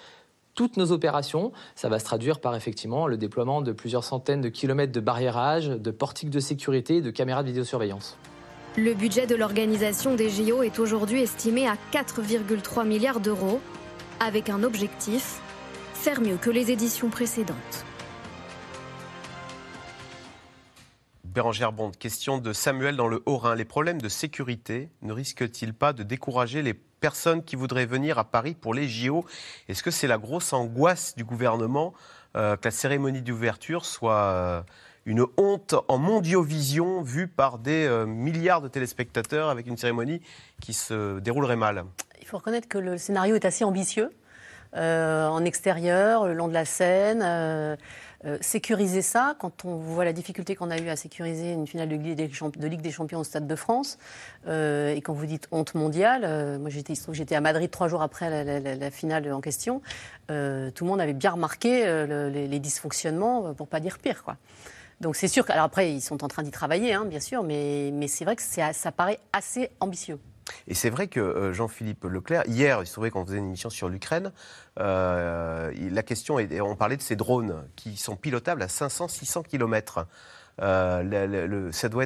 toutes 0.57 0.75
nos 0.75 0.91
opérations. 0.91 1.53
Ça 1.75 1.87
va 1.87 1.99
se 1.99 2.03
traduire 2.03 2.41
par 2.41 2.55
effectivement 2.55 3.07
le 3.07 3.15
déploiement 3.15 3.61
de 3.61 3.71
plusieurs 3.71 4.03
centaines 4.03 4.41
de 4.41 4.49
kilomètres 4.49 4.91
de 4.91 4.99
barriérage, 4.99 5.69
de 5.69 5.91
portiques 5.91 6.31
de 6.31 6.41
sécurité, 6.41 6.99
de 6.99 7.11
caméras 7.11 7.43
de 7.43 7.47
vidéosurveillance. 7.47 8.17
Le 8.75 8.93
budget 8.93 9.27
de 9.27 9.35
l'organisation 9.35 10.15
des 10.15 10.29
JO 10.29 10.63
est 10.63 10.79
aujourd'hui 10.79 11.21
estimé 11.21 11.67
à 11.67 11.77
4,3 11.93 12.85
milliards 12.85 13.19
d'euros, 13.19 13.61
avec 14.19 14.49
un 14.49 14.63
objectif, 14.63 15.39
faire 15.93 16.21
mieux 16.21 16.37
que 16.37 16.49
les 16.49 16.71
éditions 16.71 17.09
précédentes. 17.09 17.85
Bérangère 21.23 21.71
Bond, 21.71 21.91
question 21.91 22.39
de 22.39 22.51
Samuel 22.51 22.95
dans 22.95 23.07
le 23.07 23.21
Haut-Rhin. 23.27 23.53
Les 23.53 23.65
problèmes 23.65 24.01
de 24.01 24.09
sécurité 24.09 24.89
ne 25.03 25.13
risquent-ils 25.13 25.75
pas 25.75 25.93
de 25.93 26.01
décourager 26.01 26.63
les 26.63 26.73
personnes 26.99 27.43
qui 27.43 27.55
voudraient 27.55 27.85
venir 27.85 28.17
à 28.17 28.23
Paris 28.23 28.55
pour 28.55 28.73
les 28.73 28.87
JO 28.87 29.25
Est-ce 29.67 29.83
que 29.83 29.91
c'est 29.91 30.07
la 30.07 30.17
grosse 30.17 30.53
angoisse 30.53 31.15
du 31.15 31.23
gouvernement 31.23 31.93
euh, 32.35 32.55
que 32.55 32.65
la 32.65 32.71
cérémonie 32.71 33.21
d'ouverture 33.21 33.85
soit 33.85 34.13
euh, 34.13 34.61
une 35.05 35.25
honte 35.37 35.75
en 35.87 35.97
mondiovision 35.97 37.01
vue 37.01 37.27
par 37.27 37.57
des 37.57 37.85
euh, 37.85 38.05
milliards 38.05 38.61
de 38.61 38.67
téléspectateurs 38.67 39.49
avec 39.49 39.67
une 39.67 39.77
cérémonie 39.77 40.21
qui 40.61 40.73
se 40.73 41.19
déroulerait 41.19 41.55
mal? 41.55 41.85
Il 42.21 42.27
faut 42.27 42.37
reconnaître 42.37 42.67
que 42.67 42.77
le 42.77 42.97
scénario 42.97 43.35
est 43.35 43.45
assez 43.45 43.63
ambitieux. 43.63 44.11
en 44.73 45.45
extérieur, 45.45 46.27
le 46.27 46.33
long 46.33 46.47
de 46.47 46.53
la 46.53 46.65
Seine, 46.65 47.77
euh, 48.27 48.37
sécuriser 48.41 49.01
ça, 49.01 49.35
quand 49.39 49.63
on 49.63 49.77
voit 49.77 50.03
la 50.03 50.11
difficulté 50.11 50.55
qu'on 50.55 50.69
a 50.69 50.77
eu 50.77 50.89
à 50.89 50.97
sécuriser 50.97 51.53
une 51.53 51.65
finale 51.65 51.87
de 51.87 51.95
Ligue 51.95 52.81
des, 52.81 52.91
Champions, 52.91 53.19
au 53.19 53.23
Stade 53.23 53.47
de 53.47 53.55
France, 53.55 53.97
euh, 54.47 54.93
et 54.93 55.01
quand 55.01 55.13
vous 55.13 55.25
dites 55.25 55.47
honte 55.51 55.75
mondiale, 55.75 56.23
euh, 56.25 56.59
moi 56.59 56.69
j'étais, 56.69 56.93
j'étais 57.11 57.35
à 57.35 57.41
Madrid 57.41 57.71
trois 57.71 57.87
jours 57.87 58.01
après 58.01 58.43
la, 58.43 58.91
finale 58.91 59.31
en 59.31 59.41
question, 59.41 59.81
tout 60.27 60.33
le 60.33 60.85
monde 60.85 60.99
avait 60.99 61.13
bien 61.13 61.31
remarqué 61.31 61.85
les, 62.07 62.59
dysfonctionnements, 62.59 63.53
pour 63.53 63.67
pas 63.67 63.79
dire 63.79 63.99
pire. 63.99 64.23
Quoi. 64.23 64.37
Donc 64.99 65.15
c'est 65.15 65.27
sûr 65.27 65.45
alors 65.49 65.65
après 65.65 65.93
ils 65.93 66.01
sont 66.01 66.23
en 66.23 66.27
train 66.27 66.43
d'y 66.43 66.51
travailler, 66.51 66.93
hein, 66.93 67.05
bien 67.05 67.19
sûr, 67.19 67.43
mais, 67.43 67.91
mais 67.93 68.07
c'est 68.07 68.25
vrai 68.25 68.35
que 68.35 68.41
ça 68.41 68.91
paraît 68.91 69.19
assez 69.31 69.69
ambitieux. 69.79 70.19
Et 70.67 70.73
c'est 70.73 70.89
vrai 70.89 71.07
que 71.07 71.19
euh, 71.19 71.53
Jean-Philippe 71.53 72.03
Leclerc, 72.03 72.43
hier, 72.47 72.81
il 72.81 72.87
se 72.87 72.93
trouvait 72.93 73.11
qu'on 73.11 73.25
faisait 73.25 73.37
une 73.37 73.47
émission 73.47 73.69
sur 73.69 73.89
l'Ukraine, 73.89 74.31
euh, 74.79 75.71
la 75.91 76.03
question, 76.03 76.39
est, 76.39 76.61
on 76.61 76.75
parlait 76.75 76.97
de 76.97 77.01
ces 77.01 77.15
drones 77.15 77.63
qui 77.75 77.97
sont 77.97 78.15
pilotables 78.15 78.61
à 78.61 78.67
500-600 78.67 79.43
km. 79.43 80.07
Euh, 80.59 81.71
ça, 81.71 81.87
va 81.87 82.03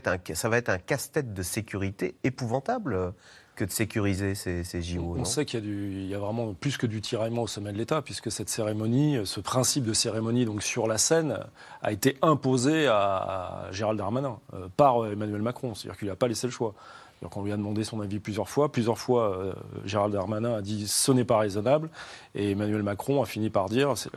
être 0.57 0.69
un 0.69 0.77
casse-tête 0.77 1.33
de 1.33 1.43
sécurité 1.43 2.15
épouvantable 2.23 3.13
que 3.61 3.65
de 3.65 3.71
sécuriser 3.71 4.33
ces, 4.33 4.63
ces 4.63 4.81
JO. 4.81 5.15
On 5.19 5.23
sait 5.23 5.45
qu'il 5.45 5.63
y, 5.65 6.07
y, 6.07 6.15
a 6.15 6.19
vraiment 6.19 6.53
plus 6.53 6.77
que 6.77 6.87
du 6.87 6.99
tiraillement 6.99 7.43
au 7.43 7.47
sommet 7.47 7.71
de 7.71 7.77
l'État, 7.77 8.01
puisque 8.01 8.31
cette 8.31 8.49
cérémonie, 8.49 9.19
ce 9.23 9.39
principe 9.39 9.83
de 9.83 9.93
cérémonie 9.93 10.45
donc 10.45 10.63
sur 10.63 10.87
la 10.87 10.97
scène, 10.97 11.37
a 11.83 11.91
été 11.91 12.17
imposé 12.23 12.87
à, 12.87 13.67
Gérald 13.71 13.99
Darmanin 13.99 14.39
par 14.77 15.05
Emmanuel 15.05 15.43
Macron. 15.43 15.75
C'est-à-dire 15.75 15.99
qu'il 15.99 16.07
n'a 16.07 16.15
pas 16.15 16.27
laissé 16.27 16.47
le 16.47 16.51
choix. 16.51 16.73
Donc 17.21 17.37
on 17.37 17.43
lui 17.43 17.51
a 17.51 17.57
demandé 17.57 17.83
son 17.83 18.01
avis 18.01 18.17
plusieurs 18.17 18.49
fois. 18.49 18.71
Plusieurs 18.71 18.97
fois, 18.97 19.37
euh, 19.37 19.53
Gérald 19.85 20.11
Darmanin 20.11 20.55
a 20.55 20.61
dit 20.61 20.87
ce 20.87 21.11
n'est 21.11 21.23
pas 21.23 21.37
raisonnable. 21.37 21.91
Et 22.33 22.51
Emmanuel 22.51 22.81
Macron 22.81 23.21
a 23.21 23.27
fini 23.27 23.51
par 23.51 23.69
dire, 23.69 23.93
c'est 23.95 24.09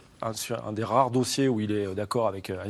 un, 0.54 0.72
des 0.72 0.84
rares 0.84 1.10
dossiers 1.10 1.48
où 1.48 1.60
il 1.60 1.70
est 1.70 1.94
d'accord 1.94 2.28
avec 2.28 2.48
euh, 2.48 2.64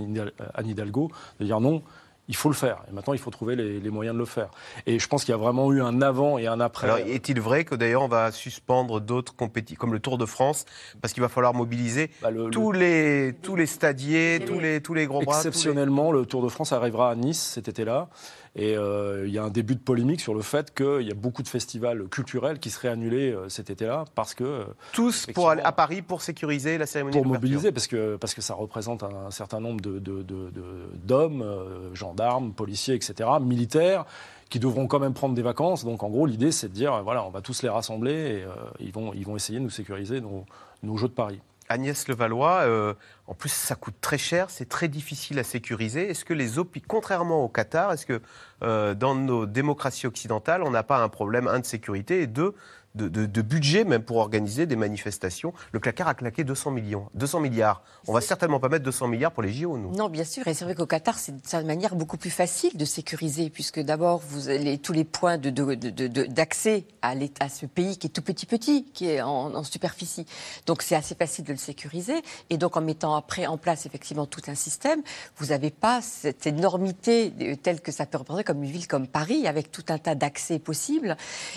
Anne 0.55 0.67
Hidalgo, 0.67 1.13
de 1.39 1.45
dire 1.45 1.61
non, 1.61 1.83
il 2.29 2.37
faut 2.37 2.49
le 2.49 2.55
faire. 2.55 2.83
Et 2.89 2.93
maintenant, 2.93 3.13
il 3.13 3.19
faut 3.19 3.31
trouver 3.31 3.55
les, 3.57 3.91
moyens 3.91 4.15
de 4.15 4.19
le 4.19 4.25
faire. 4.25 4.49
Et 4.87 4.99
je 4.99 5.09
pense 5.09 5.25
qu'il 5.25 5.33
y 5.33 5.35
a 5.35 5.39
vraiment 5.39 5.73
eu 5.73 5.83
un 5.83 6.01
avant 6.01 6.39
et 6.39 6.47
un 6.47 6.61
après. 6.61 6.87
Alors, 6.87 6.99
est-il 6.99 7.41
vrai 7.41 7.65
que 7.65 7.75
d'ailleurs, 7.75 8.03
on 8.03 8.09
va 8.09 8.33
suspendre 8.33 9.01
d'autres 9.01 9.37
compétitions, 9.37 9.79
comme 9.79 9.93
le 9.93 10.01
Tour 10.01 10.19
de 10.19 10.27
France, 10.27 10.65
parce 11.01 11.13
qu'il 11.13 11.23
va 11.23 11.29
falloir 11.29 11.55
mobiliser 11.55 12.11
bah, 12.23 12.31
tous, 12.51 12.73
Les, 12.73 13.35
tous 13.43 13.57
les 13.57 13.67
stadiers, 13.67 14.43
tous 14.47 14.59
les, 14.59 14.81
tous 14.81 14.95
les 14.95 15.07
gros 15.07 15.23
bras 15.23 15.37
Exceptionnellement, 15.37 16.13
le 16.13 16.25
Tour 16.25 16.43
de 16.43 16.49
France 16.49 16.73
arrivera 16.73 17.11
à 17.11 17.15
Nice 17.15 17.41
cet 17.41 17.69
été-là. 17.69 18.09
Et 18.57 18.77
euh, 18.77 19.27
il 19.27 19.33
y 19.33 19.39
a 19.39 19.43
un 19.43 19.51
début 19.51 19.75
de 19.75 19.81
polémique 19.81 20.21
sur 20.21 20.33
le 20.33 20.43
fait 20.43 20.73
qu'il 20.73 21.03
y 21.03 21.11
a 21.11 21.15
beaucoup 21.15 21.43
de 21.43 21.49
festivals 21.49 22.07
culturels 22.09 22.61
qui 22.61 22.71
seraient 22.71 22.89
annulés 22.89 23.33
euh, 23.33 23.49
cet 23.49 23.69
été-là 23.69 24.05
parce 24.15 24.35
que... 24.35 24.45
Euh, 24.45 24.65
Tous 24.93 25.27
pour 25.35 25.51
aller 25.51 25.63
à 25.63 25.73
Paris 25.73 26.03
pour 26.03 26.23
sécuriser 26.23 26.79
la 26.79 26.87
cérémonie 26.87 27.17
Pour 27.17 27.27
mobiliser, 27.27 27.73
parce 27.73 27.89
que, 27.89 28.15
parce 28.15 28.33
que 28.33 28.43
ça 28.43 28.55
représente 28.55 29.03
un, 29.03 29.33
certain 29.33 29.59
nombre 29.59 29.81
d'hommes, 29.81 29.99
de, 30.23 31.91
de, 31.91 31.95
gendarmes, 31.95 32.53
policiers, 32.53 32.95
etc., 32.95 33.29
militaires, 33.41 34.05
qui 34.51 34.61
devront 34.61 34.87
quand 34.87 35.01
même 35.01 35.15
prendre 35.15 35.35
des 35.35 35.43
vacances. 35.43 35.85
Donc 35.85 36.05
en 36.05 36.11
gros, 36.11 36.27
l'idée, 36.27 36.53
c'est 36.53 36.69
de 36.69 36.75
dire, 36.75 37.03
voilà, 37.03 37.25
on 37.25 37.31
va 37.31 37.41
tous 37.41 37.63
les 37.63 37.69
rassembler 37.69 38.13
et 38.13 38.45
ils, 38.79 38.93
vont, 38.93 39.13
ils 39.15 39.25
vont 39.25 39.35
essayer 39.35 39.59
de 39.59 39.65
nous 39.65 39.71
sécuriser 39.71 40.21
nos, 40.21 40.45
nos 40.85 40.97
Jeux 40.97 41.09
de 41.09 41.15
Paris. 41.15 41.41
Agnès 41.75 42.07
Levallois, 42.07 42.61
euh, 42.63 42.95
en 43.27 43.35
plus 43.35 43.49
ça 43.49 43.75
coûte 43.75 43.97
très 44.01 44.17
cher, 44.17 44.49
c'est 44.49 44.69
très 44.69 44.87
difficile 44.87 45.41
à 45.41 45.45
sécuriser. 45.45 46.09
Est-ce 46.09 46.25
que 46.25 46.33
les 46.33 46.59
OPI, 46.61 46.81
contrairement 46.81 47.45
au 47.45 47.49
Qatar, 47.49 47.93
est-ce 47.93 48.07
que 48.07 48.21
euh, 48.63 48.95
dans 48.95 49.17
nos 49.17 49.45
démocraties 49.45 50.07
occidentales, 50.07 50.63
on 50.63 50.71
n'a 50.71 50.85
pas 50.85 51.03
un 51.03 51.09
problème, 51.09 51.49
un, 51.49 51.59
de 51.59 51.67
sécurité 51.67 52.23
et 52.23 52.27
deux, 52.29 52.55
de, 52.95 53.43
budget 53.43 53.85
même 53.85 54.03
pour 54.03 54.19
organiser 54.19 54.67
des 54.67 54.77
manifestations. 54.77 55.53
Le 55.73 55.81
claquard 55.81 56.09
a 56.09 56.15
claqué 56.15 56.45
200 56.45 56.71
millions, 56.71 57.09
200 57.15 57.41
milliards. 57.41 57.83
On 58.07 58.13
va 58.13 58.21
certainement 58.21 58.61
pas 58.61 58.69
mettre 58.69 58.85
200 58.85 59.09
milliards 59.09 59.33
pour 59.33 59.43
les 59.43 59.53
JO, 59.53 59.77
nous. 59.77 59.91
Non, 59.93 60.09
bien 60.09 60.25
sûr. 60.25 60.47
Et 60.47 60.55
c'est 60.55 60.65
vrai 60.65 60.75
qu'au 60.75 60.87
Qatar, 60.87 61.19
c'est 61.19 61.33
une 61.55 61.67
manière 61.67 61.95
beaucoup 61.97 62.17
plus 62.17 62.31
facile 62.31 62.77
de 62.77 62.85
sécuriser, 62.85 63.51
puisque 63.51 63.81
d'abord, 63.81 64.23
vous 64.29 64.49
avez 64.49 64.79
tous 64.79 64.93
les 64.93 65.05
points 65.05 65.39
d'accès 65.39 66.85
à, 67.03 67.15
à, 67.41 67.49
ce 67.49 67.67
pays 67.67 67.99
qui 67.99 68.07
est 68.07 68.11
tout 68.11 68.23
petit 68.23 68.47
petit, 68.47 68.85
qui 68.85 69.09
est 69.09 69.23
en, 69.23 69.63
superficie. 69.65 70.27
Donc 70.67 70.83
c'est 70.83 70.95
assez 70.95 71.15
facile 71.15 71.45
de 71.45 71.53
le 71.53 71.59
sécuriser. 71.59 72.23
Et 72.51 72.59
donc 72.59 72.77
en 72.77 72.81
mettant 72.81 73.15
après 73.17 73.47
en 73.47 73.57
place 73.57 73.87
effectivement 73.87 74.27
tout 74.27 74.43
un 74.47 74.55
système, 74.55 75.03
vous 75.37 75.47
n'avez 75.47 75.71
pas 75.71 76.03
cette 76.03 76.47
énormité 76.47 77.33
euh, 77.41 77.57
telle 77.57 77.81
que 77.81 77.93
ça 77.93 78.07
peut 78.07 78.19
représenter 78.19 78.45
comme 78.45 78.63
une 78.63 78.71
ville 78.71 78.87
comme 78.87 79.07
Paris, 79.07 79.47
avec 79.47 79.73
tout 79.73 79.85
un 79.89 79.99
tas 79.99 80.15
d'accès 80.15 80.59
possibles. 80.59 81.17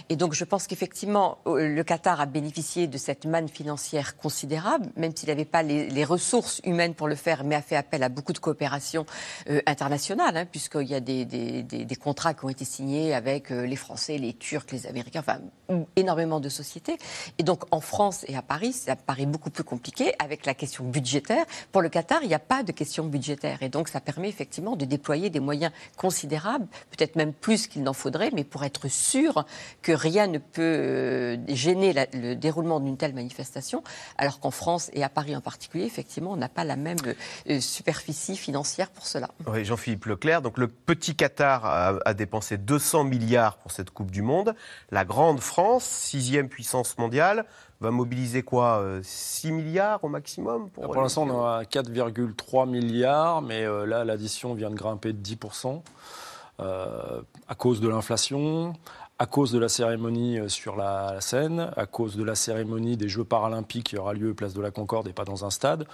Et 0.10 0.16
donc 0.16 0.34
je 0.34 0.44
pense 0.44 0.68
qu'effectivement, 0.68 1.27
euh, 1.48 1.68
le 1.68 1.84
Qatar 1.84 2.22
a 2.22 2.26
bénéficié 2.26 2.88
de 2.88 2.98
cette 2.98 3.26
manne 3.26 3.50
financière 3.50 4.18
considérable, 4.18 4.88
même 4.96 5.16
s'il 5.16 5.30
n'avait 5.30 5.46
pas 5.46 5.64
les, 5.64 6.06
ressources 6.06 6.62
humaines 6.64 6.94
pour 6.94 7.08
le 7.08 7.16
faire, 7.16 7.44
mais 7.44 7.56
a 7.56 7.62
fait 7.62 7.76
appel 7.76 8.04
à 8.04 8.10
beaucoup 8.10 8.34
de 8.34 8.38
coopération 8.38 9.06
euh, 9.50 9.62
internationale, 9.66 10.38
hein, 10.38 10.46
puisqu'il 10.46 10.88
y 10.88 10.96
a 10.96 11.00
des, 11.00 11.98
contrats 12.02 12.34
qui 12.34 12.46
ont 12.46 12.50
été 12.50 12.66
signés 12.66 13.14
avec 13.14 13.52
euh, 13.52 13.66
les 13.66 13.76
Français, 13.76 14.18
les 14.18 14.34
Turcs, 14.34 14.68
les 14.72 14.88
Américains, 14.88 15.20
enfin 15.20 15.40
énormément 15.96 16.40
de 16.40 16.50
sociétés. 16.50 16.98
Et 17.38 17.44
donc 17.44 17.64
en 17.72 17.82
France 17.82 18.24
et 18.28 18.36
à 18.36 18.42
Paris, 18.42 18.74
ça 18.74 18.96
paraît 18.96 19.26
beaucoup 19.26 19.50
plus 19.50 19.64
compliqué 19.64 20.14
avec 20.20 20.46
la 20.46 20.54
question 20.54 20.86
budgétaire. 20.86 21.46
Pour 21.72 21.82
le 21.82 21.90
Qatar, 21.90 22.20
il 22.22 22.30
n'y 22.30 22.34
a 22.34 22.40
pas 22.40 22.64
de 22.64 22.72
question 22.72 23.04
budgétaire. 23.06 23.62
Et 23.62 23.70
donc 23.70 23.90
ça 23.90 24.00
permet 24.00 24.30
effectivement 24.30 24.76
de 24.76 24.86
déployer 24.86 25.30
des 25.30 25.40
moyens 25.40 25.74
considérables, 25.98 26.68
peut-être 26.92 27.16
même 27.16 27.34
plus 27.34 27.68
qu'il 27.68 27.84
n'en 27.84 27.94
faudrait, 27.94 28.32
mais 28.34 28.44
pour 28.44 28.64
être 28.64 28.88
sûr 28.88 29.46
que 29.82 29.92
rien 29.92 30.28
ne 30.28 30.38
peut 30.38 31.17
euh, 31.18 31.38
gêner 31.48 31.94
la- 31.94 32.08
le 32.14 32.36
déroulement 32.36 32.80
d'une 32.80 32.98
telle 32.98 33.14
manifestation, 33.14 33.84
alors 34.18 34.40
qu'en 34.40 34.52
France 34.52 34.90
et 34.94 35.04
à 35.04 35.10
Paris 35.10 35.36
en 35.36 35.42
particulier, 35.42 35.86
effectivement, 35.86 36.32
on 36.32 36.38
n'a 36.38 36.50
pas 36.50 36.64
la 36.64 36.76
même 36.76 36.98
euh, 37.50 37.60
superficie 37.60 38.38
financière 38.38 38.90
pour 38.90 39.06
cela. 39.06 39.30
Oui, 39.48 39.66
Jean-Philippe 39.66 40.06
Leclerc. 40.06 40.42
Donc 40.42 40.58
le 40.58 40.68
petit 40.68 41.16
Qatar 41.16 41.66
a, 41.66 41.94
a 42.06 42.14
dépensé 42.14 42.58
200 42.58 43.04
milliards 43.06 43.58
pour 43.58 43.72
cette 43.72 43.90
Coupe 43.92 44.12
du 44.12 44.22
Monde. 44.22 44.56
La 44.92 45.04
grande 45.06 45.40
France, 45.40 45.84
sixième 45.84 46.50
puissance 46.50 46.98
mondiale, 46.98 47.46
va 47.80 47.92
mobiliser 47.92 48.42
quoi 48.44 48.80
euh, 48.80 49.02
6 49.04 49.52
milliards 49.52 50.04
au 50.04 50.10
maximum 50.10 50.70
Pour 50.72 50.96
l'instant, 51.02 51.28
on 51.30 51.62
est 51.62 51.62
à 51.62 51.64
4,3 51.64 52.68
milliards, 52.68 53.42
mais 53.42 53.64
euh, 53.66 53.86
là, 53.86 54.04
l'addition 54.04 54.54
vient 54.56 54.70
de 54.72 54.76
grimper 54.76 55.14
de 55.14 55.22
10% 55.24 55.82
euh, 56.60 57.22
à 57.48 57.56
cause 57.56 57.80
de 57.82 57.88
l'inflation, 57.88 58.74
à 59.20 59.26
cause 59.26 59.52
de 59.52 59.60
la 59.60 59.70
cérémonie 59.70 60.40
euh, 60.40 60.48
sur 60.48 60.76
la, 60.76 61.20
Seine, 61.22 61.72
à 61.76 61.86
cause 61.86 62.16
de 62.16 62.24
la 62.24 62.36
cérémonie 62.36 62.98
des 62.98 63.10
Jeux 63.10 63.24
paralympiques 63.24 63.88
qui 63.88 63.98
aura 63.98 64.14
lieu 64.14 64.34
place 64.34 64.54
de 64.54 64.62
la 64.62 64.72
Concorde 64.72 65.08
et 65.08 65.14
pas 65.14 65.26
dans 65.26 65.46
un 65.46 65.50
stade. 65.50 65.88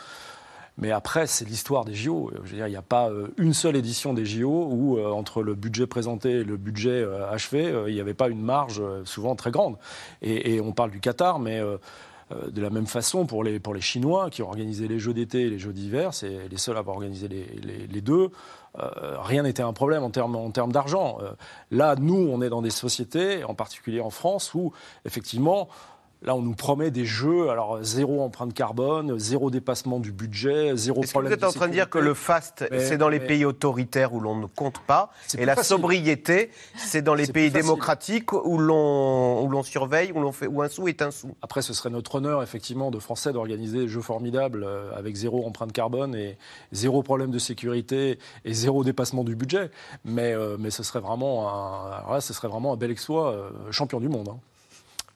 Mais 0.78 0.92
après, 0.92 1.28
c'est 1.28 1.46
l'histoire 1.46 1.86
des 1.86 1.94
JO. 1.94 2.32
Il 2.52 2.64
n'y 2.66 2.76
a 2.76 2.82
pas 2.82 3.10
euh, 3.10 3.28
une 3.38 3.54
seule 3.54 3.76
édition 3.76 4.14
des 4.14 4.26
JO 4.26 4.68
où, 4.72 4.98
euh, 4.98 5.12
entre 5.12 5.44
le 5.44 5.54
budget 5.54 5.86
présenté 5.86 6.32
et 6.32 6.44
le 6.44 6.58
budget 6.58 7.06
achevé, 7.32 7.74
il 7.88 7.94
n'y 7.94 8.02
avait 8.02 8.16
pas 8.16 8.28
une 8.28 8.42
marge 8.42 8.82
souvent 9.06 9.36
très 9.36 9.52
grande. 9.52 9.78
Et, 10.22 10.60
on 10.62 10.72
parle 10.72 10.92
du 10.92 11.00
Qatar, 11.00 11.40
mais 11.40 11.62
de 12.32 12.62
la 12.62 12.72
même 12.72 12.88
façon, 12.88 13.28
pour 13.28 13.44
les, 13.44 13.62
Chinois 13.82 14.32
qui 14.32 14.42
ont 14.42 14.48
organisé 14.48 14.88
les 14.88 14.98
Jeux 14.98 15.14
d'été 15.14 15.42
et 15.42 15.50
les 15.50 15.60
Jeux 15.60 15.74
d'hiver, 15.74 16.14
c'est 16.14 16.48
les 16.50 16.58
seuls 16.58 16.76
à 16.76 16.80
avoir 16.80 16.96
organisé 16.96 17.28
les 17.28 18.02
deux, 18.02 18.32
euh, 18.80 19.18
rien 19.22 19.44
n'était 19.44 19.62
un 19.62 19.74
problème 19.74 20.04
en 20.04 20.10
termes, 20.10 20.36
en 20.36 20.50
termes 20.52 20.72
d'argent. 20.72 21.20
Euh, 21.22 21.32
là, 21.72 21.96
nous, 22.00 22.16
on 22.32 22.42
est 22.42 22.50
dans 22.50 22.62
des 22.62 22.72
sociétés, 22.72 23.44
en 23.44 23.54
particulier 23.54 24.02
en 24.02 24.10
France, 24.10 24.54
où 24.54 24.74
effectivement, 25.06 25.68
là, 26.24 26.36
on 26.36 26.42
nous 26.42 26.56
promet 26.56 26.90
des 26.92 27.06
jeux, 27.06 27.50
alors 27.50 27.84
zéro 27.84 28.22
empreinte 28.22 28.54
carbone, 28.54 29.20
zéro 29.20 29.52
dépassement 29.52 30.00
du 30.00 30.12
budget, 30.12 30.76
zéro 30.76 31.02
Est-ce 31.02 31.08
que 31.08 31.08
vous 31.08 31.12
problème 31.22 31.34
êtes 31.34 31.44
en 31.44 31.52
train 31.52 31.68
de 31.68 31.74
dire 31.74 31.90
que 31.90 32.00
le 32.00 32.14
Mais- 32.72 32.80
c'est 32.80 32.98
dans 32.98 33.10
les 33.10 33.20
mais- 33.20 33.28
pays 33.28 33.46
autoritaires 33.46 34.14
où 34.14 34.20
l'on 34.20 34.36
ne 34.36 34.46
compte 34.46 34.80
pas, 34.80 35.12
et 35.38 35.46
la 35.46 35.56
facile. 35.56 35.70
sobriété, 35.70 36.50
c'est 36.78 37.02
dans 37.02 37.14
les 37.16 37.26
C'est 37.26 37.34
pays 37.34 37.52
démocratiques 37.52 38.32
où 38.34 38.58
l'on 38.58 39.44
où 39.44 39.50
l'on 39.50 39.64
surveille, 39.64 40.12
où, 40.14 40.22
l'on 40.22 40.32
fait, 40.32 40.48
où 40.48 40.62
un 40.62 40.70
sou 40.70 40.88
est 40.88 41.02
un 41.02 41.12
sou 41.12 41.36
Après, 41.42 41.62
ce 41.62 41.74
serait 41.74 41.90
notre 41.90 42.16
honneur, 42.16 42.42
effectivement, 42.44 42.92
de 42.92 43.00
Français 43.00 43.34
d'organiser 43.34 43.80
des 43.80 43.88
jeux 43.88 44.02
formidables 44.02 44.64
euh, 44.64 44.92
avec 44.96 45.16
zéro 45.16 45.46
empreinte 45.46 45.72
carbone 45.74 46.16
et 46.16 46.38
zéro 46.72 47.04
problème 47.04 47.32
de 47.32 47.40
sécurité 47.40 48.20
et 48.46 48.54
zéro 48.54 48.84
dépassement 48.84 49.24
du 49.24 49.36
budget. 49.36 49.72
Mais, 50.06 50.34
euh, 50.34 50.56
mais 50.60 50.70
ce 50.72 50.84
serait 50.84 51.00
vraiment 51.02 51.50
un, 51.50 51.92
alors 51.98 52.14
là, 52.14 52.22
ce 52.22 52.34
serait 52.34 52.48
vraiment 52.48 52.74
un 52.74 52.78
bel 52.78 52.92
exploit, 52.92 53.32
euh, 53.32 53.50
champion 53.72 54.00
du 54.00 54.08
monde. 54.10 54.30
hein. 54.30 54.38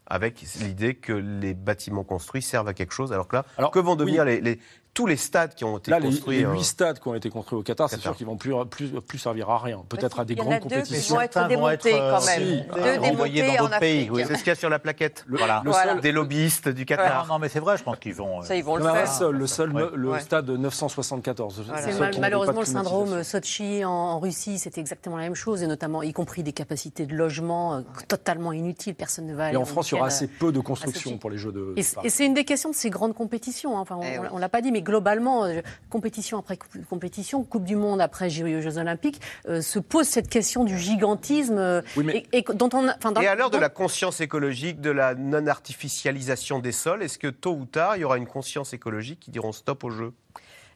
Avec 0.08 0.42
l'idée 0.62 0.96
que 0.96 1.14
les 1.14 1.54
bâtiments 1.54 2.04
construits 2.04 2.42
servent 2.42 2.68
à 2.68 2.74
quelque 2.74 2.94
chose. 2.94 3.12
Alors 3.14 3.28
que 3.28 3.36
là, 3.36 3.46
Alors, 3.58 3.72
que 3.72 3.80
vont 3.80 3.96
devenir 3.96 4.24
oui. 4.24 4.32
les, 4.36 4.42
les- 4.42 4.60
tous 4.98 5.06
les 5.06 5.16
stades 5.16 5.54
qui 5.54 5.64
ont 5.64 5.78
été 5.78 5.92
Là, 5.92 6.00
les, 6.00 6.08
construits 6.08 6.40
les 6.40 6.46
euh, 6.46 6.54
huit 6.54 6.64
stades 6.64 7.00
qui 7.00 7.08
ont 7.08 7.14
été 7.14 7.30
construits 7.30 7.60
au 7.60 7.62
Qatar, 7.62 7.88
c'est 7.88 8.00
sûr 8.00 8.16
qu'ils 8.16 8.26
vont 8.26 8.36
plus, 8.36 8.56
plus, 8.70 8.90
plus 9.02 9.20
servir 9.20 9.48
à 9.52 9.60
rien. 9.60 9.84
Peut-être 9.88 10.20
à 10.20 10.26
des 10.26 10.34
grandes 10.34 10.54
a 10.54 10.60
deux 10.60 10.68
qui 10.70 10.74
compétitions. 10.76 11.16
vont 11.16 11.22
être 11.22 11.48
démontés 11.48 11.92
quand 11.92 12.26
même. 12.26 12.40
Si. 12.42 12.64
Deux 12.82 12.98
démontés 12.98 13.60
en 13.60 13.66
Afrique. 13.68 14.12
C'est 14.26 14.34
ce 14.34 14.40
qu'il 14.40 14.48
y 14.48 14.50
a 14.50 14.56
sur 14.56 14.70
la 14.72 14.80
plaquette. 14.80 15.24
Le- 15.28 15.38
Voilà. 15.38 15.62
le 15.64 15.70
Voilà. 15.70 15.92
seul- 15.94 16.02
Des 16.02 16.12
lobbyistes 16.12 16.70
du 16.70 16.86
Qatar. 16.86 17.28
non, 17.28 17.38
mais 17.38 17.48
c'est 17.48 17.60
vrai, 17.60 17.78
je 17.78 17.84
pense 17.84 17.98
qu'ils 17.98 18.16
vont. 18.16 18.40
euh, 18.40 18.44
Ça, 18.44 18.56
ils 18.56 18.64
vont 18.64 18.78
le 18.78 18.84
faire. 18.84 19.08
seul, 19.08 19.36
le 19.36 19.46
seul, 19.46 19.72
Ouais. 19.72 19.84
le 19.94 20.10
Ouais. 20.10 20.20
stade 20.20 20.50
974. 20.50 21.62
Voilà. 21.66 21.82
C'est 21.82 21.92
qui 21.92 22.00
n'avait 22.00 22.20
malheureusement 22.20 22.54
pas 22.56 22.60
le 22.62 22.66
syndrome. 22.66 23.24
Sochi 23.24 23.86
en, 23.86 24.20
Russie, 24.20 24.58
c'était 24.58 24.82
exactement 24.82 25.18
la 25.18 25.24
même 25.24 25.36
chose, 25.36 25.62
et 25.62 25.68
notamment 25.68 26.02
y 26.02 26.12
compris 26.12 26.42
des 26.42 26.54
capacités 26.54 27.06
de 27.06 27.14
logement 27.16 27.76
euh, 27.76 27.82
totalement 28.08 28.52
inutiles. 28.52 28.96
Personne 28.96 29.28
ne 29.28 29.36
va 29.36 29.46
aller. 29.46 29.54
Et 29.54 29.58
en 29.58 29.66
France, 29.66 29.92
il 29.92 29.96
y 29.96 29.98
aura 30.00 30.08
assez 30.08 30.26
euh, 30.26 30.30
peu 30.40 30.52
de 30.52 30.60
construction 30.60 31.18
pour 31.20 31.30
les 31.30 31.38
Jeux 31.38 31.52
de. 31.52 31.76
Et 32.04 32.10
c'est 32.10 32.26
une 32.26 32.34
des 32.34 32.46
questions 32.46 32.70
de 32.72 32.76
ces 32.76 32.90
grandes 32.90 33.14
compétitions. 33.14 33.78
hein. 33.78 33.82
Enfin, 33.82 33.98
on 34.00 34.04
Eh 34.04 34.20
on 34.32 34.38
l'a 34.38 34.50
pas 34.50 34.62
dit, 34.62 34.72
mais 34.72 34.82
globalement, 34.88 35.44
euh, 35.46 35.62
compétition 35.90 36.38
après 36.40 36.56
coup- 36.56 36.68
compétition, 36.90 37.44
Coupe 37.44 37.66
du 37.66 37.76
Monde 37.76 38.00
après 38.00 38.30
Jeux, 38.30 38.62
Jeux 38.62 38.78
Olympiques, 38.78 39.20
euh, 39.50 39.62
se 39.62 39.80
pose 39.80 40.08
cette 40.08 40.30
question 40.30 40.64
du 40.64 40.78
gigantisme 40.80 41.84
Oui, 41.98 42.04
mais- 42.06 42.26
et, 42.32 42.38
et 42.40 42.46
dont 42.54 42.70
on, 42.74 42.84
dans- 43.12 43.22
Et 43.22 43.28
à 43.28 43.36
l'heure 43.36 43.50
de 43.50 43.58
la 43.58 43.70
conscience 43.70 44.22
écologique, 44.22 44.80
de 44.80 44.92
la 44.92 45.14
non-artificialisation 45.14 46.60
des 46.60 46.72
sols, 46.72 47.04
est-ce 47.04 47.18
que 47.20 47.28
tôt 47.28 47.54
ou 47.54 47.66
tard, 47.66 47.98
il 47.98 48.02
y 48.02 48.04
aura 48.06 48.18
une 48.18 48.28
conscience 48.28 48.74
écologique 48.74 49.20
qui 49.20 49.32
diront 49.32 49.52
stop 49.52 49.84
au 49.84 49.90
jeu? 49.90 50.14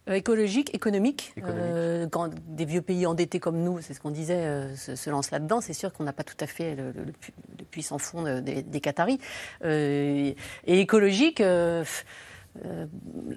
Euh, 0.10 0.14
écologique, 0.14 0.74
économique. 0.74 1.32
Économique. 1.38 1.62
Euh, 1.64 2.08
quand 2.10 2.32
des 2.48 2.66
vieux 2.66 2.82
pays 2.82 3.06
endettés 3.06 3.40
comme 3.40 3.58
nous, 3.64 3.82
c'est 3.82 3.94
ce 3.94 4.00
qu'on 4.00 4.10
disait, 4.10 4.34
euh, 4.46 4.76
se, 4.76 4.96
se 4.96 5.10
lancent 5.12 5.30
là-dedans, 5.30 5.62
c'est 5.62 5.74
sûr 5.74 5.94
qu'on 5.94 6.04
n'a 6.04 6.12
pas 6.14 6.24
tout 6.24 6.36
à 6.40 6.48
fait 6.48 6.76
le, 6.76 6.92
le- 6.92 7.04
le 7.06 7.12
pu- 7.12 7.34
le 7.60 7.64
puissant 7.66 8.00
fond 8.00 8.24
de- 8.24 8.40
des, 8.40 8.64
des 8.64 8.82
Qataris. 8.82 9.20
Euh, 9.64 10.34
et 10.66 10.80
écologique. 10.80 11.40
Euh, 12.66 12.86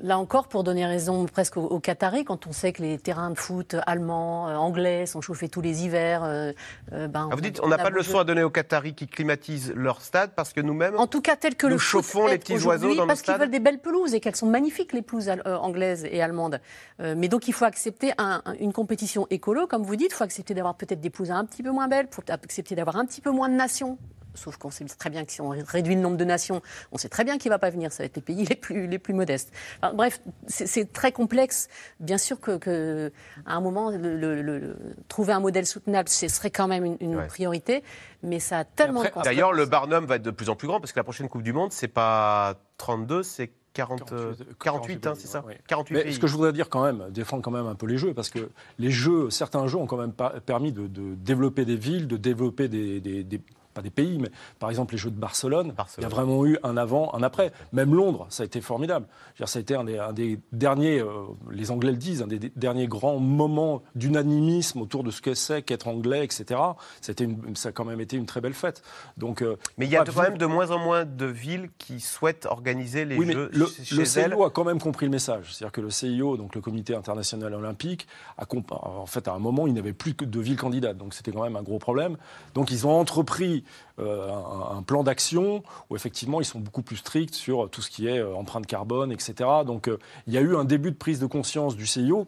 là 0.03 0.19
encore, 0.19 0.49
pour 0.49 0.65
donner 0.65 0.85
raison 0.87 1.25
presque 1.27 1.57
aux, 1.57 1.63
aux 1.67 1.79
Qataris, 1.81 2.25
quand 2.25 2.47
on 2.49 2.53
sait 2.53 2.73
que 2.73 2.83
les 2.83 2.99
terrains 2.99 3.31
de 3.31 3.39
foot 3.39 3.77
allemands, 3.87 4.49
euh, 4.49 4.57
anglais 4.57 5.07
sont 5.07 5.21
chauffés 5.21 5.49
tous 5.49 5.61
les 5.61 5.85
hivers, 5.85 6.25
euh, 6.25 6.53
ben, 6.91 7.29
Ah, 7.31 7.35
Vous 7.35 7.41
dites, 7.41 7.61
on 7.63 7.69
n'a 7.69 7.79
pas 7.79 7.91
de 7.91 7.95
leçon 7.95 8.19
à 8.19 8.25
donner 8.25 8.43
aux 8.43 8.51
Qataris 8.51 8.95
qui 8.95 9.07
climatisent 9.07 9.73
leur 9.77 10.01
stade 10.03 10.33
parce 10.35 10.53
que 10.53 10.61
nous-mêmes, 10.61 10.99
En 10.99 11.07
tout 11.07 11.21
cas, 11.21 11.37
tel 11.37 11.55
que 11.55 11.67
Nous 11.67 11.75
le 11.75 11.79
chauffons 11.79 12.27
les 12.27 12.39
petits 12.39 12.59
oiseaux 12.65 12.95
dans 12.95 13.07
parce 13.07 13.23
qu'ils 13.23 13.35
veulent 13.35 13.51
des 13.51 13.61
belles 13.61 13.79
pelouses 13.81 14.15
et 14.15 14.21
qu'elles 14.21 14.37
sont 14.37 14.47
magnifiques 14.49 14.93
les 14.93 15.03
pelouses 15.03 15.31
anglaises 15.47 16.05
et 16.11 16.21
allemandes. 16.21 16.61
Mais 16.99 17.29
donc 17.29 17.47
il 17.49 17.53
faut 17.53 17.65
accepter 17.65 18.13
un- 18.19 18.43
un- 18.45 18.55
une 18.59 18.73
compétition 18.73 19.27
écolo, 19.31 19.67
comme 19.67 19.83
vous 19.85 19.97
dites. 19.97 20.11
Il 20.13 20.15
faut 20.17 20.25
accepter 20.25 20.55
d'avoir 20.55 20.75
peut-être 20.75 21.01
des 21.01 21.11
pelouses 21.11 21.31
un 21.31 21.45
petit 21.45 21.63
peu 21.63 21.71
moins 21.71 21.89
belles. 21.89 22.07
Il 22.11 22.15
faut 22.15 22.23
accepter 22.29 22.75
d'avoir 22.75 22.97
un 22.97 23.07
petit 23.07 23.21
peu 23.21 23.31
moins 23.31 23.49
de 23.49 23.55
nations. 23.55 23.97
Sauf 24.35 24.57
qu'on 24.57 24.71
sait 24.71 24.85
très 24.85 25.11
bien 25.11 25.25
que 25.25 25.33
si 25.33 25.41
on 25.41 25.51
réduit 25.51 25.95
le 25.95 26.01
nombre 26.01 26.17
de 26.17 26.25
nations, 26.25 26.61
on 26.93 26.99
sait 26.99 27.09
très 27.09 27.25
bien 27.25 27.39
qu'il 27.39 27.51
ne 27.51 27.55
va 27.55 27.59
pas 27.59 27.71
venir. 27.71 27.93
Ça 27.93 28.03
va 28.03 28.07
être 28.07 28.17
les 28.17 28.23
pays 28.23 28.45
les 28.49 28.57
plus, 28.57 28.87
les 28.87 28.99
plus 28.99 29.15
modestes. 29.15 29.53
Enfin, 29.83 29.95
bref, 29.95 30.21
c'est 30.47 30.93
très 30.93 31.13
complexe. 31.13 31.69
Bien 32.01 32.19
sûr 32.19 32.41
que, 32.41 32.57
que 32.59 33.13
à 33.47 33.55
un 33.55 33.61
moment, 33.61 33.91
le- 33.91 34.17
le- 34.17 34.43
le- 34.43 34.59
le- 34.59 34.77
trouver 35.09 35.33
un 35.33 35.41
modèle 35.41 35.67
soutenable, 35.67 36.09
ce 36.09 36.29
serait 36.29 36.51
quand 36.51 36.69
même 36.69 36.85
une, 36.85 36.97
une 37.01 37.17
Ouais. 37.17 37.27
priorité. 37.27 37.83
Mais 38.23 38.41
ça 38.41 38.59
a 38.61 38.65
tellement 38.65 39.01
de 39.03 39.09
conséquences. 39.09 39.25
D'ailleurs, 39.25 39.53
le 39.53 39.67
Barnum 39.67 40.07
va 40.07 40.17
être 40.17 40.23
de 40.23 40.31
plus 40.31 40.49
en 40.51 40.57
plus 40.57 40.67
grand 40.67 40.81
parce 40.81 40.93
que 40.93 40.99
la 40.99 41.05
prochaine 41.05 41.29
Coupe 41.29 41.43
du 41.43 41.53
Monde, 41.53 41.73
c'est 41.73 41.89
pas 41.89 42.55
32, 42.79 43.23
c'est 43.23 43.51
40, 43.75 44.13
euh, 44.13 44.35
48, 44.63 45.07
hein, 45.09 45.15
c'est 45.17 45.27
ça 45.27 45.45
48 45.67 45.95
Mais 45.95 46.03
pays. 46.05 46.15
ce 46.15 46.21
que 46.21 46.27
je 46.29 46.33
voudrais 46.35 46.53
dire 46.53 46.69
quand 46.71 46.85
même, 46.85 47.11
défendre 47.11 47.43
quand 47.43 47.51
même 47.51 47.67
un 47.67 47.75
peu 47.75 47.87
les 47.87 47.99
jeux, 47.99 48.15
parce 48.15 48.31
que 48.31 48.51
les 48.79 48.91
jeux, 48.91 49.31
certains 49.31 49.67
jeux 49.67 49.79
ont 49.79 49.87
quand 49.87 49.97
même 49.97 50.13
permis 50.47 50.71
de, 50.73 50.87
de 50.87 51.15
développer 51.17 51.65
des 51.65 51.75
villes, 51.77 52.07
de 52.07 52.17
développer 52.17 52.69
des, 52.69 53.01
des- 53.01 53.25
des- 53.25 53.41
pas 53.75 53.83
des 53.83 53.91
pays, 53.91 54.19
mais 54.19 54.31
par 54.59 54.71
exemple 54.71 54.95
les 54.95 54.99
jeux 54.99 55.11
de 55.11 55.19
Barcelone, 55.19 55.75
il 55.99 56.03
y 56.03 56.07
a 56.07 56.09
vraiment 56.09 56.47
eu 56.47 56.59
un 56.63 56.77
avant, 56.77 57.13
un 57.15 57.23
après. 57.23 57.53
Même 57.73 57.95
Londres, 57.95 58.27
ça 58.31 58.43
a 58.45 58.47
été 58.47 58.61
formidable. 58.61 59.07
Dire, 59.37 59.49
ça 59.49 59.59
a 59.59 59.63
été 59.63 59.75
un 59.75 59.85
des, 59.85 59.99
un 59.99 60.13
des 60.13 60.39
derniers, 60.53 61.01
euh, 61.01 61.09
les 61.51 61.71
Anglais 61.71 61.91
le 61.91 61.97
disent, 61.99 62.23
un 62.23 62.27
des 62.27 62.39
derniers 62.57 62.87
grands 62.87 63.19
moments 63.19 63.83
d'unanimisme 63.95 64.81
autour 64.81 65.03
de 65.05 65.11
ce 65.11 65.21
que 65.21 65.35
c'est 65.35 65.63
qu'être 65.63 65.89
anglais, 65.89 66.25
etc. 66.25 66.61
C'était 67.01 67.25
une- 67.25 67.57
ça 67.57 67.71
a 67.71 67.73
quand 67.73 67.85
même 67.85 68.01
été 68.01 68.17
une 68.17 68.27
très 68.27 68.41
belle 68.41 68.55
fête. 68.55 68.83
Donc, 69.17 69.43
euh, 69.43 69.57
Mais 69.79 69.87
il 69.87 69.91
y 69.93 69.97
a 69.97 70.05
quand 70.05 70.23
même 70.23 70.39
de 70.39 70.47
moins 70.47 70.71
en 70.71 70.79
moins 70.79 71.05
de 71.05 71.27
villes 71.27 71.71
qui 71.79 72.01
souhaitent 72.01 72.47
organiser 72.47 73.05
les 73.05 73.17
oui, 73.17 73.27
mais 73.27 73.33
Jeux 73.33 73.51
le, 73.53 73.67
chez 73.67 73.95
le 73.97 74.01
elles. 74.03 74.07
CIO 74.07 74.45
a 74.45 74.51
quand 74.51 74.65
même 74.65 74.81
compris 74.81 75.07
le 75.07 75.11
message. 75.11 75.53
C'est-à-dire 75.55 75.73
que 75.73 75.81
le 75.81 75.91
CIO, 75.91 76.37
donc 76.37 76.55
le 76.55 76.61
Comité 76.61 76.95
international 76.95 77.55
olympique, 77.55 78.07
a 78.39 78.45
en 78.71 79.07
fait, 79.07 79.27
à 79.27 79.33
un 79.33 79.39
moment, 79.41 79.67
il 79.67 79.75
n'avait 79.75 79.93
plus 79.93 80.15
que 80.15 80.25
de 80.25 80.41
villes 80.41 80.57
candidates. 80.57 80.97
Donc 80.97 81.13
c'était 81.15 81.33
quand 81.33 81.43
même 81.43 81.57
un 81.57 81.63
gros 81.63 81.79
problème. 81.79 82.17
Donc 82.55 82.71
ils 82.71 82.87
ont 82.87 82.93
entrepris 82.93 83.64
euh, 83.99 84.31
un, 84.31 84.83
plan 84.83 85.03
d'action 85.03 85.63
où 85.91 85.97
effectivement 85.97 86.41
ils 86.41 86.45
sont 86.45 86.61
beaucoup 86.61 86.83
plus 86.83 86.97
stricts 86.97 87.35
sur 87.35 87.71
tout 87.71 87.83
ce 87.83 87.91
qui 87.91 88.07
est 88.07 88.19
euh, 88.19 88.35
empreinte 88.35 88.67
carbone, 88.67 89.13
etc. 89.13 89.35
Donc 89.67 89.89
euh, 89.89 89.99
il 90.27 90.33
y 90.33 90.39
a 90.39 90.41
eu 90.41 90.57
un 90.57 90.65
début 90.65 90.91
de 90.91 90.97
prise 90.97 91.21
de 91.21 91.27
conscience 91.27 91.77
du 91.77 91.87
CIO. 91.87 92.27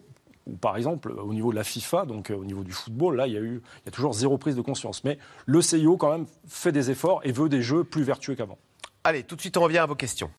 Par 0.61 0.77
exemple, 0.77 1.11
au 1.11 1.35
niveau 1.35 1.51
de 1.51 1.57
la 1.57 1.65
FIFA, 1.65 2.05
donc 2.05 2.31
euh, 2.31 2.37
au 2.37 2.45
niveau 2.45 2.63
du 2.63 2.71
football, 2.71 3.17
là, 3.17 3.27
il 3.27 3.33
y, 3.33 3.37
a 3.37 3.41
eu, 3.41 3.61
il 3.83 3.87
y 3.87 3.89
a 3.89 3.91
toujours 3.91 4.13
zéro 4.13 4.39
prise 4.39 4.55
de 4.55 4.61
conscience. 4.61 5.03
Mais 5.03 5.19
le 5.45 5.61
CIO, 5.61 5.97
quand 5.97 6.11
même, 6.11 6.27
fait 6.47 6.71
des 6.71 6.91
efforts 6.91 7.21
et 7.25 7.33
veut 7.33 7.49
des 7.49 7.63
jeux 7.63 7.83
plus 7.83 8.05
vertueux 8.05 8.37
qu'avant. 8.37 8.59
Allez, 9.03 9.25
tout 9.25 9.35
de 9.35 9.41
suite, 9.41 9.57
on 9.57 9.63
revient 9.63 9.79
à 9.79 9.87
vos 9.87 9.97
questions. 9.97 10.31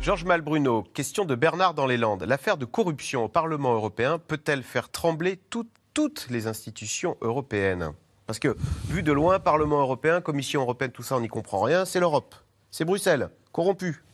Georges 0.00 0.24
Malbruno, 0.24 0.84
question 0.94 1.26
de 1.26 1.34
Bernard 1.34 1.74
dans 1.74 1.84
les 1.86 1.98
Landes. 1.98 2.22
L'affaire 2.22 2.56
de 2.56 2.64
corruption 2.64 3.24
au 3.24 3.28
Parlement 3.28 3.74
européen 3.74 4.18
peut-elle 4.18 4.62
faire 4.62 4.88
trembler 4.88 5.36
tout- 5.50 5.66
toutes 5.98 6.28
les 6.30 6.46
institutions 6.46 7.16
européennes 7.22 7.90
Parce 8.28 8.38
que, 8.38 8.56
vu 8.86 9.02
de 9.02 9.10
loin, 9.10 9.40
Parlement 9.40 9.80
européen, 9.80 10.20
Commission 10.20 10.60
européenne, 10.60 10.92
tout 10.92 11.02
ça, 11.02 11.16
on 11.16 11.20
n'y 11.20 11.26
comprend 11.26 11.60
rien. 11.60 11.84
C'est 11.84 11.98
l'Europe. 11.98 12.36
C'est 12.70 12.84
Bruxelles, 12.84 13.30
corrompu. 13.50 14.04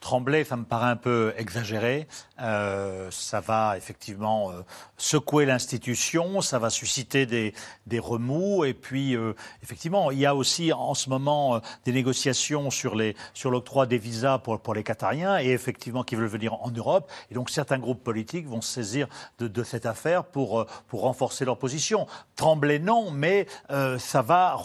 Tremblay, 0.00 0.44
ça 0.44 0.56
me 0.56 0.64
paraît 0.64 0.90
un 0.90 0.96
peu 0.96 1.34
exagéré. 1.36 2.08
Euh, 2.40 3.10
ça 3.10 3.40
va 3.40 3.76
effectivement 3.76 4.50
euh, 4.50 4.62
secouer 4.96 5.44
l'institution, 5.44 6.40
ça 6.40 6.58
va 6.58 6.70
susciter 6.70 7.26
des, 7.26 7.52
des 7.86 7.98
remous. 7.98 8.64
Et 8.64 8.72
puis, 8.72 9.14
euh, 9.14 9.34
effectivement, 9.62 10.10
il 10.10 10.18
y 10.18 10.26
a 10.26 10.34
aussi 10.34 10.72
en 10.72 10.94
ce 10.94 11.10
moment 11.10 11.60
des 11.84 11.92
négociations 11.92 12.70
sur 12.70 12.94
les 12.94 13.14
sur 13.34 13.50
l'octroi 13.50 13.84
des 13.84 13.98
visas 13.98 14.38
pour, 14.38 14.58
pour 14.60 14.74
les 14.74 14.82
Qatariens 14.82 15.38
et 15.38 15.50
effectivement 15.50 16.02
qui 16.02 16.16
veulent 16.16 16.26
venir 16.26 16.54
en 16.54 16.70
Europe. 16.70 17.10
Et 17.30 17.34
donc, 17.34 17.50
certains 17.50 17.78
groupes 17.78 18.02
politiques 18.02 18.46
vont 18.48 18.62
se 18.62 18.72
saisir 18.72 19.06
de, 19.38 19.48
de 19.48 19.62
cette 19.62 19.84
affaire 19.84 20.24
pour, 20.24 20.66
pour 20.88 21.02
renforcer 21.02 21.44
leur 21.44 21.58
position. 21.58 22.06
Tremblay, 22.36 22.78
non, 22.78 23.10
mais 23.10 23.46
ça, 23.68 24.22
va 24.22 24.56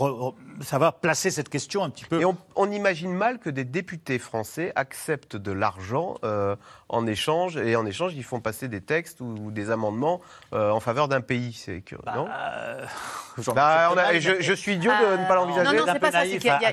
ça 0.62 0.78
va 0.78 0.92
placer 0.94 1.30
cette 1.30 1.50
question 1.50 1.84
un 1.84 1.90
petit 1.90 2.06
peu. 2.06 2.22
Et 2.22 2.26
on 2.56 2.72
imagine 2.72 3.12
mal 3.12 3.40
que 3.40 3.50
des 3.50 3.66
députés 3.66 4.20
français 4.20 4.72
acceptent 4.76 5.25
de 5.34 5.52
l'argent 5.52 6.16
euh, 6.24 6.56
en 6.90 7.08
échange, 7.08 7.58
et 7.58 7.76
en 7.76 7.86
échange, 7.86 8.14
ils 8.14 8.24
font 8.24 8.40
passer 8.40 8.68
des 8.68 8.82
textes 8.82 9.22
ou, 9.22 9.36
ou 9.46 9.52
des 9.52 9.72
amendements 9.72 10.22
euh, 10.54 10.70
en 10.70 10.80
faveur 10.80 11.08
d'un 11.08 11.22
pays. 11.22 11.54
C'est 11.54 11.82
que, 11.82 11.96
non? 12.16 12.28
Bah, 13.54 13.90
on 13.92 13.98
a- 13.98 14.20
je, 14.20 14.40
je 14.42 14.54
suis 14.54 14.76
idiot 14.76 14.92
de 14.92 15.22
ne 15.22 15.28
pas 15.28 15.36
l'envisager. 15.36 15.66
Non, 15.76 15.86
non, 15.86 15.92
c'est 15.94 16.00
pas 16.00 16.12
ça. 16.12 16.26
Il 16.26 16.44
y 16.44 16.50
a- 16.50 16.72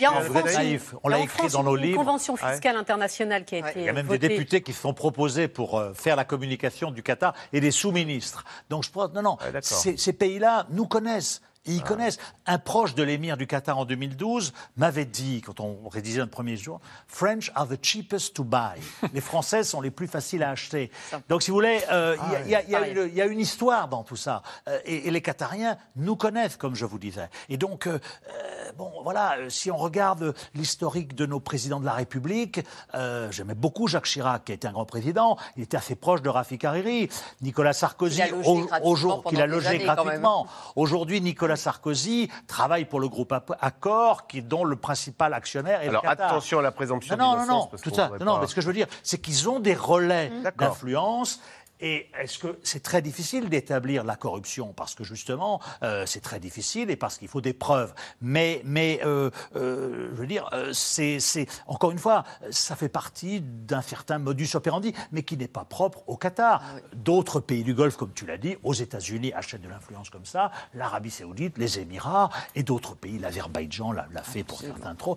y 0.00 0.06
en 0.06 0.20
Vous 0.20 0.36
êtes 0.36 0.48
France 0.48 0.54
naïf. 0.54 0.94
On 1.02 1.08
il 1.08 1.12
y 1.12 1.14
a 1.14 1.18
l'a 1.18 1.24
écrit 1.24 1.48
dans 1.48 1.62
nos 1.62 1.76
une 1.76 1.82
livres. 1.82 1.98
convention 1.98 2.36
fiscale 2.36 2.76
internationale 2.76 3.44
qui 3.44 3.54
a 3.56 3.58
été 3.70 3.80
Il 3.80 3.84
y 3.86 3.88
a 3.88 3.92
même 3.92 4.06
des 4.08 4.18
députés 4.18 4.62
qui 4.62 4.72
se 4.72 4.80
sont 4.82 4.94
proposés 4.94 5.48
pour 5.48 5.78
euh, 5.78 5.92
faire 5.94 6.16
la 6.16 6.24
communication 6.24 6.90
du 6.90 7.02
Qatar 7.02 7.34
et 7.52 7.60
des 7.60 7.70
sous-ministres. 7.70 8.44
Donc 8.68 8.84
je 8.84 8.90
pense, 8.90 9.12
non, 9.14 9.22
non, 9.22 9.38
ces, 9.62 9.96
ces 9.96 10.12
pays-là 10.12 10.66
nous 10.70 10.86
connaissent. 10.86 11.40
Et 11.68 11.72
Ils 11.74 11.82
connaissent. 11.82 12.18
Un 12.46 12.58
proche 12.58 12.94
de 12.94 13.02
l'émir 13.02 13.36
du 13.36 13.46
Qatar 13.46 13.78
en 13.78 13.84
2012 13.84 14.52
m'avait 14.76 15.04
dit, 15.04 15.42
quand 15.42 15.60
on 15.60 15.88
rédigeait 15.88 16.18
notre 16.20 16.30
premier 16.30 16.56
jour, 16.56 16.80
French 17.06 17.52
are 17.54 17.68
the 17.68 17.78
cheapest 17.82 18.34
to 18.34 18.44
buy. 18.44 18.80
Les 19.12 19.20
Français 19.20 19.62
sont 19.64 19.80
les 19.80 19.90
plus 19.90 20.06
faciles 20.08 20.42
à 20.42 20.50
acheter. 20.50 20.90
Donc, 21.28 21.42
si 21.42 21.50
vous 21.50 21.56
voulez, 21.56 21.80
euh, 21.92 22.16
il 22.44 22.50
y 22.50 22.54
a- 22.54 22.62
y, 22.62 22.70
y 22.72 22.90
une- 22.90 23.08
il 23.08 23.14
y 23.14 23.22
a 23.22 23.26
une 23.26 23.40
histoire 23.40 23.88
dans 23.88 24.02
tout 24.02 24.16
ça. 24.16 24.42
Euh, 24.68 24.78
et, 24.84 25.06
et 25.08 25.10
les 25.10 25.20
Qatariens 25.22 25.76
nous 25.96 26.16
connaissent, 26.16 26.56
comme 26.56 26.74
je 26.74 26.84
vous 26.86 26.98
disais. 26.98 27.28
Et 27.48 27.56
donc, 27.56 27.86
euh, 27.86 27.98
euh, 28.30 28.72
bon, 28.76 28.90
voilà, 29.02 29.36
si 29.48 29.70
on 29.70 29.76
regarde 29.76 30.34
l'historique 30.54 31.14
de 31.14 31.26
nos 31.26 31.40
présidents 31.40 31.80
de 31.80 31.86
la 31.86 31.92
République, 31.92 32.60
euh, 32.94 33.30
j'aimais 33.30 33.54
beaucoup 33.54 33.88
Jacques 33.88 34.06
Chirac, 34.06 34.44
qui 34.44 34.52
a 34.52 34.54
été 34.54 34.66
un 34.66 34.72
grand 34.72 34.86
président. 34.86 35.36
Il 35.56 35.62
était 35.62 35.76
assez 35.76 35.94
proche 35.96 36.22
de 36.22 36.28
Rafik 36.28 36.64
Hariri. 36.64 37.08
Nicolas 37.42 37.72
Sarkozy, 37.74 38.16
Qu'il 38.22 38.22
a 38.22 38.28
logé 38.30 38.48
au- 38.48 38.54
gratuitement 38.66 38.90
au 38.90 38.96
jour 38.96 39.24
qu'il 39.24 39.40
a 39.42 39.46
logé 39.46 39.78
gratuitement. 39.78 40.46
Aujourd'hui, 40.76 41.20
Nicolas 41.20 41.56
Sarkozy 41.58 42.30
travaille 42.46 42.86
pour 42.86 43.00
le 43.00 43.08
groupe 43.08 43.34
Accor, 43.60 44.26
qui, 44.26 44.40
dont 44.40 44.64
le 44.64 44.76
principal 44.76 45.34
actionnaire 45.34 45.82
est 45.82 45.88
Alors 45.88 46.02
le 46.02 46.08
Qatar. 46.08 46.30
attention 46.30 46.60
à 46.60 46.62
la 46.62 46.72
présomption 46.72 47.16
Non, 47.16 47.32
non, 47.32 47.38
non, 47.40 47.46
non, 47.46 47.66
parce 47.66 47.82
tout 47.82 47.94
ça. 47.94 48.10
Non, 48.20 48.34
pas- 48.36 48.40
mais 48.40 48.46
ce 48.46 48.54
que 48.54 48.60
je 48.62 48.66
veux 48.66 48.72
dire, 48.72 48.86
c'est 49.02 49.18
qu'ils 49.18 49.48
ont 49.50 49.60
des 49.60 49.74
relais 49.74 50.30
D'accord. 50.42 50.68
d'influence. 50.68 51.40
Et 51.80 52.08
est-ce 52.20 52.38
que 52.38 52.58
c'est 52.62 52.82
très 52.82 53.02
difficile 53.02 53.48
d'établir 53.48 54.02
la 54.04 54.16
corruption? 54.16 54.72
Parce 54.72 54.94
que 54.94 55.04
justement, 55.04 55.60
euh, 55.82 56.06
c'est 56.06 56.20
très 56.20 56.40
difficile 56.40 56.90
et 56.90 56.96
parce 56.96 57.18
qu'il 57.18 57.28
faut 57.28 57.40
des 57.40 57.52
preuves. 57.52 57.94
Mais, 58.20 58.60
mais 58.64 59.00
euh, 59.04 59.30
euh, 59.56 60.10
je 60.12 60.16
veux 60.20 60.26
dire, 60.26 60.48
euh, 60.52 60.72
c'est, 60.72 61.20
c'est- 61.20 61.46
encore 61.66 61.90
une 61.92 61.98
fois, 61.98 62.24
ça 62.50 62.74
fait 62.74 62.88
partie 62.88 63.40
d'un 63.40 63.82
certain 63.82 64.18
modus 64.18 64.48
operandi, 64.54 64.92
mais 65.12 65.22
qui 65.22 65.36
n'est 65.36 65.46
pas 65.48 65.64
propre 65.64 66.02
au 66.08 66.16
Qatar. 66.16 66.62
D'autres 66.94 67.38
pays 67.40 67.62
du 67.62 67.74
Golfe, 67.74 67.96
comme 67.96 68.12
tu 68.12 68.26
l'as 68.26 68.38
dit, 68.38 68.56
aux 68.64 68.74
États-Unis 68.74 69.32
achètent 69.32 69.62
de 69.62 69.68
l'influence 69.68 70.10
comme 70.10 70.26
ça, 70.26 70.50
l'Arabie 70.74 71.10
Saoudite, 71.10 71.58
les 71.58 71.78
Émirats 71.78 72.30
et 72.54 72.62
d'autres 72.64 72.96
pays, 72.96 73.18
l'Azerbaïdjan 73.18 73.92
l'a, 73.92 74.08
l'a 74.12 74.22
fait 74.22 74.42
pour 74.42 74.60
certains 74.60 74.94
trop. 74.94 75.16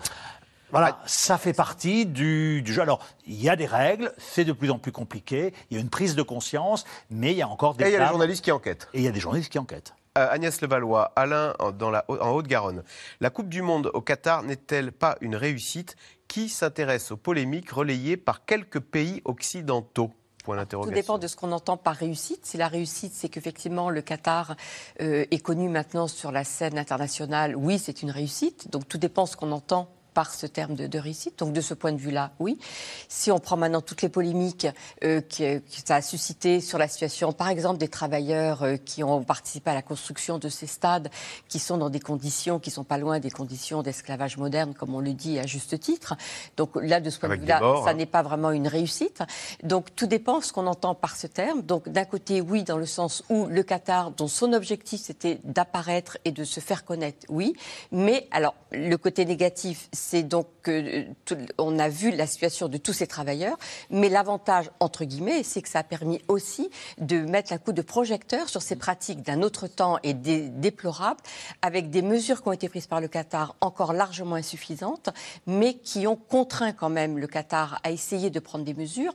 Voilà, 0.71 0.99
ça 1.05 1.37
fait 1.37 1.53
partie 1.53 2.05
du, 2.05 2.61
du 2.61 2.73
jeu. 2.73 2.81
Alors, 2.81 3.05
il 3.25 3.41
y 3.41 3.49
a 3.49 3.55
des 3.55 3.65
règles, 3.65 4.13
c'est 4.17 4.45
de 4.45 4.53
plus 4.53 4.71
en 4.71 4.79
plus 4.79 4.91
compliqué, 4.91 5.53
il 5.69 5.75
y 5.75 5.77
a 5.77 5.81
une 5.81 5.89
prise 5.89 6.15
de 6.15 6.21
conscience, 6.23 6.85
mais 7.09 7.31
il 7.31 7.37
y 7.37 7.41
a 7.41 7.47
encore 7.47 7.75
des... 7.75 7.83
Et 7.85 7.87
il 7.87 7.91
y 7.91 7.95
a 7.95 7.99
flammes. 7.99 8.09
journalistes 8.09 8.43
qui 8.43 8.51
enquêtent. 8.51 8.87
Et 8.93 8.99
il 8.99 9.03
y 9.03 9.07
a 9.07 9.11
des 9.11 9.19
journalistes 9.19 9.51
qui 9.51 9.59
enquêtent. 9.59 9.93
Euh, 10.17 10.27
Agnès 10.29 10.59
Levallois, 10.61 11.13
Alain, 11.15 11.53
en- 11.59 11.71
dans 11.71 11.89
la, 11.89 12.03
en 12.09 12.31
Haute-Garonne. 12.31 12.83
La 13.21 13.29
Coupe 13.29 13.47
du 13.47 13.61
Monde 13.61 13.89
au 13.93 14.01
Qatar 14.01 14.43
n'est-elle 14.43 14.91
pas 14.91 15.17
une 15.21 15.35
réussite? 15.35 15.95
Qui 16.27 16.49
s'intéresse 16.49 17.11
aux 17.11 17.17
polémiques 17.17 17.71
relayées 17.71 18.17
par 18.17 18.45
quelques 18.45 18.79
pays 18.79 19.21
occidentaux? 19.25 20.11
Point 20.43 20.65
Tout 20.65 20.89
dépend 20.89 21.19
de 21.19 21.27
ce 21.27 21.35
qu'on 21.35 21.51
entend 21.51 21.77
par 21.77 21.95
réussite. 21.95 22.47
Si 22.47 22.57
la 22.57 22.67
réussite, 22.67 23.13
c'est 23.13 23.29
qu'effectivement 23.29 23.91
le 23.91 24.01
Qatar 24.01 24.55
euh, 24.99 25.23
est 25.29 25.37
connu 25.37 25.69
maintenant 25.69 26.07
sur 26.07 26.31
la 26.31 26.43
scène 26.43 26.79
internationale, 26.79 27.55
oui, 27.55 27.77
c'est 27.77 28.01
une 28.01 28.09
réussite. 28.09 28.69
Donc 28.71 28.87
tout 28.87 28.97
dépend 28.97 29.25
de 29.25 29.29
ce 29.29 29.37
qu'on 29.37 29.51
entend 29.51 29.87
par 30.13 30.33
ce 30.33 30.45
terme 30.45 30.75
de, 30.75 30.87
de 30.87 30.99
réussite. 30.99 31.39
Donc 31.39 31.53
de 31.53 31.61
ce 31.61 31.73
point 31.73 31.91
de 31.91 31.97
vue-là, 31.97 32.31
oui. 32.39 32.57
Si 33.07 33.31
on 33.31 33.39
prend 33.39 33.57
maintenant 33.57 33.81
toutes 33.81 34.01
les 34.01 34.09
polémiques 34.09 34.67
euh, 35.03 35.21
que, 35.21 35.59
que 35.59 35.63
ça 35.85 35.95
a 35.95 36.01
suscité 36.01 36.61
sur 36.61 36.77
la 36.77 36.87
situation, 36.87 37.33
par 37.33 37.49
exemple 37.49 37.77
des 37.77 37.87
travailleurs 37.87 38.63
euh, 38.63 38.77
qui 38.77 39.03
ont 39.03 39.23
participé 39.23 39.71
à 39.71 39.73
la 39.73 39.81
construction 39.81 40.37
de 40.37 40.49
ces 40.49 40.67
stades, 40.67 41.09
qui 41.47 41.59
sont 41.59 41.77
dans 41.77 41.89
des 41.89 41.99
conditions 41.99 42.59
qui 42.59 42.71
sont 42.71 42.83
pas 42.83 42.97
loin 42.97 43.19
des 43.19 43.31
conditions 43.31 43.81
d'esclavage 43.83 44.37
moderne, 44.37 44.73
comme 44.73 44.95
on 44.95 44.99
le 44.99 45.13
dit 45.13 45.39
à 45.39 45.45
juste 45.45 45.79
titre. 45.79 46.15
Donc 46.57 46.71
là, 46.75 46.99
de 46.99 47.09
ce 47.09 47.19
point 47.19 47.29
Avec 47.29 47.41
de 47.41 47.45
vue-là, 47.45 47.59
ça 47.83 47.89
hein. 47.89 47.93
n'est 47.93 48.05
pas 48.05 48.21
vraiment 48.21 48.51
une 48.51 48.67
réussite. 48.67 49.23
Donc 49.63 49.95
tout 49.95 50.07
dépend 50.07 50.39
de 50.39 50.43
ce 50.43 50.53
qu'on 50.53 50.67
entend 50.67 50.95
par 50.95 51.15
ce 51.15 51.27
terme. 51.27 51.61
Donc 51.61 51.89
d'un 51.89 52.05
côté, 52.05 52.41
oui, 52.41 52.63
dans 52.63 52.77
le 52.77 52.85
sens 52.85 53.23
où 53.29 53.45
le 53.45 53.63
Qatar, 53.63 54.11
dont 54.11 54.27
son 54.27 54.53
objectif 54.53 55.01
c'était 55.01 55.39
d'apparaître 55.43 56.17
et 56.25 56.31
de 56.31 56.43
se 56.43 56.59
faire 56.59 56.85
connaître, 56.85 57.25
oui. 57.29 57.53
Mais 57.91 58.27
alors 58.31 58.55
le 58.71 58.95
côté 58.97 59.25
négatif, 59.25 59.89
c'est 60.01 60.23
donc 60.23 60.47
que 60.63 61.05
tout- 61.25 61.37
on 61.59 61.77
a 61.77 61.87
vu 61.89 62.09
la 62.11 62.25
situation 62.25 62.67
de 62.67 62.77
tous 62.77 62.93
ces 62.93 63.05
travailleurs. 63.07 63.57
Mais 63.91 64.09
l'avantage 64.09 64.71
entre 64.79 65.05
guillemets, 65.05 65.43
c'est 65.43 65.61
que 65.61 65.69
ça 65.69 65.79
a 65.79 65.83
permis 65.83 66.19
aussi 66.27 66.69
de 66.97 67.19
mettre 67.19 67.53
un 67.53 67.57
coup 67.59 67.71
de 67.71 67.81
projecteur 67.83 68.49
sur 68.49 68.61
ces 68.63 68.75
pratiques 68.75 69.21
d'un 69.21 69.43
autre 69.43 69.67
temps 69.67 69.99
et 70.03 70.13
dé- 70.13 70.49
déplorables, 70.49 71.19
avec 71.61 71.89
des 71.91 72.01
mesures 72.01 72.41
qui 72.41 72.47
ont 72.47 72.51
été 72.51 72.67
prises 72.67 72.87
par 72.87 72.99
le 72.99 73.07
Qatar 73.07 73.55
encore 73.61 73.93
largement 73.93 74.35
insuffisantes, 74.35 75.09
mais 75.45 75.75
qui 75.75 76.07
ont 76.07 76.15
contraint 76.15 76.73
quand 76.73 76.89
même 76.89 77.17
le 77.19 77.27
Qatar 77.27 77.79
à 77.83 77.91
essayer 77.91 78.29
de 78.29 78.39
prendre 78.39 78.65
des 78.65 78.73
mesures, 78.73 79.13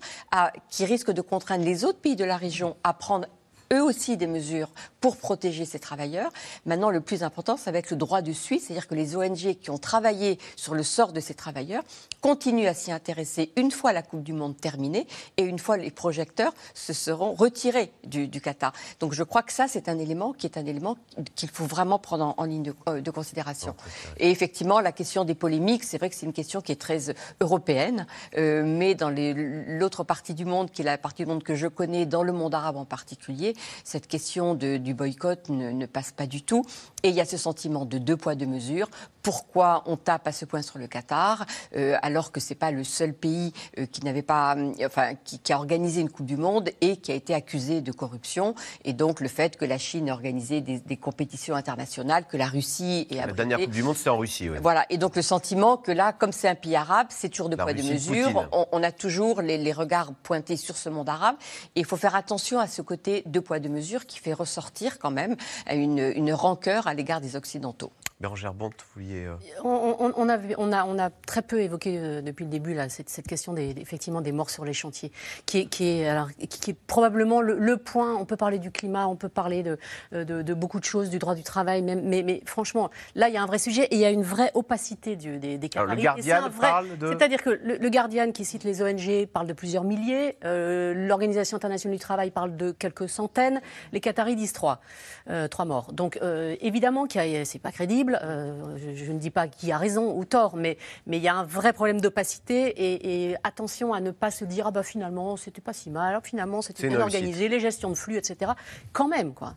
qui 0.71 0.85
risquent 0.85 1.11
de 1.11 1.21
contraindre 1.23 1.65
les 1.65 1.85
autres 1.85 1.99
pays 1.99 2.17
de 2.17 2.25
la 2.25 2.37
région 2.37 2.77
à 2.85 2.93
prendre 2.95 3.27
eux 3.73 3.83
aussi 3.83 4.17
des 4.17 4.27
mesures 4.27 4.69
pour 5.01 5.17
protéger 5.17 5.65
ces 5.65 5.79
travailleurs. 5.79 6.31
Maintenant, 6.65 6.91
le 6.91 7.01
plus 7.01 7.23
important, 7.23 7.57
ça 7.57 7.71
va 7.71 7.79
être 7.79 7.91
le 7.91 7.97
droit 7.97 8.23
de 8.23 8.33
suite, 8.33 8.63
c'est-à-dire 8.63 8.89
que 8.89 8.95
les 8.95 9.17
ONG 9.17 9.57
qui 9.61 9.71
ont 9.71 9.79
travaillé 9.79 10.39
sur 10.57 10.75
le 10.75 10.83
sort 10.83 11.13
de 11.13 11.21
ces 11.21 11.35
travailleurs 11.35 11.83
continuent 12.21 12.67
à 12.67 12.75
s'y 12.75 12.93
intéresser 12.93 13.53
une 13.57 13.71
fois 13.71 13.93
la 13.93 14.03
Coupe 14.03 14.23
du 14.23 14.33
Monde 14.33 14.57
terminée 14.57 15.07
et 15.37 15.43
une 15.43 15.59
fois 15.59 15.77
les 15.77 15.91
projecteurs 15.91 16.53
se 16.75 16.93
seront 16.93 17.33
retirés 17.35 17.93
du, 18.05 18.29
du 18.29 18.41
Qatar. 18.41 18.73
Donc 19.01 19.13
je 19.13 19.23
crois 19.23 19.43
que 19.43 19.53
ça, 19.53 19.69
c'est 19.69 19.89
un 19.89 19.99
élément 19.99 20.33
qui 20.33 20.47
est 20.47 20.59
un 20.59 20.67
élément 20.67 20.97
qu'il 21.35 21.49
faut 21.49 21.67
vraiment 21.67 21.99
prendre 21.99 22.25
en, 22.25 22.35
en 22.37 22.45
ligne 22.45 22.63
de, 22.63 22.75
euh, 22.89 23.01
de 23.01 23.11
considération. 23.11 23.75
Et 24.19 24.31
effectivement, 24.31 24.81
la 24.81 24.93
question 24.93 25.25
des 25.25 25.35
polémiques, 25.35 25.85
c'est 25.85 25.99
vrai 25.99 26.11
que 26.11 26.17
c'est 26.17 26.27
une 26.27 26.33
question 26.33 26.61
qui 26.61 26.73
est 26.73 26.81
très 26.81 27.11
euh, 27.11 27.15
européenne, 27.41 28.07
euh, 28.37 28.63
mais 28.65 28.95
dans 28.95 29.11
l'autre 29.11 30.05
partie 30.05 30.35
du 30.35 30.45
monde, 30.45 30.71
qui 30.71 30.83
est 30.83 30.85
la 30.85 30.99
partie 30.99 31.25
du 31.25 31.29
monde 31.29 31.43
que 31.43 31.55
je 31.55 31.67
connais, 31.67 32.07
dans 32.07 32.23
le 32.23 32.33
monde 32.33 32.55
arabe 32.55 32.77
en 32.77 32.85
particulier, 32.85 33.55
cette 33.85 34.07
question 34.07 34.55
de- 34.55 34.77
du 34.77 34.95
boycott 34.95 35.49
ne, 35.49 35.71
ne 35.71 35.87
passe 35.87 36.13
pas 36.13 36.27
du 36.27 36.43
tout. 36.43 36.65
Et 37.03 37.09
il 37.11 37.15
y 37.15 37.21
a 37.21 37.25
ce 37.25 37.37
sentiment 37.37 37.85
de 37.85 37.99
deux 37.99 38.17
poids, 38.17 38.35
deux 38.35 38.47
mesures. 38.47 38.89
Pourquoi 39.23 39.83
on 39.87 39.97
tape 39.97 40.27
à 40.29 40.33
ce 40.33 40.45
point 40.45 40.63
sur 40.63 40.79
le 40.79 40.87
Qatar, 40.87 41.47
euh, 41.77 41.97
alors 42.03 42.31
que 42.33 42.39
c'est 42.41 42.55
pas 42.55 42.71
le 42.71 42.85
seul 42.85 43.13
pays 43.13 43.53
euh, 43.79 43.87
qui 43.87 44.05
n'avait 44.05 44.23
pas, 44.23 44.53
hum, 44.55 44.73
enfin, 44.85 45.15
qui, 45.25 45.39
qui 45.41 45.53
a 45.53 45.57
organisé 45.59 46.01
une 46.01 46.11
Coupe 46.11 46.27
du 46.27 46.37
Monde 46.37 46.71
et 46.81 46.97
qui 46.97 47.11
a 47.11 47.15
été 47.15 47.35
accusé 47.35 47.81
de 47.81 47.91
corruption? 47.93 48.55
Et 48.85 48.93
donc 48.93 49.21
le 49.21 49.29
fait 49.29 49.57
que 49.57 49.65
la 49.65 49.79
Chine 49.79 50.09
a 50.11 50.13
organisé 50.13 50.61
des, 50.61 50.79
des 50.79 50.97
compétitions 50.97 51.55
internationales, 51.57 52.25
que 52.29 52.37
la 52.37 52.47
Russie 52.47 53.07
est 53.11 53.17
La 53.17 53.27
dernière 53.33 53.59
Coupe 53.59 53.71
du 53.71 53.83
Monde, 53.83 53.97
c'était 53.97 54.11
en 54.11 54.19
Russie. 54.19 54.49
ouais. 54.49 54.59
voilà, 54.61 54.87
et 54.91 54.99
donc 54.99 55.17
le 55.17 55.23
sentiment 55.23 55.77
que 55.77 55.91
là, 55.93 56.13
comme 56.13 56.33
c'est 56.33 56.49
un 56.49 56.55
pays 56.55 56.77
arabe, 56.77 57.09
c'est 57.11 57.29
toujours 57.29 57.49
de 57.49 57.57
La 57.57 57.65
poids 57.65 57.73
de 57.73 57.79
Russie 57.83 57.89
de 57.91 57.95
mesure. 58.11 58.33
Poutine. 58.33 58.49
On, 58.53 58.67
on 58.73 58.83
a 58.83 58.93
toujours 58.93 59.43
les, 59.43 59.59
les 59.59 59.73
regards 59.73 60.13
pointés 60.23 60.57
sur 60.57 60.77
ce 60.77 60.89
monde 60.89 61.09
arabe. 61.09 61.37
Et 61.75 61.81
il 61.81 61.85
faut 61.87 61.97
faire 61.97 62.15
attention 62.15 62.59
à 62.61 62.67
ce 62.69 62.81
côté 62.83 63.23
poids 63.47 63.61
de 63.61 63.69
mesure 63.69 64.07
qui 64.07 64.19
fait 64.19 64.33
ressortir 64.33 64.99
quand 64.99 65.11
même 65.11 65.37
une, 65.71 66.13
une 66.15 66.33
rancœur 66.33 66.87
à 66.87 66.95
l'égard 66.95 67.21
des 67.21 67.37
Occidentaux. 67.37 67.93
Bérangère 68.19 68.55
vous 68.97 69.03
vouliez. 69.03 69.27
euh, 69.27 69.35
On, 69.63 69.95
on- 70.01 70.13
on 70.17 70.29
a, 70.31 70.39
vu- 70.39 70.55
on, 70.57 70.73
a, 70.73 70.85
on 70.87 70.99
a 70.99 71.11
très 71.11 71.43
peu 71.43 71.61
évoqué 71.61 71.99
euh, 71.99 72.23
depuis 72.23 72.45
le 72.45 72.51
début 72.51 72.73
là, 72.73 72.89
cette, 72.89 73.11
cette 73.11 73.27
question 73.27 73.53
des, 73.53 73.75
effectivement, 73.79 74.23
des 74.23 74.33
morts 74.33 74.49
sur 74.49 74.65
les 74.65 74.73
chantiers, 74.73 75.13
qui 75.45 75.59
est, 75.59 75.67
qui 75.67 75.85
est, 75.87 76.09
alors, 76.09 76.29
qui, 76.33 76.47
qui 76.49 76.71
est 76.71 76.77
probablement 76.87 77.43
le, 77.43 77.59
le 77.59 77.77
point. 77.77 78.15
On 78.17 78.25
peut 78.25 78.39
parler 78.39 78.59
du 78.59 78.71
climat, 78.71 79.07
on 79.07 79.17
peut 79.17 79.29
parler 79.29 79.63
de, 79.63 79.77
euh, 80.15 80.25
de, 80.25 80.41
de 80.41 80.55
beaucoup 80.55 80.81
de 80.81 80.85
choses, 80.87 81.11
du 81.11 81.19
droit 81.19 81.35
du 81.35 81.43
travail, 81.43 81.83
même, 81.83 82.01
mais, 82.09 82.23
mais 82.23 82.41
franchement, 82.47 82.89
là, 83.17 83.29
il 83.29 83.35
y 83.35 83.37
a 83.37 83.43
un 83.43 83.47
vrai 83.47 83.59
sujet 83.59 83.85
et 83.85 83.97
il 83.97 84.01
y 84.01 84.07
a 84.07 84.11
une 84.11 84.23
vraie 84.23 84.51
opacité 84.55 85.17
du- 85.17 85.39
des, 85.39 85.59
des 85.59 85.69
Alors, 85.75 85.89
le 85.95 86.01
Guardian 86.01 86.49
vrai- 86.49 86.61
parle 86.71 86.97
de- 86.97 87.09
C'est-à-dire 87.09 87.43
que 87.43 87.51
le, 87.51 87.77
le 87.77 87.91
Guardian, 87.91 88.33
qui 88.33 88.47
cite 88.47 88.65
les 88.65 88.81
ONG, 88.83 89.27
parle 89.27 89.47
de 89.47 89.53
plusieurs 89.53 89.85
milliers, 89.85 90.39
euh, 90.47 90.95
l'Organisation 90.95 91.57
internationale 91.59 91.97
du 91.99 92.03
travail 92.03 92.31
parle 92.31 92.57
de 92.57 92.71
quelques 92.71 93.11
centaines, 93.11 93.61
les 93.93 94.01
Qataris 94.01 94.37
disent 94.37 94.55
trois, 94.55 94.81
euh, 95.29 95.49
trois 95.49 95.67
morts. 95.67 95.93
Donc, 95.93 96.19
évidemment, 96.63 97.05
a- 97.15 97.45
c'est 97.45 97.59
pas 97.59 97.73
crédible. 97.73 98.06
Terrible. 98.07 98.19
Euh, 98.23 98.77
je, 98.95 99.13
ne 99.13 99.19
dis 99.19 99.31
pas 99.31 99.49
qui 99.49 99.73
a 99.73 99.79
raison 99.79 100.17
ou 100.17 100.25
tort, 100.25 100.57
mais 100.57 100.79
mais 101.07 101.19
il 101.19 101.23
y 101.23 101.29
a 101.29 101.35
un 101.35 101.45
vrai 101.45 101.73
problème 101.73 102.01
d'opacité 102.01 103.31
et, 103.31 103.37
attention 103.45 103.93
à 103.93 104.01
ne 104.01 104.11
pas 104.11 104.31
se 104.31 104.45
dire 104.45 104.67
ah 104.69 104.71
bah 104.71 104.83
finalement 104.83 105.37
c'était 105.37 105.61
pas 105.61 105.73
si 105.73 105.91
mal, 105.91 106.19
finalement 106.23 106.63
c'était 106.63 106.89
bien 106.89 107.01
organisé, 107.01 107.49
les 107.49 107.61
gestions 107.61 107.91
de 107.91 107.95
flux, 107.95 108.17
etc. 108.17 108.53
Quand 108.93 109.09
même 109.09 109.35
quoi. 109.35 109.55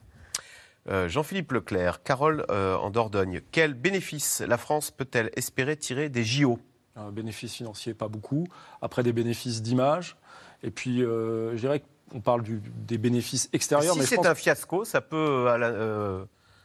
Euh, 0.89 1.07
Jean-Philippe 1.07 1.51
Leclerc, 1.51 2.01
Carole 2.03 2.45
en 2.49 2.89
Dordogne, 2.89 3.41
quel 3.51 3.73
bénéfice 3.73 4.41
la 4.41 4.57
France 4.57 4.91
peut-elle 4.91 5.29
espérer 5.35 5.75
tirer 5.77 6.09
des 6.09 6.23
JO 6.23 6.59
Un 6.95 7.11
bénéfice 7.11 7.53
financier, 7.53 7.93
pas 7.93 8.07
beaucoup. 8.07 8.47
Après 8.81 9.03
des 9.03 9.13
bénéfices 9.13 9.61
d'image. 9.61 10.17
Et 10.63 10.71
puis, 10.71 10.99
je 10.99 11.57
dirais 11.57 11.83
qu'on 12.11 12.21
parle 12.21 12.43
des 12.87 12.97
bénéfices 12.97 13.49
extérieurs. 13.53 13.95
Si 13.95 14.05
c'est 14.05 14.25
un 14.25 14.35
fiasco, 14.35 14.83
ça 14.83 15.01
peut. 15.01 15.47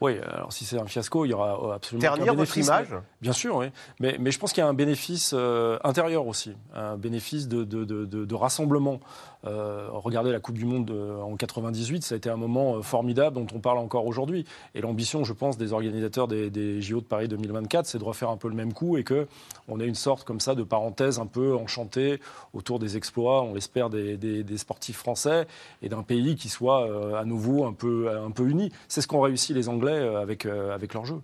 Euh, 0.05 0.21
oui, 0.21 0.21
alors 0.33 0.53
si 0.53 0.65
c'est 0.65 0.79
un 0.79 0.87
fiasco, 0.87 1.25
il 1.25 1.31
y 1.31 1.33
aura 1.35 1.75
absolument 1.75 2.01
Ternir 2.01 2.25
aucun 2.25 2.33
bénéfice. 2.35 2.67
votre 2.67 2.81
image 2.91 3.03
Bien 3.21 3.33
sûr, 3.33 3.57
oui. 3.57 3.67
Mais, 4.01 4.17
mais 4.19 4.31
je 4.31 4.39
pense 4.39 4.53
qu'il 4.53 4.63
y 4.63 4.67
a 4.67 4.69
un 4.69 4.75
bénéfice 4.75 5.33
euh, 5.35 5.79
intérieur 5.85 6.27
aussi, 6.27 6.57
un 6.75 6.97
bénéfice 6.97 7.49
de, 7.49 7.65
de, 7.65 7.85
de, 7.85 8.05
de 8.05 8.35
rassemblement. 8.35 9.01
Euh, 9.47 9.89
regardez 9.93 10.33
la 10.33 10.41
Coupe 10.41 10.57
du 10.57 10.65
Monde 10.65 10.91
euh, 10.91 11.21
en 11.21 11.37
98, 11.37 12.03
ça 12.03 12.15
a 12.15 12.19
été 12.19 12.31
un 12.31 12.37
moment 12.37 12.77
euh, 12.77 12.83
formidable 12.83 13.37
dont 13.37 13.47
on 13.55 13.61
parle 13.61 13.79
encore 13.79 14.07
aujourd'hui. 14.07 14.47
Et 14.75 14.81
l'ambition, 14.81 15.25
je 15.25 15.33
pense, 15.33 15.59
des 15.59 15.73
organisateurs 15.73 16.29
des, 16.29 16.81
JO 16.81 17.01
de 17.01 17.07
Paris 17.07 17.29
2024, 17.29 17.87
c'est 17.87 17.99
de 17.99 18.05
refaire 18.05 18.31
un 18.31 18.37
peu 18.37 18.49
le 18.49 18.55
même 18.55 18.73
coup 18.73 18.97
et 18.97 19.05
que 19.05 19.27
on 19.69 19.81
ait 19.81 19.87
une 19.87 19.95
sorte 19.95 20.25
comme 20.25 20.41
ça 20.41 20.55
de 20.55 20.63
parenthèse 20.63 21.19
un 21.19 21.27
peu 21.27 21.55
enchantée 21.55 22.21
autour 22.53 22.79
des 22.79 22.97
exploits, 22.97 23.43
on 23.43 23.55
l'espère, 23.55 23.91
des, 23.91 24.17
des, 24.17 24.59
sportifs 24.59 24.97
français 24.97 25.47
et 25.83 25.89
d'un 25.89 26.03
pays 26.03 26.37
qui 26.37 26.49
soit 26.49 27.19
à 27.19 27.25
nouveau 27.25 27.65
un 27.65 27.73
peu, 27.73 28.09
un 28.11 28.31
peu 28.31 28.49
uni. 28.49 28.71
C'est 28.89 29.01
ce 29.01 29.09
qu'ont 29.09 29.21
réussi 29.21 29.53
les 29.53 29.69
Anglais 29.69 29.99
avec, 30.17 30.47
avec 30.47 30.95
leur 30.95 31.05
jeu. 31.05 31.21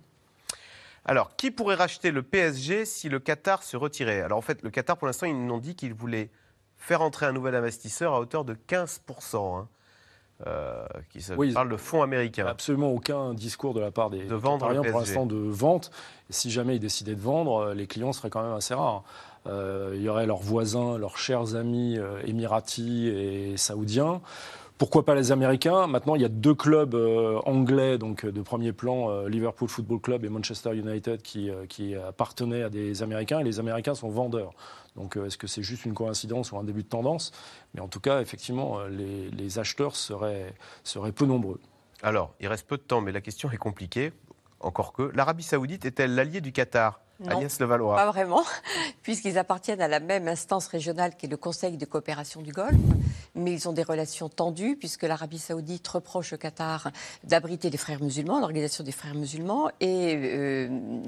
Alors, 1.05 1.35
qui 1.35 1.49
pourrait 1.49 1.75
racheter 1.75 2.11
le 2.11 2.21
PSG 2.21 2.85
si 2.85 3.09
le 3.09 3.19
Qatar 3.19 3.63
se 3.63 3.77
retirait? 3.77 4.21
Alors, 4.21 4.37
en 4.37 4.41
fait, 4.41 4.61
le 4.61 4.69
Qatar, 4.69 4.97
pour 4.97 5.07
l'instant, 5.07 5.25
ils 5.25 5.45
nous 5.45 5.53
ont 5.53 5.57
dit 5.57 5.75
qu'ils 5.75 5.93
voulaient 5.93 6.29
faire 6.81 7.01
entrer 7.01 7.27
un 7.27 7.31
nouvel 7.31 7.55
investisseur 7.55 8.13
à 8.13 8.19
hauteur 8.19 8.43
de 8.43 8.55
15%. 8.67 9.59
Hein. 9.59 9.67
Euh, 10.47 10.83
qui 11.11 11.21
se 11.21 11.33
parle 11.53 11.69
de 11.69 11.77
fonds 11.77 12.01
américains. 12.01 12.47
Absolument 12.47 12.91
aucun 12.91 13.35
discours 13.35 13.75
de 13.75 13.79
la 13.79 13.91
part 13.91 14.09
des 14.09 14.25
de 14.25 14.33
vendre 14.33 14.73
pour 14.89 14.99
l'instant 14.99 15.27
de 15.27 15.35
vente. 15.35 15.91
Si 16.31 16.49
jamais 16.49 16.77
ils 16.77 16.79
décidaient 16.79 17.13
de 17.13 17.21
vendre, 17.21 17.57
euh, 17.57 17.73
les 17.75 17.85
clients 17.85 18.11
seraient 18.11 18.31
quand 18.31 18.41
même 18.41 18.55
assez 18.55 18.73
rares. 18.73 19.03
Euh, 19.45 19.91
il 19.93 20.01
y 20.01 20.09
aurait 20.09 20.25
leurs 20.25 20.41
voisins, 20.41 20.97
leurs 20.97 21.19
chers 21.19 21.55
amis 21.55 21.99
émiratis 22.25 23.07
et 23.09 23.53
saoudiens. 23.55 24.21
Pourquoi 24.79 25.05
pas 25.05 25.13
les 25.13 25.31
Américains? 25.31 25.85
Maintenant, 25.85 26.15
il 26.15 26.23
y 26.23 26.25
a 26.25 26.29
deux 26.29 26.55
clubs 26.55 26.95
anglais 27.45 27.99
donc 27.99 28.25
de 28.25 28.41
premier 28.41 28.73
plan, 28.73 29.27
Liverpool 29.27 29.69
Football 29.69 29.99
Club 29.99 30.25
et 30.25 30.29
Manchester 30.29 30.75
United, 30.75 31.21
qui, 31.21 31.51
qui 31.69 31.93
appartenaient 31.93 32.63
à 32.63 32.69
des 32.69 33.03
Américains. 33.03 33.41
Et 33.41 33.43
les 33.43 33.59
Américains 33.59 33.93
sont 33.93 34.09
vendeurs. 34.09 34.53
Donc 34.95 35.17
euh, 35.17 35.25
est-ce 35.25 35.37
que 35.37 35.47
c'est 35.47 35.63
juste 35.63 35.85
une 35.85 35.93
coïncidence 35.93 36.51
ou 36.51 36.57
un 36.57 36.63
début 36.63 36.83
de 36.83 36.87
tendance? 36.87 37.31
Mais 37.73 37.81
en 37.81 37.87
tout 37.87 37.99
cas, 37.99 38.21
effectivement, 38.21 38.79
euh, 38.79 38.89
les, 38.89 39.59
acheteurs 39.59 39.95
seraient, 39.95 40.53
seraient 40.83 41.11
peu 41.11 41.25
nombreux. 41.25 41.59
Alors, 42.03 42.33
il 42.39 42.47
reste 42.47 42.67
peu 42.67 42.77
de 42.77 42.81
temps, 42.81 43.01
mais 43.01 43.11
la 43.11 43.21
question 43.21 43.51
est 43.51 43.57
compliquée. 43.57 44.11
Encore 44.59 44.93
que, 44.93 45.03
l'Arabie 45.13 45.43
saoudite 45.43 45.85
est-elle 45.85 46.15
l'allié 46.15 46.41
du 46.41 46.51
Qatar? 46.51 47.01
Non, 47.19 47.39
Pas 47.97 48.07
vraiment, 48.07 48.43
puisqu'ils 49.03 49.37
appartiennent 49.37 49.81
à 49.81 49.87
la 49.87 49.99
même 49.99 50.27
instance 50.27 50.67
régionale 50.67 51.15
qui 51.15 51.27
est 51.27 51.29
le 51.29 51.37
Conseil 51.37 51.77
de 51.77 51.85
coopération 51.85 52.41
du 52.41 52.51
Golfe, 52.51 52.79
mais 53.35 53.51
ils 53.51 53.69
ont 53.69 53.73
des 53.73 53.83
relations 53.83 54.29
tendues 54.29 54.75
puisque 54.77 55.03
l'Arabie 55.03 55.39
saoudite 55.39 55.87
reproche 55.87 56.33
au 56.33 56.37
Qatar 56.37 56.91
d'abriter 57.23 57.69
les 57.69 57.77
frères 57.77 58.01
musulmans, 58.01 58.39
l'organisation 58.39 58.83
des 58.83 58.91
frères 58.91 59.15
musulmans, 59.15 59.69
et 59.79 60.15
euh, 60.15 60.67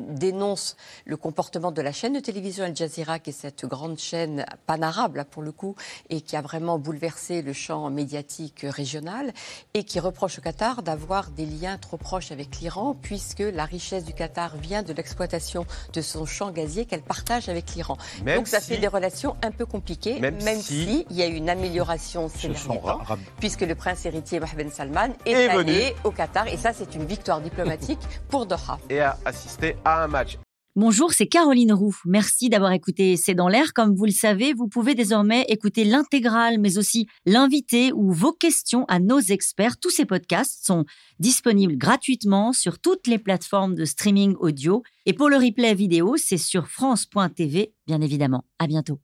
dénonce 0.09 0.76
le 1.05 1.17
comportement 1.17 1.71
de 1.71 1.82
la 1.82 1.91
chaîne 1.91 2.13
de 2.13 2.19
télévision 2.19 2.63
Al 2.63 2.76
Jazeera, 2.76 3.19
qui 3.19 3.32
est 3.32 3.34
cette 3.34 3.65
grande 3.65 3.97
chaîne 3.97 4.45
panarabe, 4.65 5.24
pour 5.30 5.41
le 5.41 5.51
coup, 5.51 5.76
et 6.09 6.21
qui 6.21 6.36
a 6.36 6.41
vraiment 6.41 6.80
bouleversé 6.80 7.41
le 7.41 7.53
champ 7.53 7.89
médiatique 7.89 8.65
régional, 8.67 9.34
et 9.74 9.84
qui 9.84 9.99
reproche 9.99 10.39
au 10.39 10.41
Qatar 10.41 10.84
d'avoir 10.84 11.30
des 11.32 11.45
liens 11.45 11.78
trop 11.78 11.97
proches 11.97 12.32
avec 12.32 12.59
l'Iran, 12.59 12.95
puisque 13.01 13.39
la 13.39 13.65
richesse 13.65 14.05
du 14.05 14.13
Qatar 14.13 14.57
vient 14.57 14.84
de 14.84 14.93
l'exploitation 14.93 15.65
de 15.93 16.01
son 16.01 16.26
champ 16.26 16.51
gazier 16.51 16.86
qu'elle 16.86 17.01
partage 17.01 17.49
avec 17.49 17.74
l'Iran. 17.76 17.97
Donc 18.26 18.47
ça 18.47 18.59
fait 18.59 18.78
des 18.78 18.88
relations 18.88 19.36
un 19.41 19.51
peu 19.51 19.65
compliquées, 19.65 20.19
même, 20.19 20.39
s'il 20.61 21.05
y 21.11 21.21
a 21.21 21.26
une 21.26 21.49
amélioration 21.49 22.12
ces 22.30 22.49
derniers 22.49 22.82
temps, 22.82 23.01
puisque 23.39 23.61
le 23.61 23.76
prince 23.76 24.05
héritier 24.05 24.39
Mohamed 24.39 24.72
Salman 24.72 25.09
est, 25.26 25.49
allé 25.49 25.95
au 26.03 26.11
Qatar, 26.11 26.47
et 26.47 26.57
ça 26.57 26.74
c'est 26.74 26.95
une 26.95 27.05
victoire 27.05 27.41
diplomatique 27.41 27.99
pour 28.30 28.45
Doha. 28.45 28.80
Et 28.89 28.99
a 28.99 29.18
assisté 29.26 29.76
à 29.86 30.03
un 30.03 30.07
match 30.07 30.38
Bonjour, 30.76 31.14
c'est 31.14 31.28
Caroline 31.28 31.72
Roux. 31.72 31.95
Merci 32.03 32.49
d'avoir 32.49 32.72
écouté 32.72 33.16
C'est 33.16 33.36
dans 33.36 33.47
l'air. 33.47 33.74
Comme 33.74 33.93
vous 33.93 34.05
le 34.05 34.11
savez, 34.11 34.53
vous 34.53 34.68
pouvez 34.68 34.95
désormais 34.95 35.45
écouter 35.47 35.84
l'intégrale, 35.84 36.57
mais 36.59 36.80
aussi 36.80 37.05
l'invité 37.28 37.91
ou 37.93 38.11
vos 38.11 38.34
questions 38.34 38.84
à 38.86 38.99
nos 38.99 39.20
experts. 39.20 39.78
Tous 39.78 39.91
ces 39.91 40.05
podcasts 40.05 40.66
sont 40.66 40.86
disponibles 41.20 41.78
gratuitement 41.78 42.53
sur 42.53 42.80
toutes 42.80 43.05
les 43.05 43.20
plateformes 43.20 43.76
de 43.76 43.86
streaming 43.86 44.34
audio. 44.39 44.82
Et 45.05 45.14
pour 45.14 45.30
le 45.30 45.38
replay 45.38 45.76
vidéo, 45.76 46.16
c'est 46.18 46.38
sur 46.38 46.68
France.tv, 46.68 47.72
bien 47.86 48.01
évidemment. 48.01 48.43
À 48.57 48.66
bientôt. 48.66 48.99